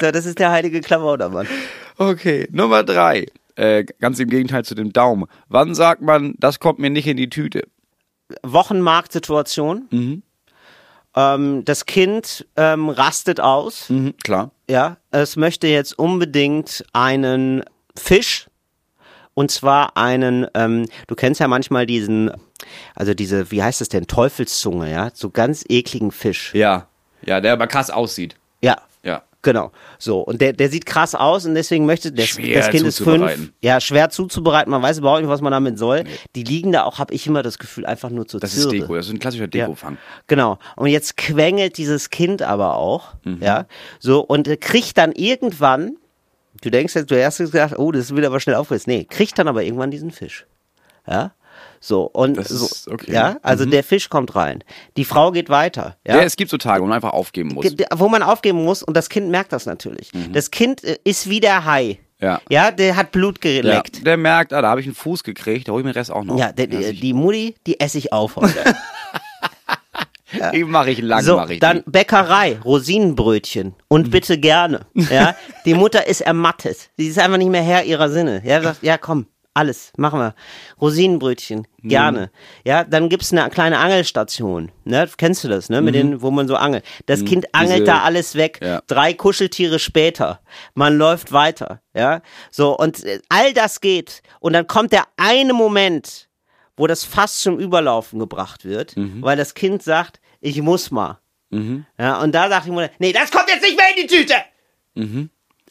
So, 0.00 0.10
das 0.10 0.26
ist 0.26 0.38
der 0.38 0.50
heilige 0.50 0.80
Klabautermann. 0.80 1.46
Okay, 1.98 2.48
Nummer 2.50 2.82
drei. 2.82 3.26
Äh, 3.56 3.84
ganz 4.00 4.18
im 4.20 4.30
Gegenteil 4.30 4.64
zu 4.64 4.74
dem 4.74 4.92
Daumen. 4.92 5.26
Wann 5.48 5.74
sagt 5.74 6.00
man, 6.02 6.34
das 6.38 6.60
kommt 6.60 6.78
mir 6.78 6.88
nicht 6.88 7.06
in 7.06 7.16
die 7.18 7.28
Tüte? 7.28 7.64
Wochenmarktsituation. 8.42 9.86
Mhm. 9.90 10.22
Ähm, 11.16 11.64
das 11.64 11.86
Kind 11.86 12.46
ähm, 12.56 12.88
rastet 12.88 13.40
aus. 13.40 13.90
Mhm, 13.90 14.14
klar. 14.22 14.52
Ja, 14.68 14.96
es 15.10 15.36
möchte 15.36 15.66
jetzt 15.66 15.98
unbedingt 15.98 16.84
einen 16.92 17.64
Fisch. 17.96 18.46
Und 19.34 19.50
zwar 19.50 19.96
einen, 19.96 20.46
ähm, 20.54 20.86
du 21.06 21.14
kennst 21.14 21.40
ja 21.40 21.48
manchmal 21.48 21.86
diesen, 21.86 22.30
also 22.94 23.14
diese, 23.14 23.50
wie 23.50 23.62
heißt 23.62 23.80
das 23.80 23.88
denn, 23.88 24.06
Teufelszunge, 24.06 24.90
ja, 24.90 25.10
so 25.14 25.30
ganz 25.30 25.64
ekligen 25.68 26.10
Fisch. 26.12 26.54
Ja. 26.54 26.86
Ja, 27.24 27.40
der 27.40 27.52
aber 27.52 27.66
krass 27.66 27.90
aussieht. 27.90 28.34
Ja, 28.62 28.76
Ja. 29.02 29.22
genau. 29.42 29.72
So, 29.98 30.20
und 30.20 30.40
der, 30.40 30.52
der 30.54 30.68
sieht 30.70 30.84
krass 30.86 31.14
aus 31.14 31.44
und 31.46 31.54
deswegen 31.54 31.84
möchte 31.86 32.12
das, 32.12 32.26
Schwer 32.26 32.58
das 32.58 32.70
Kind 32.70 32.86
ist 32.86 32.98
fünf. 33.02 33.52
Ja, 33.60 33.80
schwer 33.80 34.08
zuzubereiten, 34.10 34.70
man 34.70 34.82
weiß 34.82 34.98
überhaupt 34.98 35.20
nicht, 35.20 35.30
was 35.30 35.40
man 35.42 35.52
damit 35.52 35.78
soll. 35.78 36.04
Die 36.34 36.42
liegen 36.42 36.72
da 36.72 36.84
auch, 36.84 36.98
habe 36.98 37.12
ich 37.14 37.26
immer 37.26 37.42
das 37.42 37.58
Gefühl, 37.58 37.84
einfach 37.86 38.08
nur 38.10 38.26
zur 38.26 38.40
Das 38.40 38.54
ist 38.54 38.62
Zirbe. 38.62 38.80
Deko, 38.80 38.96
das 38.96 39.06
ist 39.06 39.12
ein 39.12 39.18
klassischer 39.18 39.48
Dekofang. 39.48 39.98
Genau. 40.26 40.58
Und 40.76 40.88
jetzt 40.88 41.16
quengelt 41.18 41.76
dieses 41.78 42.10
Kind 42.10 42.42
aber 42.42 42.76
auch, 42.76 43.14
Mhm. 43.24 43.38
ja, 43.42 43.66
so 43.98 44.20
und 44.20 44.48
kriegt 44.60 44.96
dann 44.98 45.12
irgendwann, 45.12 45.96
du 46.60 46.70
denkst 46.70 46.94
jetzt, 46.94 47.10
du 47.10 47.24
hast 47.24 47.38
gedacht, 47.38 47.78
oh, 47.78 47.92
das 47.92 48.14
wird 48.14 48.26
aber 48.26 48.40
schnell 48.40 48.56
aufgesetzt. 48.56 48.86
Nee, 48.86 49.04
kriegt 49.04 49.38
dann 49.38 49.48
aber 49.48 49.62
irgendwann 49.62 49.90
diesen 49.90 50.10
Fisch. 50.10 50.46
Ja. 51.06 51.32
So, 51.80 52.02
und 52.04 52.36
Das 52.36 52.48
so, 52.48 52.66
ist 52.66 52.88
okay. 52.88 53.12
ja, 53.12 53.36
also 53.42 53.64
der 53.64 53.82
Fisch 53.82 54.08
kommt 54.10 54.34
rein. 54.36 54.62
Die 54.96 55.04
Frau 55.04 55.30
geht 55.32 55.48
weiter. 55.48 55.96
Ja, 56.06 56.16
Ja, 56.18 56.22
es 56.22 56.36
gibt 56.36 56.50
so 56.50 56.58
Tage, 56.58 56.82
wo 56.82 56.86
man 56.86 56.96
einfach 56.96 57.12
aufgeben 57.12 57.50
muss. 57.54 57.66
Wo 57.94 58.08
man 58.08 58.22
aufgeben 58.22 58.64
muss 58.64 58.82
und 58.82 58.96
das 58.96 59.08
Kind 59.08 59.30
merkt 59.30 59.52
das 59.52 59.66
natürlich. 59.66 60.10
Das 60.32 60.50
Kind 60.50 60.84
äh, 60.84 60.98
ist 61.04 61.28
wie 61.28 61.40
der 61.40 61.64
Hai. 61.64 61.98
Mhm. 62.00 62.06
Ja. 62.26 62.40
Ja, 62.50 62.70
der 62.70 62.96
hat 62.96 63.12
Blut 63.12 63.42
Ja, 63.42 63.62
geleckt. 63.62 64.06
der 64.06 64.18
merkt, 64.18 64.52
ah, 64.52 64.60
da 64.60 64.68
habe 64.68 64.80
ich 64.82 64.86
einen 64.86 64.94
Fuß 64.94 65.24
gekriegt, 65.24 65.68
da 65.68 65.72
hole 65.72 65.80
ich 65.80 65.84
mir 65.86 65.92
den 65.92 65.98
Rest 65.98 66.10
auch 66.12 66.22
noch. 66.24 66.38
Ja, 66.38 66.52
der, 66.52 66.68
sicher. 66.70 66.92
die 66.92 67.14
Mutti, 67.14 67.54
die 67.66 67.80
esse 67.80 67.96
ich 67.96 68.12
auf 68.12 68.36
heute. 68.36 68.62
Die 70.54 70.64
mache 70.64 70.90
ich 70.90 71.00
lang, 71.00 71.22
So, 71.22 71.36
mache 71.36 71.54
ich 71.54 71.60
dann 71.60 71.78
die. 71.84 71.90
Bäckerei, 71.90 72.58
Rosinenbrötchen 72.64 73.74
und 73.88 74.06
Mhm. 74.06 74.10
bitte 74.10 74.38
gerne. 74.38 74.86
Ja, 75.10 75.34
die 75.64 75.74
Mutter 75.74 76.06
ist 76.06 76.20
ermattet. 76.20 76.90
Sie 76.96 77.08
ist 77.08 77.18
einfach 77.18 77.38
nicht 77.38 77.50
mehr 77.50 77.62
Herr 77.62 77.84
ihrer 77.84 78.08
Sinne. 78.10 78.42
Ja, 78.44 78.62
sagt, 78.62 78.82
ja 78.82 78.96
komm, 78.98 79.26
alles, 79.54 79.92
machen 79.96 80.20
wir. 80.20 80.34
Rosinenbrötchen, 80.80 81.66
Mhm. 81.82 81.88
gerne. 81.88 82.30
Ja, 82.64 82.84
dann 82.84 83.08
gibt's 83.08 83.32
eine 83.32 83.48
kleine 83.50 83.78
Angelstation. 83.78 84.70
Ne, 84.84 85.08
kennst 85.18 85.44
du 85.44 85.48
das, 85.48 85.68
ne? 85.68 85.80
Mit 85.82 85.94
den, 85.94 86.22
wo 86.22 86.30
man 86.30 86.46
so 86.48 86.56
angelt. 86.56 86.84
Das 87.06 87.24
Kind 87.24 87.52
angelt 87.54 87.80
Mhm. 87.80 87.84
Diese- 87.84 87.92
da 87.96 88.02
alles 88.02 88.34
weg. 88.36 88.60
Ja. 88.62 88.80
Drei 88.86 89.12
Kuscheltiere 89.14 89.78
später. 89.78 90.40
Man 90.74 90.96
läuft 90.96 91.32
weiter. 91.32 91.80
Ja, 91.94 92.22
so 92.50 92.76
und 92.76 93.04
äh, 93.04 93.20
all 93.28 93.52
das 93.52 93.80
geht. 93.80 94.22
Und 94.40 94.52
dann 94.52 94.66
kommt 94.66 94.92
der 94.92 95.04
eine 95.16 95.52
Moment, 95.52 96.28
wo 96.80 96.86
das 96.86 97.04
fast 97.04 97.40
zum 97.42 97.58
Überlaufen 97.58 98.18
gebracht 98.18 98.64
wird, 98.64 98.96
Mhm. 98.96 99.22
weil 99.22 99.36
das 99.36 99.54
Kind 99.54 99.82
sagt, 99.82 100.20
ich 100.40 100.60
muss 100.62 100.90
mal. 100.90 101.18
Ja, 101.98 102.20
und 102.22 102.32
da 102.34 102.48
sagt 102.48 102.66
die 102.66 102.70
Mutter, 102.70 102.90
nee, 103.00 103.12
das 103.12 103.30
kommt 103.32 103.48
jetzt 103.48 103.62
nicht 103.62 103.76
mehr 103.76 103.86
in 103.96 104.06
die 104.06 104.14
Tüte. 104.14 104.34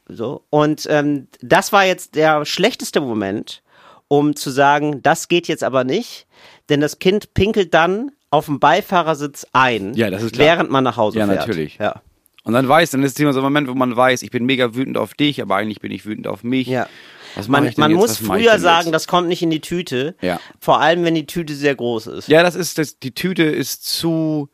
So, 0.07 0.43
und 0.49 0.87
ähm, 0.89 1.27
das 1.41 1.71
war 1.71 1.85
jetzt 1.85 2.15
der 2.15 2.43
schlechteste 2.45 2.99
Moment, 2.99 3.61
um 4.07 4.35
zu 4.35 4.49
sagen, 4.49 5.01
das 5.03 5.27
geht 5.27 5.47
jetzt 5.47 5.63
aber 5.63 5.83
nicht, 5.83 6.25
denn 6.69 6.81
das 6.81 6.99
Kind 6.99 7.33
pinkelt 7.35 7.73
dann 7.73 8.11
auf 8.31 8.45
dem 8.45 8.59
Beifahrersitz 8.59 9.45
ein, 9.53 9.93
Ja, 9.93 10.09
das 10.09 10.23
ist 10.23 10.33
klar. 10.33 10.47
während 10.47 10.71
man 10.71 10.83
nach 10.83 10.97
Hause 10.97 11.19
Ja, 11.19 11.25
fährt. 11.27 11.39
natürlich. 11.47 11.77
Ja. 11.77 12.01
Und 12.43 12.53
dann 12.53 12.67
weiß, 12.67 12.91
dann 12.91 13.03
ist 13.03 13.13
es 13.13 13.19
immer 13.19 13.33
so 13.33 13.39
ein 13.39 13.43
Moment, 13.43 13.67
wo 13.67 13.73
man 13.75 13.95
weiß, 13.95 14.23
ich 14.23 14.31
bin 14.31 14.45
mega 14.45 14.73
wütend 14.73 14.97
auf 14.97 15.13
dich, 15.13 15.41
aber 15.41 15.55
eigentlich 15.57 15.79
bin 15.79 15.91
ich 15.91 16.05
wütend 16.05 16.25
auf 16.27 16.43
mich. 16.43 16.67
Ja. 16.67 16.87
Man, 17.47 17.71
man 17.77 17.93
muss 17.93 18.17
früher 18.17 18.59
sagen, 18.59 18.91
das 18.91 19.07
kommt 19.07 19.27
nicht 19.27 19.41
in 19.41 19.49
die 19.49 19.61
Tüte, 19.61 20.15
Ja. 20.21 20.39
vor 20.59 20.79
allem 20.81 21.03
wenn 21.03 21.15
die 21.15 21.25
Tüte 21.25 21.55
sehr 21.55 21.75
groß 21.75 22.07
ist. 22.07 22.27
Ja, 22.27 22.43
das 22.43 22.55
ist, 22.55 22.77
das, 22.77 22.99
die 22.99 23.13
Tüte 23.13 23.43
ist 23.43 23.85
zu, 23.85 24.49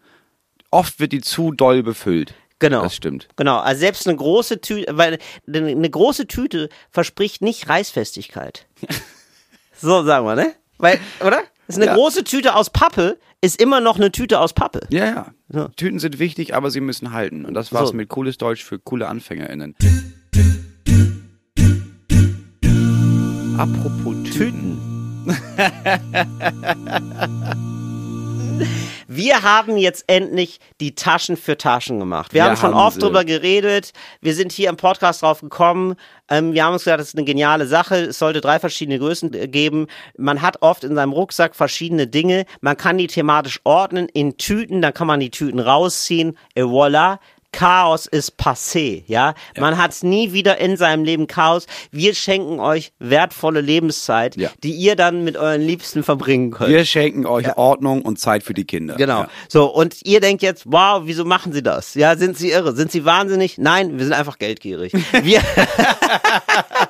oft 0.72 1.00
wird 1.00 1.12
die 1.12 1.22
zu 1.22 1.52
doll 1.52 1.84
befüllt. 1.84 2.34
Genau. 2.60 2.84
Das 2.84 2.96
stimmt. 2.96 3.28
Genau, 3.36 3.58
also 3.60 3.80
selbst 3.82 4.08
eine 4.08 4.16
große 4.18 4.62
Tüte, 4.62 4.98
weil 4.98 5.20
eine 5.48 5.90
große 5.90 6.26
Tüte 6.28 6.70
verspricht 6.90 7.42
nicht 7.42 7.68
Reißfestigkeit. 7.68 8.66
so 9.82 10.04
sagen 10.04 10.26
wir, 10.26 10.36
ne? 10.36 10.54
Weil, 10.78 11.00
oder? 11.26 11.42
Ist 11.68 11.78
eine 11.78 11.88
Ja. 11.88 11.94
große 11.96 12.24
Tüte 12.24 12.56
aus 12.56 12.70
Pappe, 12.70 13.18
ist 13.42 13.60
immer 13.62 13.82
noch 13.82 13.98
eine 13.98 14.12
Tüte 14.12 14.40
aus 14.40 14.54
Pappe. 14.54 14.88
Ja, 14.90 15.06
ja. 15.06 15.34
Ja. 15.52 15.68
Tüten 15.76 16.00
sind 16.00 16.20
wichtig, 16.20 16.56
aber 16.56 16.72
sie 16.72 16.80
müssen 16.80 17.12
halten. 17.12 17.46
Und 17.46 17.54
das 17.56 17.74
war's 17.74 17.90
So. 17.90 17.96
mit 17.96 18.08
cooles 18.10 18.38
Deutsch 18.38 18.64
für 18.64 18.80
coole 18.80 19.08
AnfängerInnen. 19.08 19.76
Apropos 23.58 24.16
Tüten. 24.34 24.78
Wir 29.08 29.44
haben 29.44 29.78
jetzt 29.78 30.06
endlich 30.08 30.60
die 30.82 30.96
Taschen 30.96 31.38
für 31.38 31.58
Taschen 31.58 32.00
gemacht. 32.00 32.34
Wir, 32.34 32.42
Wir 32.42 32.46
haben 32.50 32.58
schon 32.58 32.74
haben 32.74 32.86
oft 32.86 32.96
sie. 32.96 33.02
drüber 33.02 33.24
geredet. 33.24 33.94
Wir 34.20 34.34
sind 34.36 34.52
hier 34.52 34.70
im 34.70 34.78
Podcast 34.78 35.22
drauf 35.22 35.42
gekommen. 35.42 35.96
Ähm, 36.30 36.54
wir 36.54 36.66
haben 36.66 36.74
uns 36.74 36.84
gesagt, 36.84 37.00
das 37.00 37.10
ist 37.10 37.18
eine 37.18 37.26
geniale 37.26 37.68
Sache. 37.68 37.96
Es 37.96 38.20
sollte 38.20 38.42
drei 38.42 38.60
verschiedene 38.60 39.00
Größen 39.00 39.34
äh, 39.34 39.48
geben. 39.48 39.88
Man 40.18 40.42
hat 40.42 40.62
oft 40.62 40.84
in 40.84 40.96
seinem 40.96 41.14
Rucksack 41.14 41.56
verschiedene 41.56 42.08
Dinge. 42.08 42.46
Man 42.62 42.78
kann 42.78 42.98
die 42.98 43.08
thematisch 43.08 43.60
ordnen 43.64 44.08
in 44.10 44.38
Tüten. 44.38 44.82
Dann 44.82 44.94
kann 44.94 45.08
man 45.08 45.20
die 45.20 45.32
Tüten 45.32 45.60
rausziehen. 45.60 46.38
Et 46.56 46.66
voilà. 46.66 47.20
Chaos 47.56 48.06
ist 48.06 48.38
passé, 48.38 49.04
ja. 49.08 49.34
Man 49.58 49.78
hat 49.78 49.96
nie 50.04 50.34
wieder 50.34 50.58
in 50.58 50.76
seinem 50.76 51.06
Leben 51.06 51.26
Chaos. 51.28 51.68
Wir 51.90 52.14
schenken 52.14 52.60
euch 52.60 52.92
wertvolle 53.00 53.62
Lebenszeit, 53.62 54.36
Ja. 54.36 54.50
die 54.62 54.74
ihr 54.74 54.98
dann 54.98 55.24
mit 55.24 55.38
euren 55.38 55.62
Liebsten 55.62 56.04
verbringen 56.04 56.52
könnt. 56.52 56.70
Wir 56.70 56.84
schenken 56.84 57.26
euch 57.26 57.56
Ordnung 57.56 58.02
und 58.02 58.20
Zeit 58.20 58.44
für 58.44 58.54
die 58.54 58.66
Kinder. 58.66 58.96
Genau. 58.96 59.22
Ja. 59.22 59.30
So, 59.48 59.68
und 59.74 59.96
ihr 60.04 60.20
denkt 60.20 60.44
jetzt, 60.44 60.64
wow, 60.66 61.04
wieso 61.06 61.24
machen 61.24 61.54
sie 61.54 61.64
das? 61.64 61.94
Ja, 61.96 62.18
sind 62.18 62.38
sie 62.38 62.52
irre? 62.52 62.76
Sind 62.76 62.92
sie 62.92 63.06
wahnsinnig? 63.06 63.58
Nein, 63.58 63.98
wir 63.98 64.04
sind 64.04 64.14
einfach 64.14 64.38
geldgierig. 64.38 64.92
Wir, 65.24 65.42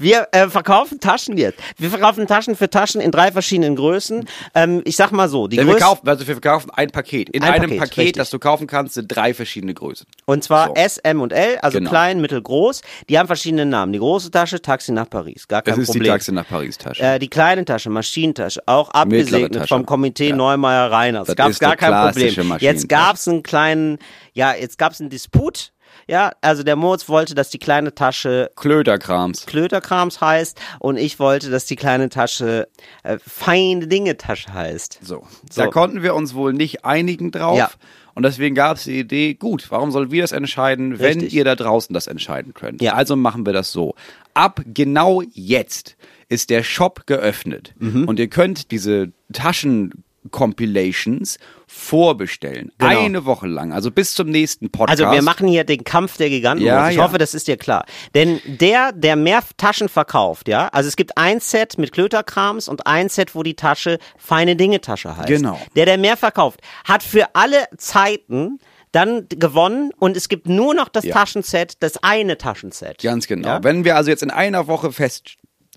wir 0.00 0.28
äh, 0.32 0.48
verkaufen 0.48 0.98
Taschen 1.00 1.36
jetzt. 1.36 1.58
Wir 1.78 1.90
verkaufen 1.90 2.26
Taschen 2.26 2.56
für 2.56 2.68
Taschen 2.70 3.00
in 3.00 3.10
drei 3.10 3.30
verschiedenen 3.32 3.76
Größen. 3.76 4.26
Ähm, 4.54 4.82
ich 4.84 4.96
sag 4.96 5.12
mal 5.12 5.28
so, 5.28 5.46
die 5.46 5.56
Denn 5.56 5.66
wir 5.66 5.74
Größe, 5.74 5.84
kaufen, 5.84 6.08
also 6.08 6.26
wir 6.26 6.34
verkaufen 6.34 6.70
ein 6.70 6.90
Paket. 6.90 7.28
In 7.30 7.42
Ein 7.42 7.52
einem 7.52 7.62
Paket, 7.70 7.78
Paket, 7.78 7.98
richtig. 7.98 8.16
das 8.16 8.30
du 8.30 8.38
kaufen 8.38 8.66
kannst, 8.66 8.94
sind 8.94 9.06
drei 9.08 9.34
verschiedene 9.34 9.74
Größen. 9.74 10.06
und 10.24 10.42
zwar 10.42 10.68
so. 10.68 10.74
S, 10.74 10.98
M 10.98 11.20
und 11.20 11.32
L, 11.32 11.58
also 11.58 11.78
Genau. 11.78 11.90
klein, 11.90 12.20
mittel, 12.20 12.40
groß. 12.42 12.82
Die 13.08 13.18
haben 13.18 13.26
verschiedene 13.26 13.66
Namen. 13.66 13.92
Die 13.92 13.98
große 13.98 14.30
Tasche, 14.30 14.60
Taxi 14.60 14.92
nach 14.92 15.08
Paris, 15.08 15.46
gar 15.46 15.62
kein 15.62 15.72
Das 15.74 15.78
ist 15.82 15.86
Problem. 15.88 16.04
die 16.04 16.08
Taxe 16.10 16.32
nach 16.32 16.48
Paris-Tasche. 16.48 17.02
Äh, 17.02 17.18
die 17.18 17.28
kleine 17.28 17.64
Tasche, 17.64 17.90
Maschinentasche, 17.90 18.62
auch 18.66 18.90
abgesegnet 18.90 19.54
Tasche. 19.54 19.68
vom 19.68 19.86
Komitee 19.86 20.30
Ja. 20.30 20.36
Neumeier 20.36 20.90
Reiners. 20.90 21.26
Das 21.26 21.36
Gab's 21.36 21.50
ist 21.52 21.60
gar 21.60 21.76
kein 21.76 21.92
Problem. 22.12 22.56
Jetzt 22.58 22.88
gab's 22.88 23.28
einen 23.28 23.42
kleinen, 23.42 23.98
ja, 24.32 24.54
jetzt 24.54 24.78
gab's 24.78 25.00
einen 25.00 25.10
Disput. 25.10 25.72
Ja, 26.06 26.32
also 26.40 26.62
der 26.62 26.76
Moritz 26.76 27.08
wollte, 27.08 27.34
dass 27.34 27.50
die 27.50 27.58
kleine 27.58 27.94
Tasche 27.94 28.50
Klöterkrams. 28.56 29.46
Klöterkrams 29.46 30.20
heißt 30.20 30.60
und 30.78 30.96
ich 30.96 31.18
wollte, 31.18 31.50
dass 31.50 31.66
die 31.66 31.76
kleine 31.76 32.08
Tasche 32.08 32.68
äh, 33.02 33.18
feine 33.24 33.86
Dinge 33.86 34.16
Tasche 34.16 34.52
heißt. 34.52 34.98
So. 35.02 35.26
So. 35.50 35.62
Da 35.62 35.68
konnten 35.68 36.02
wir 36.02 36.14
uns 36.14 36.34
wohl 36.34 36.52
nicht 36.52 36.84
einigen 36.84 37.30
drauf. 37.30 37.58
Ja. 37.58 37.70
Und 38.14 38.24
deswegen 38.24 38.54
gab 38.54 38.76
es 38.76 38.84
die 38.84 38.98
Idee, 38.98 39.34
gut, 39.34 39.70
warum 39.70 39.92
sollen 39.92 40.10
wir 40.10 40.22
das 40.22 40.32
entscheiden, 40.32 40.98
wenn 40.98 41.20
Richtig. 41.20 41.34
ihr 41.34 41.44
da 41.44 41.54
draußen 41.54 41.94
das 41.94 42.06
entscheiden 42.06 42.54
könnt? 42.54 42.82
Ja. 42.82 42.94
Also 42.94 43.16
machen 43.16 43.46
wir 43.46 43.52
das 43.52 43.72
so. 43.72 43.94
Ab 44.34 44.60
genau 44.66 45.22
jetzt 45.32 45.96
ist 46.28 46.50
der 46.50 46.62
Shop 46.62 47.06
geöffnet. 47.06 47.74
Mhm. 47.78 48.06
Und 48.06 48.18
ihr 48.18 48.28
könnt 48.28 48.70
diese 48.70 49.12
Taschen 49.32 50.04
Compilations 50.30 51.38
vorbestellen. 51.66 52.72
Genau. 52.78 53.00
Eine 53.00 53.24
Woche 53.24 53.46
lang, 53.46 53.72
also 53.72 53.90
bis 53.90 54.14
zum 54.14 54.28
nächsten 54.28 54.70
Podcast. 54.70 55.00
Also 55.00 55.12
wir 55.12 55.22
machen 55.22 55.48
hier 55.48 55.64
den 55.64 55.84
Kampf 55.84 56.16
der 56.16 56.28
Giganten. 56.28 56.64
Ja, 56.64 56.90
ich 56.90 56.96
ja. 56.96 57.04
hoffe, 57.04 57.18
das 57.18 57.32
ist 57.32 57.48
dir 57.48 57.56
klar. 57.56 57.86
Denn 58.14 58.40
der, 58.44 58.92
der 58.92 59.16
mehr 59.16 59.42
Taschen 59.56 59.88
verkauft, 59.88 60.48
ja, 60.48 60.68
also 60.68 60.88
es 60.88 60.96
gibt 60.96 61.16
ein 61.16 61.40
Set 61.40 61.78
mit 61.78 61.92
Klöterkrams 61.92 62.68
und 62.68 62.86
ein 62.86 63.08
Set, 63.08 63.34
wo 63.34 63.42
die 63.42 63.54
Tasche 63.54 63.98
feine 64.18 64.56
Dinge 64.56 64.80
Tasche 64.80 65.16
heißt. 65.16 65.28
Genau. 65.28 65.58
Der, 65.76 65.86
der 65.86 65.96
mehr 65.96 66.16
verkauft, 66.16 66.60
hat 66.84 67.02
für 67.02 67.34
alle 67.34 67.68
Zeiten 67.78 68.58
dann 68.92 69.26
gewonnen 69.28 69.92
und 69.98 70.16
es 70.16 70.28
gibt 70.28 70.48
nur 70.48 70.74
noch 70.74 70.88
das 70.88 71.04
Ja. 71.04 71.14
Taschenset, 71.14 71.74
das 71.80 72.02
eine 72.02 72.38
Taschenset. 72.38 72.98
Ganz 73.00 73.26
genau. 73.26 73.48
Ja? 73.48 73.64
Wenn 73.64 73.84
wir 73.84 73.96
also 73.96 74.10
jetzt 74.10 74.22
in 74.22 74.30
einer 74.30 74.66
Woche 74.66 74.92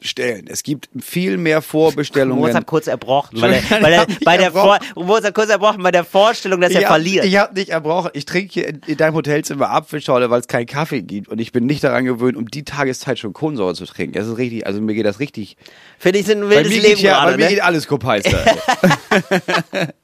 feststellen, 0.03 0.45
es 0.47 0.63
gibt 0.63 0.89
viel 0.99 1.37
mehr 1.37 1.61
Vorbestellungen. 1.61 2.39
Moritz 2.39 2.55
hat 2.55 2.65
kurz 2.65 2.87
erbrochen, 2.87 3.41
weil 3.41 3.53
er, 3.53 3.81
weil 3.81 3.93
ich 3.93 3.99
er 3.99 4.07
bei 4.25 4.37
der 4.37 4.51
Vor 4.51 4.75
erbrochen. 4.75 5.05
Moritz 5.07 5.25
hat 5.25 5.33
kurz 5.33 5.49
erbrochen 5.49 5.81
bei 5.81 5.91
der 5.91 6.03
Vorstellung, 6.03 6.61
dass 6.61 6.71
er 6.73 6.81
hab- 6.81 6.87
verliert. 6.89 7.25
Ich 7.25 7.37
habe 7.37 7.53
nicht 7.53 7.69
erbrochen. 7.69 8.11
Ich 8.13 8.25
trinke 8.25 8.53
hier 8.53 8.67
in, 8.67 8.81
in 8.85 8.97
deinem 8.97 9.15
Hotelzimmer 9.15 9.69
Apfelschorle, 9.69 10.29
weil 10.29 10.41
es 10.41 10.47
keinen 10.47 10.65
Kaffee 10.65 11.01
gibt. 11.01 11.29
Und 11.29 11.39
ich 11.39 11.51
bin 11.51 11.65
nicht 11.65 11.83
daran 11.83 12.05
gewöhnt, 12.05 12.37
um 12.37 12.49
die 12.49 12.63
Tageszeit 12.63 13.17
schon 13.17 13.33
Kohlensäure 13.33 13.73
zu 13.75 13.85
trinken. 13.85 14.13
Das 14.13 14.27
ist 14.27 14.37
richtig, 14.37 14.67
also 14.67 14.81
mir 14.81 14.93
geht 14.93 15.05
das 15.05 15.19
richtig. 15.19 15.57
Finde 15.97 16.19
ich, 16.19 16.25
sind 16.25 16.43
ein 16.43 16.49
wildes 16.49 16.71
Leben 16.71 17.01
ja, 17.01 17.13
gerade, 17.13 17.31
bei 17.31 17.37
mir 17.37 17.43
ne? 17.45 17.49
geht 17.51 17.63
alles 17.63 17.87
Kopeister. 17.87 18.43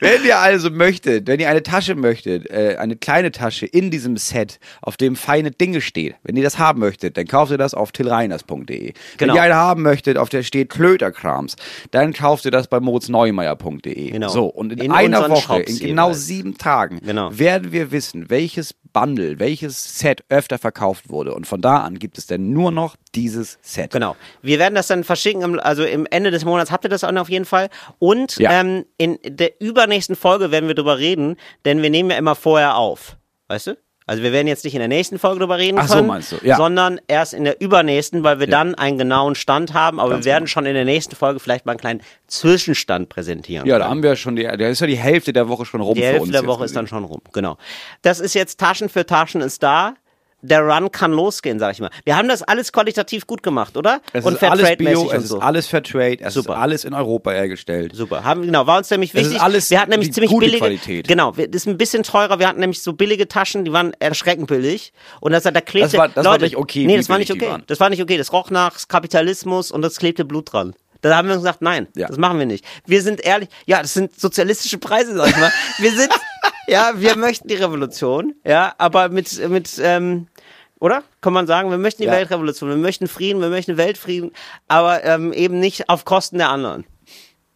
Wenn 0.00 0.24
ihr 0.24 0.38
also 0.38 0.70
möchtet, 0.70 1.26
wenn 1.26 1.38
ihr 1.40 1.48
eine 1.48 1.62
Tasche 1.62 1.94
möchtet, 1.94 2.48
äh, 2.50 2.76
eine 2.78 2.96
kleine 2.96 3.30
Tasche 3.32 3.66
in 3.66 3.90
diesem 3.90 4.16
Set, 4.16 4.58
auf 4.82 4.96
dem 4.96 5.16
feine 5.16 5.50
Dinge 5.50 5.80
steht, 5.80 6.14
wenn 6.22 6.36
ihr 6.36 6.42
das 6.42 6.58
haben 6.58 6.80
möchtet, 6.80 7.16
dann 7.16 7.26
kauft 7.26 7.50
ihr 7.52 7.58
das 7.58 7.74
auf 7.74 7.92
tillreiners.de. 7.92 8.92
Genau. 8.92 8.94
Wenn 9.18 9.34
ihr 9.34 9.42
eine 9.42 9.54
haben 9.54 9.82
möchtet, 9.82 10.16
auf 10.16 10.28
der 10.28 10.42
steht 10.42 10.70
Klöterkrams, 10.70 11.56
dann 11.90 12.12
kauft 12.12 12.44
ihr 12.44 12.50
das 12.50 12.68
bei 12.68 12.80
moritzneumeier.de. 12.80 14.10
Genau. 14.10 14.28
So, 14.28 14.46
und 14.46 14.72
in, 14.72 14.78
In 14.78 14.92
einer 14.92 15.28
Woche, 15.28 15.40
Shops 15.58 15.80
in 15.80 15.88
genau 15.88 16.08
jeweils. 16.08 16.26
sieben 16.26 16.58
Tagen, 16.58 17.00
Genau. 17.04 17.30
werden 17.38 17.72
wir 17.72 17.90
wissen, 17.92 18.30
welches 18.30 18.74
Bundle, 18.92 19.38
welches 19.38 19.98
Set 20.00 20.24
öfter 20.30 20.58
verkauft 20.58 21.10
wurde. 21.10 21.32
Und 21.34 21.46
von 21.46 21.60
da 21.60 21.76
an 21.78 21.98
gibt 22.00 22.18
es 22.18 22.26
dann 22.26 22.52
nur 22.52 22.72
noch 22.72 22.96
dieses 23.14 23.58
Set. 23.62 23.92
Genau. 23.92 24.16
Wir 24.42 24.58
werden 24.58 24.74
das 24.74 24.88
dann 24.88 25.04
verschicken, 25.04 25.60
also 25.60 25.84
im 25.84 26.06
Ende 26.10 26.30
des 26.32 26.44
Monats 26.44 26.70
habt 26.72 26.84
ihr 26.84 26.88
das 26.90 27.04
auf 27.04 27.28
jeden 27.28 27.44
Fall. 27.44 27.68
Und 28.00 28.36
Ja. 28.38 28.60
ähm, 28.60 28.84
in 28.98 29.18
der 29.50 29.66
übernächsten 29.66 30.16
Folge 30.16 30.50
werden 30.50 30.68
wir 30.68 30.74
drüber 30.74 30.98
reden, 30.98 31.36
denn 31.64 31.82
wir 31.82 31.90
nehmen 31.90 32.10
ja 32.10 32.18
immer 32.18 32.34
vorher 32.34 32.76
auf. 32.76 33.16
Weißt 33.48 33.68
du? 33.68 33.76
Also 34.06 34.24
wir 34.24 34.32
werden 34.32 34.48
jetzt 34.48 34.64
nicht 34.64 34.74
in 34.74 34.80
der 34.80 34.88
nächsten 34.88 35.20
Folge 35.20 35.38
drüber 35.38 35.58
reden 35.58 35.78
Ach 35.78 35.86
so, 35.86 36.02
meinst 36.02 36.32
du, 36.32 36.36
ja. 36.42 36.56
sondern 36.56 37.00
erst 37.06 37.32
in 37.32 37.44
der 37.44 37.60
übernächsten, 37.60 38.24
weil 38.24 38.40
wir 38.40 38.48
dann 38.48 38.74
einen 38.74 38.98
genauen 38.98 39.36
Stand 39.36 39.72
haben, 39.72 40.00
aber 40.00 40.10
Ganz 40.10 40.24
wir 40.24 40.32
werden 40.32 40.44
genau. 40.46 40.50
schon 40.50 40.66
in 40.66 40.74
der 40.74 40.84
nächsten 40.84 41.14
Folge 41.14 41.38
vielleicht 41.38 41.64
mal 41.64 41.72
einen 41.72 41.80
kleinen 41.80 42.02
Zwischenstand 42.26 43.08
präsentieren. 43.08 43.68
Ja, 43.68 43.78
da 43.78 43.88
haben 43.88 44.02
wir 44.02 44.16
schon 44.16 44.34
die, 44.34 44.42
da 44.42 44.68
ist 44.68 44.80
ja 44.80 44.88
die 44.88 44.96
Hälfte 44.96 45.32
der 45.32 45.48
Woche 45.48 45.64
schon 45.64 45.80
rum 45.80 45.94
Die 45.94 46.02
Hälfte 46.02 46.32
der 46.32 46.46
Woche 46.46 46.64
ist 46.64 46.72
gesehen. 46.72 46.74
dann 46.74 46.86
schon 46.88 47.04
rum, 47.04 47.20
genau. 47.32 47.56
Das 48.02 48.18
ist 48.18 48.34
jetzt 48.34 48.58
Taschen 48.58 48.88
für 48.88 49.06
Taschen 49.06 49.42
ist 49.42 49.62
da. 49.62 49.94
Der 50.42 50.60
Run 50.62 50.90
kann 50.90 51.12
losgehen, 51.12 51.58
sag 51.58 51.72
ich 51.72 51.80
mal. 51.80 51.90
Wir 52.04 52.16
haben 52.16 52.28
das 52.28 52.42
alles 52.42 52.72
qualitativ 52.72 53.26
gut 53.26 53.42
gemacht, 53.42 53.76
oder? 53.76 54.00
Es 54.12 54.24
und 54.24 54.34
ist 54.34 54.42
alles 54.42 54.60
Fairtrade-mäßig 54.66 54.78
Bio, 54.94 55.00
und 55.02 55.16
es 55.16 55.22
ist 55.24 55.28
so. 55.28 55.40
alles 55.40 55.66
Fairtrade, 55.66 56.18
es 56.20 56.34
Super. 56.34 56.54
ist 56.54 56.58
alles 56.60 56.84
in 56.84 56.94
Europa 56.94 57.30
hergestellt. 57.32 57.94
Super. 57.94 58.24
Haben, 58.24 58.42
genau, 58.42 58.66
war 58.66 58.78
uns 58.78 58.88
nämlich 58.90 59.10
Es 59.14 59.20
ist 59.20 59.26
wichtig. 59.26 59.42
alles 59.42 59.70
wir 59.70 59.80
hatten 59.80 59.90
nämlich 59.90 60.12
ziemlich 60.14 60.30
gute 60.30 60.46
billige. 60.46 60.60
Qualität. 60.60 61.08
Genau, 61.08 61.36
wir- 61.36 61.46
das 61.48 61.62
ist 61.62 61.66
ein 61.68 61.76
bisschen 61.76 62.02
teurer. 62.02 62.38
Wir 62.38 62.48
hatten 62.48 62.60
nämlich 62.60 62.82
so 62.82 62.92
billige 62.94 63.28
Taschen, 63.28 63.64
die 63.64 63.72
waren 63.72 63.92
erschreckend 63.98 64.46
billig. 64.48 64.92
Und 65.20 65.32
das, 65.32 65.42
da 65.42 65.50
klebte. 65.60 65.90
Das 65.90 65.98
war- 65.98 66.08
das 66.08 66.24
war 66.24 66.32
Leute, 66.32 66.44
nicht 66.44 66.56
okay, 66.56 66.86
Nee, 66.86 66.96
das 66.96 67.08
war 67.10 67.18
nicht 67.18 67.30
okay. 67.30 67.56
Das 67.66 67.78
war 67.80 67.90
nicht 67.90 68.02
okay. 68.02 68.16
Das 68.16 68.32
roch 68.32 68.50
nach 68.50 68.76
Kapitalismus 68.88 69.70
und 69.70 69.82
das 69.82 69.96
klebte 69.96 70.24
Blut 70.24 70.52
dran. 70.52 70.74
Da 71.00 71.16
haben 71.16 71.28
wir 71.28 71.34
uns 71.34 71.42
gesagt, 71.42 71.62
nein, 71.62 71.88
Ja. 71.96 72.08
das 72.08 72.18
machen 72.18 72.38
wir 72.38 72.46
nicht. 72.46 72.64
Wir 72.86 73.02
sind 73.02 73.20
ehrlich, 73.20 73.48
ja, 73.66 73.80
das 73.82 73.94
sind 73.94 74.18
sozialistische 74.18 74.78
Preise, 74.78 75.14
sag 75.16 75.28
ich 75.30 75.36
mal. 75.38 75.50
Wir 75.78 75.92
sind, 75.92 76.10
ja, 76.66 76.92
wir 76.96 77.16
möchten 77.16 77.48
die 77.48 77.54
Revolution, 77.54 78.34
ja, 78.44 78.74
aber 78.78 79.08
mit, 79.08 79.48
mit, 79.48 79.80
ähm, 79.82 80.26
oder? 80.78 81.02
Kann 81.20 81.32
man 81.32 81.46
sagen, 81.46 81.70
wir 81.70 81.78
möchten 81.78 82.02
die 82.02 82.06
Ja. 82.08 82.12
Weltrevolution, 82.14 82.68
wir 82.70 82.76
möchten 82.76 83.06
Frieden, 83.06 83.40
wir 83.40 83.48
möchten 83.50 83.76
Weltfrieden, 83.76 84.32
aber 84.68 85.04
ähm, 85.04 85.32
eben 85.32 85.58
nicht 85.60 85.88
auf 85.88 86.04
Kosten 86.04 86.38
der 86.38 86.48
anderen. 86.50 86.84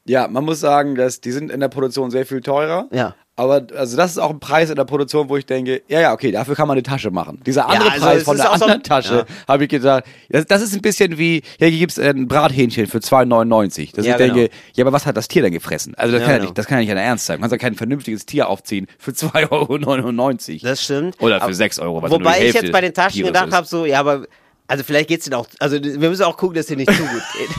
Ja, 0.07 0.29
man 0.29 0.45
muss 0.45 0.61
sagen, 0.61 0.95
dass 0.97 1.21
die 1.23 1.33
sind 1.33 1.51
in 1.51 1.61
der 1.61 1.69
Produktion 1.69 2.11
sehr 2.11 2.27
viel 2.27 2.43
teurer. 2.43 2.89
Ja. 2.93 3.15
Aber 3.37 3.67
also 3.77 3.97
das 3.97 4.13
ist 4.13 4.19
auch 4.19 4.31
ein 4.31 4.39
Preis 4.39 4.71
in 4.71 4.77
der 4.77 4.85
Produktion, 4.85 5.29
wo 5.29 5.37
ich 5.37 5.45
denke, 5.45 5.83
ja, 5.89 6.01
ja, 6.01 6.13
okay, 6.13 6.31
dafür 6.31 6.55
kann 6.55 6.69
man 6.69 6.77
eine 6.77 6.85
Tasche 6.85 7.11
machen. 7.11 7.41
Dieser 7.45 7.69
andere 7.69 7.91
also 7.91 8.05
Preis 8.07 8.19
es 8.19 8.23
von 8.23 8.37
der 8.37 8.47
so 8.47 8.53
anderen 8.53 8.73
ein- 8.75 8.83
Tasche, 8.85 9.27
Ja. 9.29 9.49
habe 9.49 9.65
ich 9.65 9.71
gedacht, 9.71 10.05
das, 10.29 10.47
das 10.47 10.63
ist 10.63 10.73
ein 10.75 10.83
bisschen 10.83 11.19
wie, 11.19 11.43
ja, 11.59 11.67
hier 11.67 11.79
gibt's 11.81 11.99
ein 11.99 12.29
Brathähnchen 12.29 12.87
für 12.87 12.99
2,99. 12.99 13.93
Dass 13.93 14.07
Ja, 14.07 14.13
ich 14.13 14.19
denke, 14.19 14.35
genau. 14.49 14.51
ja, 14.77 14.85
aber 14.85 14.93
was 14.93 15.05
hat 15.07 15.17
das 15.17 15.27
Tier 15.27 15.43
denn 15.43 15.53
gefressen? 15.53 15.97
Also 15.97 16.13
das, 16.13 16.21
Ja, 16.21 16.27
kann 16.27 16.33
ja 16.35 16.39
genau. 16.39 16.49
nicht, 16.51 16.59
das 16.59 16.67
kann 16.67 16.79
ja 16.81 16.95
nicht 16.95 17.03
Ernst 17.05 17.27
sein. 17.27 17.41
Man 17.41 17.51
kann 17.51 17.59
ja 17.59 17.61
kein 17.61 17.75
vernünftiges 17.75 18.25
Tier 18.25 18.49
aufziehen 18.49 18.87
für 18.99 19.11
2,99 19.11 20.63
Euro. 20.63 20.69
Das 20.71 20.85
stimmt. 20.85 21.21
Oder 21.21 21.39
für 21.39 21.45
Aber- 21.45 21.55
6 21.55 21.79
Euro. 21.81 22.03
was 22.03 22.11
Wobei 22.13 22.47
ich 22.47 22.55
jetzt 22.55 22.71
bei 22.71 22.81
den 22.83 22.95
Taschen 22.95 23.15
Tieres 23.15 23.29
gedacht 23.33 23.53
habe, 23.53 23.67
so, 23.67 23.85
ja, 23.85 23.99
aber, 23.99 24.27
also 24.67 24.85
vielleicht 24.85 25.09
geht's 25.09 25.25
denen 25.25 25.35
auch, 25.35 25.47
also 25.59 25.83
wir 25.83 26.09
müssen 26.09 26.23
auch 26.23 26.37
gucken, 26.37 26.57
dass 26.57 26.67
dir 26.67 26.77
nicht 26.77 26.91
zu 26.93 27.03
gut 27.03 27.23
geht. 27.39 27.51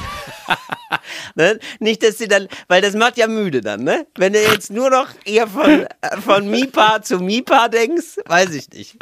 ne? 1.36 1.60
Nicht, 1.80 2.04
dass 2.04 2.18
sie 2.18 2.28
dann, 2.28 2.48
weil 2.68 2.82
das 2.82 2.94
macht 2.94 3.18
ja 3.18 3.28
müde 3.28 3.62
dann, 3.62 3.84
ne? 3.84 4.08
Wenn 4.16 4.34
du 4.34 4.42
jetzt 4.42 4.72
nur 4.72 4.90
noch 4.90 5.10
eher 5.26 5.48
von, 5.48 5.88
von 6.24 6.50
Mipa 6.50 7.02
zu 7.02 7.20
Mipa 7.20 7.68
denkst, 7.68 8.20
weiß 8.26 8.52
ich 8.56 8.70
nicht. 8.72 8.98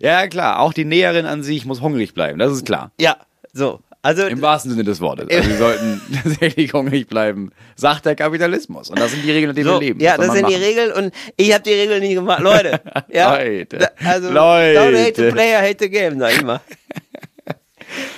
Ja, 0.00 0.26
klar, 0.28 0.60
auch 0.60 0.72
die 0.72 0.84
Näherin 0.84 1.26
an 1.26 1.42
sich 1.42 1.64
muss 1.64 1.80
hungrig 1.80 2.14
bleiben, 2.14 2.38
das 2.38 2.52
ist 2.52 2.66
klar. 2.66 2.92
Ja, 2.98 3.16
so. 3.52 3.80
Also, 4.04 4.26
Im 4.26 4.42
wahrsten 4.42 4.72
Sinne 4.72 4.82
des 4.82 5.00
Wortes. 5.00 5.28
Also 5.30 5.48
wir 5.48 5.56
sollten 5.58 6.00
tatsächlich 6.24 6.72
hungrig 6.72 7.06
bleiben, 7.06 7.50
sagt 7.76 8.04
der 8.04 8.16
Kapitalismus. 8.16 8.90
Und 8.90 8.98
das 8.98 9.12
sind 9.12 9.22
die 9.24 9.30
Regeln, 9.30 9.50
in 9.50 9.56
denen 9.56 9.68
so, 9.68 9.74
wir 9.74 9.86
leben. 9.86 10.00
ja, 10.00 10.16
das 10.16 10.26
sind 10.32 10.48
die 10.48 10.54
machen. 10.54 10.64
Regeln 10.64 10.92
und 10.92 11.14
ich 11.36 11.52
habe 11.52 11.62
die 11.62 11.72
Regeln 11.72 12.00
nicht 12.00 12.14
gemacht. 12.14 12.40
Leute, 12.42 12.80
ja. 13.12 13.36
Leute, 13.36 13.78
Da- 13.78 13.90
Also, 14.04 14.30
Leute. 14.30 14.80
don't 14.80 15.00
hate 15.06 15.24
the 15.26 15.30
player, 15.30 15.60
hate 15.62 15.76
the 15.78 15.88
game, 15.88 16.18
sag 16.18 16.32
ich 16.34 16.42
mal. 16.42 16.60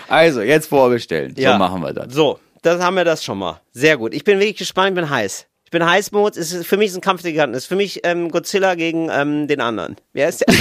Also, 0.09 0.43
jetzt 0.43 0.69
vorbestellen. 0.69 1.35
Ja. 1.37 1.53
So 1.53 1.59
machen 1.59 1.83
wir 1.83 1.93
das. 1.93 2.13
So, 2.15 2.39
das 2.63 2.81
haben 2.81 2.95
wir 2.97 3.05
das 3.05 3.25
schon 3.25 3.39
mal. 3.39 3.61
Sehr 3.73 3.97
gut. 3.97 4.15
Ich 4.15 4.23
bin 4.25 4.39
wirklich 4.39 4.57
gespannt, 4.59 4.91
ich 4.91 4.95
bin 4.95 5.11
heiß. 5.11 5.47
Ich 5.65 5.71
bin 5.71 5.85
heiß, 5.85 6.13
Moritz. 6.13 6.37
Ist, 6.37 6.65
für 6.67 6.77
mich 6.77 6.91
ist 6.91 6.95
ein 6.97 7.01
Kampf 7.01 7.23
der 7.23 7.33
Giganten. 7.33 7.57
Ist 7.57 7.67
für 7.67 7.75
mich 7.75 8.01
ähm, 8.05 8.31
Godzilla 8.31 8.75
gegen 8.77 9.09
ähm, 9.11 9.49
den 9.49 9.61
anderen. 9.61 9.97
Wer 10.13 10.29
ist 10.29 10.43
der? 10.43 10.55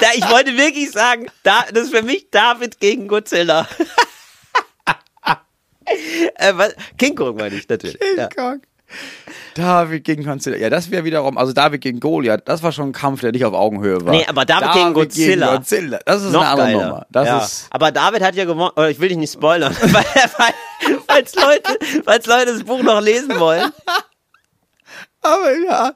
Da, 0.00 0.08
ich 0.14 0.28
wollte 0.30 0.56
wirklich 0.56 0.90
sagen, 0.90 1.26
da, 1.42 1.64
das 1.72 1.84
ist 1.84 1.94
für 1.94 2.02
mich 2.02 2.30
David 2.30 2.80
gegen 2.80 3.08
Godzilla. 3.08 3.68
äh, 6.34 6.52
was? 6.54 6.74
King 6.96 7.14
Kong 7.14 7.36
meine 7.36 7.56
ich 7.56 7.68
natürlich. 7.68 7.98
Ja. 8.16 8.28
Kong. 8.28 8.60
David 9.54 10.04
gegen 10.04 10.24
Godzilla. 10.24 10.56
Ja, 10.56 10.70
das 10.70 10.90
wäre 10.90 11.04
wiederum, 11.04 11.36
also 11.36 11.52
David 11.52 11.80
gegen 11.80 12.00
Goliath, 12.00 12.42
das 12.46 12.62
war 12.62 12.72
schon 12.72 12.90
ein 12.90 12.92
Kampf, 12.92 13.20
der 13.20 13.32
nicht 13.32 13.44
auf 13.44 13.52
Augenhöhe 13.52 14.04
war. 14.04 14.12
Nee, 14.12 14.24
aber 14.26 14.44
David 14.44 14.72
gegen 14.72 14.94
Godzilla. 14.94 15.56
Godzilla. 15.56 15.98
Das 16.06 16.22
ist 16.22 16.32
Noch 16.32 16.40
eine 16.40 16.50
andere 16.50 16.66
geiler. 16.68 16.86
Nummer. 16.86 17.06
Das 17.10 17.26
ja. 17.26 17.38
ist. 17.38 17.66
Aber 17.70 17.92
David 17.92 18.22
hat 18.22 18.34
ja 18.34 18.44
gewonnen, 18.44 18.70
oder 18.76 18.88
ich 18.88 19.00
will 19.00 19.08
dich 19.08 19.18
nicht 19.18 19.32
spoilern, 19.32 19.76
weil, 19.80 19.92
weil, 19.92 20.98
falls, 21.06 21.34
Leute, 21.34 21.78
falls 22.04 22.26
Leute 22.26 22.46
das 22.54 22.64
Buch 22.64 22.82
noch 22.82 23.00
lesen 23.00 23.38
wollen. 23.38 23.72
Aber 25.20 25.52
ja. 25.66 25.92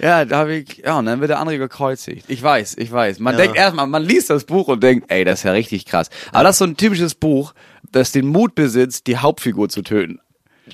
Ja, 0.00 0.24
David, 0.24 0.78
ja, 0.78 0.98
und 0.98 1.06
dann 1.06 1.20
wird 1.20 1.30
der 1.30 1.38
andere 1.38 1.58
gekreuzigt. 1.58 2.24
Ich 2.28 2.42
weiß, 2.42 2.76
ich 2.78 2.90
weiß. 2.90 3.20
Man 3.20 3.34
Ja. 3.34 3.42
denkt 3.42 3.56
erstmal, 3.56 3.86
man 3.86 4.02
liest 4.02 4.28
das 4.30 4.44
Buch 4.44 4.68
und 4.68 4.82
denkt, 4.82 5.10
ey, 5.10 5.24
das 5.24 5.40
ist 5.40 5.44
ja 5.44 5.52
richtig 5.52 5.84
krass. 5.86 6.10
Aber 6.32 6.44
das 6.44 6.56
ist 6.56 6.58
so 6.58 6.64
ein 6.64 6.76
typisches 6.76 7.14
Buch, 7.14 7.54
das 7.92 8.12
den 8.12 8.26
Mut 8.26 8.54
besitzt, 8.54 9.06
die 9.06 9.16
Hauptfigur 9.18 9.68
zu 9.68 9.82
töten. 9.82 10.20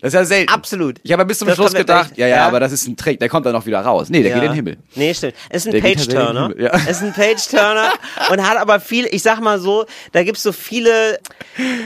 Das 0.01 0.09
ist 0.09 0.15
ja 0.15 0.25
selten. 0.25 0.53
Absolut. 0.53 0.99
Ich 1.03 1.13
habe 1.13 1.25
bis 1.27 1.39
zum 1.39 1.49
Das 1.49 1.57
Schluss 1.57 1.73
ja 1.73 1.81
gedacht, 1.81 2.17
ja, 2.17 2.27
ja, 2.27 2.37
ja. 2.37 2.47
aber 2.47 2.61
das 2.61 2.73
ist 2.73 2.87
ein 2.89 2.97
Trick, 2.97 3.21
der 3.21 3.29
kommt 3.29 3.45
dann 3.45 3.53
noch 3.53 3.67
wieder 3.67 3.81
raus. 3.81 4.09
Nee, 4.09 4.23
der 4.23 4.31
Ja. 4.31 4.37
geht 4.37 4.45
in 4.45 4.51
den 4.51 4.55
Himmel. 4.57 4.77
Nee, 4.95 5.13
stimmt. 5.13 5.35
Es 5.51 5.67
ist 5.67 5.75
ein 5.75 5.81
Page-Turner. 5.83 6.51
ja. 6.59 6.71
Es 6.87 6.97
ist 6.99 7.03
ein 7.03 7.13
Page-Turner 7.13 7.93
und 8.31 8.49
hat 8.49 8.57
aber 8.59 8.81
viel, 8.81 9.07
ich 9.11 9.23
sag 9.23 9.41
mal 9.41 9.59
so, 9.61 9.85
da 10.13 10.23
gibt's 10.25 10.43
so 10.43 10.53
viele, 10.53 11.19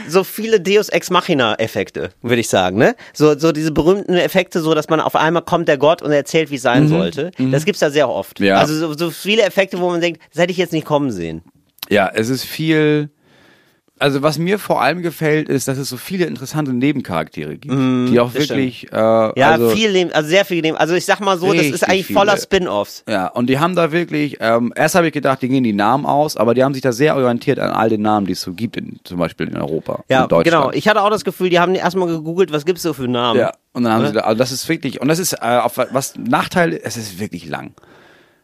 so 0.07 0.23
viele 0.23 0.61
Deus 0.61 0.89
Ex 0.89 1.09
Machina-Effekte, 1.09 2.11
würde 2.21 2.39
ich 2.39 2.49
sagen, 2.49 2.77
ne? 2.77 2.95
So, 3.13 3.37
so 3.37 3.51
diese 3.51 3.71
berühmten 3.71 4.13
Effekte, 4.15 4.61
so, 4.61 4.73
dass 4.73 4.87
man 4.89 4.99
auf 5.01 5.15
einmal 5.15 5.41
kommt 5.43 5.67
der 5.67 5.77
Gott 5.77 6.01
und 6.01 6.11
erzählt, 6.11 6.49
wie 6.49 6.55
es 6.55 6.61
sein 6.61 6.87
sollte. 6.87 7.31
Das 7.51 7.65
gibt's 7.65 7.79
da 7.79 7.89
sehr 7.89 8.09
oft. 8.09 8.39
Mhm. 8.39 8.45
Ja. 8.45 8.55
Also 8.59 8.73
so, 8.75 8.97
so 8.97 9.11
viele 9.11 9.41
Effekte, 9.43 9.79
wo 9.79 9.89
man 9.89 9.99
denkt, 10.01 10.21
das 10.33 10.41
hätte 10.41 10.51
ich 10.51 10.57
jetzt 10.57 10.73
nicht 10.73 10.85
kommen 10.85 11.11
sehen. 11.11 11.41
Ja, 11.89 12.09
es 12.13 12.29
ist 12.29 12.43
viel. 12.45 13.09
Also 13.99 14.21
was 14.21 14.37
mir 14.37 14.59
vor 14.59 14.81
allem 14.81 15.01
gefällt, 15.01 15.49
ist, 15.49 15.67
dass 15.67 15.77
es 15.77 15.89
so 15.89 15.97
viele 15.97 16.25
interessante 16.25 16.71
Nebencharaktere 16.73 17.57
gibt, 17.57 17.73
die 17.73 18.19
auch 18.19 18.33
wirklich. 18.33 18.91
Äh, 18.91 18.95
Ja, 18.95 19.51
also, 19.51 19.69
viel, 19.69 19.89
Leben- 19.89 20.11
also 20.11 20.29
sehr 20.29 20.45
viel 20.45 20.61
Leben. 20.61 20.77
Also 20.77 20.93
ich 20.93 21.05
sag 21.05 21.19
mal 21.19 21.37
so, 21.39 21.51
das 21.53 21.65
ist 21.65 21.83
eigentlich 21.83 22.07
voller 22.13 22.33
viele. 22.33 22.43
Spin-Offs. 22.43 23.03
Ja, 23.09 23.27
und 23.27 23.47
die 23.49 23.57
haben 23.59 23.75
da 23.75 23.91
wirklich, 23.91 24.37
ähm, 24.39 24.71
erst 24.75 24.95
habe 24.95 25.07
ich 25.07 25.13
gedacht, 25.13 25.41
die 25.41 25.49
gehen 25.49 25.63
die 25.63 25.73
Namen 25.73 26.05
aus, 26.05 26.37
aber 26.37 26.53
die 26.53 26.63
haben 26.63 26.73
sich 26.73 26.83
da 26.83 26.91
sehr 26.91 27.15
orientiert 27.15 27.59
an 27.59 27.71
all 27.71 27.89
den 27.89 28.01
Namen, 28.01 28.27
die 28.27 28.33
es 28.33 28.41
so 28.41 28.53
gibt, 28.53 28.77
in, 28.77 28.99
zum 29.03 29.17
Beispiel 29.17 29.47
in 29.47 29.57
Europa, 29.57 30.03
Ja, 30.09 30.23
in 30.23 30.29
Deutschland. 30.29 30.63
genau. 30.65 30.71
Ich 30.77 30.87
hatte 30.87 31.01
auch 31.01 31.09
das 31.09 31.23
Gefühl, 31.25 31.49
die 31.49 31.59
haben 31.59 31.73
erstmal 31.75 32.07
gegoogelt, 32.07 32.51
was 32.51 32.65
gibt's 32.65 32.83
so 32.83 32.93
für 32.93 33.07
Namen. 33.07 33.39
ja, 33.39 33.51
und 33.73 33.83
dann 33.83 33.93
haben 33.93 33.99
Oder? 34.01 34.07
sie 34.09 34.13
da, 34.15 34.19
also 34.21 34.37
das 34.37 34.51
ist 34.51 34.69
wirklich, 34.69 35.01
und 35.01 35.07
das 35.07 35.19
ist, 35.19 35.33
äh, 35.33 35.37
auf, 35.57 35.77
was 35.91 36.13
Nachteil, 36.17 36.79
es 36.83 36.97
ist 36.97 37.19
wirklich 37.19 37.47
lang. 37.47 37.71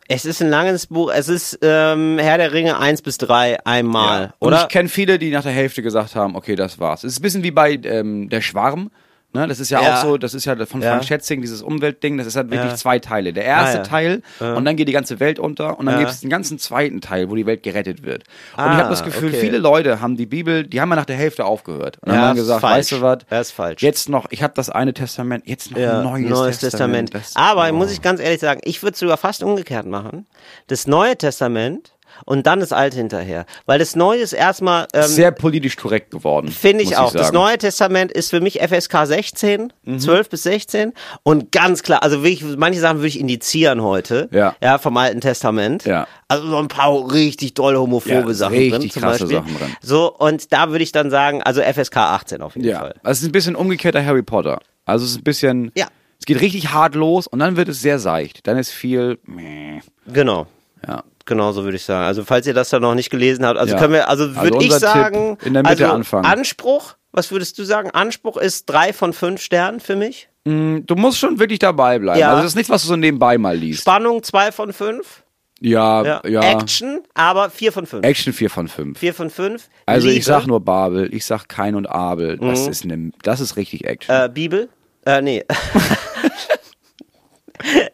Es 0.08 0.26
ist 0.26 0.42
ein 0.42 0.50
langes 0.50 0.88
Buch. 0.88 1.12
Es 1.14 1.30
ist 1.30 1.60
ähm, 1.62 2.18
Herr 2.20 2.38
der 2.38 2.52
Ringe 2.52 2.78
1 2.78 3.02
bis 3.02 3.18
3 3.20 3.66
einmal, 3.66 4.34
Und 4.40 4.50
oder? 4.50 4.64
ich 4.64 4.68
kenne 4.68 4.90
viele, 4.90 5.18
die 5.18 5.32
nach 5.32 5.44
der 5.44 5.54
Hälfte 5.54 5.82
gesagt 5.82 6.16
haben, 6.16 6.36
okay, 6.36 6.56
das 6.56 6.80
war's. 6.80 7.04
Es 7.04 7.14
ist 7.14 7.20
ein 7.20 7.24
bisschen 7.24 7.44
wie 7.44 7.52
bei 7.52 7.80
ähm, 7.84 8.30
Der 8.30 8.42
Schwarm 8.42 8.92
Ne? 9.34 9.48
Das 9.48 9.60
ist 9.60 9.70
ja, 9.72 9.82
Ja. 9.82 9.98
auch 9.98 10.02
so, 10.04 10.18
das 10.18 10.34
ist 10.34 10.46
ja 10.46 10.56
von 10.66 10.82
Ja. 10.82 10.92
Frank 10.92 11.06
Schätzing, 11.06 11.42
dieses 11.42 11.62
Umweltding, 11.62 12.18
das 12.18 12.28
ist 12.28 12.36
halt 12.36 12.52
wirklich 12.52 12.72
Ja. 12.72 12.76
zwei 12.76 13.00
Teile. 13.00 13.34
Der 13.34 13.44
erste 13.46 13.80
Ah, 13.80 13.82
ja. 13.82 13.88
Teil 13.88 14.22
und 14.56 14.66
dann 14.66 14.76
geht 14.76 14.88
die 14.88 14.92
ganze 14.94 15.20
Welt 15.20 15.40
unter 15.40 15.80
und 15.80 15.86
dann 15.88 15.96
Ja. 15.96 16.00
gibt 16.02 16.12
es 16.12 16.22
den 16.22 16.30
ganzen 16.30 16.60
zweiten 16.60 17.02
Teil, 17.02 17.30
wo 17.30 17.36
die 17.36 17.46
Welt 17.46 17.64
gerettet 17.64 18.04
wird. 18.04 18.24
Und 18.56 18.64
ich 18.66 18.70
Ah, 18.72 18.78
habe 18.78 18.90
das 18.90 19.04
Gefühl, 19.04 19.30
okay. 19.30 19.40
viele 19.40 19.58
Leute 19.58 20.02
haben 20.02 20.18
die 20.18 20.26
Bibel, 20.26 20.64
die 20.66 20.80
haben 20.82 20.90
ja 20.90 20.96
nach 20.96 21.06
der 21.06 21.16
Hälfte 21.16 21.46
aufgehört. 21.46 21.98
Und 22.06 22.14
Ja, 22.14 22.20
haben 22.30 22.36
gesagt, 22.36 22.62
weißt 22.64 22.92
du 22.92 23.02
was, 23.02 23.20
Ja, 23.32 23.40
ist 23.42 23.52
falsch. 23.52 23.82
jetzt 23.82 24.10
noch, 24.10 24.28
ich 24.30 24.44
habe 24.44 24.54
das 24.56 24.70
eine 24.70 24.94
Testament, 24.94 25.48
jetzt 25.48 25.72
noch 25.72 25.78
Ja, 25.80 26.00
ein 26.02 26.28
neues, 26.30 26.60
Testament. 26.60 27.14
Das- 27.14 27.36
Aber 27.36 27.68
oh. 27.70 27.74
muss 27.74 27.92
ich 27.92 28.02
ganz 28.02 28.20
ehrlich 28.20 28.40
sagen, 28.40 28.62
ich 28.64 28.84
würde 28.84 28.94
es 28.94 29.00
sogar 29.00 29.18
fast 29.18 29.42
umgekehrt 29.44 29.86
machen. 29.88 30.28
Das 30.68 30.86
Neue 30.88 31.18
Testament 31.18 31.93
und 32.26 32.48
dann 32.48 32.60
das 32.60 32.72
Alte 32.72 32.98
hinterher. 32.98 33.46
Weil 33.66 33.80
das 33.80 33.96
Neue 33.96 34.20
ist 34.20 34.34
erstmal, 34.34 34.88
ähm, 34.94 35.04
sehr 35.04 35.32
politisch 35.32 35.76
korrekt 35.76 36.12
geworden. 36.12 36.50
finde 36.50 36.84
ich 36.84 36.98
auch. 36.98 37.12
das 37.12 37.28
sagen. 37.28 37.36
Neue 37.36 37.58
Testament 37.58 38.12
ist 38.12 38.30
für 38.30 38.42
mich 38.42 38.60
FSK 38.62 39.06
16, 39.06 39.74
Mhm. 39.86 40.00
12 40.00 40.30
bis 40.30 40.44
16. 40.44 40.94
Und 41.24 41.52
ganz 41.52 41.84
klar, 41.84 42.04
also 42.04 42.24
wirklich, 42.24 42.44
manche 42.58 42.80
Sachen 42.80 42.98
würde 42.98 43.08
ich 43.10 43.20
indizieren 43.20 43.82
heute. 43.82 44.30
Ja. 44.32 44.56
Ja, 44.62 44.78
vom 44.78 44.96
Alten 44.98 45.22
Testament. 45.22 45.86
Ja. 45.86 46.08
Also 46.28 46.48
so 46.48 46.58
ein 46.58 46.68
paar 46.68 47.12
richtig 47.12 47.54
doll 47.54 47.76
homophobe 47.78 48.12
Ja, 48.30 48.34
Sachen 48.34 48.54
richtig 48.58 48.80
drin, 48.80 48.90
zum 48.92 49.02
krasse 49.02 49.20
Beispiel. 49.26 49.38
Sachen 49.38 49.58
drin. 49.58 49.76
So, 49.82 50.14
und 50.16 50.52
da 50.54 50.70
würde 50.72 50.84
ich 50.84 50.92
dann 50.92 51.10
sagen, 51.12 51.42
also 51.44 51.62
FSK 51.62 51.98
18 51.98 52.42
auf 52.42 52.56
jeden 52.56 52.68
Ja, 52.68 52.80
Fall. 52.80 52.96
also 53.04 53.12
es 53.12 53.22
ist 53.22 53.30
ein 53.30 53.32
bisschen 53.32 53.56
umgekehrter 53.56 54.04
Harry 54.06 54.24
Potter. 54.24 54.60
Also 54.86 55.06
es 55.06 55.12
ist 55.12 55.18
ein 55.20 55.24
bisschen, 55.24 55.72
Ja. 55.76 55.88
es 56.20 56.26
geht 56.26 56.42
richtig 56.42 56.72
hart 56.72 56.96
los 56.96 57.28
und 57.28 57.40
dann 57.40 57.56
wird 57.58 57.70
es 57.70 57.82
sehr 57.82 58.00
seicht. 58.00 58.48
Dann 58.48 58.58
ist 58.58 58.72
viel, 58.72 59.20
meh. 59.26 59.80
Genau. 60.08 60.48
ja. 60.88 61.04
Genau, 61.26 61.52
so 61.54 61.64
würde 61.64 61.78
ich 61.78 61.84
sagen. 61.84 62.06
Also 62.06 62.24
falls 62.26 62.46
ihr 62.48 62.54
das 62.54 62.70
dann 62.70 62.82
noch 62.82 62.96
nicht 62.96 63.10
gelesen 63.10 63.46
habt, 63.46 63.58
also 63.58 63.74
Ja. 63.74 63.80
können 63.80 63.94
wir, 63.94 64.10
also 64.10 64.26
Also 64.26 64.36
würde 64.36 64.58
ich 64.66 64.72
unser 64.74 64.80
Tipp, 64.80 64.80
sagen, 65.04 65.38
in 65.44 65.54
der 65.54 65.64
Mitte 65.64 65.84
also 65.86 65.94
anfangen. 65.96 66.26
Anspruch, 66.26 66.96
was 67.12 67.32
würdest 67.32 67.58
du 67.60 67.64
sagen? 67.64 67.90
Anspruch 67.92 68.38
ist 68.38 68.66
drei 68.70 68.92
von 68.94 69.14
fünf 69.14 69.42
Sternen 69.42 69.80
für 69.80 69.96
mich. 69.96 70.28
Du 70.46 70.96
musst 70.98 71.20
schon 71.20 71.40
wirklich 71.40 71.60
dabei 71.60 72.00
bleiben. 72.00 72.20
Ja. 72.20 72.32
Also 72.32 72.42
das 72.44 72.52
ist 72.52 72.56
nichts, 72.56 72.70
was 72.70 72.82
du 72.82 72.90
so 72.90 72.96
nebenbei 72.98 73.38
mal 73.38 73.56
liest. 73.56 73.82
Spannung 73.82 74.22
zwei 74.24 74.52
von 74.52 74.74
fünf. 74.74 75.24
Ja, 75.62 76.04
Ja. 76.04 76.22
ja. 76.28 76.42
Action, 76.42 77.02
aber 77.14 77.50
vier 77.50 77.72
von 77.72 77.86
fünf. 77.86 78.04
Action 78.06 78.34
4 78.34 78.50
von 78.50 78.68
5. 78.68 79.00
Vier 79.00 79.14
von 79.14 79.30
fünf. 79.30 79.70
Also 79.86 80.08
Liebe, 80.08 80.20
ich 80.20 80.26
sag 80.26 80.46
nur 80.46 80.60
Babel, 80.60 81.08
ich 81.14 81.24
sag 81.26 81.48
Kain 81.48 81.76
und 81.76 81.86
Abel. 81.86 82.38
Das 82.38 82.68
ist 82.68 82.84
ne, 82.84 83.12
das 83.22 83.40
ist 83.40 83.56
richtig 83.56 83.86
Action. 83.86 84.14
äh, 84.14 84.28
Bibel. 84.28 84.68
Äh, 85.06 85.22
nee. 85.22 85.46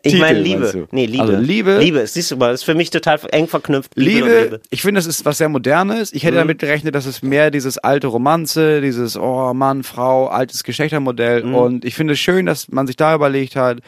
ich 0.04 0.14
Titel, 0.14 0.24
meine 0.26 0.40
Liebe. 0.40 0.88
Nee, 0.92 1.06
Liebe. 1.06 1.24
Also 1.24 1.38
Liebe- 1.38 1.78
Liebe, 1.80 2.08
siehst 2.08 2.32
du 2.32 2.38
mal, 2.38 2.54
ist 2.54 2.64
für 2.64 2.76
mich 2.76 2.90
total 2.90 3.20
eng 3.32 3.48
verknüpft. 3.48 3.92
Liebe, 3.96 4.12
Liebe, 4.28 4.42
Liebe. 4.44 4.62
ich 4.70 4.82
finde, 4.82 5.00
das 5.00 5.06
ist 5.08 5.26
was 5.26 5.38
sehr 5.38 5.50
Modernes. 5.50 6.14
Ich 6.14 6.24
hätte 6.24 6.36
Mhm. 6.36 6.40
damit 6.40 6.60
gerechnet, 6.60 6.96
dass 6.96 7.06
es 7.06 7.22
mehr 7.22 7.52
dieses 7.52 7.78
alte 7.78 8.08
Romanze, 8.08 8.82
dieses 8.82 9.18
Oh 9.18 9.54
Mann, 9.54 9.84
Frau, 9.84 10.28
altes 10.28 10.64
Geschlechtermodell. 10.64 11.44
Mhm. 11.44 11.56
Und 11.56 11.86
ich 11.86 11.96
finde 11.96 12.14
es 12.14 12.20
schön, 12.20 12.46
dass 12.46 12.70
man 12.70 12.88
sich 12.88 12.96
da 12.96 13.14
überlegt 13.16 13.56
hat, 13.56 13.80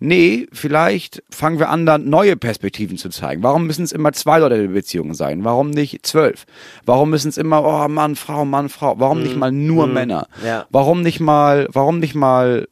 nee, 0.00 0.46
vielleicht 0.52 1.22
fangen 1.30 1.58
wir 1.58 1.70
an, 1.70 1.86
dann 1.86 2.10
neue 2.10 2.36
Perspektiven 2.36 2.98
zu 2.98 3.08
zeigen. 3.08 3.42
Warum 3.42 3.66
müssen 3.66 3.84
es 3.84 3.92
immer 3.92 4.12
zwei 4.12 4.38
Leute 4.40 4.56
in 4.56 4.74
Beziehungen 4.74 5.14
sein? 5.14 5.44
Warum 5.44 5.70
nicht 5.70 6.04
zwölf? 6.04 6.44
Warum 6.84 7.08
müssen 7.10 7.28
es 7.28 7.38
immer 7.38 7.64
Oh 7.64 7.88
Mann, 7.88 8.16
Frau, 8.16 8.44
Mann, 8.44 8.68
Frau? 8.68 8.96
Warum 8.98 9.22
nicht 9.22 9.36
mal 9.36 9.50
nur 9.52 9.86
Männer? 9.86 10.26
Mhm. 10.42 10.46
Ja. 10.46 10.66
Warum 10.70 11.00
nicht 11.02 11.20
mal, 11.20 11.68
warum 11.72 12.00
nicht 12.00 12.14
mal 12.14 12.66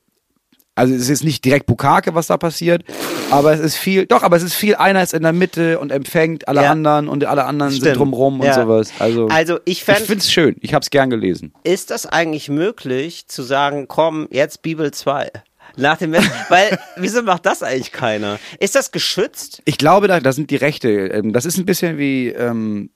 also 0.75 0.95
es 0.95 1.09
ist 1.09 1.23
nicht 1.25 1.45
direkt 1.45 1.67
Bukake, 1.67 2.15
was 2.15 2.29
da 2.29 2.37
passiert, 2.37 2.83
aber 3.31 3.53
es 3.53 3.61
ist 3.61 3.77
viel, 3.77 4.07
doch, 4.07 4.23
aber 4.23 4.37
es 4.37 4.43
ist 4.43 4.55
viel, 4.55 4.75
einer 4.75 5.03
ist 5.03 5.13
in 5.15 5.23
der 5.23 5.33
Mitte 5.33 5.79
und 5.79 5.93
empfängt 5.93 6.49
alle 6.49 6.63
Ja. 6.63 6.71
anderen 6.71 7.09
und 7.09 7.25
alle 7.25 7.45
anderen 7.45 7.73
sind 7.73 7.81
Stimmt. 7.83 7.99
drumrum 7.99 8.41
und 8.41 8.47
Ja. 8.47 8.55
sowas. 8.55 8.93
Also, 8.99 9.27
Also 9.29 9.57
ich 9.65 9.79
ich 9.79 9.85
fände, 9.85 10.03
finde 10.03 10.19
es 10.21 10.33
schön, 10.33 10.57
ich 10.61 10.73
habe 10.75 10.83
es 10.83 10.91
gern 10.91 11.11
gelesen. 11.11 11.53
ist 11.65 11.91
das 11.91 12.07
eigentlich 12.07 12.49
möglich 12.49 13.27
zu 13.29 13.43
sagen, 13.43 13.87
komm, 13.89 14.29
jetzt 14.31 14.63
Bibel 14.63 14.91
2? 14.93 15.31
Nach 15.77 15.97
dem 15.97 16.13
weil 16.13 16.79
wieso 16.97 17.23
macht 17.23 17.47
das 17.47 17.63
eigentlich 17.63 17.93
keiner? 17.93 18.39
Ist 18.59 18.75
das 18.75 18.93
geschützt? 18.93 19.63
Ich 19.65 19.79
glaube, 19.79 20.07
da, 20.09 20.21
da 20.21 20.33
sind 20.33 20.51
die 20.51 20.57
Rechte, 20.57 20.89
ähm, 20.91 21.33
das 21.33 21.47
ist 21.47 21.57
ein 21.59 21.65
bisschen 21.67 21.97
wie, 21.99 22.29
ähm, 22.29 22.91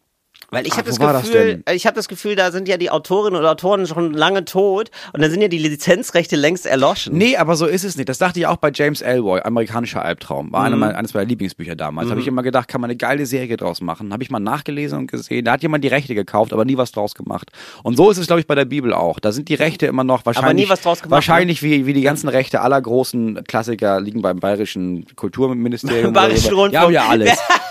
Weil 0.50 0.66
ich 0.66 0.74
Ah, 0.74 0.76
habe 0.78 0.88
das 0.88 1.00
war 1.00 1.12
das 1.12 1.22
Gefühl, 1.24 1.62
denn? 1.66 1.74
ich 1.76 1.86
habe 1.86 1.96
das 1.96 2.06
Gefühl, 2.08 2.36
da 2.36 2.52
sind 2.52 2.68
ja 2.68 2.76
die 2.76 2.90
Autorinnen 2.90 3.38
oder 3.38 3.50
Autoren 3.50 3.86
schon 3.86 4.14
lange 4.14 4.44
tot 4.44 4.90
und 5.12 5.20
dann 5.22 5.30
sind 5.30 5.40
ja 5.42 5.48
die 5.48 5.58
Lizenzrechte 5.58 6.36
längst 6.36 6.66
erloschen. 6.66 7.16
nee, 7.16 7.36
aber 7.36 7.56
so 7.56 7.66
ist 7.66 7.84
es 7.84 7.96
nicht. 7.96 8.08
Das 8.08 8.18
dachte 8.18 8.38
ich 8.38 8.46
auch 8.46 8.56
bei 8.58 8.70
James 8.72 9.00
Elroy, 9.02 9.40
amerikanischer 9.42 10.02
Albtraum. 10.04 10.52
War 10.52 10.68
Mhm. 10.70 10.82
eine 10.82 10.96
eines 10.96 11.14
meiner 11.14 11.26
Lieblingsbücher 11.26 11.74
damals. 11.74 12.10
Habe 12.10 12.20
ich 12.20 12.26
immer 12.28 12.42
gedacht, 12.42 12.68
kann 12.68 12.80
man 12.80 12.90
eine 12.90 12.96
geile 12.96 13.26
Serie 13.26 13.56
draus 13.56 13.80
machen. 13.80 14.12
Habe 14.12 14.22
ich 14.22 14.30
mal 14.30 14.38
nachgelesen 14.40 14.98
und 15.00 15.10
gesehen. 15.10 15.44
Da 15.44 15.52
hat 15.52 15.62
jemand 15.62 15.82
die 15.82 15.88
Rechte 15.88 16.14
gekauft, 16.14 16.52
aber 16.52 16.64
nie 16.64 16.76
was 16.76 16.92
draus 16.92 17.14
gemacht. 17.14 17.50
Und 17.82 17.96
so 17.96 18.10
ist 18.10 18.18
es, 18.18 18.26
glaube 18.26 18.40
ich, 18.40 18.46
bei 18.46 18.54
der 18.54 18.64
Bibel 18.66 18.92
auch. 18.92 19.18
Da 19.18 19.32
sind 19.32 19.48
die 19.48 19.54
Rechte 19.54 19.86
immer 19.86 20.04
noch 20.04 20.24
wahrscheinlich. 20.26 20.66
nie 20.66 20.70
was 20.70 20.82
draus 20.82 21.02
gemacht, 21.02 21.10
Wahrscheinlich 21.16 21.62
wie, 21.62 21.86
wie 21.86 21.92
die 21.92 22.02
ganzen 22.02 22.28
Rechte 22.28 22.60
aller 22.60 22.80
großen 22.80 23.42
Klassiker 23.44 24.00
liegen 24.00 24.22
beim 24.22 24.38
bayerischen 24.38 25.04
Kulturministerium. 25.16 26.12
Bayerischen 26.12 26.54
Rundfunk. 26.54 26.84
haben 26.84 26.92
ja 26.92 27.06
alles. 27.08 27.36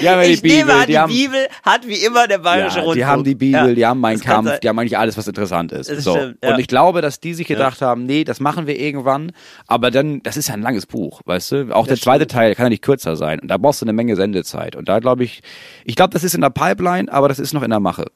Ja, 0.00 0.12
haben 0.12 0.20
ja 0.20 0.22
die 0.22 0.32
ich 0.32 0.42
nehme 0.42 0.58
Bibel. 0.58 0.70
an, 0.74 0.80
die 0.82 0.86
die 0.86 0.98
haben, 0.98 1.12
Bibel 1.12 1.48
hat 1.62 1.86
wie 1.86 2.04
immer 2.04 2.26
der 2.28 2.38
bayerische 2.38 2.78
ja, 2.78 2.84
Rundfunk. 2.84 2.94
die 2.96 3.04
haben 3.04 3.24
die 3.24 3.34
Bibel, 3.34 3.68
Ja, 3.68 3.74
die 3.74 3.86
haben 3.86 4.00
meinen 4.00 4.18
das 4.18 4.26
Kampf, 4.26 4.58
die 4.60 4.68
haben 4.68 4.78
eigentlich 4.78 4.98
alles, 4.98 5.16
was 5.16 5.26
interessant 5.26 5.72
ist. 5.72 5.90
Das 5.90 6.04
so. 6.04 6.14
stimmt, 6.16 6.38
ja. 6.42 6.54
Und 6.54 6.60
ich 6.60 6.66
glaube, 6.66 7.00
dass 7.02 7.20
die 7.20 7.34
sich 7.34 7.46
gedacht 7.46 7.82
haben, 7.82 8.06
nee, 8.06 8.24
das 8.24 8.40
machen 8.40 8.66
wir 8.66 8.78
irgendwann, 8.78 9.32
aber 9.66 9.90
dann, 9.90 10.22
das 10.22 10.36
ist 10.36 10.48
ja 10.48 10.54
ein 10.54 10.62
langes 10.62 10.86
Buch, 10.86 11.20
weißt 11.24 11.52
du? 11.52 11.74
Auch 11.76 11.86
der 11.86 11.96
zweite 11.96 12.26
Teil 12.26 12.54
kann 12.54 12.66
ja 12.66 12.70
nicht 12.70 12.82
kürzer 12.82 13.16
sein. 13.16 13.40
Und 13.40 13.48
da 13.48 13.56
brauchst 13.56 13.80
du 13.82 13.84
eine 13.86 13.92
Menge 13.92 14.16
Sendezeit. 14.16 14.76
Und 14.76 14.88
da 14.88 14.98
glaube 14.98 15.24
ich, 15.24 15.42
ich 15.84 15.96
glaube, 15.96 16.12
das 16.12 16.24
ist 16.24 16.34
in 16.34 16.40
der 16.40 16.50
Pipeline, 16.50 17.12
aber 17.12 17.28
das 17.28 17.38
ist 17.38 17.52
noch 17.52 17.62
in 17.62 17.70
der 17.70 17.80
Mache. 17.80 18.06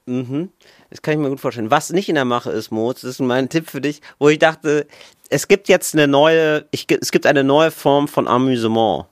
Das 0.90 1.02
kann 1.02 1.14
ich 1.14 1.20
mir 1.20 1.28
gut 1.30 1.40
vorstellen. 1.40 1.70
Was 1.70 1.90
nicht 1.90 2.08
in 2.08 2.14
der 2.14 2.24
Mache 2.24 2.50
ist, 2.50 2.70
Moritz, 2.70 3.00
das 3.00 3.12
ist 3.12 3.20
mein 3.20 3.48
Tipp 3.48 3.68
für 3.68 3.80
dich, 3.80 4.00
wo 4.18 4.28
ich 4.28 4.38
dachte, 4.38 4.86
es 5.30 5.48
gibt 5.48 5.68
jetzt 5.68 5.94
eine 5.94 6.06
neue, 6.06 6.66
ich, 6.70 6.86
es 7.00 7.10
gibt 7.10 7.26
eine 7.26 7.42
neue 7.42 7.70
Form 7.70 8.08
von 8.08 8.28
Amüsement. 8.28 9.06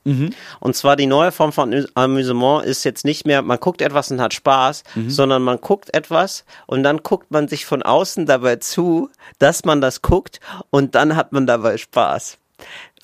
Und 0.60 0.76
zwar 0.76 0.94
die 0.96 1.06
neue 1.06 1.32
Form 1.32 1.52
von 1.52 1.72
Amü- 1.72 1.88
Amüsement 1.94 2.64
ist 2.64 2.84
jetzt 2.84 3.04
nicht 3.04 3.26
mehr, 3.26 3.42
man 3.42 3.58
guckt 3.58 3.80
etwas 3.82 4.10
und 4.10 4.20
hat 4.20 4.34
Spaß, 4.34 4.82
sondern 5.08 5.42
man 5.42 5.58
guckt 5.60 5.92
etwas 5.94 6.44
und 6.66 6.82
dann 6.82 6.98
guckt 6.98 7.30
man 7.30 7.48
sich 7.48 7.64
von 7.66 7.82
außen 7.82 8.26
dabei 8.26 8.56
zu, 8.56 9.10
dass 9.38 9.64
man 9.64 9.80
das 9.80 10.02
guckt 10.02 10.38
und 10.70 10.94
dann 10.94 11.16
hat 11.16 11.32
man 11.32 11.46
dabei 11.46 11.76
Spaß. 11.78 12.36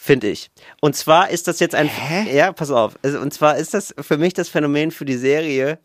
Finde 0.01 0.29
ich. 0.29 0.51
Und 0.81 0.95
zwar 0.95 1.31
ist 1.31 1.49
das 1.49 1.59
jetzt 1.59 1.75
ein, 1.75 1.91
ja, 2.33 2.53
pass 2.53 2.71
auf. 2.71 2.97
Also, 3.03 3.19
Und 3.19 3.35
zwar 3.35 3.57
ist 3.57 3.75
das 3.75 3.93
für 4.01 4.17
mich 4.17 4.33
das 4.33 4.49
Phänomen 4.49 4.91
für 4.93 5.05
die 5.05 5.17
Serie 5.17 5.79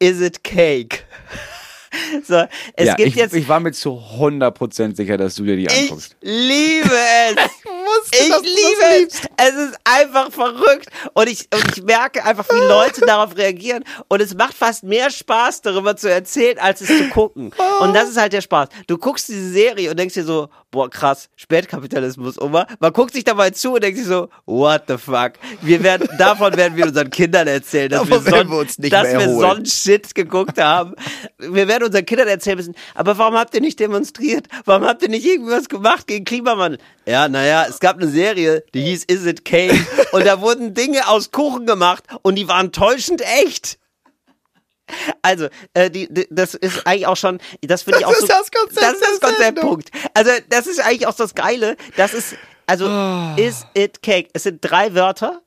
Is 0.00 0.20
It 0.20 0.44
Cake? 0.44 0.98
So, 2.26 2.44
es 2.74 2.86
ja, 2.86 2.94
gibt 2.94 3.08
ich, 3.08 3.14
jetzt. 3.16 3.34
ich 3.34 3.48
war 3.48 3.60
mir 3.60 3.72
zu 3.72 4.00
100% 4.18 4.96
sicher, 4.96 5.16
dass 5.16 5.34
du 5.34 5.44
dir 5.44 5.56
die 5.56 5.66
ich 5.66 5.82
anguckst. 5.82 6.16
liebe 6.20 6.90
es. 6.90 7.36
ich 8.20 8.28
du 8.28 8.40
liebe 8.42 9.06
es. 9.06 9.20
Es 9.36 9.54
ist 9.54 9.78
einfach 9.84 10.30
verrückt. 10.32 10.88
Und 11.12 11.28
ich, 11.28 11.48
und 11.52 11.76
ich 11.76 11.82
merke 11.82 12.24
einfach, 12.24 12.46
wie 12.50 12.66
Leute 12.66 13.00
darauf 13.06 13.36
reagieren. 13.36 13.84
Und 14.08 14.20
es 14.20 14.34
macht 14.34 14.54
fast 14.54 14.84
mehr 14.84 15.10
Spaß, 15.10 15.62
darüber 15.62 15.96
zu 15.96 16.10
erzählen, 16.10 16.58
als 16.58 16.80
es 16.80 16.88
zu 16.88 17.08
gucken. 17.10 17.52
Und 17.80 17.94
das 17.94 18.08
ist 18.08 18.16
halt 18.16 18.32
der 18.32 18.40
Spaß. 18.40 18.68
Du 18.86 18.98
guckst 18.98 19.28
diese 19.28 19.50
Serie 19.50 19.90
und 19.90 19.98
denkst 19.98 20.14
dir 20.14 20.24
so, 20.24 20.48
boah, 20.70 20.90
krass, 20.90 21.28
Spätkapitalismus, 21.36 22.40
Oma. 22.40 22.66
Man 22.80 22.92
guckt 22.92 23.14
sich 23.14 23.24
dabei 23.24 23.50
zu 23.50 23.74
und 23.74 23.82
denkt 23.82 23.98
sich 23.98 24.08
so, 24.08 24.28
what 24.44 24.82
the 24.88 24.98
fuck. 24.98 25.34
Wir 25.62 25.82
werden, 25.82 26.08
davon 26.18 26.56
werden 26.56 26.76
wir 26.76 26.86
unseren 26.86 27.10
Kindern 27.10 27.46
erzählen, 27.46 27.90
dass, 27.90 28.08
wir 28.08 28.16
Davon 28.16 28.24
so, 28.24 28.32
werden 28.32 28.50
wir 28.78 28.90
dass 28.90 29.30
so 29.30 29.46
einen 29.46 29.66
Shit 29.66 30.14
geguckt 30.14 30.60
haben. 30.60 30.94
Wir 31.38 31.68
werden 31.68 31.83
unseren 31.84 32.06
Kindern 32.06 32.28
erzählen 32.28 32.56
müssen, 32.56 32.74
aber 32.94 33.16
warum 33.18 33.34
habt 33.36 33.54
ihr 33.54 33.60
nicht 33.60 33.78
demonstriert? 33.80 34.46
Warum 34.64 34.84
habt 34.84 35.02
ihr 35.02 35.08
nicht 35.08 35.24
irgendwas 35.24 35.68
gemacht 35.68 36.06
gegen 36.06 36.24
Klimawandel? 36.24 36.78
Ja, 37.06 37.28
naja, 37.28 37.66
es 37.68 37.80
gab 37.80 37.96
eine 37.96 38.08
Serie, 38.08 38.64
die 38.74 38.82
hieß 38.82 39.04
Is 39.04 39.26
It 39.26 39.44
Cake 39.44 39.78
und 40.12 40.26
da 40.26 40.40
wurden 40.40 40.74
Dinge 40.74 41.06
aus 41.08 41.30
Kuchen 41.30 41.66
gemacht 41.66 42.04
und 42.22 42.34
die 42.36 42.48
waren 42.48 42.72
täuschend 42.72 43.22
echt. 43.22 43.78
Also, 45.22 45.48
äh, 45.72 45.90
die, 45.90 46.12
die, 46.12 46.26
das 46.30 46.54
ist 46.54 46.86
eigentlich 46.86 47.06
auch 47.06 47.16
schon, 47.16 47.38
das 47.62 47.82
finde 47.82 48.00
ich 48.00 48.06
auch 48.06 48.12
ist 48.12 48.20
so. 48.20 48.26
das 48.26 48.50
Konzept 48.50 48.82
Das 48.82 48.92
ist 48.92 49.02
das 49.22 49.30
Konzeptpunkt. 49.30 49.90
Also, 50.12 50.30
das 50.50 50.66
ist 50.66 50.78
eigentlich 50.80 51.06
auch 51.06 51.14
das 51.14 51.34
Geile. 51.34 51.76
Das 51.96 52.12
ist, 52.12 52.36
also, 52.66 52.86
Ah. 52.86 53.34
is 53.38 53.64
it 53.74 54.02
cake? 54.02 54.28
Es 54.34 54.42
sind 54.42 54.58
drei 54.60 54.94
Wörter. 54.94 55.40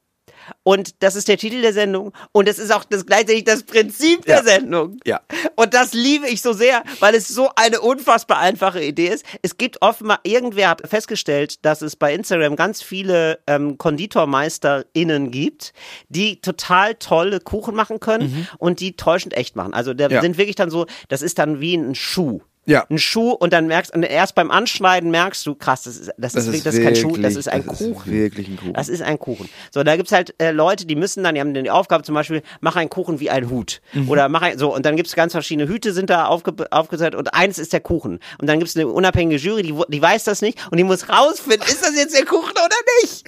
Und 0.64 1.02
das 1.04 1.16
ist 1.16 1.28
der 1.28 1.38
Titel 1.38 1.62
der 1.62 1.74
Sendung. 1.74 2.14
Und 2.32 2.48
das 2.48 2.60
ist 2.60 2.72
auch 2.74 2.84
das 2.84 3.06
gleichzeitig 3.06 3.43
das 3.45 3.64
Prinzip 3.64 4.26
der 4.26 4.38
Ja. 4.38 4.43
Sendung. 4.43 4.98
Ja. 5.06 5.22
Und 5.56 5.74
das 5.74 5.93
liebe 5.93 6.28
ich 6.28 6.41
so 6.41 6.54
sehr, 6.54 6.84
weil 7.00 7.16
es 7.16 7.28
so 7.28 7.50
eine 7.56 7.82
unfassbar 7.82 8.39
einfache 8.39 8.84
Idee 8.84 9.08
ist. 9.08 9.26
Es 9.41 9.58
gibt 9.58 9.82
offenbar, 9.82 10.20
irgendwer 10.24 10.70
hat 10.70 10.88
festgestellt, 10.88 11.64
dass 11.66 11.82
es 11.82 11.95
bei 11.95 12.14
Instagram 12.14 12.56
ganz 12.56 12.82
viele 12.82 13.39
ähm, 13.48 13.78
KonditormeisterInnen 13.78 15.32
gibt, 15.32 15.74
die 16.10 16.41
total 16.41 16.95
tolle 16.95 17.39
Kuchen 17.39 17.76
machen 17.76 18.00
können 18.00 18.48
und 18.58 18.80
die 18.80 18.95
täuschend 18.95 19.36
echt 19.36 19.56
machen. 19.56 19.74
Also 19.74 19.93
da 19.93 20.08
Ja. 20.10 20.22
sind 20.22 20.38
wirklich 20.38 20.56
dann 20.56 20.70
so, 20.70 20.86
das 21.10 21.22
ist 21.22 21.39
dann 21.39 21.60
wie 21.60 21.76
ein 21.76 21.95
Schuh. 21.95 22.41
Ja. 22.70 22.86
Ein 22.89 22.97
Schuh 22.97 23.32
und 23.32 23.53
dann 23.53 23.68
merkst 23.68 23.95
und 23.95 24.03
erst 24.03 24.36
beim 24.36 24.51
Anschneiden 24.51 25.09
merkst 25.09 25.45
du, 25.45 25.55
krass, 25.55 25.84
das 25.84 25.95
ist, 25.95 26.11
das, 26.18 26.36
ist, 26.36 26.45
wirklich- 26.47 26.63
das 26.63 26.76
ist 26.76 26.84
kein 26.84 26.95
Schuh, 26.97 27.15
das 27.15 27.36
ist 27.38 27.47
ein 27.47 27.65
das 27.65 27.78
Kuchen. 27.78 27.93
Ist 27.95 28.05
wirklich 28.07 28.47
ein 28.49 28.57
Kuchen. 28.57 28.74
Das 28.74 28.89
ist 28.89 29.01
ein 29.01 29.18
Kuchen. 29.18 29.49
So, 29.74 29.84
da 29.84 29.95
gibt's 29.95 30.11
halt 30.11 30.36
äh, 30.41 30.51
Leute, 30.51 30.86
die 30.86 30.97
müssen 30.97 31.24
dann, 31.24 31.36
die 31.36 31.39
haben 31.41 31.53
die 31.53 31.72
Aufgabe 31.72 32.03
zum 32.03 32.13
Beispiel, 32.13 32.43
mach 32.59 32.76
einen 32.76 32.89
Kuchen 32.89 33.22
wie 33.22 33.30
ein 33.30 33.49
Hut. 33.49 33.80
Mhm. 33.93 34.09
Oder 34.09 34.28
mach 34.28 34.41
ein, 34.41 34.57
so, 34.59 34.76
und 34.76 34.86
dann 34.86 34.97
gibt's 34.97 35.15
ganz 35.15 35.32
verschiedene 35.32 35.70
Hüte 35.70 35.93
sind 35.93 36.09
da 36.09 36.26
aufge, 36.26 36.53
aufgesetzt 36.70 37.15
und 37.15 37.34
eins 37.34 37.57
ist 37.57 37.72
der 37.72 37.80
Kuchen. 37.80 38.20
Und 38.38 38.47
dann 38.47 38.59
gibt's 38.59 38.76
eine 38.76 38.88
unabhängige 38.88 39.39
Jury, 39.41 39.63
die, 39.63 39.74
die 39.88 40.01
weiß 40.01 40.26
das 40.26 40.41
nicht 40.41 40.59
und 40.70 40.78
die 40.78 40.84
muss 40.84 41.07
rausfinden, 41.07 41.65
ist 41.70 41.82
das 41.82 41.95
jetzt 41.95 42.18
der 42.18 42.26
Kuchen 42.26 42.51
oder 42.51 42.76
nicht? 43.01 43.24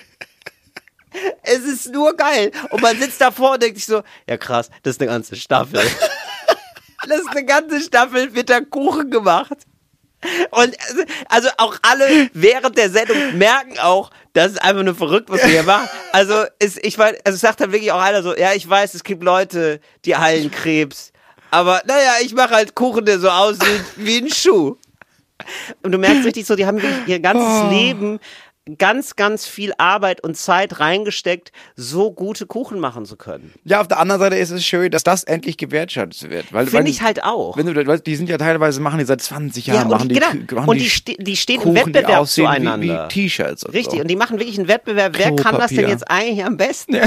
Es 1.44 1.60
ist 1.60 1.92
nur 1.92 2.16
geil. 2.16 2.52
Und 2.70 2.82
man 2.82 2.98
sitzt 3.00 3.20
davor 3.20 3.54
und 3.54 3.64
denkt 3.64 3.78
sich 3.78 3.88
so, 3.88 4.04
ja 4.30 4.38
krass, 4.38 4.70
das 4.84 4.96
ist 4.96 5.02
eine 5.02 5.10
ganze 5.10 5.36
Staffel. 5.36 5.80
Das 7.08 7.20
ist 7.20 7.30
eine 7.30 7.46
ganze 7.46 7.82
Staffel, 7.82 8.30
Kuchen 8.70 9.10
gemacht. 9.12 9.58
Und 10.52 10.76
also- 11.30 11.50
auch 11.58 11.78
alle 11.82 12.30
während 12.34 12.78
der 12.78 12.90
Sendung 12.90 13.38
merken 13.38 13.80
auch, 13.80 14.12
das 14.34 14.52
ist 14.54 14.62
einfach 14.62 14.84
nur 14.84 14.96
verrückt, 14.96 15.30
was 15.30 15.42
wir 15.42 15.50
hier 15.50 15.64
machen. 15.64 15.88
Also 16.12 16.44
ist, 16.60 16.84
ich 16.86 16.98
weiß, 16.98 17.16
also 17.24 17.36
es 17.36 17.42
sagt 17.42 17.62
dann 17.62 17.72
wirklich 17.72 17.92
auch 17.92 18.02
einer 18.02 18.22
so, 18.22 18.36
ja, 18.36 18.54
ich 18.54 18.70
weiß, 18.70 18.94
es 18.96 19.04
gibt 19.04 19.24
Leute, 19.24 19.80
die 20.06 20.16
heilen 20.16 20.52
Krebs. 20.52 21.12
Aber 21.52 21.82
naja, 21.86 22.14
ich 22.22 22.34
mache 22.34 22.54
halt 22.54 22.76
Kuchen, 22.76 23.06
der 23.06 23.20
so 23.20 23.30
aussieht 23.30 23.84
wie 23.96 24.18
ein 24.18 24.30
Schuh. 24.30 24.76
Und 25.84 25.94
du 25.94 25.98
merkst 25.98 26.26
richtig 26.26 26.46
so, 26.46 26.56
die 26.56 26.66
haben 26.66 26.82
wirklich 26.82 27.08
ihr 27.08 27.20
ganzes 27.20 27.72
Leben 27.72 28.20
ganz, 28.78 29.16
ganz 29.16 29.46
viel 29.46 29.74
Arbeit 29.78 30.24
und 30.24 30.36
Zeit 30.36 30.80
reingesteckt, 30.80 31.52
so 31.76 32.12
gute 32.12 32.46
Kuchen 32.46 32.80
machen 32.80 33.06
zu 33.06 33.16
können. 33.16 33.54
Ja, 33.64 33.82
auf 33.82 33.88
der 33.88 34.00
anderen 34.00 34.22
Seite 34.22 34.36
ist 34.38 34.52
es 34.52 34.66
schön, 34.66 34.92
dass 34.92 35.04
das 35.04 35.24
endlich 35.24 35.58
gewertschätzt 35.58 36.30
wird. 36.30 36.46
Finde 36.48 36.90
ich 36.92 37.02
halt 37.02 37.24
auch. 37.24 37.58
Wenn 37.58 37.66
du, 37.66 37.98
die 38.00 38.16
sind 38.16 38.30
ja 38.30 38.38
teilweise, 38.38 38.82
machen 38.82 39.00
die 39.00 39.06
seit 39.06 39.22
20 39.22 39.68
Jahren, 39.68 39.84
und 39.84 39.90
machen 39.90 40.10
die, 40.10 40.16
genau. 40.16 40.62
Machen 40.62 40.70
und 40.70 40.78
die, 40.80 40.90
ste 40.90 41.16
die 41.18 41.38
stehen 41.38 41.58
Kuchen, 41.58 41.76
im 41.76 41.86
Wettbewerb 41.86 42.08
die 42.08 42.16
aussehen 42.16 42.46
zueinander. 42.46 43.10
Wie, 43.10 43.16
wie 43.22 43.28
T-Shirts. 43.28 43.66
Richtig, 43.74 43.96
So. 43.96 44.02
und 44.02 44.08
die 44.08 44.16
machen 44.16 44.40
wirklich 44.40 44.58
einen 44.58 44.68
Wettbewerb. 44.68 45.18
Wer 45.18 45.36
kann 45.36 45.58
das 45.58 45.72
denn 45.72 45.88
jetzt 45.88 46.10
eigentlich 46.10 46.46
am 46.46 46.58
besten? 46.58 46.98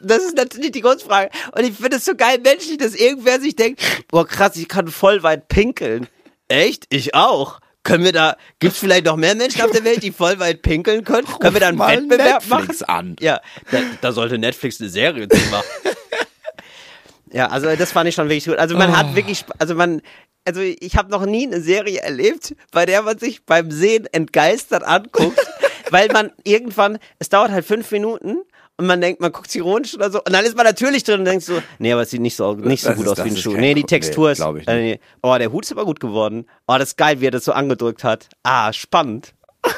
Das 0.00 0.22
ist 0.22 0.36
natürlich 0.36 0.72
die 0.72 0.80
Grundfrage. 0.80 1.30
Und 1.54 1.64
ich 1.64 1.74
finde 1.74 1.96
es 1.96 2.04
so 2.04 2.14
geil 2.14 2.38
menschlich, 2.42 2.78
dass 2.78 2.94
irgendwer 2.94 3.40
sich 3.40 3.56
denkt, 3.56 3.82
boah 4.08 4.26
krass, 4.26 4.56
ich 4.56 4.68
kann 4.68 4.88
voll 4.88 5.22
weit 5.22 5.48
pinkeln. 5.48 6.08
Echt? 6.48 6.86
Ich 6.90 7.14
auch. 7.14 7.60
Können 7.84 8.04
wir 8.04 8.12
da, 8.12 8.36
gibt's 8.60 8.78
vielleicht 8.78 9.06
noch 9.06 9.16
mehr 9.16 9.34
Menschen 9.34 9.60
auf 9.62 9.72
der 9.72 9.82
Welt, 9.84 10.02
die 10.04 10.12
voll 10.12 10.38
weit 10.38 10.62
pinkeln 10.62 11.02
können? 11.04 11.26
können 11.40 11.54
wir 11.54 11.60
da 11.60 11.68
einen 11.68 11.78
Wettbewerb 11.80 12.48
Netflix 12.48 12.80
machen? 12.80 12.90
an. 12.90 13.16
Ja, 13.20 13.40
da, 13.72 13.78
da 14.00 14.12
sollte 14.12 14.38
Netflix 14.38 14.80
eine 14.80 14.88
Serie 14.88 15.28
zu 15.28 15.38
machen. 15.50 15.66
ja, 17.32 17.48
also 17.48 17.74
das 17.74 17.92
fand 17.92 18.08
ich 18.08 18.14
schon 18.14 18.28
wirklich 18.28 18.44
gut. 18.46 18.56
Also 18.58 18.76
man 18.76 18.90
Oh. 18.90 18.96
hat 18.96 19.14
wirklich, 19.16 19.44
also 19.58 19.74
man, 19.74 20.00
also 20.44 20.60
ich 20.60 20.96
habe 20.96 21.10
noch 21.10 21.24
nie 21.26 21.46
eine 21.46 21.60
Serie 21.60 22.00
erlebt, 22.00 22.54
bei 22.70 22.86
der 22.86 23.02
man 23.02 23.18
sich 23.18 23.44
beim 23.44 23.70
Sehen 23.70 24.06
entgeistert 24.12 24.84
anguckt, 24.84 25.38
weil 25.90 26.08
man 26.12 26.30
irgendwann, 26.44 26.98
es 27.18 27.28
dauert 27.30 27.50
halt 27.50 27.64
fünf 27.64 27.90
Minuten 27.90 28.38
und 28.78 28.86
man 28.86 29.00
denkt, 29.00 29.20
man 29.20 29.30
guckt 29.32 29.50
sich 29.50 29.58
ironisch 29.60 29.94
oder 29.94 30.10
so 30.10 30.18
und 30.24 30.32
dann 30.32 30.44
ist 30.44 30.56
man 30.56 30.64
natürlich 30.66 31.04
drin 31.04 31.20
und 31.20 31.24
denkt 31.26 31.44
so, 31.44 31.62
nee, 31.78 31.92
aber 31.92 32.02
es 32.02 32.10
sieht 32.10 32.20
nicht 32.20 32.36
so, 32.36 32.54
nicht 32.54 32.82
so 32.82 32.92
gut 32.94 33.06
ist- 33.06 33.12
aus 33.12 33.24
wie 33.24 33.30
ein 33.30 33.36
Schuh. 33.36 33.52
Nee, 33.56 33.74
die 33.74 33.84
Textur 33.84 34.26
nee, 34.28 34.32
ist, 34.32 34.40
ich 34.62 34.68
äh, 34.68 34.80
nee. 34.94 35.00
oh, 35.22 35.36
der 35.38 35.52
Hut 35.52 35.64
ist 35.64 35.72
aber 35.72 35.84
gut 35.84 36.00
geworden. 36.00 36.46
Oh, 36.66 36.74
das 36.78 36.90
ist 36.90 36.96
geil, 36.96 37.20
wie 37.20 37.26
er 37.26 37.30
das 37.30 37.44
so 37.44 37.52
angedrückt 37.52 38.02
hat. 38.04 38.28
Ah, 38.42 38.72
spannend. 38.72 39.34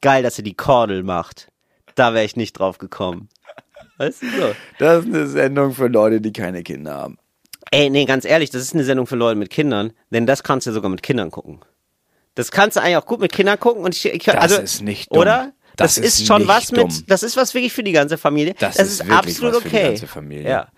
geil, 0.00 0.22
dass 0.22 0.38
er 0.38 0.44
die 0.44 0.54
Kordel 0.54 1.02
macht. 1.02 1.48
Da 1.94 2.12
wäre 2.14 2.24
ich 2.24 2.36
nicht 2.36 2.52
drauf 2.58 2.78
gekommen. 2.78 3.28
Weißt 3.98 4.22
du 4.22 4.26
so? 4.30 4.54
Das 4.78 5.04
ist 5.04 5.14
eine 5.14 5.26
Sendung 5.26 5.72
für 5.72 5.86
Leute, 5.88 6.20
die 6.20 6.32
keine 6.32 6.62
Kinder 6.62 6.94
haben. 6.94 7.18
Ey, 7.70 7.90
nee, 7.90 8.04
ganz 8.04 8.24
ehrlich, 8.24 8.50
das 8.50 8.62
ist 8.62 8.74
eine 8.74 8.84
Sendung 8.84 9.06
für 9.06 9.16
Leute 9.16 9.36
mit 9.38 9.50
Kindern, 9.50 9.92
denn 10.10 10.26
das 10.26 10.42
kannst 10.42 10.66
du 10.66 10.72
sogar 10.72 10.90
mit 10.90 11.02
Kindern 11.02 11.30
gucken. 11.30 11.60
Das 12.34 12.50
kannst 12.50 12.76
du 12.76 12.80
eigentlich 12.82 12.96
auch 12.98 13.06
gut 13.06 13.20
mit 13.20 13.32
Kindern 13.32 13.58
gucken 13.58 13.82
und 13.82 13.94
ich, 13.96 14.04
ich 14.06 14.24
Das 14.24 14.36
also, 14.36 14.60
ist 14.60 14.82
nicht 14.82 15.10
dumm. 15.10 15.20
oder? 15.22 15.52
Das, 15.76 15.96
Das 15.96 15.98
ist, 16.04 16.20
ist 16.20 16.26
schon 16.26 16.48
was 16.48 16.68
dumm. 16.68 16.88
mit, 16.88 17.10
das 17.10 17.22
ist 17.22 17.36
was 17.36 17.54
wirklich 17.54 17.72
für 17.72 17.82
die 17.82 17.92
ganze 17.92 18.18
Familie. 18.18 18.54
Das 18.58 18.76
Das, 18.76 18.86
ist 18.86 18.92
ist, 18.92 18.98
wirklich 19.06 19.18
absolut 19.18 19.54
was 19.54 19.62
für 19.62 19.68
die 19.68 19.76
okay. 19.76 19.86
ganze 19.88 20.06
Familie. 20.06 20.48
Ja, 20.48 20.68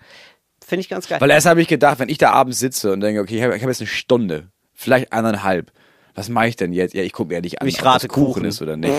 finde 0.65 0.81
ich 0.81 0.89
ganz 0.89 1.07
geil. 1.07 1.19
Weil 1.21 1.29
erst 1.31 1.45
habe 1.47 1.61
ich 1.61 1.67
gedacht, 1.67 1.99
wenn 1.99 2.09
ich 2.09 2.17
da 2.17 2.31
abends 2.31 2.59
sitze 2.59 2.91
und 2.91 3.01
denke, 3.01 3.21
okay, 3.21 3.37
ich 3.37 3.43
habe 3.43 3.53
hab 3.53 3.61
jetzt 3.61 3.81
eine 3.81 3.87
Stunde, 3.87 4.49
vielleicht 4.73 5.11
eineinhalb, 5.13 5.71
was 6.15 6.27
mache 6.27 6.47
ich 6.49 6.55
denn 6.57 6.73
jetzt? 6.73 6.93
Ja, 6.93 7.03
ich 7.03 7.13
gucke 7.13 7.33
mir 7.33 7.39
nicht 7.41 7.61
an, 7.61 7.67
Ich 7.67 7.79
ob 7.79 7.85
rate 7.85 8.07
das 8.07 8.13
Kuchen, 8.13 8.33
Kuchen. 8.33 8.45
ist 8.45 8.61
oder 8.61 8.75
nicht. 8.75 8.93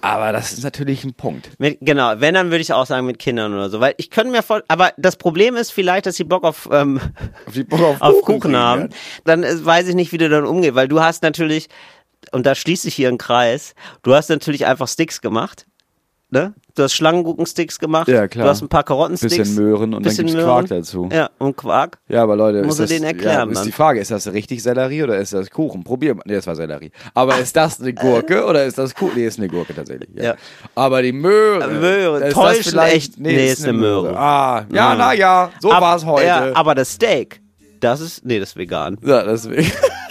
Aber 0.00 0.32
das 0.32 0.52
ist 0.52 0.64
natürlich 0.64 1.04
ein 1.04 1.12
Punkt. 1.12 1.50
Mit, 1.58 1.78
genau, 1.82 2.14
wenn, 2.18 2.34
dann 2.34 2.46
würde 2.50 2.62
ich 2.62 2.72
auch 2.72 2.86
sagen 2.86 3.06
mit 3.06 3.18
Kindern 3.18 3.52
oder 3.52 3.68
so. 3.68 3.78
Weil 3.78 3.94
ich 3.98 4.08
könnte 4.10 4.32
mir 4.32 4.42
voll, 4.42 4.64
aber 4.68 4.92
das 4.96 5.16
Problem 5.16 5.54
ist 5.54 5.70
vielleicht, 5.70 6.06
dass 6.06 6.16
sie 6.16 6.24
Bock 6.24 6.44
auf, 6.44 6.68
ähm, 6.72 6.98
Auf 7.46 7.54
Bock 7.68 7.80
auf 7.80 7.96
auf 8.00 8.14
Kuchen 8.22 8.40
Kuchen 8.40 8.56
haben. 8.56 8.88
Dann 9.24 9.42
äh, 9.44 9.64
weiß 9.64 9.86
ich 9.88 9.94
nicht, 9.94 10.12
wie 10.12 10.18
du 10.18 10.28
dann 10.30 10.44
umgehst, 10.46 10.74
weil 10.74 10.88
du 10.88 11.00
hast 11.02 11.22
natürlich, 11.22 11.68
und 12.32 12.46
da 12.46 12.54
schließt 12.54 12.82
sich 12.82 12.94
hier 12.94 13.08
ein 13.08 13.18
Kreis, 13.18 13.74
du 14.02 14.14
hast 14.14 14.28
natürlich 14.30 14.66
einfach 14.66 14.88
Sticks 14.88 15.20
gemacht. 15.20 15.66
Ne? 16.34 16.54
Du 16.74 16.82
hast 16.82 16.94
Schlangengurkensticks 16.94 17.78
gemacht. 17.78 18.08
Ja, 18.08 18.26
klar. 18.26 18.44
Du 18.46 18.50
hast 18.50 18.62
ein 18.62 18.68
paar 18.70 18.84
Karottensticks. 18.84 19.36
Bisschen 19.36 19.54
Möhren 19.54 19.82
und 19.92 19.92
dann 19.92 20.02
bisschen 20.04 20.24
gibt's 20.28 20.32
Möhren. 20.42 20.48
Quark 20.66 20.68
dazu. 20.68 21.06
Ja, 21.12 21.28
und 21.36 21.58
Quark. 21.58 21.98
Ja, 22.08 22.22
aber 22.22 22.36
Leute, 22.36 22.62
Muss 22.62 22.76
ist 22.76 22.80
das, 22.80 22.88
denen 22.88 23.04
erklären 23.04 23.48
ja, 23.48 23.52
ist 23.52 23.58
dann. 23.58 23.66
die 23.66 23.72
Frage, 23.72 24.00
ist 24.00 24.10
das 24.10 24.32
richtig 24.32 24.62
Sellerie 24.62 25.02
oder 25.02 25.18
ist 25.18 25.34
das 25.34 25.50
Kuchen? 25.50 25.84
Probier 25.84 26.14
mal. 26.14 26.22
Nee, 26.24 26.32
das 26.36 26.46
war 26.46 26.56
Sellerie. 26.56 26.90
Aber 27.12 27.36
ist 27.38 27.54
das 27.54 27.78
eine 27.82 27.92
Gurke 27.92 28.46
oder 28.46 28.64
ist 28.64 28.78
das 28.78 28.94
Kuchen? 28.94 29.12
Nee, 29.16 29.26
ist 29.26 29.36
eine 29.38 29.48
Gurke 29.48 29.74
tatsächlich. 29.74 30.08
Ja. 30.14 30.22
Ja. 30.24 30.34
Aber 30.74 31.02
die 31.02 31.12
Möhre. 31.12 31.68
Möhre, 31.68 32.16
ist 32.16 32.24
das 32.24 32.32
täuschen 32.32 32.78
echt. 32.78 33.20
Nee, 33.20 33.48
ist 33.52 33.64
eine 33.64 33.74
Möhre. 33.74 34.16
Ah, 34.18 34.64
ja, 34.70 34.92
Ja. 34.92 34.94
na 34.94 35.12
ja, 35.12 35.50
so 35.60 35.70
Ab- 35.70 35.82
war's 35.82 36.06
heute. 36.06 36.26
Ja, 36.28 36.50
aber 36.54 36.74
das 36.74 36.92
Steak, 36.92 37.42
das 37.80 38.00
ist, 38.00 38.24
nee, 38.24 38.40
das 38.40 38.50
ist 38.50 38.56
vegan. 38.56 38.96
Ja, 39.04 39.22
deswegen. 39.22 39.70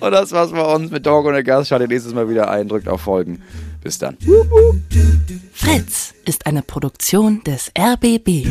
und 0.00 0.12
das 0.12 0.32
war's 0.32 0.52
bei 0.52 0.62
uns 0.62 0.90
mit 0.90 1.06
Dog 1.06 1.26
und 1.26 1.32
der 1.32 1.42
Gast. 1.42 1.68
Schaltet 1.68 1.90
nächstes 1.90 2.14
Mal 2.14 2.28
wieder 2.28 2.50
ein, 2.50 2.68
drückt 2.68 2.88
auf 2.88 3.02
Folgen. 3.02 3.42
Bis 3.82 3.98
dann. 3.98 4.16
Fritz 5.52 6.14
ist 6.24 6.46
eine 6.46 6.62
Produktion 6.62 7.42
des 7.44 7.72
RBB. 7.76 8.46